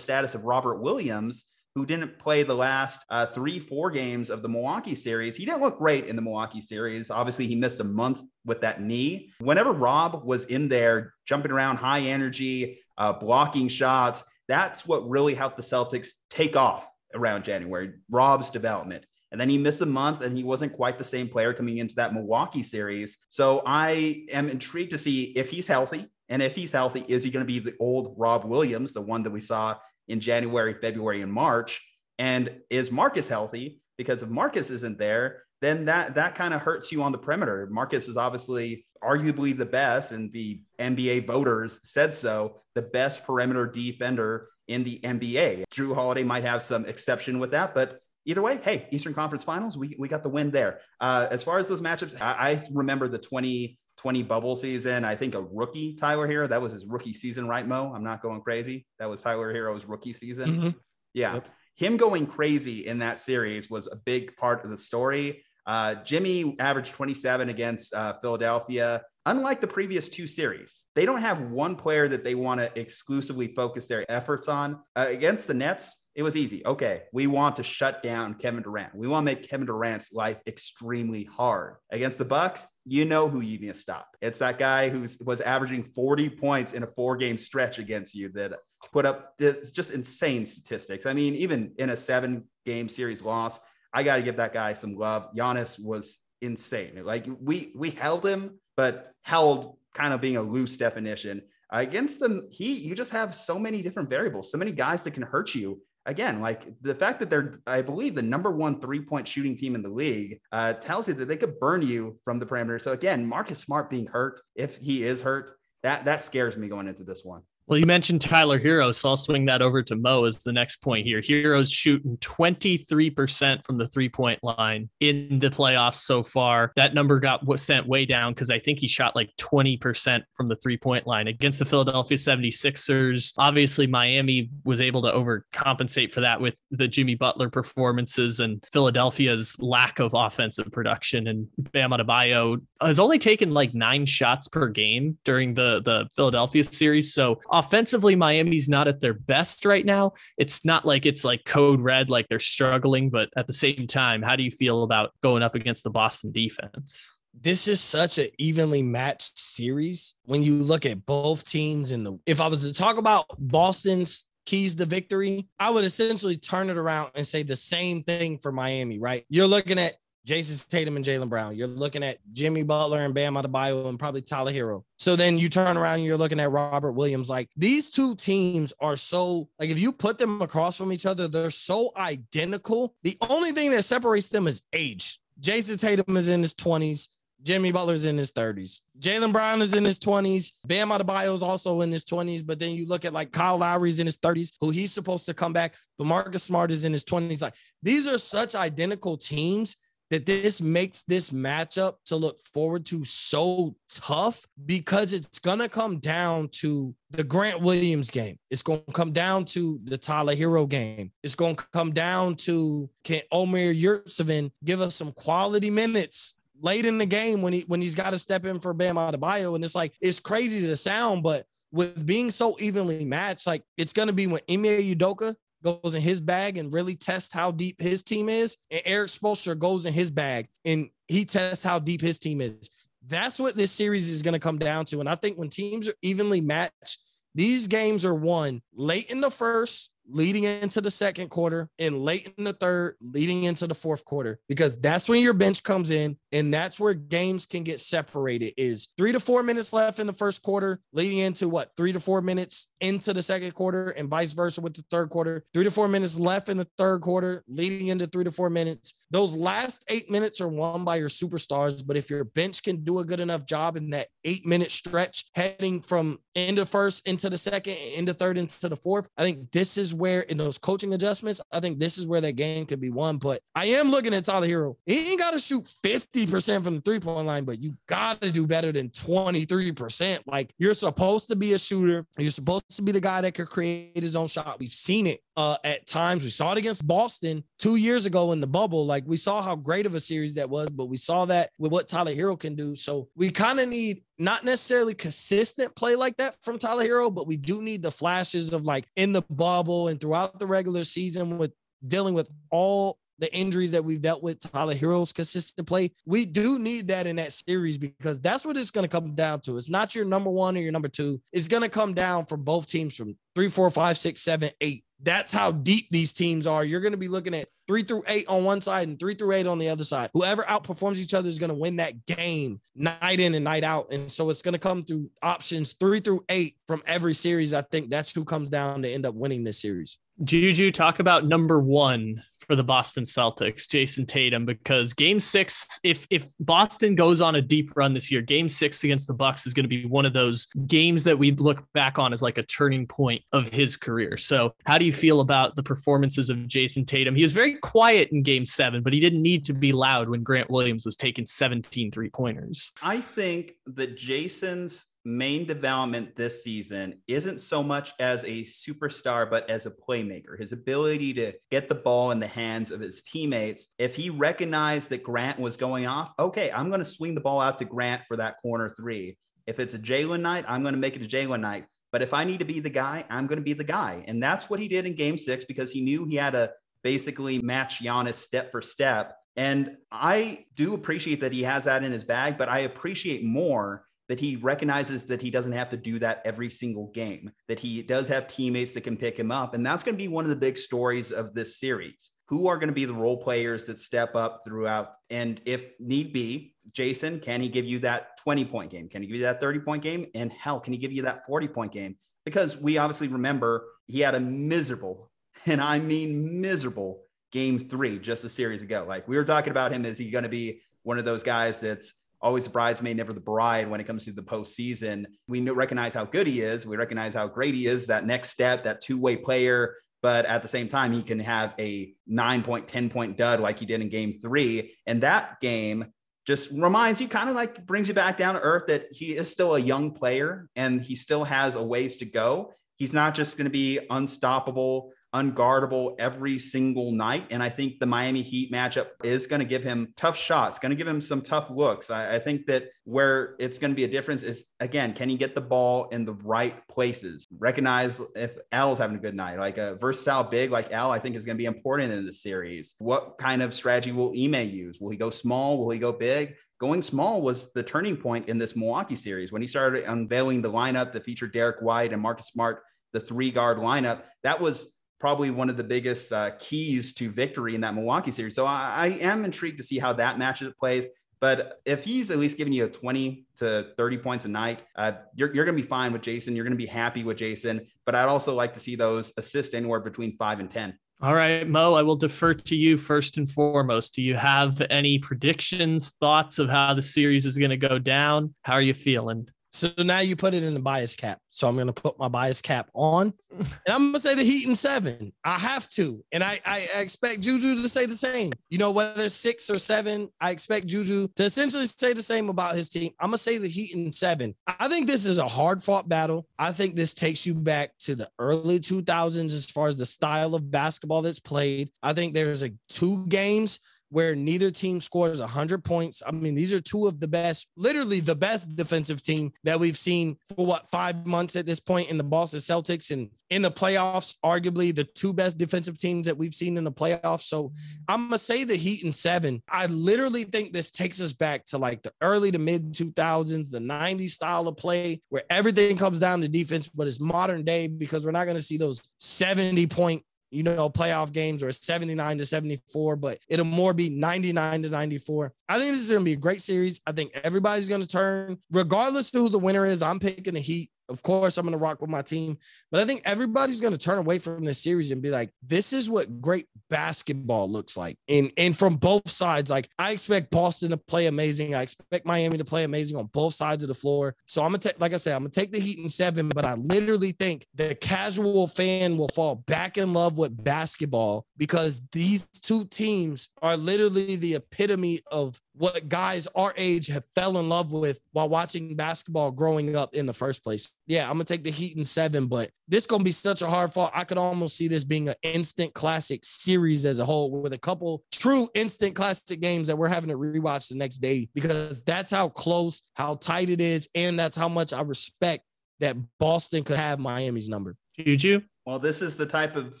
status 0.00 0.34
of 0.34 0.44
Robert 0.44 0.80
Williams, 0.80 1.44
who 1.74 1.86
didn't 1.86 2.18
play 2.18 2.42
the 2.42 2.54
last 2.54 3.02
uh, 3.08 3.26
three, 3.26 3.58
four 3.58 3.90
games 3.90 4.28
of 4.30 4.42
the 4.42 4.48
Milwaukee 4.48 4.94
series. 4.94 5.36
He 5.36 5.46
didn't 5.46 5.62
look 5.62 5.78
great 5.78 6.06
in 6.06 6.16
the 6.16 6.22
Milwaukee 6.22 6.60
series. 6.60 7.10
Obviously, 7.10 7.46
he 7.46 7.54
missed 7.54 7.80
a 7.80 7.84
month 7.84 8.20
with 8.44 8.60
that 8.60 8.82
knee. 8.82 9.30
Whenever 9.40 9.72
Rob 9.72 10.24
was 10.24 10.44
in 10.46 10.68
there, 10.68 11.14
jumping 11.26 11.50
around, 11.50 11.76
high 11.76 12.00
energy, 12.00 12.80
uh, 12.98 13.12
blocking 13.14 13.68
shots, 13.68 14.22
that's 14.48 14.86
what 14.86 15.08
really 15.08 15.34
helped 15.34 15.56
the 15.56 15.62
Celtics 15.62 16.08
take 16.28 16.56
off 16.56 16.90
around 17.14 17.44
January. 17.44 17.94
Rob's 18.10 18.50
development. 18.50 19.06
And 19.32 19.40
then 19.40 19.48
he 19.48 19.56
missed 19.58 19.80
a 19.80 19.86
month 19.86 20.22
and 20.22 20.36
he 20.36 20.44
wasn't 20.44 20.74
quite 20.74 20.98
the 20.98 21.04
same 21.04 21.26
player 21.26 21.54
coming 21.54 21.78
into 21.78 21.94
that 21.96 22.12
Milwaukee 22.12 22.62
series. 22.62 23.16
So 23.30 23.62
I 23.66 24.26
am 24.30 24.50
intrigued 24.50 24.90
to 24.90 24.98
see 24.98 25.24
if 25.34 25.50
he's 25.50 25.66
healthy. 25.66 26.06
And 26.28 26.42
if 26.42 26.54
he's 26.54 26.70
healthy, 26.70 27.04
is 27.08 27.24
he 27.24 27.30
going 27.30 27.44
to 27.44 27.52
be 27.52 27.58
the 27.58 27.74
old 27.80 28.14
Rob 28.18 28.44
Williams, 28.44 28.92
the 28.92 29.00
one 29.00 29.22
that 29.22 29.30
we 29.30 29.40
saw 29.40 29.76
in 30.08 30.20
January, 30.20 30.74
February, 30.74 31.22
and 31.22 31.32
March? 31.32 31.82
And 32.18 32.60
is 32.70 32.92
Marcus 32.92 33.26
healthy? 33.26 33.80
Because 33.96 34.22
if 34.22 34.28
Marcus 34.28 34.70
isn't 34.70 34.98
there, 34.98 35.42
then 35.62 35.86
that 35.86 36.14
that 36.16 36.34
kind 36.34 36.52
of 36.52 36.60
hurts 36.60 36.92
you 36.92 37.02
on 37.02 37.12
the 37.12 37.18
perimeter. 37.18 37.68
Marcus 37.70 38.08
is 38.08 38.16
obviously 38.16 38.86
arguably 39.02 39.56
the 39.56 39.66
best, 39.66 40.12
and 40.12 40.32
the 40.32 40.62
NBA 40.78 41.26
voters 41.26 41.80
said 41.84 42.14
so, 42.14 42.60
the 42.74 42.82
best 42.82 43.24
perimeter 43.24 43.66
defender 43.66 44.48
in 44.68 44.84
the 44.84 45.00
NBA. 45.00 45.64
Jrue 45.72 45.94
Holiday 45.94 46.22
might 46.22 46.44
have 46.44 46.62
some 46.62 46.84
exception 46.86 47.38
with 47.38 47.50
that, 47.52 47.74
but 47.74 48.00
either 48.24 48.42
way, 48.42 48.58
hey, 48.62 48.88
Eastern 48.90 49.14
Conference 49.14 49.44
Finals, 49.44 49.76
we, 49.76 49.96
we 49.98 50.08
got 50.08 50.22
the 50.22 50.28
win 50.28 50.50
there. 50.50 50.80
Uh, 51.00 51.26
as 51.30 51.42
far 51.42 51.58
as 51.58 51.68
those 51.68 51.80
matchups, 51.80 52.20
I, 52.20 52.50
I 52.50 52.62
remember 52.72 53.08
the 53.08 53.18
2020 53.18 54.22
bubble 54.22 54.54
season. 54.54 55.04
I 55.04 55.16
think 55.16 55.34
a 55.34 55.42
rookie 55.42 55.94
Tyler 55.94 56.28
Herro, 56.28 56.48
that 56.48 56.60
was 56.60 56.72
his 56.72 56.86
rookie 56.86 57.12
season, 57.12 57.48
right, 57.48 57.66
Mo? 57.66 57.92
I'm 57.94 58.04
not 58.04 58.22
going 58.22 58.40
crazy. 58.40 58.86
That 58.98 59.10
was 59.10 59.22
Tyler 59.22 59.52
Herro's 59.52 59.86
rookie 59.86 60.12
season. 60.12 60.50
Mm-hmm. 60.50 60.78
Yeah. 61.14 61.34
Yep. 61.34 61.48
Him 61.76 61.96
going 61.96 62.26
crazy 62.26 62.86
in 62.86 62.98
that 62.98 63.18
series 63.18 63.70
was 63.70 63.86
a 63.86 63.96
big 63.96 64.36
part 64.36 64.64
of 64.64 64.70
the 64.70 64.78
story. 64.78 65.44
Uh, 65.66 65.94
Jimmy 65.96 66.56
averaged 66.58 66.92
27 66.92 67.48
against 67.48 67.94
uh, 67.94 68.14
Philadelphia. 68.20 69.02
Unlike 69.24 69.60
the 69.60 69.68
previous 69.68 70.08
two 70.08 70.26
series, 70.26 70.84
they 70.96 71.06
don't 71.06 71.20
have 71.20 71.42
one 71.42 71.76
player 71.76 72.08
that 72.08 72.24
they 72.24 72.34
want 72.34 72.60
to 72.60 72.78
exclusively 72.78 73.48
focus 73.54 73.86
their 73.86 74.04
efforts 74.10 74.48
on. 74.48 74.80
Uh, 74.96 75.06
against 75.08 75.46
the 75.46 75.54
Nets, 75.54 76.01
it 76.14 76.22
was 76.22 76.36
easy. 76.36 76.64
Okay, 76.66 77.04
we 77.12 77.26
want 77.26 77.56
to 77.56 77.62
shut 77.62 78.02
down 78.02 78.34
Kevin 78.34 78.62
Durant. 78.62 78.94
We 78.94 79.08
want 79.08 79.26
to 79.26 79.34
make 79.34 79.48
Kevin 79.48 79.66
Durant's 79.66 80.12
life 80.12 80.38
extremely 80.46 81.24
hard. 81.24 81.76
Against 81.90 82.18
the 82.18 82.24
Bucks, 82.24 82.66
you 82.84 83.04
know 83.04 83.28
who 83.28 83.40
you 83.40 83.58
need 83.58 83.68
to 83.68 83.74
stop. 83.74 84.08
It's 84.20 84.38
that 84.40 84.58
guy 84.58 84.90
who 84.90 85.06
was 85.24 85.40
averaging 85.40 85.84
40 85.84 86.28
points 86.30 86.74
in 86.74 86.82
a 86.82 86.86
four-game 86.86 87.38
stretch 87.38 87.78
against 87.78 88.14
you 88.14 88.28
that 88.30 88.52
put 88.92 89.06
up 89.06 89.34
this 89.38 89.72
just 89.72 89.92
insane 89.92 90.44
statistics. 90.44 91.06
I 91.06 91.14
mean, 91.14 91.34
even 91.34 91.72
in 91.78 91.90
a 91.90 91.96
seven-game 91.96 92.88
series 92.90 93.22
loss, 93.22 93.60
I 93.94 94.02
got 94.02 94.16
to 94.16 94.22
give 94.22 94.36
that 94.36 94.52
guy 94.52 94.74
some 94.74 94.96
love. 94.96 95.32
Giannis 95.34 95.78
was 95.78 96.18
insane. 96.42 97.00
Like 97.04 97.26
we 97.40 97.72
we 97.74 97.90
held 97.90 98.26
him, 98.26 98.58
but 98.76 99.10
held 99.22 99.76
kind 99.94 100.12
of 100.12 100.20
being 100.20 100.36
a 100.36 100.42
loose 100.42 100.76
definition 100.76 101.42
against 101.70 102.20
them. 102.20 102.48
He 102.50 102.74
you 102.74 102.94
just 102.94 103.12
have 103.12 103.34
so 103.34 103.58
many 103.58 103.80
different 103.80 104.10
variables, 104.10 104.50
so 104.50 104.58
many 104.58 104.72
guys 104.72 105.04
that 105.04 105.12
can 105.12 105.22
hurt 105.22 105.54
you 105.54 105.80
again, 106.06 106.40
like 106.40 106.66
the 106.80 106.94
fact 106.94 107.20
that 107.20 107.30
they're, 107.30 107.60
I 107.66 107.82
believe, 107.82 108.14
the 108.14 108.22
number 108.22 108.50
one 108.50 108.80
three 108.80 109.00
point 109.00 109.26
shooting 109.26 109.56
team 109.56 109.74
in 109.74 109.82
the 109.82 109.88
league 109.88 110.40
uh, 110.50 110.74
tells 110.74 111.08
you 111.08 111.14
that 111.14 111.28
they 111.28 111.36
could 111.36 111.58
burn 111.60 111.82
you 111.82 112.18
from 112.24 112.38
the 112.38 112.46
perimeter. 112.46 112.78
So 112.78 112.92
again, 112.92 113.26
Marcus 113.26 113.58
Smart 113.58 113.90
being 113.90 114.06
hurt, 114.06 114.40
if 114.54 114.78
he 114.78 115.04
is 115.04 115.22
hurt, 115.22 115.56
that 115.82 116.04
that 116.04 116.24
scares 116.24 116.56
me 116.56 116.68
going 116.68 116.88
into 116.88 117.04
this 117.04 117.24
one. 117.24 117.42
Well, 117.66 117.78
you 117.78 117.86
mentioned 117.86 118.20
Tyler 118.20 118.58
Herro, 118.58 118.92
so 118.92 119.10
I'll 119.10 119.16
swing 119.16 119.44
that 119.46 119.62
over 119.62 119.82
to 119.82 119.96
Mo 119.96 120.24
as 120.24 120.42
the 120.42 120.52
next 120.52 120.82
point 120.82 121.06
here. 121.06 121.20
Herro's 121.20 121.70
shooting 121.70 122.16
23% 122.18 123.64
from 123.64 123.78
the 123.78 123.86
three 123.86 124.08
point 124.08 124.42
line 124.42 124.90
in 125.00 125.38
the 125.38 125.48
playoffs 125.48 125.96
so 125.96 126.22
far. 126.22 126.72
That 126.76 126.94
number 126.94 127.20
got 127.20 127.42
sent 127.58 127.86
way 127.86 128.04
down 128.04 128.34
because 128.34 128.50
I 128.50 128.58
think 128.58 128.80
he 128.80 128.88
shot 128.88 129.14
like 129.14 129.30
20% 129.38 130.22
from 130.34 130.48
the 130.48 130.56
three 130.56 130.76
point 130.76 131.06
line 131.06 131.28
against 131.28 131.60
the 131.60 131.64
Philadelphia 131.64 132.16
76ers. 132.16 133.32
Obviously, 133.38 133.86
Miami 133.86 134.50
was 134.64 134.80
able 134.80 135.02
to 135.02 135.12
overcompensate 135.12 136.12
for 136.12 136.20
that 136.20 136.40
with 136.40 136.56
the 136.72 136.88
Jimmy 136.88 137.14
Butler 137.14 137.48
performances 137.48 138.40
and 138.40 138.62
Philadelphia's 138.72 139.56
lack 139.60 140.00
of 140.00 140.12
offensive 140.14 140.70
production. 140.72 141.28
And 141.28 141.46
Bam 141.58 141.90
Adebayo 141.90 142.60
has 142.80 142.98
only 142.98 143.18
taken 143.18 143.52
like 143.52 143.72
nine 143.72 144.04
shots 144.04 144.48
per 144.48 144.68
game 144.68 145.16
during 145.24 145.54
the, 145.54 145.80
the 145.84 146.08
Philadelphia 146.16 146.64
series. 146.64 147.14
So 147.14 147.40
offensively, 147.52 148.16
Miami's 148.16 148.68
not 148.68 148.88
at 148.88 149.00
their 149.00 149.14
best 149.14 149.64
right 149.64 149.84
now. 149.84 150.12
It's 150.38 150.64
not 150.64 150.84
like 150.84 151.06
it's 151.06 151.24
like 151.24 151.44
code 151.44 151.80
red, 151.80 152.10
like 152.10 152.26
they're 152.28 152.40
struggling, 152.40 153.10
but 153.10 153.28
at 153.36 153.46
the 153.46 153.52
same 153.52 153.86
time, 153.86 154.22
how 154.22 154.34
do 154.34 154.42
you 154.42 154.50
feel 154.50 154.82
about 154.82 155.12
going 155.22 155.42
up 155.42 155.54
against 155.54 155.84
the 155.84 155.90
Boston 155.90 156.32
defense? 156.32 157.16
This 157.38 157.68
is 157.68 157.80
such 157.80 158.18
an 158.18 158.28
evenly 158.38 158.82
matched 158.82 159.38
series 159.38 160.14
when 160.24 160.42
you 160.42 160.54
look 160.54 160.84
at 160.84 161.06
both 161.06 161.44
teams. 161.44 161.92
And 161.92 162.04
the 162.04 162.18
if 162.26 162.40
I 162.40 162.48
was 162.48 162.62
to 162.62 162.72
talk 162.72 162.98
about 162.98 163.26
Boston's 163.38 164.24
keys 164.44 164.74
to 164.76 164.86
victory, 164.86 165.48
I 165.58 165.70
would 165.70 165.84
essentially 165.84 166.36
turn 166.36 166.68
it 166.68 166.76
around 166.76 167.12
and 167.14 167.26
say 167.26 167.42
the 167.42 167.56
same 167.56 168.02
thing 168.02 168.38
for 168.38 168.52
Miami, 168.52 168.98
right? 168.98 169.24
You're 169.28 169.46
looking 169.46 169.78
at 169.78 169.94
Jayson 170.26 170.68
Tatum 170.68 170.96
and 170.96 171.04
Jaylen 171.04 171.28
Brown. 171.28 171.56
You're 171.56 171.66
looking 171.66 172.04
at 172.04 172.18
Jimmy 172.32 172.62
Butler 172.62 173.04
and 173.04 173.12
Bam 173.12 173.34
Adebayo 173.34 173.88
and 173.88 173.98
probably 173.98 174.22
Tyler 174.22 174.52
Herro. 174.52 174.84
So 174.96 175.16
then 175.16 175.36
you 175.36 175.48
turn 175.48 175.76
around 175.76 175.96
and 175.96 176.04
you're 176.04 176.16
looking 176.16 176.38
at 176.38 176.50
Robert 176.50 176.92
Williams. 176.92 177.28
Like 177.28 177.50
these 177.56 177.90
two 177.90 178.14
teams 178.14 178.72
are 178.80 178.96
so 178.96 179.48
like 179.58 179.70
if 179.70 179.80
you 179.80 179.92
put 179.92 180.18
them 180.18 180.40
across 180.40 180.76
from 180.76 180.92
each 180.92 181.06
other, 181.06 181.26
they're 181.26 181.50
so 181.50 181.90
identical. 181.96 182.94
The 183.02 183.18
only 183.28 183.50
thing 183.50 183.70
that 183.72 183.82
separates 183.82 184.28
them 184.28 184.46
is 184.46 184.62
age. 184.72 185.18
Jayson 185.40 185.78
Tatum 185.78 186.16
is 186.16 186.28
in 186.28 186.42
his 186.42 186.54
20s. 186.54 187.08
Jimmy 187.42 187.72
Butler's 187.72 188.04
in 188.04 188.16
his 188.16 188.30
30s. 188.30 188.82
Jaylen 189.00 189.32
Brown 189.32 189.62
is 189.62 189.74
in 189.74 189.84
his 189.84 189.98
20s. 189.98 190.52
Bam 190.64 190.90
Adebayo 190.90 191.34
is 191.34 191.42
also 191.42 191.80
in 191.80 191.90
his 191.90 192.04
20s. 192.04 192.46
But 192.46 192.60
then 192.60 192.70
you 192.70 192.86
look 192.86 193.04
at 193.04 193.12
like 193.12 193.32
Kyle 193.32 193.58
Lowry's 193.58 193.98
in 193.98 194.06
his 194.06 194.18
30s, 194.18 194.52
who 194.60 194.70
he's 194.70 194.92
supposed 194.92 195.26
to 195.26 195.34
come 195.34 195.52
back. 195.52 195.74
But 195.98 196.06
Marcus 196.06 196.44
Smart 196.44 196.70
is 196.70 196.84
in 196.84 196.92
his 196.92 197.04
20s. 197.04 197.42
Like 197.42 197.54
these 197.82 198.06
are 198.06 198.18
such 198.18 198.54
identical 198.54 199.16
teams 199.16 199.76
that 200.12 200.26
this 200.26 200.60
makes 200.60 201.04
this 201.04 201.30
matchup 201.30 201.94
to 202.04 202.16
look 202.16 202.38
forward 202.38 202.84
to 202.84 203.02
so 203.02 203.74
tough 203.88 204.46
because 204.66 205.14
it's 205.14 205.38
going 205.38 205.58
to 205.58 205.70
come 205.70 206.00
down 206.00 206.48
to 206.48 206.94
the 207.12 207.24
Grant 207.24 207.62
Williams 207.62 208.10
game. 208.10 208.38
It's 208.50 208.60
going 208.60 208.82
to 208.86 208.92
come 208.92 209.12
down 209.12 209.46
to 209.46 209.80
the 209.84 209.96
Tyler 209.96 210.36
Herro 210.36 210.68
game. 210.68 211.12
It's 211.22 211.34
going 211.34 211.56
to 211.56 211.64
come 211.72 211.92
down 211.92 212.34
to 212.36 212.90
can 213.04 213.22
Omer 213.32 213.72
Yurtseven 213.72 214.52
give 214.62 214.82
us 214.82 214.94
some 214.94 215.12
quality 215.12 215.70
minutes 215.70 216.34
late 216.60 216.84
in 216.84 216.98
the 216.98 217.06
game 217.06 217.40
when 217.40 217.54
he 217.54 217.64
when 217.66 217.80
he's 217.80 217.94
got 217.94 218.10
to 218.10 218.18
step 218.18 218.44
in 218.44 218.60
for 218.60 218.74
Bam 218.74 218.96
Adebayo 218.96 219.54
and 219.54 219.64
it's 219.64 219.74
like 219.74 219.94
it's 220.02 220.20
crazy 220.20 220.66
to 220.66 220.76
sound 220.76 221.22
but 221.22 221.46
with 221.72 222.04
being 222.04 222.30
so 222.30 222.54
evenly 222.60 223.04
matched 223.04 223.46
like 223.46 223.64
it's 223.78 223.94
to 224.08 224.12
be 224.12 224.26
when 224.26 224.42
Ime 224.48 224.64
Udoka 224.64 225.34
goes 225.62 225.94
in 225.94 226.02
his 226.02 226.20
bag 226.20 226.58
and 226.58 226.72
really 226.72 226.94
tests 226.94 227.32
how 227.32 227.50
deep 227.50 227.80
his 227.80 228.02
team 228.02 228.28
is, 228.28 228.56
and 228.70 228.82
Erik 228.84 229.08
Spoelstra 229.08 229.58
goes 229.58 229.86
in 229.86 229.92
his 229.92 230.10
bag 230.10 230.48
and 230.64 230.90
he 231.08 231.24
tests 231.24 231.64
how 231.64 231.78
deep 231.78 232.00
his 232.00 232.18
team 232.18 232.40
is. 232.40 232.70
That's 233.06 233.38
what 233.38 233.56
this 233.56 233.70
series 233.70 234.10
is 234.10 234.22
going 234.22 234.34
to 234.34 234.40
come 234.40 234.58
down 234.58 234.84
to. 234.86 235.00
And 235.00 235.08
I 235.08 235.14
think 235.14 235.38
when 235.38 235.48
teams 235.48 235.88
are 235.88 235.94
evenly 236.02 236.40
matched, 236.40 236.98
these 237.34 237.66
games 237.66 238.04
are 238.04 238.14
won 238.14 238.62
late 238.74 239.10
in 239.10 239.20
the 239.20 239.30
first 239.30 239.91
leading 240.08 240.44
into 240.44 240.80
the 240.80 240.90
second 240.90 241.28
quarter 241.28 241.68
and 241.78 241.98
late 241.98 242.32
in 242.36 242.44
the 242.44 242.52
third, 242.52 242.96
leading 243.00 243.44
into 243.44 243.66
the 243.66 243.74
fourth 243.74 244.04
quarter, 244.04 244.38
because 244.48 244.78
that's 244.80 245.08
when 245.08 245.20
your 245.20 245.34
bench 245.34 245.62
comes 245.62 245.90
in 245.90 246.16
and 246.30 246.52
that's 246.52 246.78
where 246.80 246.94
games 246.94 247.46
can 247.46 247.62
get 247.62 247.80
separated. 247.80 248.54
Is 248.56 248.88
three 248.96 249.12
to 249.12 249.20
four 249.20 249.42
minutes 249.42 249.72
left 249.72 249.98
in 249.98 250.06
the 250.06 250.12
first 250.12 250.42
quarter, 250.42 250.80
leading 250.92 251.18
into 251.18 251.48
what 251.48 251.70
three 251.76 251.92
to 251.92 252.00
four 252.00 252.20
minutes 252.22 252.68
into 252.80 253.12
the 253.12 253.22
second 253.22 253.52
quarter, 253.54 253.90
and 253.90 254.08
vice 254.08 254.32
versa 254.32 254.60
with 254.60 254.74
the 254.74 254.84
third 254.90 255.10
quarter. 255.10 255.44
Three 255.54 255.64
to 255.64 255.70
four 255.70 255.88
minutes 255.88 256.18
left 256.18 256.48
in 256.48 256.56
the 256.56 256.68
third 256.78 257.00
quarter, 257.00 257.44
leading 257.48 257.88
into 257.88 258.06
three 258.06 258.24
to 258.24 258.30
four 258.30 258.50
minutes. 258.50 258.94
Those 259.10 259.36
last 259.36 259.84
eight 259.88 260.10
minutes 260.10 260.40
are 260.40 260.48
won 260.48 260.84
by 260.84 260.96
your 260.96 261.08
superstars, 261.08 261.86
but 261.86 261.96
if 261.96 262.10
your 262.10 262.24
bench 262.24 262.62
can 262.62 262.84
do 262.84 262.98
a 262.98 263.04
good 263.04 263.20
enough 263.20 263.46
job 263.46 263.76
in 263.76 263.90
that 263.90 264.08
eight 264.24 264.46
minute 264.46 264.72
stretch, 264.72 265.26
heading 265.34 265.80
from 265.80 266.18
end 266.34 266.58
of 266.58 266.68
first 266.68 267.06
into 267.06 267.28
the 267.30 267.38
second, 267.38 267.74
into 267.96 268.14
third, 268.14 268.38
into 268.38 268.68
the 268.68 268.76
fourth, 268.76 269.08
I 269.16 269.22
think 269.22 269.52
this 269.52 269.76
is 269.76 269.91
where 269.94 270.20
in 270.22 270.38
those 270.38 270.58
coaching 270.58 270.94
adjustments, 270.94 271.40
I 271.50 271.60
think 271.60 271.78
this 271.78 271.98
is 271.98 272.06
where 272.06 272.20
that 272.20 272.32
game 272.32 272.66
could 272.66 272.80
be 272.80 272.90
won. 272.90 273.18
But 273.18 273.42
I 273.54 273.66
am 273.66 273.90
looking 273.90 274.14
at 274.14 274.24
Tyler 274.24 274.46
Herro. 274.46 274.76
He 274.86 275.10
ain't 275.10 275.20
got 275.20 275.32
to 275.32 275.40
shoot 275.40 275.64
50% 275.84 276.64
from 276.64 276.76
the 276.76 276.80
three 276.80 277.00
point 277.00 277.26
line, 277.26 277.44
but 277.44 277.62
you 277.62 277.76
got 277.86 278.20
to 278.20 278.30
do 278.30 278.46
better 278.46 278.72
than 278.72 278.90
23%. 278.90 280.20
Like 280.26 280.54
you're 280.58 280.74
supposed 280.74 281.28
to 281.28 281.36
be 281.36 281.52
a 281.52 281.58
shooter. 281.58 282.06
You're 282.18 282.30
supposed 282.30 282.64
to 282.76 282.82
be 282.82 282.92
the 282.92 283.00
guy 283.00 283.20
that 283.20 283.34
could 283.34 283.48
create 283.48 284.02
his 284.02 284.16
own 284.16 284.26
shot. 284.26 284.58
We've 284.58 284.68
seen 284.68 285.06
it 285.06 285.20
uh, 285.36 285.56
at 285.64 285.86
times. 285.86 286.24
We 286.24 286.30
saw 286.30 286.52
it 286.52 286.58
against 286.58 286.86
Boston 286.86 287.38
two 287.58 287.76
years 287.76 288.06
ago 288.06 288.32
in 288.32 288.40
the 288.40 288.46
bubble. 288.46 288.86
Like 288.86 289.04
we 289.06 289.16
saw 289.16 289.42
how 289.42 289.56
great 289.56 289.86
of 289.86 289.94
a 289.94 290.00
series 290.00 290.34
that 290.34 290.50
was, 290.50 290.70
but 290.70 290.86
we 290.86 290.96
saw 290.96 291.24
that 291.26 291.50
with 291.58 291.72
what 291.72 291.88
Tyler 291.88 292.14
Herro 292.14 292.38
can 292.38 292.54
do. 292.54 292.74
So 292.74 293.08
we 293.16 293.30
kind 293.30 293.60
of 293.60 293.68
need 293.68 294.02
not 294.18 294.44
necessarily 294.44 294.94
consistent 294.94 295.74
play 295.74 295.96
like 295.96 296.16
that 296.18 296.36
from 296.42 296.58
Tyler 296.58 296.84
Herro, 296.84 297.14
but 297.14 297.26
we 297.26 297.36
do 297.36 297.62
need 297.62 297.82
the 297.82 297.90
flashes 297.90 298.52
of 298.52 298.64
like 298.64 298.86
in 298.96 299.12
the 299.12 299.22
bubble 299.30 299.88
and 299.88 300.00
throughout 300.00 300.38
the 300.38 300.46
regular 300.46 300.84
season 300.84 301.38
with 301.38 301.52
dealing 301.86 302.14
with 302.14 302.28
all 302.50 302.98
the 303.18 303.32
injuries 303.34 303.70
that 303.70 303.84
we've 303.84 304.02
dealt 304.02 304.22
with, 304.22 304.40
Tyler 304.40 304.74
Herro's 304.74 305.12
consistent 305.12 305.66
play. 305.68 305.92
We 306.06 306.26
do 306.26 306.58
need 306.58 306.88
that 306.88 307.06
in 307.06 307.16
that 307.16 307.32
series 307.32 307.78
because 307.78 308.20
that's 308.20 308.44
what 308.44 308.56
it's 308.56 308.72
going 308.72 308.82
to 308.82 308.88
come 308.88 309.14
down 309.14 309.40
to. 309.42 309.56
It's 309.56 309.68
not 309.68 309.94
your 309.94 310.04
number 310.04 310.28
one 310.28 310.56
or 310.56 310.60
your 310.60 310.72
number 310.72 310.88
two. 310.88 311.20
It's 311.32 311.46
going 311.46 311.62
to 311.62 311.68
come 311.68 311.94
down 311.94 312.26
from 312.26 312.42
both 312.42 312.66
teams 312.66 312.96
from 312.96 313.16
three, 313.36 313.48
four, 313.48 313.70
five, 313.70 313.96
six, 313.96 314.22
seven, 314.22 314.50
eight. 314.60 314.84
That's 315.02 315.32
how 315.32 315.50
deep 315.50 315.88
these 315.90 316.12
teams 316.12 316.46
are. 316.46 316.64
You're 316.64 316.80
going 316.80 316.92
to 316.92 316.98
be 316.98 317.08
looking 317.08 317.34
at 317.34 317.48
three 317.66 317.82
through 317.82 318.04
eight 318.06 318.26
on 318.28 318.44
one 318.44 318.60
side 318.60 318.88
and 318.88 318.98
three 318.98 319.14
through 319.14 319.32
eight 319.32 319.46
on 319.46 319.58
the 319.58 319.68
other 319.68 319.84
side. 319.84 320.10
Whoever 320.14 320.42
outperforms 320.44 320.98
each 320.98 321.14
other 321.14 321.28
is 321.28 321.38
going 321.38 321.50
to 321.50 321.54
win 321.54 321.76
that 321.76 322.06
game 322.06 322.60
night 322.74 323.18
in 323.18 323.34
and 323.34 323.44
night 323.44 323.64
out. 323.64 323.90
And 323.90 324.10
so 324.10 324.30
it's 324.30 324.42
going 324.42 324.52
to 324.52 324.58
come 324.58 324.84
through 324.84 325.10
options 325.22 325.72
three 325.72 326.00
through 326.00 326.24
eight 326.28 326.56
from 326.68 326.82
every 326.86 327.14
series. 327.14 327.52
I 327.52 327.62
think 327.62 327.90
that's 327.90 328.14
who 328.14 328.24
comes 328.24 328.50
down 328.50 328.82
to 328.82 328.90
end 328.90 329.06
up 329.06 329.14
winning 329.14 329.42
this 329.42 329.60
series. 329.60 329.98
Juju, 330.22 330.70
talk 330.70 331.00
about 331.00 331.26
number 331.26 331.58
one 331.58 332.22
for 332.46 332.56
the 332.56 332.64
Boston 332.64 333.04
Celtics, 333.04 333.68
Jayson 333.68 334.06
Tatum, 334.06 334.44
because 334.44 334.92
game 334.92 335.20
six, 335.20 335.80
if 335.82 336.06
if 336.10 336.28
Boston 336.40 336.94
goes 336.94 337.20
on 337.20 337.34
a 337.36 337.42
deep 337.42 337.76
run 337.76 337.94
this 337.94 338.10
year, 338.10 338.22
game 338.22 338.48
six 338.48 338.84
against 338.84 339.06
the 339.06 339.14
Bucks 339.14 339.46
is 339.46 339.54
going 339.54 339.64
to 339.64 339.68
be 339.68 339.86
one 339.86 340.06
of 340.06 340.12
those 340.12 340.46
games 340.66 341.04
that 341.04 341.18
we 341.18 341.32
look 341.32 341.62
back 341.72 341.98
on 341.98 342.12
as 342.12 342.22
like 342.22 342.38
a 342.38 342.42
turning 342.42 342.86
point 342.86 343.22
of 343.32 343.48
his 343.48 343.76
career. 343.76 344.16
So 344.16 344.54
how 344.64 344.78
do 344.78 344.84
you 344.84 344.92
feel 344.92 345.20
about 345.20 345.56
the 345.56 345.62
performances 345.62 346.30
of 346.30 346.38
Jayson 346.46 346.84
Tatum? 346.84 347.14
He 347.14 347.22
was 347.22 347.32
very 347.32 347.56
quiet 347.56 348.10
in 348.12 348.22
game 348.22 348.44
seven, 348.44 348.82
but 348.82 348.92
he 348.92 349.00
didn't 349.00 349.22
need 349.22 349.44
to 349.46 349.54
be 349.54 349.72
loud 349.72 350.08
when 350.08 350.22
Grant 350.22 350.50
Williams 350.50 350.84
was 350.84 350.96
taking 350.96 351.26
17 351.26 351.90
three 351.90 352.10
pointers. 352.10 352.72
I 352.82 353.00
think 353.00 353.52
that 353.66 353.96
Jayson's 353.96 354.86
main 355.04 355.46
development 355.46 356.14
this 356.16 356.42
season 356.42 357.00
isn't 357.08 357.40
so 357.40 357.62
much 357.62 357.92
as 357.98 358.22
a 358.24 358.42
superstar, 358.42 359.28
but 359.28 359.48
as 359.50 359.66
a 359.66 359.70
playmaker. 359.70 360.38
His 360.38 360.52
ability 360.52 361.14
to 361.14 361.32
get 361.50 361.68
the 361.68 361.74
ball 361.74 362.10
in 362.12 362.20
the 362.20 362.26
hands 362.26 362.70
of 362.70 362.80
his 362.80 363.02
teammates. 363.02 363.66
If 363.78 363.96
he 363.96 364.10
recognized 364.10 364.90
that 364.90 365.02
Grant 365.02 365.38
was 365.38 365.56
going 365.56 365.86
off, 365.86 366.12
okay, 366.18 366.50
I'm 366.52 366.68
going 366.68 366.80
to 366.80 366.84
swing 366.84 367.14
the 367.14 367.20
ball 367.20 367.40
out 367.40 367.58
to 367.58 367.64
Grant 367.64 368.02
for 368.06 368.16
that 368.16 368.36
corner 368.42 368.70
three. 368.70 369.16
If 369.46 369.58
it's 369.58 369.74
a 369.74 369.78
Jaylen 369.78 370.20
night, 370.20 370.44
I'm 370.46 370.62
going 370.62 370.74
to 370.74 370.80
make 370.80 370.96
it 370.96 371.02
a 371.02 371.08
Jaylen 371.08 371.40
night. 371.40 371.66
But 371.90 372.02
if 372.02 372.14
I 372.14 372.24
need 372.24 372.38
to 372.38 372.44
be 372.44 372.60
the 372.60 372.70
guy, 372.70 373.04
I'm 373.10 373.26
going 373.26 373.38
to 373.38 373.44
be 373.44 373.52
the 373.52 373.64
guy. 373.64 374.04
And 374.06 374.22
that's 374.22 374.48
what 374.48 374.60
he 374.60 374.68
did 374.68 374.86
in 374.86 374.94
game 374.94 375.18
six 375.18 375.44
because 375.44 375.70
he 375.70 375.82
knew 375.82 376.06
he 376.06 376.16
had 376.16 376.30
to 376.30 376.52
basically 376.82 377.40
match 377.40 377.80
Giannis 377.80 378.14
step 378.14 378.50
for 378.50 378.62
step. 378.62 379.16
And 379.36 379.76
I 379.90 380.46
do 380.54 380.74
appreciate 380.74 381.20
that 381.20 381.32
he 381.32 381.42
has 381.42 381.64
that 381.64 381.84
in 381.84 381.92
his 381.92 382.04
bag, 382.04 382.36
but 382.38 382.48
I 382.48 382.60
appreciate 382.60 383.24
more 383.24 383.84
that 384.12 384.20
he 384.20 384.36
recognizes 384.36 385.04
that 385.04 385.22
he 385.22 385.30
doesn't 385.30 385.52
have 385.52 385.70
to 385.70 385.76
do 385.78 385.98
that 385.98 386.20
every 386.26 386.50
single 386.50 386.88
game, 386.88 387.32
that 387.48 387.58
he 387.58 387.80
does 387.80 388.06
have 388.08 388.28
teammates 388.28 388.74
that 388.74 388.82
can 388.82 388.94
pick 388.94 389.18
him 389.18 389.32
up. 389.32 389.54
And 389.54 389.64
that's 389.64 389.82
going 389.82 389.94
to 389.94 389.98
be 389.98 390.06
one 390.06 390.22
of 390.22 390.28
the 390.28 390.36
big 390.36 390.58
stories 390.58 391.12
of 391.12 391.32
this 391.32 391.58
series. 391.58 392.10
Who 392.26 392.46
are 392.46 392.58
going 392.58 392.68
to 392.68 392.74
be 392.74 392.84
the 392.84 392.92
role 392.92 393.16
players 393.16 393.64
that 393.64 393.80
step 393.80 394.14
up 394.14 394.40
throughout? 394.44 394.96
And 395.08 395.40
if 395.46 395.70
need 395.80 396.12
be, 396.12 396.54
Jayson, 396.72 397.22
can 397.22 397.40
he 397.40 397.48
give 397.48 397.64
you 397.64 397.78
that 397.78 398.18
20 398.18 398.44
point 398.44 398.70
game? 398.70 398.86
Can 398.86 399.00
he 399.00 399.08
give 399.08 399.16
you 399.16 399.22
that 399.22 399.40
30 399.40 399.60
point 399.60 399.82
game? 399.82 400.06
And 400.14 400.30
hell, 400.30 400.60
can 400.60 400.74
he 400.74 400.78
give 400.78 400.92
you 400.92 401.00
that 401.04 401.24
40 401.24 401.48
point 401.48 401.72
game? 401.72 401.96
Because 402.26 402.58
we 402.58 402.76
obviously 402.76 403.08
remember 403.08 403.64
he 403.86 404.00
had 404.00 404.14
a 404.14 404.20
miserable, 404.20 405.10
and 405.46 405.58
I 405.58 405.78
mean 405.78 406.38
miserable, 406.38 407.04
game 407.30 407.58
three 407.58 407.98
just 407.98 408.24
a 408.24 408.28
series 408.28 408.60
ago. 408.60 408.84
Like 408.86 409.08
we 409.08 409.16
were 409.16 409.24
talking 409.24 409.52
about 409.52 409.72
him, 409.72 409.86
is 409.86 409.96
he 409.96 410.10
going 410.10 410.24
to 410.24 410.28
be 410.28 410.60
one 410.82 410.98
of 410.98 411.06
those 411.06 411.22
guys 411.22 411.60
that's 411.60 411.94
always 412.22 412.44
the 412.44 412.50
bridesmaid, 412.50 412.96
never 412.96 413.12
the 413.12 413.20
bride 413.20 413.68
when 413.68 413.80
it 413.80 413.84
comes 413.84 414.04
to 414.04 414.12
the 414.12 414.22
postseason. 414.22 415.06
We 415.26 415.40
recognize 415.50 415.92
how 415.92 416.04
good 416.04 416.26
he 416.26 416.40
is. 416.40 416.66
We 416.66 416.76
recognize 416.76 417.14
how 417.14 417.26
great 417.26 417.54
he 417.54 417.66
is, 417.66 417.88
that 417.88 418.06
next 418.06 418.30
step, 418.30 418.64
that 418.64 418.80
two 418.80 418.98
way 418.98 419.16
player. 419.16 419.74
But 420.02 420.26
at 420.26 420.42
the 420.42 420.48
same 420.48 420.68
time, 420.68 420.92
he 420.92 421.02
can 421.02 421.20
have 421.20 421.54
a 421.58 421.94
nine 422.06 422.42
point, 422.42 422.68
10 422.68 422.90
point 422.90 423.16
dud 423.16 423.40
like 423.40 423.58
he 423.58 423.66
did 423.66 423.80
in 423.80 423.88
game 423.88 424.12
three. 424.12 424.74
And 424.86 425.02
that 425.02 425.40
game 425.40 425.92
just 426.26 426.50
reminds 426.52 427.00
you, 427.00 427.08
kind 427.08 427.28
of 427.28 427.34
like 427.34 427.66
brings 427.66 427.88
you 427.88 427.94
back 427.94 428.18
down 428.18 428.34
to 428.34 428.40
earth 428.40 428.64
that 428.68 428.86
he 428.92 429.16
is 429.16 429.30
still 429.30 429.56
a 429.56 429.60
young 429.60 429.92
player 429.92 430.48
and 430.54 430.80
he 430.80 430.96
still 430.96 431.24
has 431.24 431.56
a 431.56 431.62
ways 431.62 431.96
to 431.98 432.04
go. 432.04 432.52
He's 432.76 432.92
not 432.92 433.14
just 433.14 433.36
going 433.36 433.46
to 433.46 433.50
be 433.50 433.80
unstoppable 433.90 434.92
unguardable 435.14 435.94
every 435.98 436.38
single 436.38 436.90
night. 436.90 437.26
And 437.30 437.42
I 437.42 437.48
think 437.48 437.78
the 437.78 437.86
Miami 437.86 438.22
Heat 438.22 438.50
matchup 438.50 438.88
is 439.04 439.26
going 439.26 439.40
to 439.40 439.46
give 439.46 439.62
him 439.62 439.92
tough 439.96 440.16
shots, 440.16 440.58
going 440.58 440.70
to 440.70 440.76
give 440.76 440.88
him 440.88 441.00
some 441.00 441.20
tough 441.20 441.50
looks. 441.50 441.90
I, 441.90 442.14
I 442.14 442.18
think 442.18 442.46
that 442.46 442.70
where 442.84 443.36
it's 443.38 443.58
going 443.58 443.70
to 443.70 443.74
be 443.74 443.84
a 443.84 443.88
difference 443.88 444.22
is 444.22 444.46
again, 444.60 444.94
can 444.94 445.08
he 445.08 445.16
get 445.16 445.34
the 445.34 445.40
ball 445.40 445.88
in 445.88 446.04
the 446.04 446.14
right 446.14 446.66
places? 446.68 447.26
Recognize 447.38 448.00
if 448.16 448.36
Al's 448.52 448.78
having 448.78 448.96
a 448.96 449.00
good 449.00 449.14
night, 449.14 449.38
like 449.38 449.58
a 449.58 449.76
versatile 449.76 450.24
big 450.24 450.50
like 450.50 450.72
Al, 450.72 450.90
I 450.90 450.98
think 450.98 451.14
is 451.14 451.26
going 451.26 451.36
to 451.36 451.42
be 451.42 451.46
important 451.46 451.92
in 451.92 452.06
this 452.06 452.22
series. 452.22 452.74
What 452.78 453.18
kind 453.18 453.42
of 453.42 453.52
strategy 453.52 453.92
will 453.92 454.10
Ime 454.10 454.48
use? 454.48 454.80
Will 454.80 454.90
he 454.90 454.96
go 454.96 455.10
small? 455.10 455.58
Will 455.58 455.70
he 455.70 455.78
go 455.78 455.92
big? 455.92 456.34
Going 456.58 456.80
small 456.80 457.22
was 457.22 457.52
the 457.52 457.62
turning 457.62 457.96
point 457.96 458.28
in 458.28 458.38
this 458.38 458.54
Milwaukee 458.54 458.94
series 458.94 459.32
when 459.32 459.42
he 459.42 459.48
started 459.48 459.84
unveiling 459.90 460.42
the 460.42 460.52
lineup 460.52 460.92
that 460.92 461.04
featured 461.04 461.32
Derrick 461.32 461.60
White 461.60 461.92
and 461.92 462.00
Marcus 462.00 462.28
Smart, 462.28 462.62
the 462.92 463.00
three 463.00 463.32
guard 463.32 463.58
lineup. 463.58 464.02
That 464.22 464.40
was 464.40 464.72
probably 465.02 465.32
one 465.32 465.50
of 465.50 465.56
the 465.56 465.64
biggest 465.64 466.12
uh, 466.12 466.30
keys 466.38 466.94
to 466.94 467.10
victory 467.10 467.56
in 467.56 467.60
that 467.60 467.74
Milwaukee 467.74 468.12
series. 468.12 468.36
So 468.36 468.46
I, 468.46 468.72
I, 468.76 468.86
am 469.00 469.24
intrigued 469.24 469.56
to 469.56 469.64
see 469.64 469.80
how 469.80 469.92
that 469.94 470.16
matchup 470.16 470.56
plays. 470.56 470.86
But 471.20 471.60
if 471.64 471.84
he's 471.84 472.12
at 472.12 472.18
least 472.18 472.36
giving 472.36 472.52
you 472.52 472.66
a 472.66 472.68
20 472.68 473.26
to 473.38 473.72
30 473.76 473.98
points 473.98 474.26
a 474.26 474.28
night, 474.28 474.62
uh, 474.76 474.92
you're, 475.16 475.34
you're 475.34 475.44
going 475.44 475.56
to 475.56 475.60
be 475.60 475.68
fine 475.68 475.92
with 475.92 476.02
Jayson. 476.02 476.36
You're 476.36 476.44
going 476.44 476.56
to 476.56 476.56
be 476.56 476.66
happy 476.66 477.02
with 477.02 477.16
Jayson. 477.16 477.66
But 477.84 477.96
I'd 477.96 478.06
also 478.06 478.32
like 478.32 478.54
to 478.54 478.60
see 478.60 478.76
those 478.76 479.12
assists 479.16 479.54
anywhere 479.54 479.80
between 479.80 480.16
five 480.18 480.38
and 480.38 480.48
10. 480.48 480.78
All 481.00 481.14
right, 481.14 481.48
Mo, 481.48 481.74
I 481.74 481.82
will 481.82 481.96
defer 481.96 482.32
to 482.32 482.54
you 482.54 482.76
first 482.76 483.18
and 483.18 483.28
foremost. 483.28 483.96
Do 483.96 484.02
you 484.02 484.14
have 484.14 484.62
any 484.70 485.00
predictions, 485.00 485.90
thoughts 485.90 486.38
of 486.38 486.48
how 486.48 486.74
the 486.74 486.82
series 486.82 487.26
is 487.26 487.36
going 487.36 487.50
to 487.50 487.56
go 487.56 487.80
down? 487.80 488.36
How 488.42 488.52
are 488.52 488.62
you 488.62 488.72
feeling? 488.72 489.26
So 489.52 489.70
now 489.78 490.00
you 490.00 490.16
put 490.16 490.32
it 490.32 490.42
in 490.42 490.54
the 490.54 490.60
bias 490.60 490.96
cap. 490.96 491.20
So 491.28 491.46
I'm 491.46 491.56
gonna 491.56 491.74
put 491.74 491.98
my 491.98 492.08
bias 492.08 492.40
cap 492.40 492.70
on, 492.72 493.12
and 493.30 493.46
I'm 493.68 493.92
gonna 493.92 494.00
say 494.00 494.14
the 494.14 494.22
Heat 494.22 494.48
in 494.48 494.54
seven. 494.54 495.12
I 495.24 495.38
have 495.38 495.68
to, 495.70 496.02
and 496.10 496.24
I, 496.24 496.40
I 496.46 496.68
expect 496.76 497.20
Juju 497.20 497.56
to 497.56 497.68
say 497.68 497.84
the 497.84 497.94
same. 497.94 498.32
You 498.48 498.56
know, 498.56 498.70
whether 498.70 499.10
six 499.10 499.50
or 499.50 499.58
seven, 499.58 500.08
I 500.20 500.30
expect 500.30 500.66
Juju 500.66 501.08
to 501.16 501.24
essentially 501.24 501.66
say 501.66 501.92
the 501.92 502.02
same 502.02 502.30
about 502.30 502.54
his 502.54 502.70
team. 502.70 502.92
I'm 502.98 503.08
gonna 503.08 503.18
say 503.18 503.36
the 503.36 503.48
Heat 503.48 503.74
in 503.74 503.92
seven. 503.92 504.34
I 504.46 504.68
think 504.68 504.86
this 504.86 505.04
is 505.04 505.18
a 505.18 505.28
hard 505.28 505.62
fought 505.62 505.86
battle. 505.86 506.26
I 506.38 506.52
think 506.52 506.74
this 506.74 506.94
takes 506.94 507.26
you 507.26 507.34
back 507.34 507.76
to 507.80 507.94
the 507.94 508.08
early 508.18 508.58
2000s 508.58 509.24
as 509.26 509.50
far 509.50 509.68
as 509.68 509.76
the 509.76 509.86
style 509.86 510.34
of 510.34 510.50
basketball 510.50 511.02
that's 511.02 511.20
played. 511.20 511.70
I 511.82 511.92
think 511.92 512.14
there's 512.14 512.42
a 512.42 512.52
two 512.70 513.06
games 513.06 513.60
where 513.92 514.14
neither 514.14 514.50
team 514.50 514.80
scores 514.80 515.20
100 515.20 515.62
points. 515.62 516.02
I 516.06 516.12
mean, 516.12 516.34
these 516.34 516.50
are 516.54 516.60
two 516.60 516.86
of 516.86 516.98
the 516.98 517.06
best, 517.06 517.46
literally 517.58 518.00
the 518.00 518.14
best 518.14 518.56
defensive 518.56 519.02
team 519.02 519.32
that 519.44 519.60
we've 519.60 519.76
seen 519.76 520.16
for 520.34 520.46
what, 520.46 520.70
five 520.70 521.06
months 521.06 521.36
at 521.36 521.44
this 521.44 521.60
point 521.60 521.90
in 521.90 521.98
the 521.98 522.04
Boston 522.04 522.40
Celtics 522.40 522.90
and 522.90 523.10
in 523.28 523.42
the 523.42 523.50
playoffs, 523.50 524.16
arguably 524.24 524.74
the 524.74 524.84
two 524.84 525.12
best 525.12 525.36
defensive 525.36 525.78
teams 525.78 526.06
that 526.06 526.16
we've 526.16 526.32
seen 526.32 526.56
in 526.56 526.64
the 526.64 526.72
playoffs. 526.72 527.24
So 527.24 527.52
I'm 527.86 528.08
going 528.08 528.12
to 528.12 528.18
say 528.18 528.44
the 528.44 528.56
Heat 528.56 528.82
in 528.82 528.92
seven. 528.92 529.42
I 529.46 529.66
literally 529.66 530.24
think 530.24 530.54
this 530.54 530.70
takes 530.70 530.98
us 531.02 531.12
back 531.12 531.44
to 531.46 531.58
like 531.58 531.82
the 531.82 531.92
early 532.00 532.30
to 532.32 532.38
mid 532.38 532.72
2000s, 532.72 533.50
the 533.50 533.58
90s 533.58 534.10
style 534.10 534.48
of 534.48 534.56
play 534.56 535.02
where 535.10 535.24
everything 535.28 535.76
comes 535.76 536.00
down 536.00 536.22
to 536.22 536.28
defense, 536.28 536.66
but 536.66 536.86
it's 536.86 536.98
modern 536.98 537.44
day 537.44 537.66
because 537.66 538.06
we're 538.06 538.12
not 538.12 538.24
going 538.24 538.38
to 538.38 538.42
see 538.42 538.56
those 538.56 538.82
70 539.00 539.66
point 539.66 540.02
you 540.32 540.42
know, 540.42 540.70
playoff 540.70 541.12
games 541.12 541.42
or 541.42 541.52
79 541.52 542.18
to 542.18 542.26
74, 542.26 542.96
but 542.96 543.18
it'll 543.28 543.44
more 543.44 543.74
be 543.74 543.90
99 543.90 544.62
to 544.62 544.70
94. 544.70 545.32
I 545.48 545.58
think 545.58 545.72
this 545.72 545.82
is 545.82 545.90
going 545.90 546.00
to 546.00 546.04
be 546.04 546.14
a 546.14 546.16
great 546.16 546.40
series. 546.40 546.80
I 546.86 546.92
think 546.92 547.12
everybody's 547.22 547.68
going 547.68 547.82
to 547.82 547.86
turn, 547.86 548.38
regardless 548.50 549.12
of 549.12 549.20
who 549.20 549.28
the 549.28 549.38
winner 549.38 549.66
is. 549.66 549.82
I'm 549.82 550.00
picking 550.00 550.34
the 550.34 550.40
Heat. 550.40 550.70
Of 550.88 551.02
course, 551.02 551.38
I'm 551.38 551.46
going 551.46 551.58
to 551.58 551.62
rock 551.62 551.80
with 551.80 551.90
my 551.90 552.02
team, 552.02 552.38
but 552.70 552.80
I 552.80 552.84
think 552.84 553.02
everybody's 553.04 553.60
going 553.60 553.72
to 553.72 553.78
turn 553.78 553.98
away 553.98 554.18
from 554.18 554.44
this 554.44 554.62
series 554.62 554.90
and 554.90 555.00
be 555.00 555.10
like, 555.10 555.30
"This 555.42 555.72
is 555.72 555.88
what 555.88 556.20
great 556.20 556.46
basketball 556.68 557.50
looks 557.50 557.76
like." 557.76 557.98
And 558.08 558.32
and 558.36 558.56
from 558.56 558.76
both 558.76 559.08
sides, 559.08 559.50
like 559.50 559.68
I 559.78 559.92
expect 559.92 560.30
Boston 560.30 560.70
to 560.70 560.76
play 560.76 561.06
amazing. 561.06 561.54
I 561.54 561.62
expect 561.62 562.04
Miami 562.04 562.38
to 562.38 562.44
play 562.44 562.64
amazing 562.64 562.96
on 562.98 563.06
both 563.06 563.34
sides 563.34 563.62
of 563.64 563.68
the 563.68 563.74
floor. 563.74 564.14
So 564.26 564.42
I'm 564.42 564.48
gonna 564.48 564.58
take, 564.58 564.80
like 564.80 564.92
I 564.92 564.96
said, 564.96 565.14
I'm 565.14 565.22
gonna 565.22 565.30
take 565.30 565.52
the 565.52 565.60
Heat 565.60 565.78
in 565.78 565.88
seven, 565.88 566.28
but 566.28 566.44
I 566.44 566.54
literally 566.54 567.12
think 567.12 567.46
the 567.54 567.74
casual 567.74 568.46
fan 568.46 568.96
will 568.96 569.08
fall 569.08 569.36
back 569.36 569.78
in 569.78 569.92
love 569.92 570.18
with 570.18 570.42
basketball 570.42 571.26
because 571.36 571.80
these 571.92 572.26
two 572.26 572.64
teams 572.66 573.28
are 573.40 573.56
literally 573.56 574.16
the 574.16 574.34
epitome 574.34 575.00
of 575.10 575.40
what 575.54 575.88
guys 575.88 576.26
our 576.34 576.54
age 576.56 576.86
have 576.86 577.04
fell 577.14 577.38
in 577.38 577.48
love 577.48 577.72
with 577.72 578.00
while 578.12 578.28
watching 578.28 578.74
basketball 578.74 579.30
growing 579.30 579.76
up 579.76 579.94
in 579.94 580.06
the 580.06 580.12
first 580.12 580.42
place. 580.42 580.74
Yeah, 580.86 581.04
I'm 581.04 581.14
gonna 581.14 581.24
take 581.24 581.44
the 581.44 581.50
Heat 581.50 581.76
in 581.76 581.84
seven, 581.84 582.26
but 582.26 582.50
this 582.68 582.86
gonna 582.86 583.04
be 583.04 583.12
such 583.12 583.42
a 583.42 583.46
hard 583.46 583.72
fall. 583.72 583.90
I 583.94 584.04
could 584.04 584.18
almost 584.18 584.56
see 584.56 584.68
this 584.68 584.84
being 584.84 585.08
an 585.08 585.14
instant 585.22 585.74
classic 585.74 586.24
series 586.24 586.86
as 586.86 587.00
a 587.00 587.04
whole, 587.04 587.30
with 587.30 587.52
a 587.52 587.58
couple 587.58 588.02
true 588.10 588.48
instant 588.54 588.94
classic 588.94 589.40
games 589.40 589.68
that 589.68 589.76
we're 589.76 589.88
having 589.88 590.08
to 590.08 590.16
rewatch 590.16 590.68
the 590.68 590.74
next 590.74 590.98
day 590.98 591.28
because 591.34 591.82
that's 591.82 592.10
how 592.10 592.28
close, 592.28 592.82
how 592.94 593.14
tight 593.16 593.50
it 593.50 593.60
is, 593.60 593.88
and 593.94 594.18
that's 594.18 594.36
how 594.36 594.48
much 594.48 594.72
I 594.72 594.80
respect 594.80 595.44
that 595.80 595.96
Boston 596.18 596.62
could 596.62 596.76
have 596.76 596.98
Miami's 596.98 597.48
number. 597.48 597.76
Juju. 597.98 598.40
Well, 598.64 598.78
this 598.78 599.02
is 599.02 599.16
the 599.16 599.26
type 599.26 599.56
of 599.56 599.74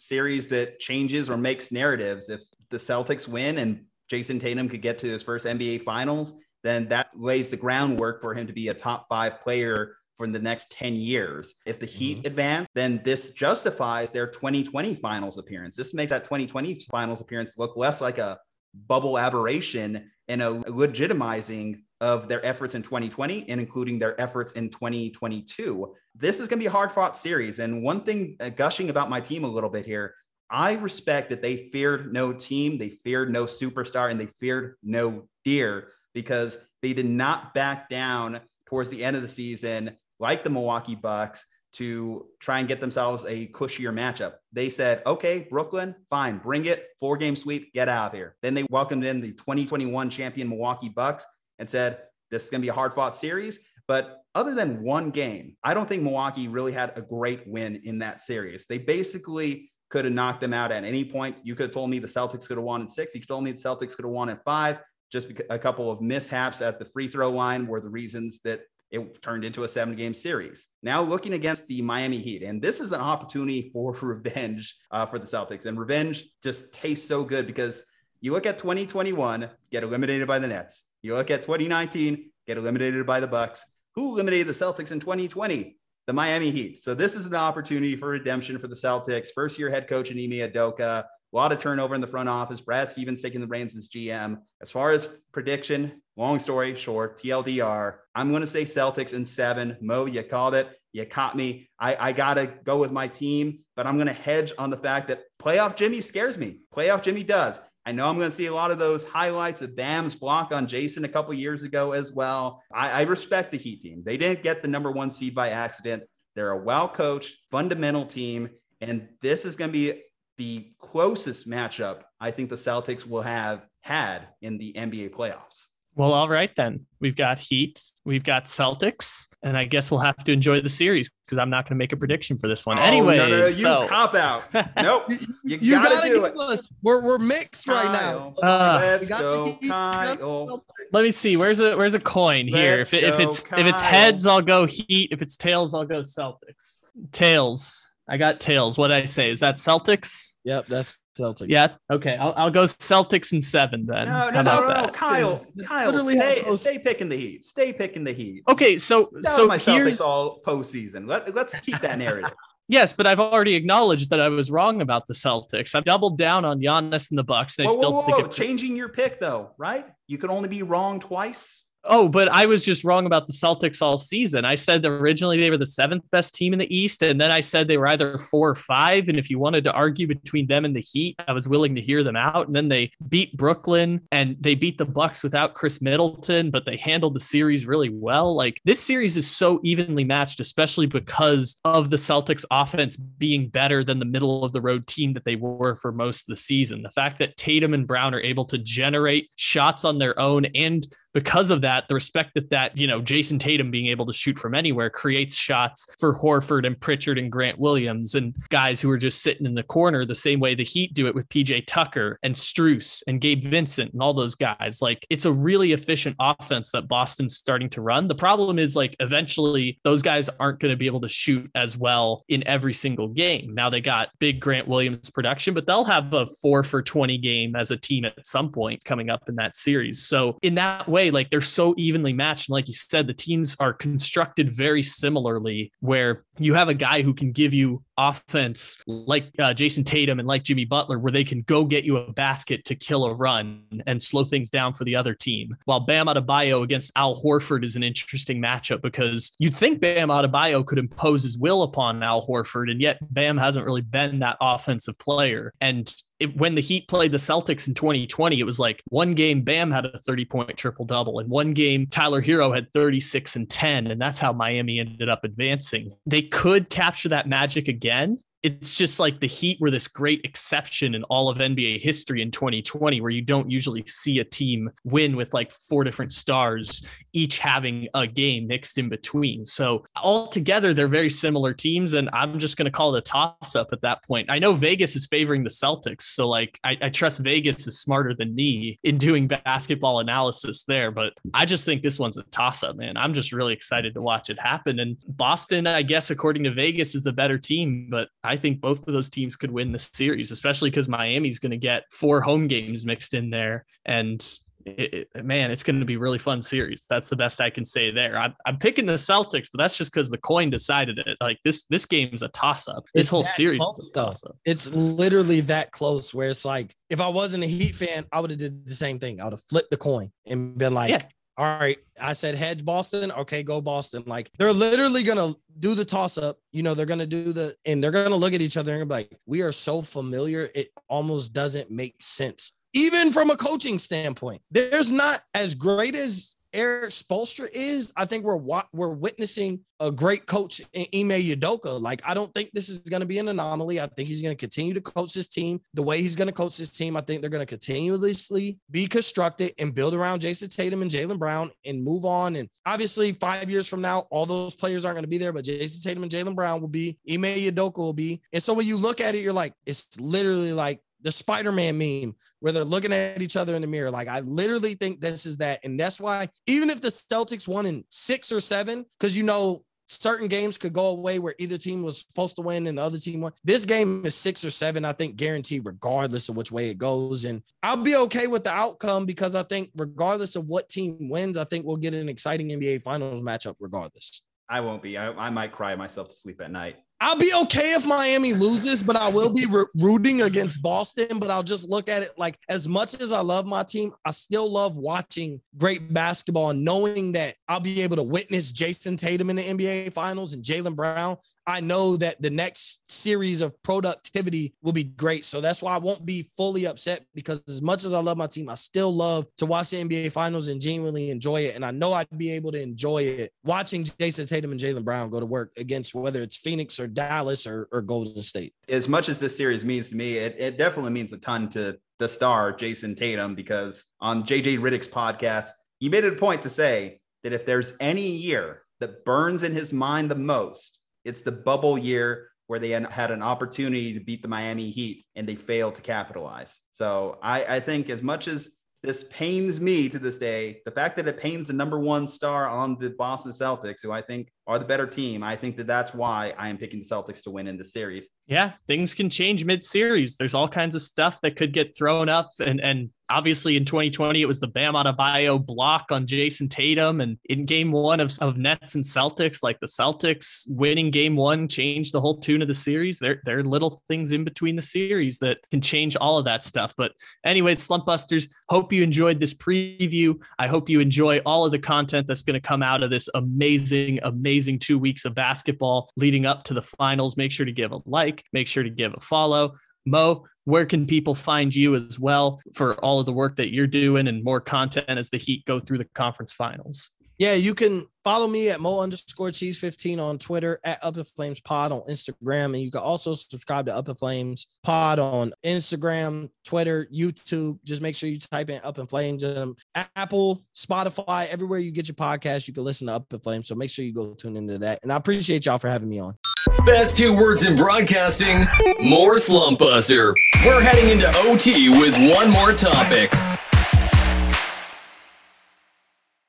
series 0.00 0.48
that 0.48 0.80
changes 0.80 1.28
or 1.28 1.36
makes 1.36 1.70
narratives. 1.70 2.28
If 2.28 2.42
the 2.70 2.78
Celtics 2.78 3.28
win 3.28 3.58
and 3.58 3.84
Jayson 4.10 4.40
Tatum 4.40 4.68
could 4.68 4.82
get 4.82 4.98
to 4.98 5.06
his 5.06 5.22
first 5.22 5.46
NBA 5.46 5.82
finals, 5.82 6.32
then 6.62 6.88
that 6.88 7.08
lays 7.18 7.48
the 7.48 7.56
groundwork 7.56 8.20
for 8.20 8.34
him 8.34 8.46
to 8.46 8.52
be 8.52 8.68
a 8.68 8.74
top 8.74 9.06
five 9.08 9.40
player 9.40 9.96
for 10.16 10.26
the 10.26 10.38
next 10.38 10.70
10 10.72 10.96
years. 10.96 11.54
If 11.64 11.78
the 11.78 11.86
Heat 11.86 12.18
Mhm. 12.18 12.26
advance, 12.26 12.68
then 12.74 13.00
this 13.02 13.30
justifies 13.30 14.10
their 14.10 14.26
2020 14.26 14.94
finals 14.94 15.38
appearance. 15.38 15.76
This 15.76 15.94
makes 15.94 16.10
that 16.10 16.24
2020 16.24 16.74
finals 16.90 17.22
appearance 17.22 17.56
look 17.56 17.76
less 17.76 18.02
like 18.02 18.18
a 18.18 18.38
bubble 18.86 19.18
aberration 19.18 20.10
and 20.28 20.42
a 20.42 20.62
legitimizing 20.68 21.82
of 22.00 22.28
their 22.28 22.44
efforts 22.44 22.74
in 22.74 22.82
2020 22.82 23.48
and 23.48 23.60
including 23.60 23.98
their 23.98 24.20
efforts 24.20 24.52
in 24.52 24.68
2022. 24.68 25.94
This 26.14 26.38
is 26.40 26.48
going 26.48 26.58
to 26.58 26.62
be 26.62 26.66
a 26.66 26.70
hard 26.70 26.92
fought 26.92 27.16
series. 27.16 27.58
And 27.58 27.82
one 27.82 28.02
thing 28.02 28.36
uh, 28.40 28.50
gushing 28.50 28.90
about 28.90 29.10
my 29.10 29.20
team 29.20 29.44
a 29.44 29.48
little 29.48 29.70
bit 29.70 29.86
here, 29.86 30.14
I 30.50 30.72
respect 30.72 31.30
that 31.30 31.42
they 31.42 31.68
feared 31.70 32.12
no 32.12 32.32
team, 32.32 32.78
they 32.78 32.88
feared 32.88 33.30
no 33.30 33.44
superstar, 33.44 34.10
and 34.10 34.20
they 34.20 34.26
feared 34.26 34.76
no 34.82 35.28
deer 35.44 35.92
because 36.12 36.58
they 36.82 36.92
did 36.92 37.06
not 37.06 37.54
back 37.54 37.88
down 37.88 38.40
towards 38.66 38.90
the 38.90 39.04
end 39.04 39.16
of 39.16 39.22
the 39.22 39.28
season, 39.28 39.96
like 40.18 40.42
the 40.42 40.50
Milwaukee 40.50 40.94
Bucks, 40.94 41.44
to 41.72 42.26
try 42.40 42.58
and 42.58 42.66
get 42.66 42.80
themselves 42.80 43.24
a 43.26 43.46
cushier 43.48 43.92
matchup. 43.92 44.34
They 44.52 44.68
said, 44.68 45.02
okay, 45.06 45.46
Brooklyn, 45.48 45.94
fine, 46.08 46.38
bring 46.38 46.66
it, 46.66 46.88
four 46.98 47.16
game 47.16 47.36
sweep, 47.36 47.72
get 47.72 47.88
out 47.88 48.10
of 48.10 48.16
here. 48.16 48.36
Then 48.42 48.54
they 48.54 48.64
welcomed 48.70 49.04
in 49.04 49.20
the 49.20 49.32
2021 49.32 50.10
champion 50.10 50.48
Milwaukee 50.48 50.88
Bucks 50.88 51.24
and 51.58 51.70
said, 51.70 51.98
this 52.30 52.44
is 52.44 52.50
going 52.50 52.60
to 52.60 52.64
be 52.64 52.70
a 52.70 52.72
hard 52.72 52.92
fought 52.92 53.14
series. 53.14 53.60
But 53.86 54.18
other 54.34 54.54
than 54.54 54.82
one 54.82 55.10
game, 55.10 55.56
I 55.62 55.74
don't 55.74 55.88
think 55.88 56.02
Milwaukee 56.02 56.48
really 56.48 56.72
had 56.72 56.92
a 56.96 57.02
great 57.02 57.46
win 57.46 57.80
in 57.84 57.98
that 58.00 58.20
series. 58.20 58.66
They 58.66 58.78
basically 58.78 59.70
could 59.90 60.04
have 60.04 60.14
knocked 60.14 60.40
them 60.40 60.54
out 60.54 60.72
at 60.72 60.84
any 60.84 61.04
point. 61.04 61.36
You 61.42 61.54
could 61.54 61.64
have 61.64 61.74
told 61.74 61.90
me 61.90 61.98
the 61.98 62.06
Celtics 62.06 62.46
could 62.46 62.56
have 62.56 62.64
won 62.64 62.80
in 62.80 62.88
six. 62.88 63.14
You 63.14 63.20
could 63.20 63.28
have 63.28 63.34
told 63.36 63.44
me 63.44 63.52
the 63.52 63.58
Celtics 63.58 63.94
could 63.94 64.04
have 64.04 64.12
won 64.12 64.30
at 64.30 64.42
five. 64.44 64.78
Just 65.12 65.28
a 65.50 65.58
couple 65.58 65.90
of 65.90 66.00
mishaps 66.00 66.60
at 66.62 66.78
the 66.78 66.84
free 66.84 67.08
throw 67.08 67.30
line 67.30 67.66
were 67.66 67.80
the 67.80 67.88
reasons 67.88 68.40
that 68.44 68.60
it 68.90 69.22
turned 69.22 69.44
into 69.44 69.64
a 69.64 69.68
seven 69.68 69.94
game 69.94 70.14
series. 70.14 70.68
Now 70.82 71.02
looking 71.02 71.32
against 71.32 71.66
the 71.66 71.82
Miami 71.82 72.18
Heat, 72.18 72.42
and 72.42 72.62
this 72.62 72.80
is 72.80 72.92
an 72.92 73.00
opportunity 73.00 73.70
for 73.72 73.92
revenge 74.02 74.76
uh, 74.90 75.06
for 75.06 75.18
the 75.18 75.26
Celtics. 75.26 75.66
And 75.66 75.78
revenge 75.78 76.26
just 76.42 76.72
tastes 76.72 77.06
so 77.06 77.24
good 77.24 77.46
because 77.46 77.82
you 78.20 78.32
look 78.32 78.46
at 78.46 78.58
2021, 78.58 79.48
get 79.70 79.82
eliminated 79.82 80.28
by 80.28 80.38
the 80.38 80.48
Nets. 80.48 80.84
You 81.02 81.14
look 81.14 81.30
at 81.30 81.42
2019, 81.42 82.30
get 82.46 82.58
eliminated 82.58 83.06
by 83.06 83.20
the 83.20 83.26
Bucks. 83.26 83.64
Who 83.94 84.14
eliminated 84.14 84.46
the 84.46 84.52
Celtics 84.52 84.92
in 84.92 85.00
2020? 85.00 85.79
The 86.10 86.14
Miami 86.14 86.50
Heat. 86.50 86.80
So 86.80 86.92
this 86.92 87.14
is 87.14 87.24
an 87.26 87.36
opportunity 87.36 87.94
for 87.94 88.08
redemption 88.08 88.58
for 88.58 88.66
the 88.66 88.74
Celtics. 88.74 89.28
First 89.32 89.60
year 89.60 89.70
head 89.70 89.86
coach 89.86 90.10
Ime 90.10 90.16
Udoka. 90.18 91.04
A 91.04 91.06
lot 91.32 91.52
of 91.52 91.60
turnover 91.60 91.94
in 91.94 92.00
the 92.00 92.06
front 92.08 92.28
office. 92.28 92.60
Brad 92.60 92.90
Stevens 92.90 93.22
taking 93.22 93.40
the 93.40 93.46
reins 93.46 93.76
as 93.76 93.88
GM. 93.88 94.40
As 94.60 94.72
far 94.72 94.90
as 94.90 95.08
prediction, 95.30 96.02
long 96.16 96.40
story 96.40 96.74
short, 96.74 97.16
TLDR, 97.20 97.98
I'm 98.16 98.30
going 98.30 98.40
to 98.40 98.48
say 98.48 98.64
Celtics 98.64 99.12
in 99.12 99.24
seven. 99.24 99.76
Mo, 99.80 100.06
you 100.06 100.24
called 100.24 100.54
it. 100.54 100.80
You 100.92 101.06
caught 101.06 101.36
me. 101.36 101.70
I, 101.78 102.08
I 102.08 102.12
got 102.12 102.34
to 102.34 102.48
go 102.64 102.78
with 102.78 102.90
my 102.90 103.06
team, 103.06 103.60
but 103.76 103.86
I'm 103.86 103.96
going 103.96 104.08
to 104.08 104.12
hedge 104.12 104.52
on 104.58 104.70
the 104.70 104.78
fact 104.78 105.06
that 105.06 105.22
playoff 105.40 105.76
Jimmy 105.76 106.00
scares 106.00 106.36
me. 106.36 106.58
Playoff 106.74 107.02
Jimmy 107.02 107.22
does. 107.22 107.60
I 107.86 107.92
know 107.92 108.06
I'm 108.06 108.18
going 108.18 108.30
to 108.30 108.36
see 108.36 108.46
a 108.46 108.54
lot 108.54 108.70
of 108.70 108.78
those 108.78 109.04
highlights 109.04 109.62
of 109.62 109.74
Bam's 109.74 110.14
block 110.14 110.52
on 110.52 110.66
Jayson 110.66 111.04
a 111.04 111.08
couple 111.08 111.32
years 111.34 111.62
ago 111.62 111.92
as 111.92 112.12
well. 112.12 112.62
I, 112.72 112.90
I 112.90 113.02
respect 113.02 113.52
the 113.52 113.58
Heat 113.58 113.82
team. 113.82 114.02
They 114.04 114.16
didn't 114.16 114.42
get 114.42 114.60
the 114.60 114.68
number 114.68 114.90
one 114.90 115.10
seed 115.10 115.34
by 115.34 115.50
accident. 115.50 116.02
They're 116.34 116.50
a 116.50 116.62
well 116.62 116.88
coached, 116.88 117.36
fundamental 117.50 118.04
team. 118.04 118.50
And 118.80 119.08
this 119.22 119.44
is 119.44 119.56
going 119.56 119.70
to 119.70 119.72
be 119.72 120.02
the 120.36 120.72
closest 120.78 121.48
matchup 121.48 122.02
I 122.20 122.30
think 122.30 122.50
the 122.50 122.56
Celtics 122.56 123.06
will 123.06 123.22
have 123.22 123.66
had 123.82 124.28
in 124.42 124.58
the 124.58 124.72
NBA 124.74 125.10
playoffs. 125.10 125.69
Well, 126.00 126.14
all 126.14 126.30
right 126.30 126.50
then. 126.56 126.86
We've 126.98 127.14
got 127.14 127.38
Heat, 127.38 127.78
we've 128.06 128.24
got 128.24 128.44
Celtics, 128.46 129.26
and 129.42 129.54
I 129.54 129.66
guess 129.66 129.90
we'll 129.90 130.00
have 130.00 130.16
to 130.24 130.32
enjoy 130.32 130.62
the 130.62 130.70
series 130.70 131.10
because 131.26 131.36
I'm 131.36 131.50
not 131.50 131.64
going 131.66 131.74
to 131.76 131.78
make 131.78 131.92
a 131.92 131.96
prediction 131.98 132.38
for 132.38 132.48
this 132.48 132.64
one. 132.64 132.78
Oh, 132.78 132.82
anyway, 132.82 133.18
no, 133.18 133.28
no, 133.28 133.38
no, 133.40 133.46
you 133.48 133.52
so 133.52 133.86
cop 133.86 134.14
out. 134.14 134.44
Nope. 134.82 135.04
You, 135.10 135.58
You 135.60 135.72
gotta, 135.72 135.94
gotta, 135.96 136.08
do 136.08 136.14
give 136.14 136.24
it. 136.24 136.38
us. 136.38 136.72
We're 136.82 137.02
we're 137.04 137.18
mixed 137.18 137.68
right 137.68 137.92
now. 137.92 138.28
So, 138.28 138.42
Uh, 138.42 138.78
Let's 138.80 139.08
got 139.10 139.20
go, 139.20 139.44
Heat, 139.44 139.58
we 139.60 139.68
got 139.68 140.02
the 140.16 140.16
Kyle. 140.24 140.64
Let 140.92 141.04
me 141.04 141.10
see. 141.10 141.36
Where's 141.36 141.60
a 141.60 141.76
where's 141.76 141.92
a 141.92 142.00
coin 142.00 142.48
here? 142.48 142.78
Let's 142.78 142.94
If, 142.94 143.02
it, 143.02 143.04
if 143.06 143.18
go, 143.18 143.24
it's 143.24 143.42
if 143.44 143.66
it's 143.66 143.82
heads, 143.82 144.26
I'll 144.26 144.40
go 144.40 144.64
Heat. 144.64 145.10
If 145.12 145.20
it's 145.20 145.36
tails, 145.36 145.74
I'll 145.74 145.84
go 145.84 146.00
Celtics. 146.00 146.78
Tails. 147.12 147.94
I 148.08 148.16
got 148.16 148.40
tails. 148.40 148.78
What 148.78 148.88
did 148.88 149.02
I 149.02 149.04
say? 149.04 149.30
Is 149.30 149.40
that 149.40 149.56
Celtics? 149.56 150.32
Yep, 150.44 150.66
that's 150.68 150.98
Celtics. 151.18 151.46
Yeah. 151.48 151.68
Okay. 151.90 152.16
I'll, 152.16 152.32
I'll 152.36 152.50
go 152.50 152.64
Celtics 152.64 153.32
in 153.32 153.40
seven 153.40 153.86
then. 153.86 154.06
No, 154.06 154.12
How 154.12 154.30
no, 154.30 154.42
no, 154.42 154.82
no. 154.82 154.88
Kyle. 154.88 155.30
That's 155.30 155.62
Kyle, 155.66 155.90
literally 155.90 156.16
stay, 156.18 156.56
stay 156.56 156.78
picking 156.78 157.08
the 157.08 157.16
Heat. 157.16 157.44
Stay 157.44 157.72
picking 157.72 158.04
the 158.04 158.12
Heat. 158.12 158.42
Okay. 158.48 158.78
So 158.78 159.10
That 159.12 159.24
so 159.26 159.48
was 159.48 159.66
my 159.66 159.72
here's 159.72 160.00
Celtics 160.00 160.04
all 160.04 160.40
postseason. 160.46 161.08
Let, 161.08 161.34
let's 161.34 161.58
keep 161.60 161.80
that 161.80 161.98
narrative. 161.98 162.32
yes, 162.68 162.92
but 162.92 163.06
I've 163.06 163.20
already 163.20 163.54
acknowledged 163.54 164.10
that 164.10 164.20
I 164.20 164.28
was 164.28 164.50
wrong 164.50 164.80
about 164.80 165.06
the 165.06 165.14
Celtics. 165.14 165.74
I've 165.74 165.84
doubled 165.84 166.18
down 166.18 166.44
on 166.44 166.60
Giannis 166.60 167.10
and 167.10 167.18
the 167.18 167.24
Bucks, 167.24 167.58
and 167.58 167.68
I 167.68 167.72
still 167.72 167.92
whoa, 167.92 168.00
whoa, 168.00 168.06
think 168.06 168.18
whoa. 168.18 168.24
it- 168.24 168.32
changing 168.32 168.76
your 168.76 168.88
pick 168.88 169.18
though, 169.20 169.52
right? 169.58 169.86
You 170.06 170.18
can 170.18 170.30
only 170.30 170.48
be 170.48 170.62
wrong 170.62 171.00
twice. 171.00 171.64
Oh, 171.84 172.08
but 172.08 172.28
I 172.28 172.46
was 172.46 172.62
just 172.62 172.84
wrong 172.84 173.06
about 173.06 173.26
the 173.26 173.32
Celtics 173.32 173.80
all 173.80 173.96
season. 173.96 174.44
I 174.44 174.54
said 174.54 174.84
originally 174.84 175.40
they 175.40 175.50
were 175.50 175.56
the 175.56 175.64
seventh 175.64 176.04
best 176.10 176.34
team 176.34 176.52
in 176.52 176.58
the 176.58 176.74
East, 176.74 177.02
and 177.02 177.20
then 177.20 177.30
I 177.30 177.40
said 177.40 177.68
they 177.68 177.78
were 177.78 177.88
either 177.88 178.18
four 178.18 178.50
or 178.50 178.54
five. 178.54 179.08
And 179.08 179.18
if 179.18 179.30
you 179.30 179.38
wanted 179.38 179.64
to 179.64 179.72
argue 179.72 180.06
between 180.06 180.46
them 180.46 180.64
and 180.64 180.76
the 180.76 180.80
Heat, 180.80 181.16
I 181.26 181.32
was 181.32 181.48
willing 181.48 181.74
to 181.76 181.80
hear 181.80 182.04
them 182.04 182.16
out. 182.16 182.46
And 182.46 182.54
then 182.54 182.68
they 182.68 182.92
beat 183.08 183.36
Brooklyn 183.36 184.02
and 184.12 184.36
they 184.40 184.54
beat 184.54 184.76
the 184.76 184.84
Bucks 184.84 185.22
without 185.22 185.54
Khris 185.54 185.80
Middleton, 185.80 186.50
but 186.50 186.66
they 186.66 186.76
handled 186.76 187.14
the 187.14 187.20
series 187.20 187.66
really 187.66 187.90
well. 187.90 188.34
Like 188.34 188.60
this 188.64 188.80
series 188.80 189.16
is 189.16 189.30
so 189.30 189.58
evenly 189.62 190.04
matched, 190.04 190.40
especially 190.40 190.86
because 190.86 191.56
of 191.64 191.88
the 191.88 191.96
Celtics 191.96 192.44
offense 192.50 192.96
being 192.96 193.48
better 193.48 193.82
than 193.82 193.98
the 193.98 194.04
middle 194.04 194.44
of 194.44 194.52
the 194.52 194.60
road 194.60 194.86
team 194.86 195.14
that 195.14 195.24
they 195.24 195.36
were 195.36 195.76
for 195.76 195.92
most 195.92 196.22
of 196.22 196.26
the 196.26 196.36
season. 196.36 196.82
The 196.82 196.90
fact 196.90 197.18
that 197.20 197.36
Tatum 197.36 197.72
and 197.72 197.86
Brown 197.86 198.14
are 198.14 198.20
able 198.20 198.44
to 198.46 198.58
generate 198.58 199.30
shots 199.36 199.84
on 199.84 199.98
their 199.98 200.18
own 200.18 200.44
and 200.54 200.86
because 201.12 201.50
of 201.50 201.60
that, 201.62 201.88
the 201.88 201.94
respect 201.94 202.34
that 202.34 202.50
that, 202.50 202.76
you 202.76 202.86
know, 202.86 203.00
Jayson 203.00 203.38
Tatum 203.38 203.70
being 203.70 203.86
able 203.86 204.06
to 204.06 204.12
shoot 204.12 204.38
from 204.38 204.54
anywhere 204.54 204.90
creates 204.90 205.34
shots 205.34 205.86
for 205.98 206.16
Horford 206.16 206.66
and 206.66 206.78
Pritchard 206.78 207.18
and 207.18 207.30
Grant 207.30 207.58
Williams 207.58 208.14
and 208.14 208.34
guys 208.48 208.80
who 208.80 208.90
are 208.90 208.98
just 208.98 209.22
sitting 209.22 209.46
in 209.46 209.54
the 209.54 209.62
corner 209.62 210.04
the 210.04 210.14
same 210.14 210.40
way 210.40 210.54
the 210.54 210.64
Heat 210.64 210.94
do 210.94 211.06
it 211.06 211.14
with 211.14 211.28
PJ 211.28 211.64
Tucker 211.66 212.18
and 212.22 212.34
Strus 212.34 213.02
and 213.06 213.20
Gabe 213.20 213.42
Vincent 213.42 213.92
and 213.92 214.02
all 214.02 214.14
those 214.14 214.34
guys. 214.34 214.80
Like 214.80 215.06
it's 215.10 215.24
a 215.24 215.32
really 215.32 215.72
efficient 215.72 216.16
offense 216.20 216.70
that 216.72 216.88
Boston's 216.88 217.36
starting 217.36 217.70
to 217.70 217.80
run. 217.80 218.08
The 218.08 218.14
problem 218.14 218.58
is 218.58 218.76
like 218.76 218.94
eventually 219.00 219.78
those 219.84 220.02
guys 220.02 220.28
aren't 220.38 220.60
going 220.60 220.72
to 220.72 220.76
be 220.76 220.86
able 220.86 221.00
to 221.00 221.08
shoot 221.08 221.50
as 221.54 221.76
well 221.76 222.24
in 222.28 222.46
every 222.46 222.74
single 222.74 223.08
game. 223.08 223.54
Now 223.54 223.70
they 223.70 223.80
got 223.80 224.10
big 224.18 224.40
Grant 224.40 224.68
Williams 224.68 225.10
production, 225.10 225.54
but 225.54 225.66
they'll 225.66 225.84
have 225.84 226.12
a 226.12 226.26
four 226.40 226.62
for 226.62 226.82
20 226.82 227.18
game 227.18 227.56
as 227.56 227.70
a 227.70 227.76
team 227.76 228.04
at 228.04 228.26
some 228.26 228.52
point 228.52 228.84
coming 228.84 229.10
up 229.10 229.28
in 229.28 229.34
that 229.36 229.56
series. 229.56 230.06
So 230.06 230.38
in 230.42 230.54
that 230.56 230.88
way, 230.88 230.99
like 231.08 231.30
they're 231.30 231.40
so 231.40 231.74
evenly 231.78 232.12
matched. 232.12 232.50
And 232.50 232.54
like 232.54 232.68
you 232.68 232.74
said, 232.74 233.06
the 233.06 233.14
teams 233.14 233.56
are 233.58 233.72
constructed 233.72 234.54
very 234.54 234.82
similarly 234.82 235.72
where 235.80 236.24
you 236.40 236.54
have 236.54 236.68
a 236.68 236.74
guy 236.74 237.02
who 237.02 237.14
can 237.14 237.32
give 237.32 237.52
you 237.52 237.82
offense 237.98 238.82
like 238.86 239.30
uh, 239.38 239.52
Jayson 239.52 239.84
Tatum 239.84 240.18
and 240.18 240.26
like 240.26 240.42
Jimmy 240.42 240.64
Butler, 240.64 240.98
where 240.98 241.12
they 241.12 241.22
can 241.22 241.42
go 241.42 241.64
get 241.64 241.84
you 241.84 241.98
a 241.98 242.12
basket 242.12 242.64
to 242.64 242.74
kill 242.74 243.04
a 243.04 243.14
run 243.14 243.62
and 243.86 244.02
slow 244.02 244.24
things 244.24 244.48
down 244.48 244.72
for 244.72 244.84
the 244.84 244.96
other 244.96 245.14
team. 245.14 245.54
While 245.66 245.80
Bam 245.80 246.06
Adebayo 246.06 246.62
against 246.62 246.92
Al 246.96 247.20
Horford 247.22 247.62
is 247.62 247.76
an 247.76 247.82
interesting 247.82 248.40
matchup 248.40 248.80
because 248.80 249.32
you'd 249.38 249.54
think 249.54 249.80
Bam 249.80 250.08
Adebayo 250.08 250.64
could 250.64 250.78
impose 250.78 251.22
his 251.22 251.36
will 251.36 251.62
upon 251.62 252.02
Al 252.02 252.26
Horford, 252.26 252.70
and 252.70 252.80
yet 252.80 252.98
Bam 253.12 253.36
hasn't 253.36 253.66
really 253.66 253.82
been 253.82 254.20
that 254.20 254.38
offensive 254.40 254.98
player. 254.98 255.52
And 255.60 255.94
it, 256.20 256.36
when 256.36 256.54
the 256.54 256.60
Heat 256.60 256.86
played 256.86 257.12
the 257.12 257.18
Celtics 257.18 257.66
in 257.66 257.74
2020, 257.74 258.38
it 258.38 258.44
was 258.44 258.58
like 258.58 258.82
one 258.90 259.14
game 259.14 259.42
Bam 259.42 259.70
had 259.70 259.86
a 259.86 259.98
30 259.98 260.24
point 260.26 260.56
triple 260.56 260.84
double, 260.84 261.18
and 261.18 261.28
one 261.28 261.52
game 261.54 261.86
Tyler 261.86 262.22
Herro 262.22 262.54
had 262.54 262.72
36 262.72 263.36
and 263.36 263.48
10. 263.48 263.88
And 263.88 264.00
that's 264.00 264.18
how 264.18 264.32
Miami 264.32 264.78
ended 264.78 265.08
up 265.08 265.24
advancing. 265.24 265.92
They 266.06 266.22
could 266.30 266.70
capture 266.70 267.10
that 267.10 267.28
magic 267.28 267.68
again 267.68 268.18
it's 268.42 268.74
just 268.74 268.98
like 268.98 269.20
the 269.20 269.26
Heat 269.26 269.58
were 269.60 269.70
this 269.70 269.88
great 269.88 270.22
exception 270.24 270.94
in 270.94 271.04
all 271.04 271.28
of 271.28 271.38
NBA 271.38 271.80
history 271.80 272.22
in 272.22 272.30
2020, 272.30 273.00
where 273.00 273.10
you 273.10 273.22
don't 273.22 273.50
usually 273.50 273.84
see 273.86 274.18
a 274.18 274.24
team 274.24 274.70
win 274.84 275.16
with 275.16 275.34
like 275.34 275.52
four 275.52 275.84
different 275.84 276.12
stars, 276.12 276.84
each 277.12 277.38
having 277.38 277.88
a 277.94 278.06
game 278.06 278.46
mixed 278.46 278.78
in 278.78 278.88
between. 278.88 279.44
So 279.44 279.84
altogether, 279.96 280.72
they're 280.72 280.88
very 280.88 281.10
similar 281.10 281.52
teams, 281.52 281.94
and 281.94 282.08
I'm 282.12 282.38
just 282.38 282.56
going 282.56 282.64
to 282.64 282.70
call 282.70 282.94
it 282.94 282.98
a 282.98 283.02
toss 283.02 283.54
up 283.54 283.68
at 283.72 283.82
that 283.82 284.04
point. 284.04 284.30
I 284.30 284.38
know 284.38 284.52
Vegas 284.52 284.96
is 284.96 285.06
favoring 285.06 285.44
the 285.44 285.50
Celtics, 285.50 286.02
so 286.02 286.28
like 286.28 286.58
I, 286.64 286.76
I 286.80 286.88
trust 286.88 287.20
Vegas 287.20 287.66
is 287.66 287.78
smarter 287.78 288.14
than 288.14 288.34
me 288.34 288.78
in 288.84 288.96
doing 288.96 289.28
basketball 289.28 290.00
analysis 290.00 290.64
there, 290.64 290.90
but 290.90 291.12
I 291.34 291.44
just 291.44 291.64
think 291.64 291.82
this 291.82 291.98
one's 291.98 292.16
a 292.16 292.22
toss 292.24 292.62
up, 292.62 292.76
man. 292.76 292.96
I'm 292.96 293.12
just 293.12 293.32
really 293.32 293.52
excited 293.52 293.94
to 293.94 294.02
watch 294.02 294.30
it 294.30 294.38
happen. 294.38 294.80
And 294.80 294.96
Boston, 295.06 295.66
I 295.66 295.82
guess, 295.82 296.10
according 296.10 296.44
to 296.44 296.52
Vegas, 296.52 296.94
is 296.94 297.02
the 297.02 297.12
better 297.12 297.38
team, 297.38 297.88
but 297.90 298.08
I 298.29 298.29
think 298.36 298.60
both 298.60 298.86
of 298.86 298.92
those 298.92 299.10
teams 299.10 299.36
could 299.36 299.50
win 299.50 299.72
the 299.72 299.78
series, 299.78 300.30
especially 300.30 300.70
because 300.70 300.88
Miami's 300.88 301.38
going 301.38 301.50
to 301.50 301.56
get 301.56 301.84
four 301.90 302.20
home 302.20 302.48
games 302.48 302.84
mixed 302.84 303.14
in 303.14 303.30
there. 303.30 303.64
And 303.84 304.20
it, 304.66 305.08
it, 305.14 305.24
man, 305.24 305.50
it's 305.50 305.62
going 305.62 305.80
to 305.80 305.86
be 305.86 305.96
really 305.96 306.18
fun 306.18 306.42
series. 306.42 306.84
That's 306.88 307.08
the 307.08 307.16
best 307.16 307.40
I 307.40 307.50
can 307.50 307.64
say 307.64 307.90
there. 307.90 308.18
I'm, 308.18 308.34
I'm 308.46 308.58
picking 308.58 308.86
the 308.86 308.94
Celtics, 308.94 309.48
but 309.52 309.58
that's 309.58 309.76
just 309.76 309.92
because 309.92 310.10
the 310.10 310.18
coin 310.18 310.50
decided 310.50 310.98
it. 310.98 311.16
Like 311.20 311.38
this, 311.44 311.64
this 311.64 311.86
game's 311.86 312.22
a 312.22 312.28
toss 312.28 312.68
up. 312.68 312.84
This 312.94 313.02
It's 313.02 313.10
whole 313.10 313.22
series 313.22 313.60
close, 313.60 313.78
is 313.78 313.88
a 313.88 313.92
toss 313.92 314.24
up. 314.24 314.36
It's 314.44 314.70
literally 314.70 315.40
that 315.42 315.72
close 315.72 316.12
where 316.12 316.30
it's 316.30 316.44
like, 316.44 316.74
if 316.88 317.00
I 317.00 317.08
wasn't 317.08 317.44
a 317.44 317.46
Heat 317.46 317.74
fan, 317.74 318.06
I 318.12 318.20
would 318.20 318.30
have 318.30 318.38
did 318.38 318.66
the 318.66 318.74
same 318.74 318.98
thing. 318.98 319.20
I 319.20 319.24
would 319.24 319.32
have 319.32 319.44
flipped 319.48 319.70
the 319.70 319.76
coin 319.76 320.10
and 320.26 320.58
been 320.58 320.74
like, 320.74 320.90
Yeah. 320.90 321.02
All 321.40 321.58
right, 321.58 321.78
I 321.98 322.12
said 322.12 322.34
hedge 322.34 322.66
Boston. 322.66 323.10
Okay, 323.10 323.42
go 323.42 323.62
Boston. 323.62 324.02
Like 324.04 324.30
they're 324.38 324.52
literally 324.52 325.02
gonna 325.02 325.32
do 325.58 325.74
the 325.74 325.86
toss 325.86 326.18
up. 326.18 326.36
You 326.52 326.62
know, 326.62 326.74
they're 326.74 326.84
gonna 326.84 327.06
do 327.06 327.32
the 327.32 327.56
and 327.64 327.82
they're 327.82 327.90
gonna 327.90 328.14
look 328.14 328.34
at 328.34 328.42
each 328.42 328.58
other 328.58 328.74
and 328.74 328.86
be 328.86 328.94
like, 328.94 329.18
we 329.24 329.40
are 329.40 329.50
so 329.50 329.80
familiar, 329.80 330.50
it 330.54 330.68
almost 330.86 331.32
doesn't 331.32 331.70
make 331.70 331.94
sense. 331.98 332.52
Even 332.74 333.10
from 333.10 333.30
a 333.30 333.38
coaching 333.38 333.78
standpoint, 333.78 334.42
there's 334.50 334.92
not 334.92 335.22
as 335.32 335.54
great 335.54 335.96
as 335.96 336.34
Erik 336.52 336.90
Spoelstra 336.90 337.48
is. 337.52 337.92
I 337.96 338.04
think 338.04 338.24
we're 338.24 338.40
we're 338.72 338.88
witnessing 338.88 339.60
a 339.80 339.90
great 339.90 340.26
coach 340.26 340.60
in 340.72 340.86
Ime 340.94 341.22
Udoka. 341.22 341.80
Like, 341.80 342.02
I 342.04 342.12
don't 342.12 342.32
think 342.34 342.50
this 342.52 342.68
is 342.68 342.80
going 342.80 343.00
to 343.00 343.06
be 343.06 343.18
an 343.18 343.28
anomaly. 343.28 343.80
I 343.80 343.86
think 343.86 344.08
he's 344.08 344.20
going 344.20 344.36
to 344.36 344.38
continue 344.38 344.74
to 344.74 344.80
coach 344.80 345.14
this 345.14 345.28
team 345.28 345.60
the 345.74 345.82
way 345.82 346.02
he's 346.02 346.16
going 346.16 346.28
to 346.28 346.34
coach 346.34 346.58
this 346.58 346.70
team. 346.70 346.96
I 346.96 347.00
think 347.00 347.20
they're 347.20 347.30
going 347.30 347.46
to 347.46 347.46
continuously 347.46 348.58
be 348.70 348.86
constructed 348.86 349.54
and 349.58 349.74
build 349.74 349.94
around 349.94 350.20
Jayson 350.20 350.50
Tatum 350.50 350.82
and 350.82 350.90
Jaylen 350.90 351.18
Brown 351.18 351.50
and 351.64 351.82
move 351.82 352.04
on. 352.04 352.36
And 352.36 352.48
obviously, 352.66 353.12
five 353.12 353.50
years 353.50 353.66
from 353.66 353.80
now, 353.80 354.06
all 354.10 354.26
those 354.26 354.54
players 354.54 354.84
aren't 354.84 354.96
going 354.96 355.04
to 355.04 355.08
be 355.08 355.18
there, 355.18 355.32
but 355.32 355.44
Jayson 355.44 355.82
Tatum 355.82 356.02
and 356.02 356.12
Jaylen 356.12 356.34
Brown 356.34 356.60
will 356.60 356.68
be. 356.68 356.98
Ime 357.10 357.22
Udoka 357.22 357.78
will 357.78 357.92
be. 357.92 358.20
And 358.32 358.42
so 358.42 358.52
when 358.52 358.66
you 358.66 358.76
look 358.76 359.00
at 359.00 359.14
it, 359.14 359.22
you're 359.22 359.32
like, 359.32 359.54
it's 359.66 359.88
literally 359.98 360.52
like 360.52 360.80
the 361.02 361.12
Spider-Man 361.12 361.78
meme 361.78 362.14
where 362.40 362.52
they're 362.52 362.64
looking 362.64 362.92
at 362.92 363.22
each 363.22 363.36
other 363.36 363.54
in 363.54 363.62
the 363.62 363.68
mirror. 363.68 363.90
Like 363.90 364.08
I 364.08 364.20
literally 364.20 364.74
think 364.74 365.00
this 365.00 365.26
is 365.26 365.38
that. 365.38 365.60
And 365.64 365.78
that's 365.78 366.00
why 366.00 366.28
even 366.46 366.70
if 366.70 366.80
the 366.80 366.88
Celtics 366.88 367.48
won 367.48 367.66
in 367.66 367.84
six 367.88 368.32
or 368.32 368.40
seven, 368.40 368.84
because 368.98 369.16
you 369.16 369.24
know 369.24 369.64
certain 369.90 370.28
games 370.28 370.56
could 370.56 370.72
go 370.72 370.86
away 370.86 371.18
where 371.18 371.34
either 371.38 371.58
team 371.58 371.82
was 371.82 371.98
supposed 371.98 372.36
to 372.36 372.42
win 372.42 372.68
and 372.68 372.78
the 372.78 372.82
other 372.82 372.98
team 372.98 373.20
won. 373.20 373.32
This 373.42 373.64
game 373.64 374.06
is 374.06 374.14
six 374.14 374.44
or 374.44 374.50
seven, 374.50 374.84
I 374.84 374.92
think, 374.92 375.16
guaranteed, 375.16 375.66
regardless 375.66 376.28
of 376.28 376.36
which 376.36 376.52
way 376.52 376.70
it 376.70 376.78
goes. 376.78 377.24
And 377.24 377.42
I'll 377.62 377.76
be 377.76 377.96
okay 377.96 378.28
with 378.28 378.44
the 378.44 378.52
outcome 378.52 379.04
because 379.04 379.34
I 379.34 379.42
think, 379.42 379.70
regardless 379.76 380.36
of 380.36 380.48
what 380.48 380.68
team 380.68 381.08
wins, 381.08 381.36
I 381.36 381.44
think 381.44 381.66
we'll 381.66 381.76
get 381.76 381.94
an 381.94 382.08
exciting 382.08 382.50
NBA 382.50 382.82
Finals 382.82 383.22
matchup 383.22 383.56
regardless. 383.58 384.22
I 384.48 384.60
won't 384.60 384.82
be. 384.82 384.96
I, 384.96 385.12
I 385.12 385.30
might 385.30 385.52
cry 385.52 385.74
myself 385.74 386.08
to 386.08 386.14
sleep 386.14 386.40
at 386.40 386.50
night. 386.50 386.76
I'll 387.02 387.16
be 387.16 387.32
okay 387.44 387.72
if 387.72 387.86
Miami 387.86 388.34
loses, 388.34 388.82
but 388.82 388.94
I 388.94 389.08
will 389.08 389.32
be 389.32 389.46
re- 389.46 389.64
rooting 389.74 390.20
against 390.20 390.60
Boston. 390.60 391.18
But 391.18 391.30
I'll 391.30 391.42
just 391.42 391.66
look 391.66 391.88
at 391.88 392.02
it 392.02 392.12
like 392.18 392.38
as 392.50 392.68
much 392.68 393.00
as 393.00 393.10
I 393.10 393.20
love 393.20 393.46
my 393.46 393.62
team, 393.62 393.92
I 394.04 394.10
still 394.10 394.50
love 394.50 394.76
watching 394.76 395.40
great 395.56 395.94
basketball 395.94 396.50
and 396.50 396.62
knowing 396.62 397.12
that 397.12 397.36
I'll 397.48 397.60
be 397.60 397.80
able 397.80 397.96
to 397.96 398.02
witness 398.02 398.52
Jayson 398.52 398.98
Tatum 398.98 399.30
in 399.30 399.36
the 399.36 399.42
NBA 399.42 399.94
Finals 399.94 400.34
and 400.34 400.44
Jaylen 400.44 400.76
Brown. 400.76 401.16
I 401.50 401.60
know 401.60 401.96
that 401.96 402.22
the 402.22 402.30
next 402.30 402.82
series 402.88 403.40
of 403.40 403.60
productivity 403.62 404.54
will 404.62 404.72
be 404.72 404.84
great. 404.84 405.24
So 405.24 405.40
that's 405.40 405.62
why 405.62 405.74
I 405.74 405.78
won't 405.78 406.06
be 406.06 406.30
fully 406.36 406.66
upset 406.66 407.04
because 407.14 407.42
as 407.48 407.60
much 407.60 407.84
as 407.84 407.92
I 407.92 408.00
love 408.00 408.16
my 408.16 408.26
team, 408.26 408.48
I 408.48 408.54
still 408.54 408.94
love 408.94 409.26
to 409.38 409.46
watch 409.46 409.70
the 409.70 409.78
NBA 409.78 410.12
Finals 410.12 410.48
and 410.48 410.60
genuinely 410.60 411.10
enjoy 411.10 411.42
it. 411.42 411.56
And 411.56 411.64
I 411.64 411.72
know 411.72 411.92
I'd 411.92 412.06
be 412.16 412.30
able 412.32 412.52
to 412.52 412.62
enjoy 412.62 413.02
it 413.02 413.32
watching 413.44 413.84
Jayson 413.84 414.28
Tatum 414.28 414.52
and 414.52 414.60
Jaylen 414.60 414.84
Brown 414.84 415.10
go 415.10 415.20
to 415.20 415.26
work 415.26 415.52
against 415.56 415.94
whether 415.94 416.22
it's 416.22 416.36
Phoenix 416.36 416.78
or 416.78 416.86
Dallas 416.86 417.46
or, 417.46 417.68
or 417.72 417.82
Golden 417.82 418.22
State. 418.22 418.54
As 418.68 418.88
much 418.88 419.08
as 419.08 419.18
this 419.18 419.36
series 419.36 419.64
means 419.64 419.90
to 419.90 419.96
me, 419.96 420.18
it, 420.18 420.36
it 420.38 420.58
definitely 420.58 420.92
means 420.92 421.12
a 421.12 421.18
ton 421.18 421.48
to 421.50 421.78
the 421.98 422.08
star, 422.08 422.52
Jayson 422.52 422.96
Tatum, 422.96 423.34
because 423.34 423.86
on 424.00 424.22
JJ 424.22 424.58
Redick's 424.58 424.88
podcast, 424.88 425.48
he 425.80 425.88
made 425.88 426.04
it 426.04 426.12
a 426.12 426.16
point 426.16 426.42
to 426.42 426.50
say 426.50 427.00
that 427.22 427.32
if 427.32 427.44
there's 427.44 427.74
any 427.80 428.08
year 428.08 428.62
that 428.80 429.04
burns 429.04 429.42
in 429.42 429.54
his 429.54 429.72
mind 429.72 430.10
the 430.10 430.16
most, 430.16 430.78
it's 431.04 431.22
the 431.22 431.32
bubble 431.32 431.78
year 431.78 432.28
where 432.46 432.58
they 432.58 432.70
had 432.70 433.10
an 433.10 433.22
opportunity 433.22 433.92
to 433.94 434.00
beat 434.00 434.22
the 434.22 434.28
Miami 434.28 434.70
Heat 434.70 435.04
and 435.14 435.26
they 435.26 435.36
failed 435.36 435.76
to 435.76 435.82
capitalize. 435.82 436.58
So 436.72 437.18
I, 437.22 437.44
I 437.44 437.60
think 437.60 437.88
as 437.88 438.02
much 438.02 438.26
as 438.26 438.48
this 438.82 439.04
pains 439.04 439.60
me 439.60 439.88
to 439.88 439.98
this 439.98 440.18
day, 440.18 440.60
the 440.64 440.70
fact 440.70 440.96
that 440.96 441.06
it 441.06 441.18
pains 441.18 441.46
the 441.46 441.52
number 441.52 441.78
one 441.78 442.08
star 442.08 442.48
on 442.48 442.76
the 442.78 442.90
Boston 442.90 443.32
Celtics, 443.32 443.82
who 443.82 443.92
I 443.92 444.00
think 444.00 444.32
are 444.50 444.58
the 444.58 444.64
better 444.64 444.86
team, 444.86 445.22
I 445.22 445.36
think 445.36 445.56
that 445.58 445.68
that's 445.68 445.94
why 445.94 446.34
I 446.36 446.48
am 446.48 446.58
picking 446.58 446.80
the 446.80 446.84
Celtics 446.84 447.22
to 447.22 447.30
win 447.30 447.46
in 447.46 447.56
the 447.56 447.64
series. 447.64 448.08
Yeah, 448.26 448.50
things 448.66 448.94
can 448.94 449.08
change 449.08 449.44
mid-series. 449.44 450.16
There's 450.16 450.34
all 450.34 450.48
kinds 450.48 450.74
of 450.74 450.82
stuff 450.82 451.20
that 451.20 451.36
could 451.36 451.52
get 451.52 451.76
thrown 451.76 452.08
up, 452.08 452.30
and 452.40 452.60
and 452.60 452.90
obviously 453.08 453.56
in 453.56 453.64
2020 453.64 454.22
it 454.22 454.26
was 454.26 454.38
the 454.38 454.46
Bam 454.46 454.74
Adebayo 454.74 455.44
block 455.44 455.90
on 455.90 456.04
Jayson 456.04 456.48
Tatum, 456.48 457.00
and 457.00 457.16
in 457.26 457.44
Game 457.44 457.70
One 457.70 458.00
of 458.00 458.16
of 458.20 458.38
Nets 458.38 458.74
and 458.74 458.82
Celtics, 458.82 459.42
like 459.44 459.60
the 459.60 459.68
Celtics 459.68 460.50
winning 460.50 460.90
Game 460.90 461.14
One 461.14 461.46
changed 461.46 461.92
the 461.92 462.00
whole 462.00 462.18
tune 462.18 462.42
of 462.42 462.48
the 462.48 462.54
series. 462.54 462.98
There 462.98 463.20
there 463.24 463.38
are 463.38 463.44
little 463.44 463.82
things 463.88 464.10
in 464.10 464.24
between 464.24 464.56
the 464.56 464.62
series 464.62 465.18
that 465.20 465.38
can 465.52 465.60
change 465.60 465.94
all 465.94 466.18
of 466.18 466.24
that 466.24 466.42
stuff. 466.42 466.74
But 466.76 466.92
anyways, 467.24 467.66
Slumpbusters, 467.66 468.28
hope 468.48 468.72
you 468.72 468.82
enjoyed 468.82 469.20
this 469.20 469.34
preview. 469.34 470.16
I 470.40 470.48
hope 470.48 470.68
you 470.68 470.80
enjoy 470.80 471.18
all 471.18 471.44
of 471.44 471.52
the 471.52 471.58
content 471.60 472.08
that's 472.08 472.22
going 472.22 472.34
to 472.34 472.40
come 472.40 472.64
out 472.64 472.82
of 472.82 472.90
this 472.90 473.08
amazing, 473.14 474.00
amazing 474.02 474.39
two 474.58 474.78
weeks 474.78 475.04
of 475.04 475.14
basketball 475.14 475.90
leading 475.96 476.26
up 476.26 476.44
to 476.44 476.54
the 476.54 476.62
finals. 476.62 477.16
Make 477.16 477.32
sure 477.32 477.46
to 477.46 477.52
give 477.52 477.72
a 477.72 477.80
like, 477.86 478.24
make 478.32 478.48
sure 478.48 478.62
to 478.62 478.70
give 478.70 478.94
a 478.94 479.00
follow. 479.00 479.54
Mo, 479.86 480.26
where 480.44 480.66
can 480.66 480.86
people 480.86 481.14
find 481.14 481.54
you 481.54 481.74
as 481.74 481.98
well 481.98 482.40
for 482.54 482.74
all 482.84 483.00
of 483.00 483.06
the 483.06 483.12
work 483.12 483.36
that 483.36 483.52
you're 483.52 483.66
doing 483.66 484.08
and 484.08 484.22
more 484.22 484.40
content 484.40 484.98
as 484.98 485.10
the 485.10 485.16
Heat 485.16 485.44
go 485.46 485.60
through 485.60 485.78
the 485.78 485.88
conference 485.94 486.32
finals? 486.32 486.90
Yeah, 487.20 487.34
you 487.34 487.54
can 487.54 487.86
follow 488.02 488.26
me 488.26 488.48
at 488.48 488.62
Mo 488.62 488.80
underscore 488.80 489.30
cheese 489.30 489.58
15 489.58 490.00
on 490.00 490.16
Twitter, 490.16 490.58
at 490.64 490.82
Up 490.82 490.96
N 490.96 491.04
Flamez 491.04 491.44
Pod 491.44 491.70
on 491.70 491.82
Instagram. 491.82 492.46
And 492.46 492.62
you 492.62 492.70
can 492.70 492.80
also 492.80 493.12
subscribe 493.12 493.66
to 493.66 493.76
Up 493.76 493.90
N 493.90 493.94
Flamez 493.94 494.46
Pod 494.62 494.98
on 494.98 495.34
Instagram, 495.44 496.30
Twitter, 496.46 496.88
YouTube. 496.90 497.58
Just 497.62 497.82
make 497.82 497.94
sure 497.94 498.08
you 498.08 498.18
type 498.18 498.48
in 498.48 498.58
Up 498.64 498.78
N 498.78 498.86
Flamez 498.86 499.22
and 499.22 499.54
Apple, 499.96 500.42
Spotify, 500.56 501.28
everywhere 501.28 501.58
you 501.58 501.72
get 501.72 501.88
your 501.88 501.94
podcast, 501.94 502.48
you 502.48 502.54
can 502.54 502.64
listen 502.64 502.86
to 502.86 502.94
Up 502.94 503.12
N 503.12 503.18
Flamez. 503.18 503.44
So 503.44 503.54
make 503.54 503.68
sure 503.68 503.84
you 503.84 503.92
go 503.92 504.14
tune 504.14 504.38
into 504.38 504.56
that. 504.56 504.78
And 504.82 504.90
I 504.90 504.96
appreciate 504.96 505.44
y'all 505.44 505.58
for 505.58 505.68
having 505.68 505.90
me 505.90 506.00
on. 506.00 506.16
Best 506.64 506.96
two 506.96 507.14
words 507.14 507.44
in 507.44 507.54
broadcasting 507.54 508.46
more 508.82 509.16
Slumpbuster. 509.16 510.14
We're 510.46 510.62
heading 510.62 510.88
into 510.88 511.06
OT 511.26 511.68
with 511.68 511.94
one 512.16 512.30
more 512.30 512.52
topic. 512.54 513.12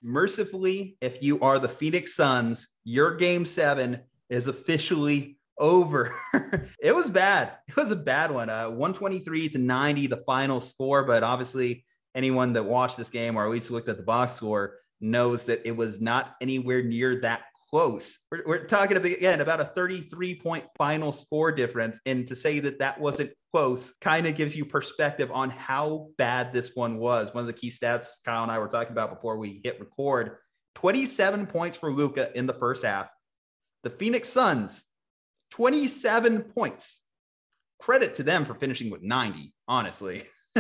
Mercifully, 0.04 0.98
if 1.02 1.22
you 1.22 1.40
are 1.42 1.60
the 1.60 1.70
Phoenix 1.70 2.16
Suns, 2.16 2.68
your 2.84 3.16
game 3.16 3.46
seven 3.46 4.00
is 4.30 4.48
officially 4.48 5.38
over. 5.58 6.16
it 6.82 6.96
was 6.96 7.10
bad. 7.10 7.54
It 7.68 7.76
was 7.76 7.92
a 7.92 7.96
bad 7.96 8.32
one. 8.32 8.50
Uh, 8.50 8.70
123 8.70 9.50
to 9.50 9.58
90, 9.58 10.08
the 10.08 10.18
final 10.18 10.60
score. 10.60 11.04
But 11.04 11.24
obviously, 11.24 11.86
anyone 12.16 12.54
that 12.54 12.64
watched 12.64 12.98
this 12.98 13.10
game 13.10 13.38
or 13.38 13.46
at 13.46 13.52
least 13.52 13.72
looked 13.72 13.90
at 13.90 13.98
the 13.98 14.04
box 14.04 14.34
score 14.34 14.78
knows 15.00 15.46
that 15.46 15.66
it 15.66 15.76
was 15.76 16.02
not 16.02 16.36
anywhere 16.42 16.84
near 16.84 17.22
that 17.22 17.44
close. 17.72 18.20
We're, 18.32 18.44
we're 18.46 18.66
talking 18.66 18.98
again 18.98 19.42
about 19.42 19.62
a 19.62 19.66
33 19.66 20.40
point 20.40 20.66
final 20.78 21.12
score 21.12 21.52
difference. 21.52 22.00
And 22.06 22.28
to 22.28 22.36
say 22.36 22.60
that 22.60 22.80
that 22.80 23.00
wasn't 23.00 23.32
close 23.54 23.94
kind 24.02 24.28
of 24.28 24.36
gives 24.36 24.56
you 24.56 24.66
perspective 24.66 25.30
on 25.34 25.50
how 25.50 26.10
bad 26.18 26.54
this 26.54 26.72
one 26.76 26.98
was. 26.98 27.34
One 27.34 27.42
of 27.42 27.48
the 27.48 27.54
key 27.54 27.70
stats 27.70 28.24
Kyle 28.26 28.44
and 28.44 28.52
I 28.52 28.60
were 28.60 28.68
talking 28.68 28.92
about 28.92 29.14
before 29.14 29.38
we 29.38 29.62
hit 29.64 29.80
record 29.80 30.38
27 30.76 31.48
points 31.48 31.76
for 31.76 31.92
Luka 31.92 32.36
in 32.38 32.46
the 32.46 32.54
first 32.54 32.84
half. 32.84 33.10
The 33.84 33.90
Phoenix 33.90 34.30
Suns, 34.30 34.84
27 35.52 36.44
points. 36.44 37.04
Credit 37.80 38.14
to 38.16 38.24
them 38.24 38.46
for 38.46 38.54
finishing 38.54 38.92
with 38.92 39.02
90, 39.02 39.54
honestly. 39.68 40.22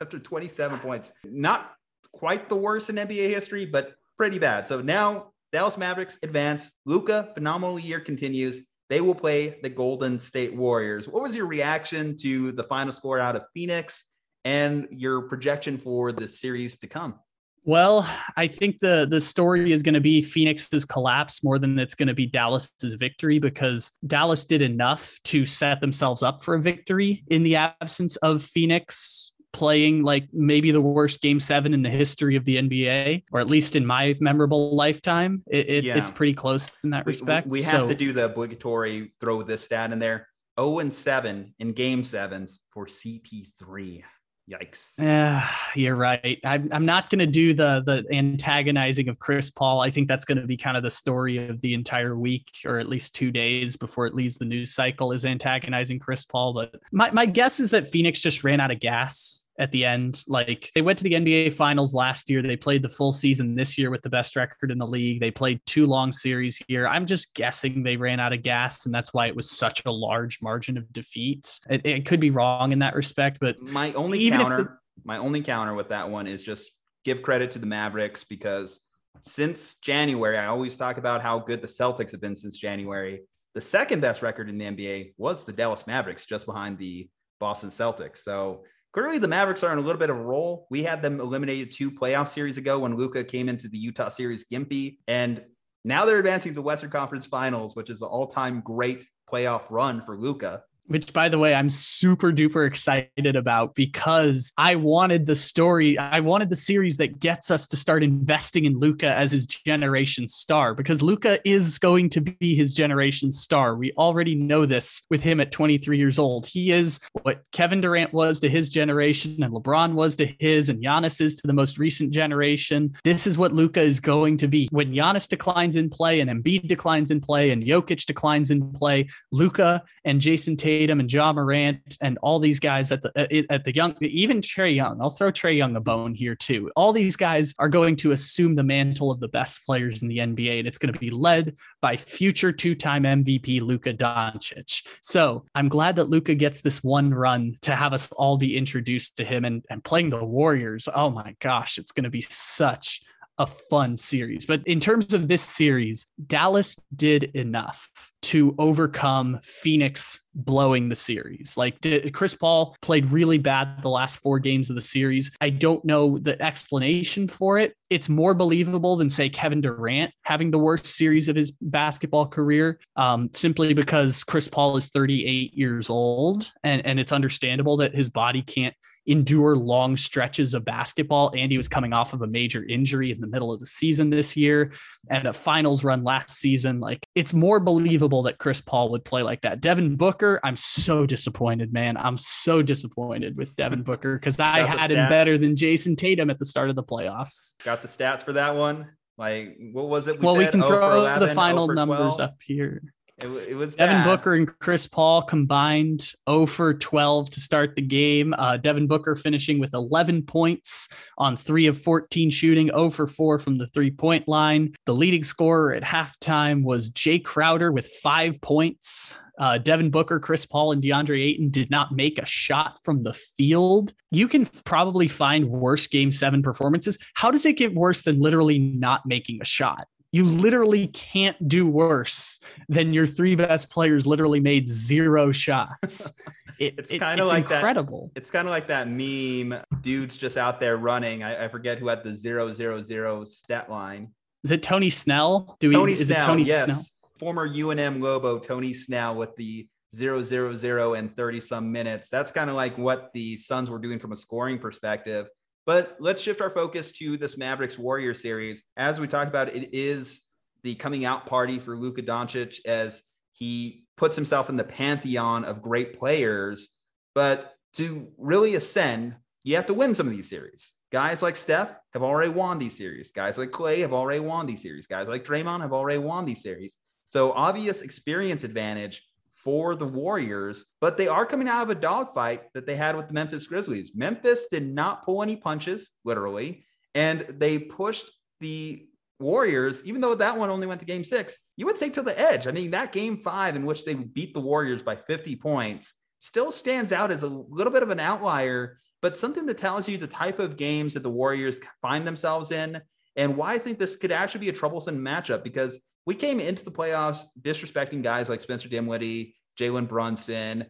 After 0.00 0.18
27 0.18 0.78
points. 0.78 1.12
Not 1.24 1.72
quite 2.12 2.48
the 2.48 2.56
worst 2.56 2.88
in 2.88 2.96
NBA 2.96 3.28
history, 3.30 3.66
but 3.66 3.94
pretty 4.16 4.38
bad. 4.38 4.68
So 4.68 4.80
now 4.80 5.32
Dallas 5.52 5.78
Mavericks 5.78 6.18
advance. 6.22 6.70
Luka, 6.84 7.30
phenomenal 7.34 7.78
year 7.78 8.00
continues. 8.00 8.62
They 8.88 9.00
will 9.00 9.14
play 9.14 9.58
the 9.62 9.68
Golden 9.68 10.20
State 10.20 10.54
Warriors. 10.54 11.08
What 11.08 11.22
was 11.22 11.34
your 11.34 11.46
reaction 11.46 12.16
to 12.18 12.52
the 12.52 12.64
final 12.64 12.92
score 12.92 13.18
out 13.18 13.36
of 13.36 13.44
Phoenix 13.52 14.04
and 14.44 14.86
your 14.90 15.22
projection 15.22 15.78
for 15.78 16.12
the 16.12 16.28
series 16.28 16.78
to 16.78 16.86
come? 16.86 17.18
Well, 17.64 18.08
I 18.36 18.46
think 18.46 18.78
the 18.78 19.08
the 19.10 19.20
story 19.20 19.72
is 19.72 19.82
going 19.82 19.94
to 19.94 20.00
be 20.00 20.22
Phoenix's 20.22 20.84
collapse 20.84 21.42
more 21.42 21.58
than 21.58 21.76
it's 21.80 21.96
going 21.96 22.06
to 22.06 22.14
be 22.14 22.26
Dallas's 22.26 22.94
victory 22.94 23.40
because 23.40 23.90
Dallas 24.06 24.44
did 24.44 24.62
enough 24.62 25.18
to 25.24 25.44
set 25.44 25.80
themselves 25.80 26.22
up 26.22 26.44
for 26.44 26.54
a 26.54 26.62
victory 26.62 27.24
in 27.26 27.42
the 27.42 27.56
absence 27.56 28.14
of 28.16 28.44
Phoenix 28.44 29.32
playing 29.56 30.02
like 30.02 30.28
maybe 30.34 30.70
the 30.70 30.82
worst 30.82 31.22
game 31.22 31.40
seven 31.40 31.72
in 31.72 31.80
the 31.80 31.88
history 31.88 32.36
of 32.36 32.44
the 32.44 32.56
NBA, 32.56 33.24
or 33.32 33.40
at 33.40 33.48
least 33.48 33.74
in 33.74 33.86
my 33.86 34.14
memorable 34.20 34.76
lifetime. 34.76 35.42
It, 35.50 35.70
it, 35.70 35.84
yeah. 35.84 35.96
It's 35.96 36.10
pretty 36.10 36.34
close 36.34 36.70
in 36.84 36.90
that 36.90 37.06
we, 37.06 37.10
respect. 37.10 37.46
We, 37.46 37.60
we 37.60 37.62
have 37.62 37.82
so, 37.82 37.86
to 37.88 37.94
do 37.94 38.12
the 38.12 38.26
obligatory 38.26 39.14
throw 39.18 39.42
this 39.42 39.62
stat 39.64 39.92
in 39.92 39.98
there 39.98 40.28
0 40.60 40.80
and 40.80 40.92
7 40.92 41.54
in 41.58 41.72
game 41.72 42.04
sevens 42.04 42.60
for 42.70 42.84
CP3. 42.84 44.02
Yikes. 44.48 44.90
Yeah, 44.98 45.48
you're 45.74 45.96
right. 45.96 46.38
I'm, 46.44 46.68
I'm 46.70 46.84
not 46.84 47.08
going 47.08 47.18
to 47.20 47.26
do 47.26 47.54
the 47.54 47.82
the 47.84 48.04
antagonizing 48.14 49.08
of 49.08 49.18
Chris 49.18 49.50
Paul. 49.50 49.80
I 49.80 49.88
think 49.88 50.06
that's 50.06 50.26
going 50.26 50.38
to 50.38 50.46
be 50.46 50.58
kind 50.58 50.76
of 50.76 50.82
the 50.82 50.90
story 50.90 51.48
of 51.48 51.60
the 51.62 51.72
entire 51.72 52.16
week, 52.16 52.50
or 52.66 52.78
at 52.78 52.88
least 52.88 53.14
two 53.14 53.30
days 53.30 53.76
before 53.76 54.06
it 54.06 54.14
leaves 54.14 54.36
the 54.36 54.44
news 54.44 54.72
cycle, 54.74 55.12
is 55.12 55.24
antagonizing 55.24 55.98
Chris 55.98 56.26
Paul. 56.26 56.52
But 56.52 56.74
my, 56.92 57.10
my 57.10 57.26
guess 57.26 57.58
is 57.58 57.70
that 57.70 57.88
Phoenix 57.88 58.20
just 58.20 58.44
ran 58.44 58.60
out 58.60 58.70
of 58.70 58.78
gas 58.78 59.45
at 59.58 59.72
the 59.72 59.84
end. 59.84 60.22
Like 60.26 60.70
they 60.74 60.82
went 60.82 60.98
to 60.98 61.04
the 61.04 61.12
NBA 61.12 61.52
finals 61.52 61.94
last 61.94 62.28
year. 62.28 62.42
They 62.42 62.56
played 62.56 62.82
the 62.82 62.88
full 62.88 63.12
season 63.12 63.54
this 63.54 63.78
year 63.78 63.90
with 63.90 64.02
the 64.02 64.10
best 64.10 64.36
record 64.36 64.70
in 64.70 64.78
the 64.78 64.86
league. 64.86 65.20
They 65.20 65.30
played 65.30 65.60
two 65.66 65.86
long 65.86 66.12
series 66.12 66.62
here. 66.68 66.86
I'm 66.86 67.06
just 67.06 67.34
guessing 67.34 67.82
they 67.82 67.96
ran 67.96 68.20
out 68.20 68.32
of 68.32 68.42
gas 68.42 68.86
and 68.86 68.94
that's 68.94 69.14
why 69.14 69.26
it 69.26 69.36
was 69.36 69.50
such 69.50 69.84
a 69.86 69.90
large 69.90 70.40
margin 70.42 70.76
of 70.76 70.92
defeat. 70.92 71.58
It, 71.68 71.84
it 71.84 72.06
could 72.06 72.20
be 72.20 72.30
wrong 72.30 72.72
in 72.72 72.80
that 72.80 72.94
respect, 72.94 73.38
but 73.40 73.60
my 73.60 73.92
only 73.94 74.20
even 74.20 74.40
counter, 74.40 74.56
the, 74.56 74.78
my 75.04 75.18
only 75.18 75.42
counter 75.42 75.74
with 75.74 75.88
that 75.88 76.08
one 76.08 76.26
is 76.26 76.42
just 76.42 76.70
give 77.04 77.22
credit 77.22 77.50
to 77.52 77.58
the 77.58 77.66
Mavericks 77.66 78.24
because 78.24 78.80
since 79.22 79.78
January, 79.78 80.38
I 80.38 80.46
always 80.46 80.76
talk 80.76 80.98
about 80.98 81.22
how 81.22 81.38
good 81.38 81.62
the 81.62 81.68
Celtics 81.68 82.12
have 82.12 82.20
been 82.20 82.36
since 82.36 82.58
January. 82.58 83.22
The 83.54 83.60
second 83.60 84.00
best 84.00 84.22
record 84.22 84.50
in 84.50 84.58
the 84.58 84.66
NBA 84.66 85.14
was 85.16 85.44
the 85.44 85.52
Dallas 85.52 85.86
Mavericks, 85.86 86.26
just 86.26 86.46
behind 86.46 86.78
the 86.78 87.08
Boston 87.40 87.70
Celtics. 87.70 88.18
So 88.18 88.64
clearly 88.96 89.18
the 89.18 89.28
Mavericks 89.28 89.62
are 89.62 89.72
in 89.72 89.78
a 89.78 89.82
little 89.82 89.98
bit 89.98 90.08
of 90.08 90.16
a 90.16 90.22
roll. 90.22 90.66
We 90.70 90.82
had 90.82 91.02
them 91.02 91.20
eliminated 91.20 91.70
two 91.70 91.90
playoff 91.90 92.28
series 92.28 92.56
ago 92.56 92.78
when 92.78 92.96
Luka 92.96 93.22
came 93.22 93.46
into 93.46 93.68
the 93.68 93.76
Utah 93.76 94.08
series 94.08 94.46
gimpy, 94.50 95.00
and 95.06 95.44
now 95.84 96.06
they're 96.06 96.18
advancing 96.18 96.52
to 96.52 96.54
the 96.54 96.62
Western 96.62 96.88
Conference 96.88 97.26
Finals, 97.26 97.76
which 97.76 97.90
is 97.90 98.00
an 98.00 98.08
all-time 98.08 98.62
great 98.62 99.06
playoff 99.30 99.70
run 99.70 100.00
for 100.00 100.16
Luka 100.16 100.62
which 100.88 101.12
by 101.12 101.28
the 101.28 101.38
way 101.38 101.54
i'm 101.54 101.70
super 101.70 102.30
duper 102.30 102.66
excited 102.66 103.36
about 103.36 103.74
because 103.74 104.52
i 104.56 104.74
wanted 104.74 105.26
the 105.26 105.36
story 105.36 105.98
i 105.98 106.20
wanted 106.20 106.48
the 106.48 106.56
series 106.56 106.96
that 106.96 107.18
gets 107.18 107.50
us 107.50 107.66
to 107.66 107.76
start 107.76 108.02
investing 108.02 108.64
in 108.64 108.78
luka 108.78 109.08
as 109.08 109.32
his 109.32 109.46
generation 109.46 110.28
star 110.28 110.74
because 110.74 111.02
luka 111.02 111.38
is 111.48 111.78
going 111.78 112.08
to 112.08 112.20
be 112.20 112.54
his 112.54 112.74
generation 112.74 113.30
star. 113.30 113.76
We 113.76 113.92
already 113.92 114.34
know 114.34 114.66
this 114.66 115.02
with 115.10 115.22
him 115.22 115.40
at 115.40 115.52
23 115.52 115.98
years 115.98 116.18
old. 116.18 116.46
He 116.46 116.72
is 116.72 117.00
what 117.22 117.42
kevin 117.52 117.80
durant 117.80 118.12
was 118.12 118.40
to 118.40 118.48
his 118.48 118.70
generation 118.70 119.42
and 119.42 119.52
lebron 119.52 119.94
was 119.94 120.16
to 120.16 120.26
his 120.38 120.68
and 120.68 120.82
Giannis 120.82 121.20
is 121.20 121.36
to 121.36 121.46
the 121.46 121.52
most 121.52 121.78
recent 121.78 122.12
generation. 122.12 122.94
This 123.04 123.26
is 123.26 123.38
what 123.38 123.52
luka 123.52 123.80
is 123.80 124.00
going 124.00 124.36
to 124.38 124.48
be. 124.48 124.68
When 124.70 124.92
Giannis 124.92 125.28
declines 125.28 125.76
in 125.76 125.90
play 125.90 126.20
and 126.20 126.30
Embiid 126.30 126.68
declines 126.68 127.10
in 127.10 127.20
play 127.20 127.50
and 127.50 127.62
Jokic 127.62 128.06
declines 128.06 128.50
in 128.50 128.72
play 128.72 129.08
Luka 129.32 129.82
and 130.04 130.20
Jayson 130.20 130.56
Tatum 130.56 130.75
Tatum 130.76 131.00
and 131.00 131.10
Ja 131.10 131.32
Morant 131.32 131.96
and 132.02 132.18
all 132.20 132.38
these 132.38 132.60
guys 132.60 132.92
at 132.92 133.00
the 133.00 133.46
at 133.50 133.64
the 133.64 133.74
young, 133.74 133.96
even 134.02 134.42
Trae 134.42 134.74
Young. 134.74 135.00
I'll 135.00 135.10
throw 135.10 135.32
Trae 135.32 135.56
Young 135.56 135.74
a 135.76 135.80
bone 135.80 136.14
here 136.14 136.34
too. 136.34 136.70
All 136.76 136.92
these 136.92 137.16
guys 137.16 137.54
are 137.58 137.68
going 137.68 137.96
to 137.96 138.12
assume 138.12 138.54
the 138.54 138.62
mantle 138.62 139.10
of 139.10 139.18
the 139.20 139.28
best 139.28 139.64
players 139.64 140.02
in 140.02 140.08
the 140.08 140.18
NBA, 140.18 140.58
and 140.58 140.68
it's 140.68 140.76
going 140.76 140.92
to 140.92 140.98
be 140.98 141.10
led 141.10 141.56
by 141.80 141.96
future 141.96 142.52
two-time 142.52 143.04
MVP 143.04 143.62
Luka 143.62 143.94
Doncic. 143.94 144.86
So 145.00 145.44
I'm 145.54 145.68
glad 145.68 145.96
that 145.96 146.10
Luka 146.10 146.34
gets 146.34 146.60
this 146.60 146.84
one 146.84 147.12
run 147.12 147.56
to 147.62 147.74
have 147.74 147.94
us 147.94 148.12
all 148.12 148.36
be 148.36 148.56
introduced 148.56 149.16
to 149.16 149.24
him 149.24 149.46
and, 149.46 149.64
and 149.70 149.82
playing 149.82 150.10
the 150.10 150.22
Warriors. 150.22 150.88
Oh 150.94 151.08
my 151.08 151.34
gosh, 151.40 151.78
it's 151.78 151.92
going 151.92 152.04
to 152.04 152.10
be 152.10 152.20
such 152.20 153.00
a 153.38 153.46
fun 153.46 153.96
series. 153.96 154.46
But 154.46 154.62
in 154.66 154.80
terms 154.80 155.12
of 155.12 155.28
this 155.28 155.42
series, 155.42 156.06
Dallas 156.26 156.78
did 156.94 157.24
enough 157.34 157.90
to 158.22 158.54
overcome 158.58 159.38
Phoenix 159.42 160.20
blowing 160.34 160.88
the 160.88 160.96
series. 160.96 161.56
Like 161.56 161.76
Chris 162.12 162.34
Paul 162.34 162.74
played 162.82 163.06
really 163.06 163.38
bad 163.38 163.82
the 163.82 163.88
last 163.88 164.20
four 164.20 164.40
games 164.40 164.68
of 164.68 164.74
the 164.74 164.82
series. 164.82 165.30
I 165.40 165.50
don't 165.50 165.84
know 165.84 166.18
the 166.18 166.40
explanation 166.42 167.28
for 167.28 167.58
it. 167.58 167.74
It's 167.88 168.08
more 168.08 168.34
believable 168.34 168.96
than 168.96 169.08
say 169.08 169.28
Kevin 169.28 169.60
Durant 169.60 170.12
having 170.22 170.50
the 170.50 170.58
worst 170.58 170.86
series 170.86 171.28
of 171.28 171.36
his 171.36 171.52
basketball 171.52 172.26
career, 172.26 172.80
um, 172.96 173.30
simply 173.32 173.74
because 173.74 174.24
Chris 174.24 174.48
Paul 174.48 174.76
is 174.76 174.88
38 174.88 175.54
years 175.54 175.88
old, 175.88 176.50
and 176.64 176.84
and 176.84 176.98
it's 176.98 177.12
understandable 177.12 177.76
that 177.76 177.94
his 177.94 178.10
body 178.10 178.42
can't 178.42 178.74
endure 179.06 179.56
long 179.56 179.96
stretches 179.96 180.54
of 180.54 180.64
basketball. 180.64 181.32
Andy 181.36 181.56
was 181.56 181.68
coming 181.68 181.92
off 181.92 182.12
of 182.12 182.22
a 182.22 182.26
major 182.26 182.64
injury 182.64 183.12
in 183.12 183.20
the 183.20 183.26
middle 183.26 183.52
of 183.52 183.60
the 183.60 183.66
season 183.66 184.10
this 184.10 184.36
year 184.36 184.72
and 185.08 185.26
a 185.26 185.32
finals 185.32 185.84
run 185.84 186.02
last 186.04 186.30
season. 186.30 186.80
Like 186.80 187.06
it's 187.14 187.32
more 187.32 187.60
believable 187.60 188.22
that 188.24 188.38
Chris 188.38 188.60
Paul 188.60 188.90
would 188.90 189.04
play 189.04 189.22
like 189.22 189.42
that. 189.42 189.60
Devin 189.60 189.96
Booker, 189.96 190.40
I'm 190.42 190.56
so 190.56 191.06
disappointed, 191.06 191.72
man. 191.72 191.96
I'm 191.96 192.16
so 192.16 192.62
disappointed 192.62 193.36
with 193.36 193.54
Devin 193.56 193.82
Booker 193.84 194.18
because 194.18 194.40
I 194.40 194.60
had 194.60 194.90
him 194.90 195.08
better 195.08 195.38
than 195.38 195.54
Jayson 195.54 195.96
Tatum 195.96 196.30
at 196.30 196.38
the 196.38 196.46
start 196.46 196.70
of 196.70 196.76
the 196.76 196.84
playoffs. 196.84 197.62
Got 197.64 197.82
the 197.82 197.88
stats 197.88 198.22
for 198.22 198.32
that 198.34 198.56
one. 198.56 198.88
Like, 199.18 199.56
what 199.72 199.88
was 199.88 200.08
it? 200.08 200.18
We 200.18 200.26
well, 200.26 200.36
we 200.36 200.46
can 200.46 200.60
throw 200.60 200.98
11, 200.98 201.28
the 201.28 201.34
final 201.34 201.68
numbers 201.68 202.18
up 202.18 202.36
here. 202.44 202.82
It, 203.18 203.28
it 203.28 203.54
was 203.54 203.74
Devin 203.74 203.96
bad. 203.96 204.04
Booker 204.04 204.34
and 204.34 204.58
Chris 204.58 204.86
Paul 204.86 205.22
combined 205.22 206.12
0 206.28 206.44
for 206.44 206.74
12 206.74 207.30
to 207.30 207.40
start 207.40 207.74
the 207.74 207.82
game. 207.82 208.34
Uh, 208.36 208.58
Devin 208.58 208.86
Booker 208.86 209.14
finishing 209.14 209.58
with 209.58 209.72
11 209.72 210.22
points 210.22 210.90
on 211.16 211.36
3 211.36 211.66
of 211.66 211.80
14 211.80 212.28
shooting, 212.28 212.68
0 212.68 212.90
for 212.90 213.06
4 213.06 213.38
from 213.38 213.56
the 213.56 213.68
three 213.68 213.90
point 213.90 214.28
line. 214.28 214.74
The 214.84 214.94
leading 214.94 215.22
scorer 215.22 215.72
at 215.72 215.82
halftime 215.82 216.62
was 216.62 216.90
Jay 216.90 217.18
Crowder 217.18 217.72
with 217.72 217.86
five 218.02 218.38
points. 218.42 219.16
Uh, 219.38 219.58
Devin 219.58 219.90
Booker, 219.90 220.18
Chris 220.18 220.44
Paul, 220.44 220.72
and 220.72 220.82
DeAndre 220.82 221.26
Ayton 221.26 221.50
did 221.50 221.70
not 221.70 221.92
make 221.92 222.18
a 222.18 222.26
shot 222.26 222.82
from 222.82 223.00
the 223.00 223.12
field. 223.12 223.92
You 224.10 224.28
can 224.28 224.46
probably 224.46 225.08
find 225.08 225.48
worse 225.48 225.86
game 225.86 226.12
seven 226.12 226.42
performances. 226.42 226.98
How 227.14 227.30
does 227.30 227.44
it 227.44 227.54
get 227.54 227.74
worse 227.74 228.02
than 228.02 228.20
literally 228.20 228.58
not 228.58 229.04
making 229.06 229.40
a 229.40 229.44
shot? 229.44 229.88
You 230.16 230.24
literally 230.24 230.86
can't 230.86 231.36
do 231.46 231.68
worse 231.68 232.40
than 232.70 232.94
your 232.94 233.06
three 233.06 233.34
best 233.34 233.68
players 233.68 234.06
literally 234.06 234.40
made 234.40 234.66
zero 234.66 235.30
shots. 235.30 236.10
It, 236.58 236.74
It's 236.78 236.90
it- 236.90 237.00
kinda 237.00 237.22
it's 237.22 237.30
like 237.30 237.48
that- 237.50 237.56
incredible. 237.56 238.10
It's 238.16 238.30
kind 238.30 238.48
of 238.48 238.50
like 238.50 238.68
that 238.68 238.88
meme. 238.88 239.62
Dudes 239.82 240.16
just 240.16 240.38
out 240.38 240.58
there 240.58 240.78
running. 240.78 241.22
I, 241.22 241.44
I 241.44 241.48
forget 241.48 241.78
who 241.78 241.88
had 241.88 242.02
the 242.02 242.14
zero 242.16 242.50
zero 242.54 242.80
zero 242.82 243.26
stat 243.26 243.68
line. 243.68 244.14
Is 244.42 244.50
it 244.52 244.62
Tony 244.62 244.88
Snell? 244.88 245.58
Do 245.60 245.68
we? 245.68 245.74
Tony 245.74 245.92
is 245.92 246.06
Snell, 246.06 246.22
it 246.22 246.24
Tony 246.24 246.42
yes. 246.44 246.64
Snell? 246.64 246.82
Former 247.18 247.46
UNM 247.46 248.00
Lobo 248.00 248.38
Tony 248.38 248.72
Snell 248.72 249.16
with 249.16 249.36
the 249.36 249.68
zero 249.94 250.22
zero 250.22 250.54
zero 250.54 250.94
and 250.94 251.14
30 251.14 251.40
some 251.40 251.70
minutes. 251.70 252.08
That's 252.08 252.32
kind 252.32 252.48
of 252.48 252.56
like 252.56 252.78
what 252.78 253.10
the 253.12 253.36
Suns 253.36 253.68
were 253.68 253.78
doing 253.78 253.98
from 253.98 254.12
a 254.12 254.16
scoring 254.16 254.58
perspective. 254.58 255.28
But 255.66 255.96
let's 255.98 256.22
shift 256.22 256.40
our 256.40 256.48
focus 256.48 256.92
to 256.92 257.16
this 257.16 257.36
Mavericks 257.36 257.78
Warrior 257.78 258.14
series. 258.14 258.62
As 258.76 259.00
we 259.00 259.08
talked 259.08 259.28
about, 259.28 259.54
it 259.54 259.74
is 259.74 260.22
the 260.62 260.76
coming 260.76 261.04
out 261.04 261.26
party 261.26 261.58
for 261.58 261.76
Luka 261.76 262.02
Doncic 262.02 262.58
as 262.64 263.02
he 263.32 263.84
puts 263.96 264.14
himself 264.14 264.48
in 264.48 264.56
the 264.56 264.64
pantheon 264.64 265.44
of 265.44 265.62
great 265.62 265.98
players. 265.98 266.68
But 267.14 267.52
to 267.74 268.12
really 268.16 268.54
ascend, 268.54 269.16
you 269.42 269.56
have 269.56 269.66
to 269.66 269.74
win 269.74 269.94
some 269.94 270.06
of 270.06 270.12
these 270.12 270.30
series. 270.30 270.72
Guys 270.92 271.22
like 271.22 271.36
Steph 271.36 271.74
have 271.92 272.02
already 272.02 272.30
won 272.30 272.58
these 272.58 272.76
series. 272.76 273.10
Guys 273.10 273.36
like 273.36 273.50
Klay 273.50 273.80
have 273.80 273.92
already 273.92 274.20
won 274.20 274.46
these 274.46 274.62
series. 274.62 274.86
Guys 274.86 275.08
like 275.08 275.24
Draymond 275.24 275.60
have 275.60 275.72
already 275.72 275.98
won 275.98 276.24
these 276.24 276.42
series. 276.42 276.78
So 277.10 277.32
obvious 277.32 277.82
experience 277.82 278.44
advantage 278.44 279.05
for 279.46 279.76
the 279.76 279.86
Warriors, 279.86 280.66
but 280.80 280.98
they 280.98 281.06
are 281.06 281.24
coming 281.24 281.46
out 281.46 281.62
of 281.62 281.70
a 281.70 281.76
dogfight 281.76 282.52
that 282.52 282.66
they 282.66 282.74
had 282.74 282.96
with 282.96 283.06
the 283.06 283.14
Memphis 283.14 283.46
Grizzlies. 283.46 283.92
Memphis 283.94 284.48
did 284.50 284.66
not 284.66 285.04
pull 285.04 285.22
any 285.22 285.36
punches, 285.36 285.92
literally, 286.04 286.66
and 286.96 287.20
they 287.20 287.60
pushed 287.60 288.10
the 288.40 288.88
Warriors, 289.20 289.84
even 289.84 290.00
though 290.00 290.16
that 290.16 290.36
one 290.36 290.50
only 290.50 290.66
went 290.66 290.80
to 290.80 290.86
game 290.86 291.04
six, 291.04 291.38
you 291.56 291.64
would 291.64 291.78
say 291.78 291.90
to 291.90 292.02
the 292.02 292.18
edge. 292.18 292.48
I 292.48 292.50
mean, 292.50 292.72
that 292.72 292.90
game 292.90 293.22
five 293.22 293.54
in 293.54 293.64
which 293.64 293.84
they 293.84 293.94
beat 293.94 294.34
the 294.34 294.40
Warriors 294.40 294.82
by 294.82 294.96
50 294.96 295.36
points 295.36 295.94
still 296.18 296.50
stands 296.50 296.92
out 296.92 297.12
as 297.12 297.22
a 297.22 297.28
little 297.28 297.72
bit 297.72 297.84
of 297.84 297.90
an 297.90 298.00
outlier, 298.00 298.80
but 299.00 299.16
something 299.16 299.46
that 299.46 299.58
tells 299.58 299.88
you 299.88 299.96
the 299.96 300.08
type 300.08 300.40
of 300.40 300.56
games 300.56 300.94
that 300.94 301.04
the 301.04 301.08
Warriors 301.08 301.60
find 301.80 302.04
themselves 302.04 302.50
in 302.50 302.82
and 303.14 303.36
why 303.36 303.52
I 303.52 303.58
think 303.58 303.78
this 303.78 303.94
could 303.94 304.10
actually 304.10 304.40
be 304.40 304.48
a 304.48 304.52
troublesome 304.52 304.98
matchup 304.98 305.44
because 305.44 305.78
we 306.06 306.14
came 306.14 306.40
into 306.40 306.64
the 306.64 306.70
playoffs 306.70 307.24
disrespecting 307.40 308.02
guys 308.02 308.28
like 308.28 308.40
Spencer 308.40 308.68
Dinwiddie, 308.68 309.34
Jalen 309.60 309.88
Brunson, 309.88 310.66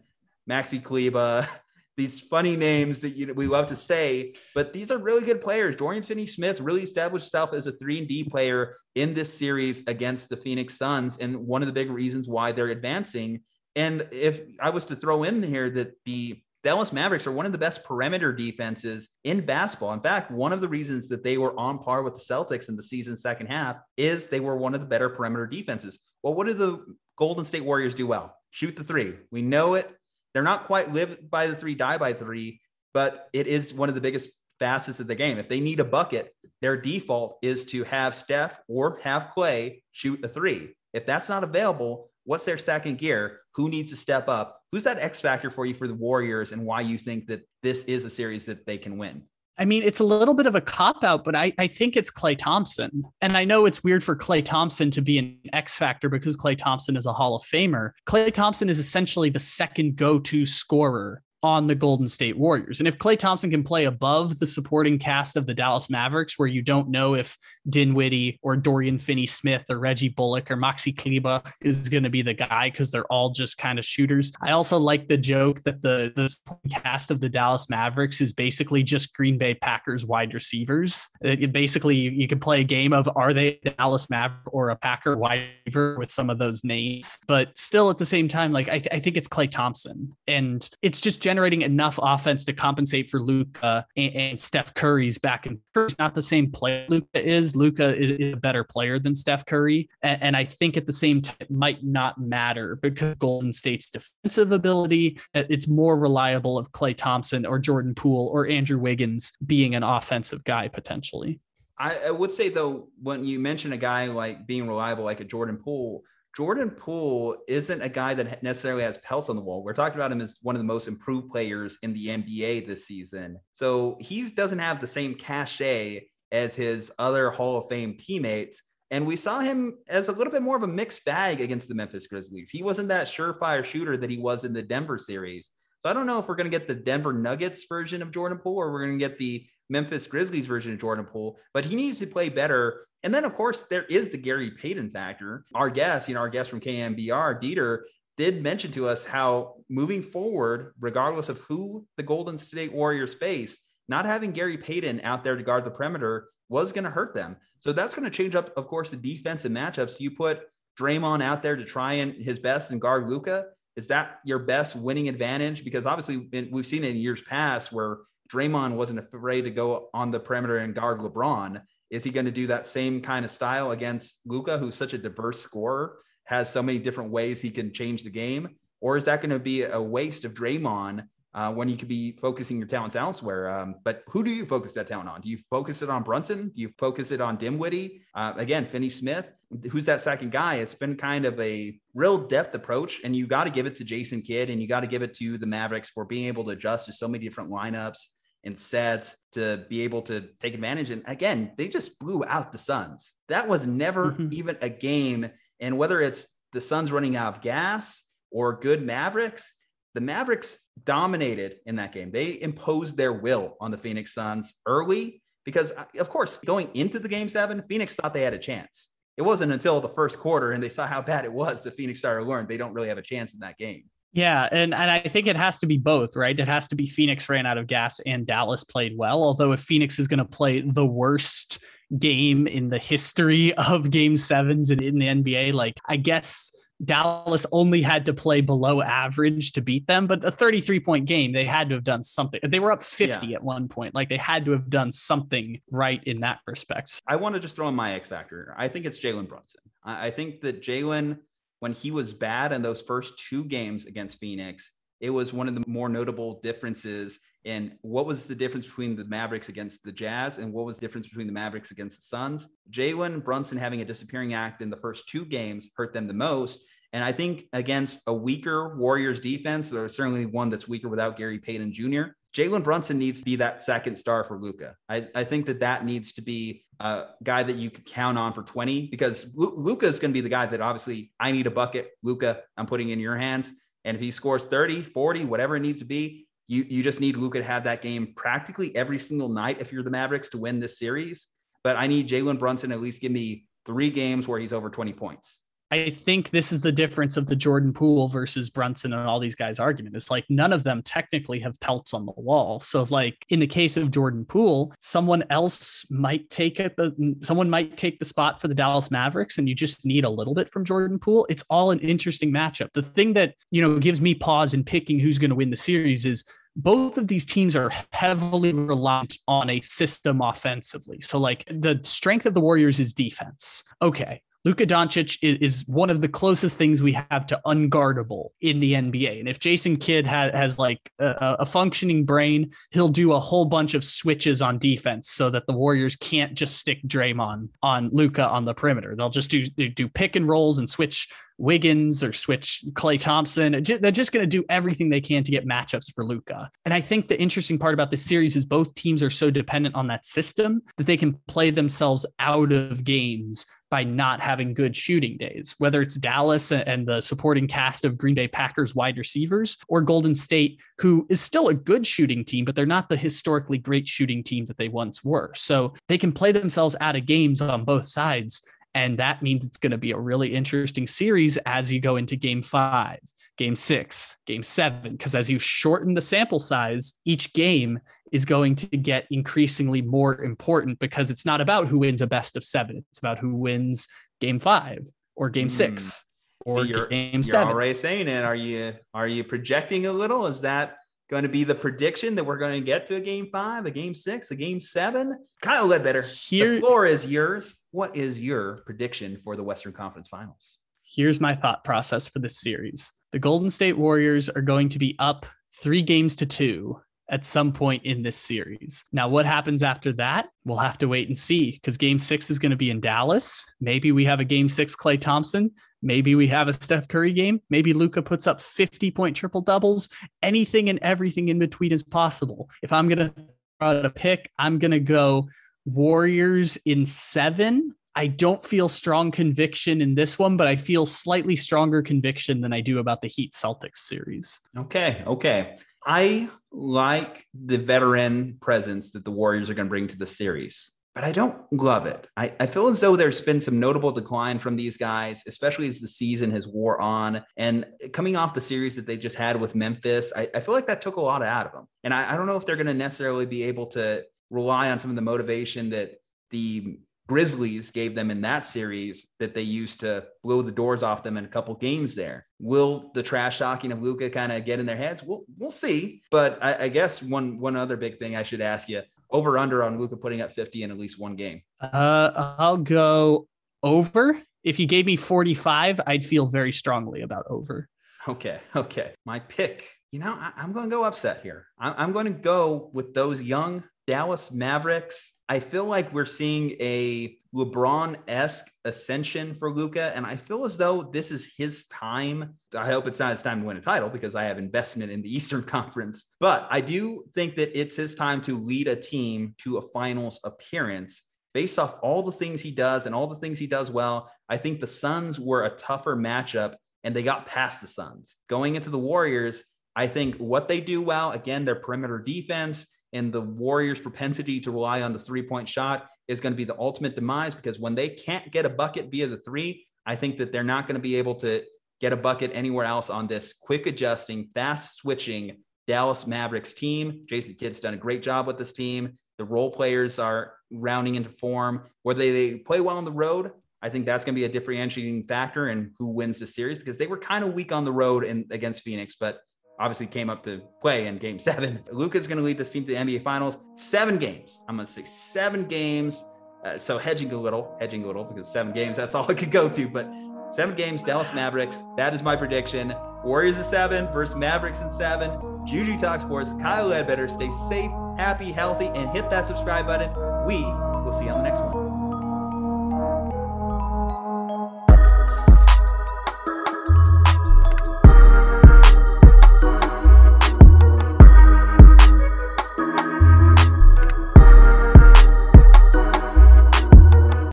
Maxi 0.49 0.83
Kleber, 0.83 1.47
these 1.97 2.19
funny 2.19 2.55
names 2.55 2.99
that 2.99 3.11
you 3.11 3.33
we 3.33 3.47
love 3.47 3.67
to 3.67 3.75
say, 3.75 4.35
but 4.53 4.71
these 4.71 4.91
are 4.91 4.97
really 4.97 5.25
good 5.25 5.41
players. 5.41 5.75
Dorian 5.75 6.03
Finney-Smith 6.03 6.61
really 6.61 6.83
established 6.83 7.25
himself 7.25 7.53
as 7.53 7.65
a 7.65 7.71
three 7.71 7.99
and 7.99 8.07
D 8.07 8.23
player 8.23 8.75
in 8.95 9.13
this 9.13 9.33
series 9.33 9.83
against 9.87 10.29
the 10.29 10.37
Phoenix 10.37 10.77
Suns, 10.77 11.17
and 11.17 11.35
one 11.35 11.61
of 11.61 11.67
the 11.67 11.73
big 11.73 11.89
reasons 11.89 12.27
why 12.27 12.51
they're 12.51 12.67
advancing. 12.67 13.41
And 13.75 14.07
if 14.11 14.41
I 14.59 14.71
was 14.71 14.85
to 14.85 14.95
throw 14.95 15.23
in 15.23 15.41
here 15.41 15.69
that 15.71 15.93
the 16.05 16.41
Dallas 16.67 16.91
Mavericks 16.91 17.25
are 17.25 17.31
one 17.31 17.45
of 17.45 17.53
the 17.53 17.57
best 17.57 17.85
perimeter 17.85 18.33
defenses 18.33 19.07
in 19.23 19.45
basketball. 19.45 19.93
In 19.93 20.01
fact, 20.01 20.29
one 20.29 20.51
of 20.51 20.59
the 20.59 20.67
reasons 20.67 21.07
that 21.07 21.23
they 21.23 21.37
were 21.37 21.57
on 21.57 21.79
par 21.79 22.03
with 22.03 22.15
the 22.15 22.19
Celtics 22.19 22.67
in 22.67 22.75
the 22.75 22.83
season 22.83 23.15
second 23.15 23.47
half 23.47 23.79
is 23.95 24.27
they 24.27 24.41
were 24.41 24.57
one 24.57 24.73
of 24.73 24.81
the 24.81 24.85
better 24.85 25.07
perimeter 25.07 25.47
defenses. 25.47 25.97
Well, 26.23 26.33
what 26.33 26.45
do 26.45 26.53
the 26.53 26.83
Golden 27.15 27.45
State 27.45 27.63
Warriors 27.63 27.95
do 27.95 28.05
well? 28.05 28.35
Shoot 28.51 28.75
the 28.75 28.83
three. 28.83 29.15
We 29.31 29.41
know 29.41 29.75
it. 29.75 29.89
They're 30.33 30.43
not 30.43 30.65
quite 30.65 30.91
live 30.91 31.31
by 31.31 31.47
the 31.47 31.55
three, 31.55 31.73
die 31.73 31.97
by 31.97 32.11
three, 32.11 32.59
but 32.93 33.29
it 33.31 33.47
is 33.47 33.73
one 33.73 33.87
of 33.87 33.95
the 33.95 34.01
biggest 34.01 34.29
facets 34.59 34.99
of 34.99 35.07
the 35.07 35.15
game. 35.15 35.37
If 35.37 35.47
they 35.47 35.61
need 35.61 35.79
a 35.79 35.85
bucket, 35.85 36.35
their 36.61 36.75
default 36.75 37.37
is 37.41 37.63
to 37.67 37.85
have 37.85 38.13
Steph 38.13 38.59
or 38.67 38.99
have 39.03 39.31
Klay 39.33 39.83
shoot 39.93 40.21
a 40.25 40.27
three. 40.27 40.75
If 40.91 41.05
that's 41.05 41.29
not 41.29 41.45
available, 41.45 42.11
what's 42.25 42.43
their 42.43 42.57
second 42.57 42.97
gear? 42.97 43.39
Who 43.55 43.69
needs 43.69 43.89
to 43.91 43.95
step 43.95 44.27
up? 44.27 44.56
Who's 44.71 44.83
that 44.83 44.99
X 44.99 45.19
factor 45.19 45.49
for 45.49 45.65
you 45.65 45.73
for 45.73 45.87
the 45.87 45.93
Warriors 45.93 46.51
and 46.51 46.65
why 46.65 46.81
you 46.81 46.97
think 46.97 47.27
that 47.27 47.47
this 47.63 47.85
is 47.85 48.03
a 48.05 48.09
series 48.09 48.45
that 48.45 48.65
they 48.65 48.77
can 48.77 48.97
win? 48.97 49.23
I 49.59 49.65
mean, 49.65 49.81
it's 49.81 49.99
a 49.99 50.03
little 50.03 50.35
bit 50.35 50.45
of 50.45 50.55
a 50.55 50.61
cop 50.61 51.03
out, 51.03 51.23
but 51.23 51.35
I, 51.35 51.51
I 51.57 51.65
think 51.67 51.97
it's 51.97 52.11
Klay 52.11 52.37
Thompson. 52.37 53.03
And 53.21 53.35
I 53.35 53.43
know 53.43 53.65
it's 53.65 53.83
weird 53.83 54.03
for 54.03 54.15
Klay 54.15 54.45
Thompson 54.45 54.91
to 54.91 55.01
be 55.01 55.17
an 55.17 55.39
X 55.51 55.75
factor 55.75 56.09
because 56.09 56.37
Klay 56.37 56.57
Thompson 56.57 56.95
is 56.95 57.07
a 57.07 57.13
Hall 57.13 57.35
of 57.35 57.43
Famer. 57.43 57.91
Klay 58.05 58.31
Thompson 58.31 58.69
is 58.69 58.77
essentially 58.77 59.29
the 59.29 59.39
second 59.39 59.95
go 59.95 60.19
to 60.19 60.45
scorer 60.45 61.23
on 61.43 61.67
the 61.67 61.75
Golden 61.75 62.07
State 62.07 62.37
Warriors. 62.37 62.79
And 62.79 62.87
if 62.87 62.97
Klay 62.97 63.17
Thompson 63.17 63.49
can 63.49 63.63
play 63.63 63.85
above 63.85 64.39
the 64.39 64.47
supporting 64.47 64.99
cast 64.99 65.37
of 65.37 65.45
the 65.45 65.53
Dallas 65.53 65.89
Mavericks, 65.89 66.37
where 66.37 66.47
you 66.47 66.61
don't 66.61 66.89
know 66.89 67.15
if 67.15 67.37
Dinwiddie 67.69 68.39
or 68.41 68.55
Dorian 68.55 68.97
Finney 68.97 69.25
Smith 69.25 69.65
or 69.69 69.79
Reggie 69.79 70.09
Bullock 70.09 70.49
or 70.49 70.57
Maxi 70.57 70.95
Kleber 70.95 71.41
is 71.61 71.89
going 71.89 72.03
to 72.03 72.09
be 72.09 72.21
the 72.21 72.33
guy 72.33 72.69
because 72.69 72.91
they're 72.91 73.11
all 73.11 73.29
just 73.29 73.57
kind 73.57 73.79
of 73.79 73.85
shooters. 73.85 74.31
I 74.41 74.51
also 74.51 74.77
like 74.77 75.07
the 75.07 75.17
joke 75.17 75.63
that 75.63 75.81
the, 75.81 76.11
the 76.15 76.33
cast 76.69 77.11
of 77.11 77.19
the 77.19 77.29
Dallas 77.29 77.69
Mavericks 77.69 78.21
is 78.21 78.33
basically 78.33 78.83
just 78.83 79.13
Green 79.13 79.37
Bay 79.37 79.53
Packers 79.53 80.05
wide 80.05 80.33
receivers. 80.33 81.07
It, 81.21 81.51
basically, 81.51 81.95
you, 81.95 82.11
you 82.11 82.27
can 82.27 82.39
play 82.39 82.61
a 82.61 82.63
game 82.63 82.93
of 82.93 83.09
are 83.15 83.33
they 83.33 83.59
Dallas 83.77 84.09
Maverick 84.09 84.41
or 84.47 84.69
a 84.69 84.75
Packer 84.75 85.17
wide 85.17 85.47
receiver 85.65 85.97
with 85.97 86.11
some 86.11 86.29
of 86.29 86.37
those 86.37 86.63
names, 86.63 87.17
but 87.27 87.57
still 87.57 87.89
at 87.89 87.97
the 87.97 88.05
same 88.05 88.27
time, 88.27 88.51
like 88.51 88.69
I, 88.69 88.79
th- 88.79 88.89
I 88.91 88.99
think 88.99 89.17
it's 89.17 89.27
Klay 89.27 89.49
Thompson, 89.49 90.15
and 90.27 90.67
it's 90.81 91.01
just 91.01 91.21
generating 91.21 91.61
enough 91.63 91.99
offense 92.01 92.45
to 92.45 92.53
compensate 92.53 93.09
for 93.09 93.21
Luka 93.21 93.85
and, 93.95 94.15
and 94.15 94.39
Steph 94.39 94.73
Curry's 94.73 95.17
back 95.17 95.45
and 95.45 95.59
forth. 95.73 95.97
Not 95.99 96.15
the 96.15 96.21
same 96.21 96.51
player 96.51 96.85
Luka 96.89 97.25
is. 97.25 97.55
Luka 97.57 97.95
is, 97.95 98.11
a 98.11 98.35
better 98.35 98.63
player 98.63 98.99
than 98.99 99.15
Steph 99.15 99.45
Curry, 99.45 99.89
and, 100.01 100.21
and 100.21 100.37
I 100.37 100.43
think 100.43 100.77
at 100.77 100.85
the 100.85 100.93
same 100.93 101.21
time 101.21 101.35
it 101.39 101.51
might 101.51 101.83
not 101.83 102.19
matter 102.19 102.77
because 102.81 103.15
Golden 103.15 103.53
State's 103.53 103.89
defensive 103.89 104.51
ability. 104.51 105.19
uh, 105.35 105.43
It's 105.49 105.67
more 105.67 105.97
reliable 105.97 106.57
of 106.57 106.71
Klay 106.71 106.95
Thompson 106.95 107.45
or 107.45 107.59
Jordan 107.59 107.95
Poole 107.95 108.29
or 108.31 108.47
Andrew 108.47 108.79
Wiggins 108.79 109.31
being 109.45 109.75
an 109.75 109.83
offensive 109.83 110.43
guy 110.43 110.67
potentially. 110.67 111.39
I, 111.79 111.97
I 112.07 112.11
would 112.11 112.31
say 112.31 112.49
though, 112.49 112.89
when 113.01 113.23
you 113.23 113.39
mention 113.39 113.73
a 113.73 113.77
guy 113.77 114.07
like 114.07 114.47
being 114.47 114.67
reliable, 114.67 115.03
like 115.03 115.19
a 115.19 115.25
Jordan 115.25 115.57
Poole, 115.57 116.03
Jordan 116.35 116.69
Poole 116.69 117.37
isn't 117.47 117.81
a 117.81 117.89
guy 117.89 118.13
that 118.13 118.43
necessarily 118.43 118.83
has 118.83 118.99
pelts 118.99 119.29
on 119.29 119.35
the 119.35 119.41
wall. 119.41 119.63
We're 119.63 119.73
talking 119.73 119.97
about 119.97 120.11
him 120.11 120.21
as 120.21 120.37
one 120.43 120.55
of 120.55 120.59
the 120.59 120.67
most 120.67 120.87
improved 120.87 121.31
players 121.31 121.79
in 121.81 121.93
the 121.93 122.07
NBA 122.07 122.67
this 122.67 122.85
season. 122.85 123.39
So 123.53 123.97
he 123.99 124.29
doesn't 124.29 124.59
have 124.59 124.79
the 124.79 124.85
same 124.85 125.15
cachet 125.15 126.07
as 126.31 126.55
his 126.55 126.91
other 126.99 127.29
Hall 127.29 127.57
of 127.57 127.69
Fame 127.69 127.95
teammates. 127.97 128.61
And 128.89 129.05
we 129.05 129.15
saw 129.15 129.39
him 129.39 129.77
as 129.87 130.07
a 130.07 130.13
little 130.13 130.31
bit 130.31 130.41
more 130.41 130.55
of 130.55 130.63
a 130.63 130.67
mixed 130.67 131.03
bag 131.03 131.41
against 131.41 131.67
the 131.67 131.75
Memphis 131.75 132.07
Grizzlies. 132.07 132.49
He 132.49 132.63
wasn't 132.63 132.87
that 132.89 133.07
surefire 133.07 133.65
shooter 133.65 133.97
that 133.97 134.09
he 134.09 134.17
was 134.17 134.43
in 134.43 134.53
the 134.53 134.61
Denver 134.61 134.97
series. 134.97 135.49
So 135.83 135.89
I 135.89 135.93
don't 135.93 136.07
know 136.07 136.19
if 136.19 136.27
we're 136.27 136.35
going 136.35 136.49
to 136.49 136.57
get 136.57 136.67
the 136.67 136.75
Denver 136.75 137.13
Nuggets 137.13 137.65
version 137.67 138.01
of 138.01 138.11
Jordan 138.11 138.39
Poole 138.39 138.57
or 138.57 138.71
we're 138.71 138.85
going 138.85 138.97
to 138.97 139.05
get 139.05 139.19
the 139.19 139.45
Memphis 139.69 140.07
Grizzlies 140.07 140.45
version 140.45 140.73
of 140.73 140.79
Jordan 140.79 141.05
Poole, 141.05 141.37
but 141.53 141.65
he 141.65 141.75
needs 141.75 141.99
to 141.99 142.07
play 142.07 142.29
better. 142.29 142.87
And 143.03 143.13
then, 143.13 143.25
of 143.25 143.33
course, 143.33 143.63
there 143.63 143.83
is 143.83 144.09
the 144.09 144.17
Gary 144.17 144.51
Payton 144.51 144.91
factor. 144.91 145.45
Our 145.53 145.69
guest, 145.69 146.07
you 146.07 146.15
know, 146.15 146.21
our 146.21 146.29
guest 146.29 146.49
from 146.49 146.61
KMBR, 146.61 147.41
Dieter, 147.41 147.79
did 148.17 148.41
mention 148.41 148.71
to 148.71 148.87
us 148.87 149.05
how 149.05 149.55
moving 149.69 150.01
forward, 150.01 150.73
regardless 150.79 151.29
of 151.29 151.39
who 151.41 151.85
the 151.97 152.03
Golden 152.03 152.37
State 152.37 152.73
Warriors 152.73 153.13
face, 153.13 153.57
not 153.87 154.05
having 154.05 154.31
Gary 154.31 154.57
Payton 154.57 155.01
out 155.03 155.23
there 155.23 155.35
to 155.35 155.43
guard 155.43 155.63
the 155.63 155.71
perimeter 155.71 156.29
was 156.49 156.71
going 156.71 156.83
to 156.83 156.89
hurt 156.89 157.13
them. 157.13 157.37
So 157.59 157.71
that's 157.71 157.95
going 157.95 158.09
to 158.09 158.15
change 158.15 158.35
up, 158.35 158.55
of 158.57 158.67
course, 158.67 158.89
the 158.89 158.97
defensive 158.97 159.51
matchups. 159.51 159.97
Do 159.97 160.03
you 160.03 160.11
put 160.11 160.41
Draymond 160.79 161.23
out 161.23 161.41
there 161.41 161.55
to 161.55 161.65
try 161.65 161.93
and 161.93 162.13
his 162.13 162.39
best 162.39 162.71
and 162.71 162.79
guard 162.79 163.09
Luka? 163.09 163.47
Is 163.75 163.87
that 163.87 164.19
your 164.25 164.39
best 164.39 164.75
winning 164.75 165.09
advantage? 165.09 165.63
Because 165.63 165.85
obviously, 165.85 166.29
we've 166.51 166.65
seen 166.65 166.83
in 166.83 166.97
years 166.97 167.21
past 167.21 167.71
where 167.71 167.99
Draymond 168.31 168.75
wasn't 168.75 168.99
afraid 168.99 169.43
to 169.43 169.51
go 169.51 169.89
on 169.93 170.11
the 170.11 170.19
perimeter 170.19 170.57
and 170.57 170.73
guard 170.73 170.99
LeBron. 170.99 171.61
Is 171.89 172.03
he 172.03 172.09
going 172.09 172.25
to 172.25 172.31
do 172.31 172.47
that 172.47 172.67
same 172.67 173.01
kind 173.01 173.23
of 173.23 173.31
style 173.31 173.71
against 173.71 174.19
Luka, 174.25 174.57
who's 174.57 174.75
such 174.75 174.93
a 174.93 174.97
diverse 174.97 175.39
scorer, 175.39 175.99
has 176.25 176.49
so 176.49 176.61
many 176.61 176.79
different 176.79 177.11
ways 177.11 177.41
he 177.41 177.49
can 177.49 177.73
change 177.73 178.03
the 178.03 178.09
game? 178.09 178.55
Or 178.81 178.97
is 178.97 179.05
that 179.05 179.21
going 179.21 179.31
to 179.31 179.39
be 179.39 179.63
a 179.63 179.81
waste 179.81 180.25
of 180.25 180.33
Draymond 180.33 181.07
uh, 181.37 181.53
when 181.53 181.69
you 181.69 181.77
could 181.77 181.87
be 181.87 182.13
focusing 182.13 182.57
your 182.57 182.65
talents 182.65 182.95
elsewhere. 182.95 183.47
Um, 183.47 183.75
but 183.83 184.01
who 184.07 184.23
do 184.23 184.31
you 184.31 184.43
focus 184.43 184.73
that 184.73 184.87
talent 184.87 185.07
on? 185.07 185.21
Do 185.21 185.29
you 185.29 185.37
focus 185.51 185.83
it 185.83 185.89
on 185.89 186.01
Brunson? 186.01 186.49
Do 186.49 186.59
you 186.59 186.69
focus 186.79 187.11
it 187.11 187.21
on 187.21 187.37
Dinwiddie? 187.37 188.01
Uh, 188.15 188.33
again, 188.37 188.65
Finney 188.65 188.89
Smith. 188.89 189.27
Who's 189.69 189.85
that 189.85 190.01
second 190.01 190.31
guy? 190.31 190.55
It's 190.55 190.73
been 190.73 190.97
kind 190.97 191.25
of 191.25 191.39
a 191.39 191.79
real 191.93 192.17
depth 192.17 192.55
approach, 192.55 193.01
and 193.03 193.15
you 193.15 193.27
got 193.27 193.43
to 193.43 193.51
give 193.51 193.67
it 193.67 193.75
to 193.75 193.83
Jason 193.83 194.23
Kidd, 194.23 194.49
and 194.49 194.59
you 194.59 194.67
got 194.67 194.79
to 194.79 194.87
give 194.87 195.03
it 195.03 195.13
to 195.17 195.37
the 195.37 195.45
Mavericks 195.45 195.89
for 195.91 196.05
being 196.05 196.25
able 196.25 196.43
to 196.45 196.49
adjust 196.49 196.87
to 196.87 196.91
so 196.91 197.07
many 197.07 197.23
different 197.23 197.51
lineups 197.51 198.07
and 198.43 198.57
sets 198.57 199.15
to 199.33 199.63
be 199.69 199.81
able 199.81 200.01
to 200.01 200.29
take 200.39 200.55
advantage. 200.55 200.89
And 200.89 201.03
again, 201.05 201.51
they 201.55 201.67
just 201.67 201.99
blew 201.99 202.23
out 202.27 202.51
the 202.51 202.57
Suns. 202.57 203.13
That 203.29 203.47
was 203.47 203.67
never 203.67 204.13
mm-hmm. 204.13 204.29
even 204.31 204.57
a 204.63 204.69
game. 204.69 205.29
And 205.59 205.77
whether 205.77 206.01
it's 206.01 206.25
the 206.51 206.61
Suns 206.61 206.91
running 206.91 207.15
out 207.15 207.35
of 207.35 207.41
gas 207.41 208.01
or 208.31 208.59
good 208.59 208.81
Mavericks, 208.81 209.53
the 209.97 210.01
Mavericks 210.01 210.59
dominated 210.83 211.55
in 211.65 211.75
that 211.77 211.91
game. 211.91 212.11
They 212.11 212.39
imposed 212.39 212.95
their 212.95 213.13
will 213.13 213.57
on 213.59 213.71
the 213.71 213.79
Phoenix 213.79 214.13
Suns 214.13 214.53
early 214.67 215.23
because, 215.43 215.73
uh, 215.75 215.85
of 215.99 216.07
course, 216.07 216.37
going 216.37 216.69
into 216.75 216.99
the 216.99 217.09
game 217.09 217.29
seven, 217.29 217.63
Phoenix 217.67 217.95
thought 217.95 218.13
they 218.13 218.21
had 218.21 218.35
a 218.35 218.37
chance. 218.37 218.91
It 219.17 219.23
wasn't 219.23 219.53
until 219.53 219.81
the 219.81 219.89
first 219.89 220.19
quarter 220.19 220.51
and 220.51 220.61
they 220.61 220.69
saw 220.69 220.85
how 220.85 221.01
bad 221.01 221.25
it 221.25 221.33
was 221.33 221.63
that 221.63 221.75
Phoenix 221.75 221.97
started 221.97 222.25
to 222.25 222.29
learn 222.29 222.45
they 222.45 222.57
don't 222.57 222.75
really 222.75 222.89
have 222.89 222.99
a 222.99 223.01
chance 223.01 223.33
in 223.33 223.39
that 223.39 223.57
game. 223.57 223.85
Yeah, 224.13 224.47
and 224.51 224.71
and 224.71 224.91
I 224.91 224.99
think 224.99 225.25
it 225.25 225.35
has 225.35 225.57
to 225.59 225.65
be 225.65 225.79
both, 225.79 226.15
right? 226.15 226.39
It 226.39 226.47
has 226.47 226.67
to 226.67 226.75
be 226.75 226.85
Phoenix 226.85 227.27
ran 227.27 227.47
out 227.47 227.57
of 227.57 227.65
gas 227.65 227.99
and 228.05 228.27
Dallas 228.27 228.63
played 228.63 228.95
well. 228.95 229.23
Although 229.23 229.53
if 229.53 229.61
Phoenix 229.61 229.97
is 229.97 230.07
going 230.07 230.19
to 230.19 230.25
play 230.25 230.61
the 230.61 230.85
worst 230.85 231.57
game 231.97 232.45
in 232.45 232.69
the 232.69 232.77
history 232.77 233.51
of 233.55 233.89
game 233.89 234.15
sevens 234.15 234.69
in, 234.69 234.83
in 234.83 234.99
the 234.99 235.07
NBA, 235.07 235.53
like 235.53 235.73
I 235.87 235.97
guess 235.97 236.51
Dallas 236.83 237.45
only 237.51 237.81
had 237.81 238.05
to 238.05 238.13
play 238.13 238.41
below 238.41 238.81
average 238.81 239.53
to 239.53 239.61
beat 239.61 239.87
them, 239.87 240.05
but 240.07 240.23
a 240.23 240.31
33 240.31 240.79
point 240.79 241.05
game, 241.05 241.31
they 241.31 241.45
had 241.45 241.69
to 241.69 241.75
have 241.75 241.83
done 241.83 242.03
something. 242.03 242.39
They 242.43 242.59
were 242.59 242.71
up 242.71 242.83
50 242.83 243.27
yeah. 243.27 243.35
at 243.35 243.43
one 243.43 243.67
point. 243.67 243.95
Like 243.95 244.09
they 244.09 244.17
had 244.17 244.45
to 244.45 244.51
have 244.51 244.69
done 244.69 244.91
something 244.91 245.59
right 245.71 246.03
in 246.03 246.21
that 246.21 246.39
respect. 246.45 247.01
I 247.07 247.15
want 247.15 247.35
to 247.35 247.39
just 247.39 247.55
throw 247.55 247.67
in 247.67 247.75
my 247.75 247.93
X 247.93 248.07
factor. 248.07 248.53
I 248.57 248.67
think 248.67 248.85
it's 248.85 248.99
Jalen 248.99 249.27
Brunson. 249.27 249.61
I 249.83 250.09
think 250.09 250.41
that 250.41 250.61
Jalen, 250.61 251.19
when 251.59 251.71
he 251.71 251.91
was 251.91 252.13
bad 252.13 252.51
in 252.51 252.61
those 252.61 252.81
first 252.81 253.13
two 253.29 253.43
games 253.45 253.85
against 253.85 254.19
Phoenix, 254.19 254.71
it 254.99 255.09
was 255.09 255.33
one 255.33 255.47
of 255.47 255.55
the 255.55 255.63
more 255.67 255.89
notable 255.89 256.39
differences 256.41 257.19
in 257.47 257.77
what 257.81 258.05
was 258.05 258.27
the 258.27 258.35
difference 258.35 258.65
between 258.65 258.93
the 258.97 259.05
Mavericks 259.05 259.47
against 259.47 259.81
the 259.81 259.91
Jazz 259.91 260.37
and 260.37 260.51
what 260.51 260.65
was 260.65 260.77
the 260.77 260.81
difference 260.81 261.07
between 261.07 261.27
the 261.27 261.33
Mavericks 261.33 261.71
against 261.71 261.97
the 261.97 262.01
Suns. 262.01 262.49
Jalen 262.71 263.23
Brunson 263.23 263.57
having 263.57 263.79
a 263.79 263.85
disappearing 263.85 264.33
act 264.33 264.61
in 264.61 264.69
the 264.69 264.75
first 264.75 265.07
two 265.07 265.23
games 265.23 265.69
hurt 265.77 265.93
them 265.93 266.07
the 266.07 266.13
most. 266.13 266.59
And 266.91 267.05
I 267.05 267.13
think 267.13 267.45
against 267.53 268.01
a 268.07 268.13
weaker 268.13 268.75
Warriors 268.77 269.21
defense, 269.21 269.69
there's 269.69 269.95
certainly 269.95 270.25
one 270.25 270.49
that's 270.49 270.67
weaker 270.67 270.89
without 270.89 271.15
Gary 271.15 271.39
Payton 271.39 271.71
Jr. 271.71 272.03
Jalen 272.35 272.63
Brunson 272.63 272.99
needs 272.99 273.19
to 273.19 273.25
be 273.25 273.37
that 273.37 273.61
second 273.61 273.95
star 273.95 274.25
for 274.25 274.37
Luka. 274.37 274.75
I, 274.89 275.07
I 275.15 275.23
think 275.23 275.45
that 275.45 275.61
that 275.61 275.85
needs 275.85 276.13
to 276.13 276.21
be 276.21 276.65
a 276.81 277.05
guy 277.23 277.43
that 277.43 277.55
you 277.55 277.69
could 277.69 277.85
count 277.85 278.17
on 278.17 278.33
for 278.33 278.43
20 278.43 278.87
because 278.87 279.31
Luka 279.35 279.85
is 279.85 279.99
going 279.99 280.11
to 280.11 280.13
be 280.13 280.21
the 280.21 280.29
guy 280.29 280.47
that 280.47 280.59
obviously 280.59 281.13
I 281.17 281.31
need 281.31 281.47
a 281.47 281.51
bucket. 281.51 281.91
Luca, 282.03 282.41
I'm 282.57 282.65
putting 282.65 282.89
in 282.89 282.99
your 282.99 283.15
hands. 283.15 283.53
And 283.85 283.95
if 283.95 284.01
he 284.01 284.11
scores 284.11 284.43
30, 284.43 284.81
40, 284.81 285.23
whatever 285.23 285.55
it 285.55 285.61
needs 285.61 285.79
to 285.79 285.85
be, 285.85 286.26
you, 286.47 286.65
you 286.69 286.81
just 286.83 287.01
need 287.01 287.17
Luka 287.17 287.39
to 287.39 287.43
have 287.43 287.65
that 287.65 287.81
game 287.81 288.13
practically 288.15 288.75
every 288.75 288.99
single 288.99 289.29
night 289.29 289.59
if 289.59 289.71
you're 289.71 289.83
the 289.83 289.91
Mavericks 289.91 290.29
to 290.29 290.37
win 290.37 290.59
this 290.59 290.79
series. 290.79 291.27
But 291.63 291.75
I 291.75 291.87
need 291.87 292.07
Jalen 292.07 292.39
Brunson 292.39 292.71
at 292.71 292.81
least 292.81 293.01
give 293.01 293.11
me 293.11 293.45
three 293.65 293.89
games 293.89 294.27
where 294.27 294.39
he's 294.39 294.53
over 294.53 294.69
20 294.69 294.93
points. 294.93 295.43
I 295.69 295.89
think 295.89 296.29
this 296.29 296.51
is 296.51 296.61
the 296.61 296.71
difference 296.71 297.17
of 297.17 297.27
the 297.27 297.35
Jordan 297.35 297.73
Poole 297.73 298.07
versus 298.07 298.49
Brunson 298.49 298.93
and 298.93 299.07
all 299.07 299.19
these 299.19 299.35
guys' 299.35 299.59
argument. 299.59 299.95
It's 299.95 300.09
like 300.09 300.25
none 300.29 300.53
of 300.53 300.63
them 300.63 300.81
technically 300.81 301.39
have 301.41 301.59
pelts 301.59 301.93
on 301.93 302.05
the 302.05 302.13
wall. 302.15 302.61
So, 302.61 302.85
like 302.89 303.25
in 303.29 303.39
the 303.39 303.47
case 303.47 303.75
of 303.75 303.91
Jordan 303.91 304.23
Poole, 304.23 304.73
someone 304.79 305.23
else 305.29 305.85
might 305.89 306.29
take 306.29 306.59
it. 306.59 306.77
The 306.77 307.15
someone 307.21 307.49
might 307.49 307.75
take 307.75 307.99
the 307.99 308.05
spot 308.05 308.39
for 308.39 308.47
the 308.47 308.55
Dallas 308.55 308.89
Mavericks, 308.89 309.37
and 309.37 309.49
you 309.49 309.55
just 309.55 309.85
need 309.85 310.05
a 310.05 310.09
little 310.09 310.33
bit 310.33 310.49
from 310.49 310.63
Jordan 310.63 310.99
Poole. 310.99 311.25
It's 311.29 311.43
all 311.49 311.71
an 311.71 311.79
interesting 311.79 312.31
matchup. 312.31 312.71
The 312.73 312.81
thing 312.81 313.13
that 313.13 313.35
you 313.51 313.61
know 313.61 313.77
gives 313.77 313.99
me 313.99 314.15
pause 314.15 314.53
in 314.53 314.63
picking 314.63 314.99
who's 314.99 315.17
going 315.17 315.31
to 315.31 315.35
win 315.35 315.49
the 315.49 315.57
series 315.57 316.05
is 316.05 316.23
both 316.57 316.97
of 316.97 317.07
these 317.07 317.25
teams 317.25 317.55
are 317.55 317.71
heavily 317.91 318.51
reliant 318.51 319.17
on 319.27 319.49
a 319.49 319.61
system 319.61 320.21
offensively. 320.21 320.99
So, 320.99 321.19
like, 321.19 321.45
the 321.47 321.79
strength 321.83 322.25
of 322.25 322.33
the 322.33 322.41
Warriors 322.41 322.79
is 322.79 322.93
defense. 322.93 323.63
Okay. 323.81 324.21
Luka 324.45 324.65
Doncic 324.65 325.17
is, 325.21 325.37
is, 325.41 325.67
one 325.67 325.89
of 325.89 326.01
the 326.01 326.07
closest 326.07 326.57
things 326.57 326.81
we 326.81 326.93
have 326.93 327.25
to 327.27 327.41
unguardable 327.45 328.29
in 328.41 328.59
the 328.59 328.73
NBA. 328.73 329.19
And 329.19 329.27
if 329.27 329.39
Jason 329.39 329.75
Kidd 329.75 330.05
ha- 330.05 330.31
has 330.31 330.57
like 330.57 330.79
a, 330.99 331.37
a, 331.39 331.45
functioning 331.45 332.05
brain, 332.05 332.51
he'll 332.71 332.87
do 332.87 333.13
a 333.13 333.19
whole 333.19 333.45
bunch 333.45 333.73
of 333.73 333.83
switches 333.83 334.41
on 334.41 334.57
defense 334.57 335.09
so 335.09 335.29
that 335.31 335.47
the 335.47 335.53
Warriors 335.53 335.95
can't 335.95 336.33
just 336.33 336.57
stick 336.57 336.81
Draymond 336.87 337.49
on 337.61 337.89
Luka 337.91 338.25
on 338.25 338.45
the 338.45 338.53
perimeter. 338.53 338.95
They'll 338.95 339.09
just 339.09 339.31
do 339.31 339.41
do 339.47 339.89
pick 339.89 340.15
and 340.15 340.27
rolls 340.27 340.59
and 340.59 340.69
switch 340.69 341.09
Wiggins 341.37 342.03
or 342.03 342.13
switch 342.13 342.63
Klay 342.73 342.99
Thompson. 342.99 343.63
They're 343.63 343.91
just 343.91 344.11
going 344.11 344.23
to 344.23 344.27
do 344.27 344.43
everything 344.49 344.89
they 344.89 345.01
can 345.01 345.23
to 345.23 345.31
get 345.31 345.47
matchups 345.47 345.93
for 345.93 346.03
Luka. 346.03 346.49
And 346.65 346.73
I 346.73 346.81
think 346.81 347.07
the 347.07 347.19
interesting 347.19 347.57
part 347.57 347.73
about 347.73 347.91
this 347.91 348.03
series 348.03 348.35
is 348.35 348.45
both 348.45 348.73
teams 348.75 349.03
are 349.03 349.09
so 349.09 349.29
dependent 349.29 349.75
on 349.75 349.87
that 349.87 350.05
system 350.05 350.61
that 350.77 350.87
they 350.87 350.97
can 350.97 351.19
play 351.27 351.49
themselves 351.49 352.05
out 352.19 352.51
of 352.51 352.83
games 352.83 353.45
by 353.69 353.83
not 353.83 354.21
having 354.21 354.53
good 354.53 354.73
shooting 354.73 355.17
days, 355.17 355.53
whether 355.57 355.81
it's 355.81 355.95
Dallas 355.95 356.53
and 356.53 356.87
the 356.87 357.01
supporting 357.01 357.47
cast 357.47 357.83
of 357.83 357.97
Green 357.97 358.15
Bay 358.15 358.27
Packers 358.27 358.73
wide 358.73 358.97
receivers 358.97 359.57
or 359.67 359.81
Golden 359.81 360.15
State, 360.15 360.57
who 360.77 361.05
is 361.09 361.19
still 361.19 361.49
a 361.49 361.53
good 361.53 361.85
shooting 361.85 362.23
team, 362.23 362.45
but 362.45 362.55
they're 362.55 362.65
not 362.65 362.87
the 362.87 362.95
historically 362.95 363.57
great 363.57 363.85
shooting 363.85 364.23
team 364.23 364.45
that 364.45 364.57
they 364.57 364.69
once 364.69 365.03
were. 365.03 365.31
So 365.35 365.73
they 365.89 365.97
can 365.97 366.13
play 366.13 366.31
themselves 366.31 366.77
out 366.79 366.95
of 366.95 367.05
games 367.05 367.41
on 367.41 367.65
both 367.65 367.87
sides 367.87 368.41
and 368.77 368.99
that 368.99 369.23
means 369.23 369.43
it's 369.43 369.57
going 369.57 369.71
to 369.71 369.77
be 369.77 369.89
a 369.89 369.97
really 369.97 370.35
interesting 370.35 370.85
series 370.85 371.37
as 371.47 371.73
you 371.73 371.81
go 371.81 371.95
into 371.95 372.15
game 372.15 372.43
five, 372.43 372.99
game 373.35 373.55
six, 373.55 374.15
game 374.27 374.43
seven, 374.43 374.91
because 374.91 375.15
as 375.15 375.31
you 375.31 375.39
shorten 375.39 375.95
the 375.95 376.01
sample 376.01 376.37
size, 376.37 376.93
each 377.03 377.33
game 377.33 377.79
is 378.11 378.23
going 378.23 378.55
to 378.55 378.67
get 378.67 379.07
increasingly 379.09 379.81
more 379.81 380.23
important 380.23 380.77
because 380.77 381.09
it's 381.09 381.25
not 381.25 381.41
about 381.41 381.65
who 381.67 381.79
wins 381.79 382.03
a 382.03 382.07
best 382.07 382.37
of 382.37 382.43
seven. 382.43 382.85
It's 382.91 382.99
about 382.99 383.17
who 383.17 383.33
wins 383.33 383.87
game 384.21 384.37
five 384.37 384.87
or 385.15 385.31
game 385.31 385.47
mm. 385.47 385.51
six 385.51 386.05
or 386.45 386.63
you're, 386.63 386.85
game 386.85 387.13
you're 387.15 387.23
seven. 387.23 387.47
already 387.47 387.73
saying 387.73 388.07
it. 388.07 388.23
Are 388.23 388.35
you 388.35 388.75
are 388.93 389.07
you 389.07 389.23
projecting 389.23 389.87
a 389.87 389.91
little? 389.91 390.27
Is 390.27 390.41
that 390.41 390.75
going 391.09 391.23
to 391.23 391.29
be 391.29 391.43
the 391.43 391.55
prediction 391.55 392.13
that 392.15 392.23
we're 392.23 392.37
going 392.37 392.59
to 392.59 392.65
get 392.65 392.85
to 392.85 392.95
a 392.95 392.99
game 392.99 393.29
five, 393.31 393.65
a 393.65 393.71
game 393.71 393.95
six, 393.95 394.29
a 394.29 394.35
game 394.35 394.61
seven? 394.61 395.17
Kyle 395.41 395.65
Ledbetter, 395.65 396.03
Here, 396.03 396.55
the 396.55 396.59
floor 396.59 396.85
is 396.85 397.05
yours. 397.07 397.55
What 397.77 397.95
is 397.95 398.19
your 398.19 398.63
prediction 398.65 399.17
for 399.17 399.35
the 399.35 399.43
Western 399.43 399.71
Conference 399.71 400.07
Finals? 400.07 400.57
Here's 400.81 401.21
my 401.21 401.35
thought 401.35 401.63
process 401.63 402.09
for 402.09 402.17
this 402.17 402.41
series. 402.41 402.91
The 403.11 403.19
Golden 403.19 403.51
State 403.51 403.77
Warriors 403.77 404.29
are 404.29 404.41
going 404.41 404.69
to 404.69 404.79
be 404.79 404.95
up 404.97 405.27
three 405.61 405.83
games 405.83 406.15
to 406.15 406.25
two 406.25 406.81
at 407.11 407.23
some 407.23 407.53
point 407.53 407.85
in 407.85 408.01
this 408.01 408.17
series. 408.17 408.83
Now, 408.91 409.07
what 409.07 409.27
happens 409.27 409.61
after 409.61 409.93
that? 409.93 410.29
We'll 410.43 410.57
have 410.57 410.79
to 410.79 410.87
wait 410.87 411.07
and 411.07 411.15
see 411.15 411.51
because 411.51 411.77
game 411.77 411.99
six 411.99 412.31
is 412.31 412.39
going 412.39 412.49
to 412.49 412.55
be 412.55 412.71
in 412.71 412.79
Dallas. 412.79 413.45
Maybe 413.61 413.91
we 413.91 414.05
have 414.05 414.19
a 414.19 414.25
game 414.25 414.49
six 414.49 414.75
Klay 414.75 414.99
Thompson. 414.99 415.51
Maybe 415.83 416.15
we 416.15 416.27
have 416.29 416.47
a 416.47 416.53
Steph 416.53 416.87
Curry 416.87 417.13
game. 417.13 417.41
Maybe 417.51 417.73
Luka 417.73 418.01
puts 418.01 418.25
up 418.25 418.41
50 418.41 418.89
point 418.89 419.15
triple 419.15 419.41
doubles. 419.41 419.89
Anything 420.23 420.67
and 420.71 420.79
everything 420.79 421.29
in 421.29 421.37
between 421.37 421.71
is 421.71 421.83
possible. 421.83 422.49
If 422.63 422.73
I'm 422.73 422.89
going 422.89 422.97
to 422.97 423.13
throw 423.59 423.77
out 423.77 423.85
a 423.85 423.91
pick, 423.91 424.31
I'm 424.39 424.57
going 424.57 424.71
to 424.71 424.79
go 424.79 425.29
Warriors 425.67 426.57
in 426.65 426.85
seven. 426.85 427.75
I 427.93 428.07
don't 428.07 428.43
feel 428.43 428.69
strong 428.69 429.11
conviction 429.11 429.81
in 429.81 429.95
this 429.95 430.17
one, 430.17 430.37
but 430.37 430.47
I 430.47 430.55
feel 430.55 430.85
slightly 430.85 431.35
stronger 431.35 431.81
conviction 431.81 432.41
than 432.41 432.53
I 432.53 432.61
do 432.61 432.79
about 432.79 433.01
the 433.01 433.07
Heat 433.07 433.33
Celtics 433.33 433.77
series. 433.77 434.39
Okay. 434.57 435.03
Okay. 435.05 435.57
I 435.85 436.29
like 436.51 437.25
the 437.33 437.57
veteran 437.57 438.37
presence 438.39 438.91
that 438.91 439.03
the 439.03 439.11
Warriors 439.11 439.49
are 439.49 439.55
going 439.55 439.67
to 439.67 439.69
bring 439.69 439.87
to 439.87 439.97
the 439.97 440.07
series, 440.07 440.73
but 440.95 441.03
I 441.03 441.11
don't 441.11 441.41
love 441.51 441.85
it. 441.85 442.07
I, 442.15 442.33
I 442.39 442.45
feel 442.45 442.67
as 442.67 442.79
though 442.79 442.95
there's 442.95 443.21
been 443.21 443.41
some 443.41 443.59
notable 443.59 443.91
decline 443.91 444.39
from 444.39 444.55
these 444.55 444.77
guys, 444.77 445.23
especially 445.27 445.67
as 445.67 445.79
the 445.79 445.87
season 445.87 446.31
has 446.31 446.47
wore 446.47 446.79
on. 446.79 447.23
And 447.35 447.65
coming 447.93 448.15
off 448.15 448.33
the 448.33 448.41
series 448.41 448.75
that 448.75 448.85
they 448.85 448.97
just 448.97 449.15
had 449.15 449.39
with 449.39 449.55
Memphis, 449.55 450.13
I, 450.15 450.29
I 450.35 450.39
feel 450.39 450.53
like 450.53 450.67
that 450.67 450.81
took 450.81 450.97
a 450.97 451.01
lot 451.01 451.23
out 451.23 451.45
of 451.45 451.51
them. 451.51 451.67
And 451.83 451.93
I, 451.93 452.13
I 452.13 452.17
don't 452.17 452.27
know 452.27 452.37
if 452.37 452.45
they're 452.45 452.55
going 452.55 452.67
to 452.67 452.73
necessarily 452.73 453.25
be 453.25 453.43
able 453.43 453.67
to 453.67 454.05
rely 454.29 454.71
on 454.71 454.79
some 454.79 454.89
of 454.89 454.95
the 454.95 455.01
motivation 455.01 455.69
that 455.71 455.95
the 456.31 456.79
Grizzlies 457.07 457.71
gave 457.71 457.95
them 457.95 458.11
in 458.11 458.19
that 458.21 458.43
series 458.45 459.07
that 459.19 459.33
they 459.33 459.41
used 459.41 459.79
to 459.79 460.05
blow 460.23 460.41
the 460.41 460.51
doors 460.51 460.83
off 460.83 461.03
them 461.03 461.15
in 461.15 461.23
a 461.23 461.29
couple 461.29 461.55
games 461.55 461.95
there. 461.95 462.27
Will 462.39 462.91
the 462.93 463.01
trash 463.01 463.39
talking 463.39 463.71
of 463.71 463.81
Luka 463.81 464.09
kind 464.09 464.31
of 464.31 464.43
get 464.43 464.59
in 464.59 464.65
their 464.65 464.75
heads? 464.75 465.03
We'll 465.03 465.23
we'll 465.37 465.51
see. 465.51 466.01
But 466.11 466.37
I, 466.41 466.65
I, 466.65 466.67
guess 466.67 467.01
one 467.01 467.39
one 467.39 467.55
other 467.55 467.77
big 467.77 467.97
thing 467.97 468.17
I 468.17 468.23
should 468.23 468.41
ask 468.41 468.67
you: 468.67 468.81
over 469.09 469.37
under 469.37 469.63
on 469.63 469.79
Luka 469.79 469.95
putting 469.95 470.21
up 470.21 470.33
50 470.33 470.63
in 470.63 470.71
at 470.71 470.77
least 470.77 470.99
one 470.99 471.15
game. 471.15 471.41
Uh, 471.61 472.35
I'll 472.37 472.57
go 472.57 473.27
over. 473.63 474.21
If 474.43 474.59
you 474.59 474.65
gave 474.65 474.85
me 474.85 474.97
45, 474.97 475.79
I'd 475.87 476.05
feel 476.05 476.25
very 476.25 476.51
strongly 476.51 477.01
about 477.01 477.25
over. 477.29 477.69
Okay. 478.07 478.39
Okay. 478.55 478.93
My 479.05 479.19
pick 479.19 479.69
you 479.91 479.99
know, 479.99 480.15
I, 480.19 480.31
am 480.43 480.51
going 480.51 480.69
to 480.69 480.75
go 480.75 480.83
upset 480.83 481.21
here. 481.21 481.47
I, 481.57 481.73
I'm 481.77 481.91
going 481.91 482.05
to 482.05 482.11
go 482.11 482.69
with 482.73 482.93
those 482.93 483.21
young 483.21 483.63
Dallas 483.87 484.31
Mavericks. 484.31 485.13
I 485.29 485.39
feel 485.39 485.65
like 485.65 485.93
we're 485.93 486.05
seeing 486.05 486.51
a 486.59 487.17
LeBron 487.33 487.97
esque 488.07 488.49
ascension 488.65 489.33
for 489.33 489.51
Luka, 489.51 489.91
and 489.95 490.05
I 490.05 490.15
feel 490.15 490.45
as 490.45 490.57
though 490.57 490.83
this 490.83 491.11
is 491.11 491.33
his 491.37 491.67
time. 491.67 492.35
I 492.55 492.65
hope 492.65 492.87
it's 492.87 492.99
not 492.99 493.11
his 493.11 493.23
time 493.23 493.41
to 493.41 493.47
win 493.47 493.57
a 493.57 493.61
title 493.61 493.89
because 493.89 494.15
I 494.15 494.23
have 494.23 494.37
investment 494.37 494.91
in 494.91 495.01
the 495.01 495.13
Eastern 495.15 495.43
Conference. 495.43 496.13
But 496.19 496.47
I 496.49 496.61
do 496.61 497.03
think 497.13 497.35
that 497.35 497.57
it's 497.57 497.75
his 497.75 497.95
time 497.95 498.21
to 498.21 498.37
lead 498.37 498.67
a 498.67 498.75
team 498.75 499.35
to 499.39 499.57
a 499.57 499.61
finals 499.61 500.19
appearance 500.23 501.03
based 501.33 501.59
off 501.59 501.77
all 501.81 502.03
the 502.03 502.11
things 502.11 502.41
he 502.41 502.51
does 502.51 502.85
and 502.85 502.95
all 502.95 503.07
the 503.07 503.15
things 503.15 503.37
he 503.37 503.47
does 503.47 503.69
well. 503.69 504.09
I 504.27 504.37
think 504.37 504.59
the 504.59 504.67
Suns 504.67 505.19
were 505.19 505.43
a 505.43 505.51
tougher 505.51 505.95
matchup 505.95 506.55
and 506.83 506.95
they 506.95 507.03
got 507.03 507.27
past 507.27 507.61
the 507.61 507.67
Suns. 507.67 508.15
Going 508.27 508.55
into 508.55 508.69
the 508.69 508.79
Warriors, 508.79 509.43
I 509.75 509.87
think 509.87 510.15
what 510.15 510.47
they 510.47 510.61
do 510.61 510.81
well, 510.81 511.11
again, 511.11 511.45
their 511.45 511.55
perimeter 511.55 511.99
defense 511.99 512.65
and 512.93 513.11
the 513.11 513.21
Warriors' 513.21 513.79
propensity 513.79 514.39
to 514.41 514.51
rely 514.51 514.81
on 514.81 514.93
the 514.93 514.99
three 514.99 515.23
point 515.23 515.47
shot 515.47 515.89
is 516.07 516.21
going 516.21 516.33
to 516.33 516.37
be 516.37 516.43
the 516.43 516.57
ultimate 516.59 516.95
demise 516.95 517.35
because 517.35 517.59
when 517.59 517.75
they 517.75 517.89
can't 517.89 518.31
get 518.31 518.45
a 518.45 518.49
bucket 518.49 518.89
via 518.89 519.07
the 519.07 519.17
three, 519.17 519.67
I 519.85 519.95
think 519.95 520.17
that 520.17 520.31
they're 520.31 520.43
not 520.43 520.67
going 520.67 520.75
to 520.75 520.81
be 520.81 520.95
able 520.95 521.15
to 521.15 521.43
get 521.79 521.93
a 521.93 521.97
bucket 521.97 522.31
anywhere 522.33 522.65
else 522.65 522.89
on 522.89 523.07
this 523.07 523.33
quick 523.33 523.67
adjusting, 523.67 524.29
fast 524.33 524.77
switching 524.77 525.37
Dallas 525.67 526.07
Mavericks 526.07 526.53
team. 526.53 527.03
Jason 527.07 527.35
Kidd's 527.35 527.59
done 527.59 527.73
a 527.73 527.77
great 527.77 528.01
job 528.01 528.25
with 528.25 528.37
this 528.37 528.53
team. 528.53 528.97
The 529.17 529.25
role 529.25 529.51
players 529.51 529.99
are 529.99 530.33
rounding 530.51 530.95
into 530.95 531.09
form. 531.09 531.63
Whether 531.83 531.99
they 531.99 532.37
play 532.37 532.61
well 532.61 532.77
on 532.77 532.85
the 532.85 532.91
road, 532.91 533.31
I 533.61 533.69
think 533.69 533.85
that's 533.85 534.05
going 534.05 534.15
to 534.15 534.19
be 534.19 534.25
a 534.25 534.29
differentiating 534.29 535.07
factor 535.07 535.49
in 535.49 535.73
who 535.77 535.87
wins 535.87 536.19
the 536.19 536.27
series 536.27 536.59
because 536.59 536.77
they 536.77 536.87
were 536.87 536.97
kind 536.97 537.23
of 537.23 537.33
weak 537.33 537.51
on 537.51 537.65
the 537.65 537.71
road 537.71 538.03
and 538.03 538.25
against 538.31 538.61
Phoenix, 538.61 538.95
but 538.99 539.19
obviously 539.59 539.87
came 539.87 540.09
up 540.09 540.23
to 540.23 540.41
play 540.61 540.87
in 540.87 540.97
game 540.97 541.19
seven. 541.19 541.63
Luka's 541.71 542.07
going 542.07 542.17
to 542.17 542.23
lead 542.23 542.37
this 542.37 542.51
team 542.51 542.65
to 542.65 542.73
the 542.73 542.77
NBA 542.77 543.01
Finals. 543.01 543.37
Seven 543.55 543.97
games. 543.97 544.41
I'm 544.47 544.55
going 544.55 544.65
to 544.65 544.71
say 544.71 544.83
seven 544.83 545.45
games. 545.45 546.03
Uh, 546.43 546.57
so 546.57 546.77
hedging 546.77 547.11
a 547.11 547.17
little, 547.17 547.55
hedging 547.59 547.83
a 547.83 547.87
little 547.87 548.03
because 548.03 548.31
seven 548.31 548.53
games, 548.53 548.77
that's 548.77 548.95
all 548.95 549.09
I 549.09 549.13
could 549.13 549.31
go 549.31 549.49
to. 549.49 549.67
But 549.67 549.89
seven 550.31 550.55
games, 550.55 550.83
Dallas 550.83 551.13
Mavericks. 551.13 551.63
That 551.75 551.93
is 551.93 552.03
my 552.03 552.15
prediction. 552.15 552.75
Warriors 553.03 553.37
of 553.37 553.45
seven 553.45 553.87
versus 553.87 554.15
Mavericks 554.15 554.61
in 554.61 554.69
seven. 554.69 555.19
Juju 555.45 555.77
Talk 555.77 556.01
Sports, 556.01 556.33
Kyle 556.41 556.67
Ledbetter. 556.67 557.07
Stay 557.07 557.31
safe, 557.49 557.71
happy, 557.97 558.31
healthy, 558.31 558.67
and 558.67 558.89
hit 558.89 559.09
that 559.09 559.27
subscribe 559.27 559.65
button. 559.65 559.89
We 560.25 560.43
will 560.43 560.93
see 560.93 561.05
you 561.05 561.11
on 561.11 561.19
the 561.19 561.23
next 561.23 561.41
one. 561.41 561.66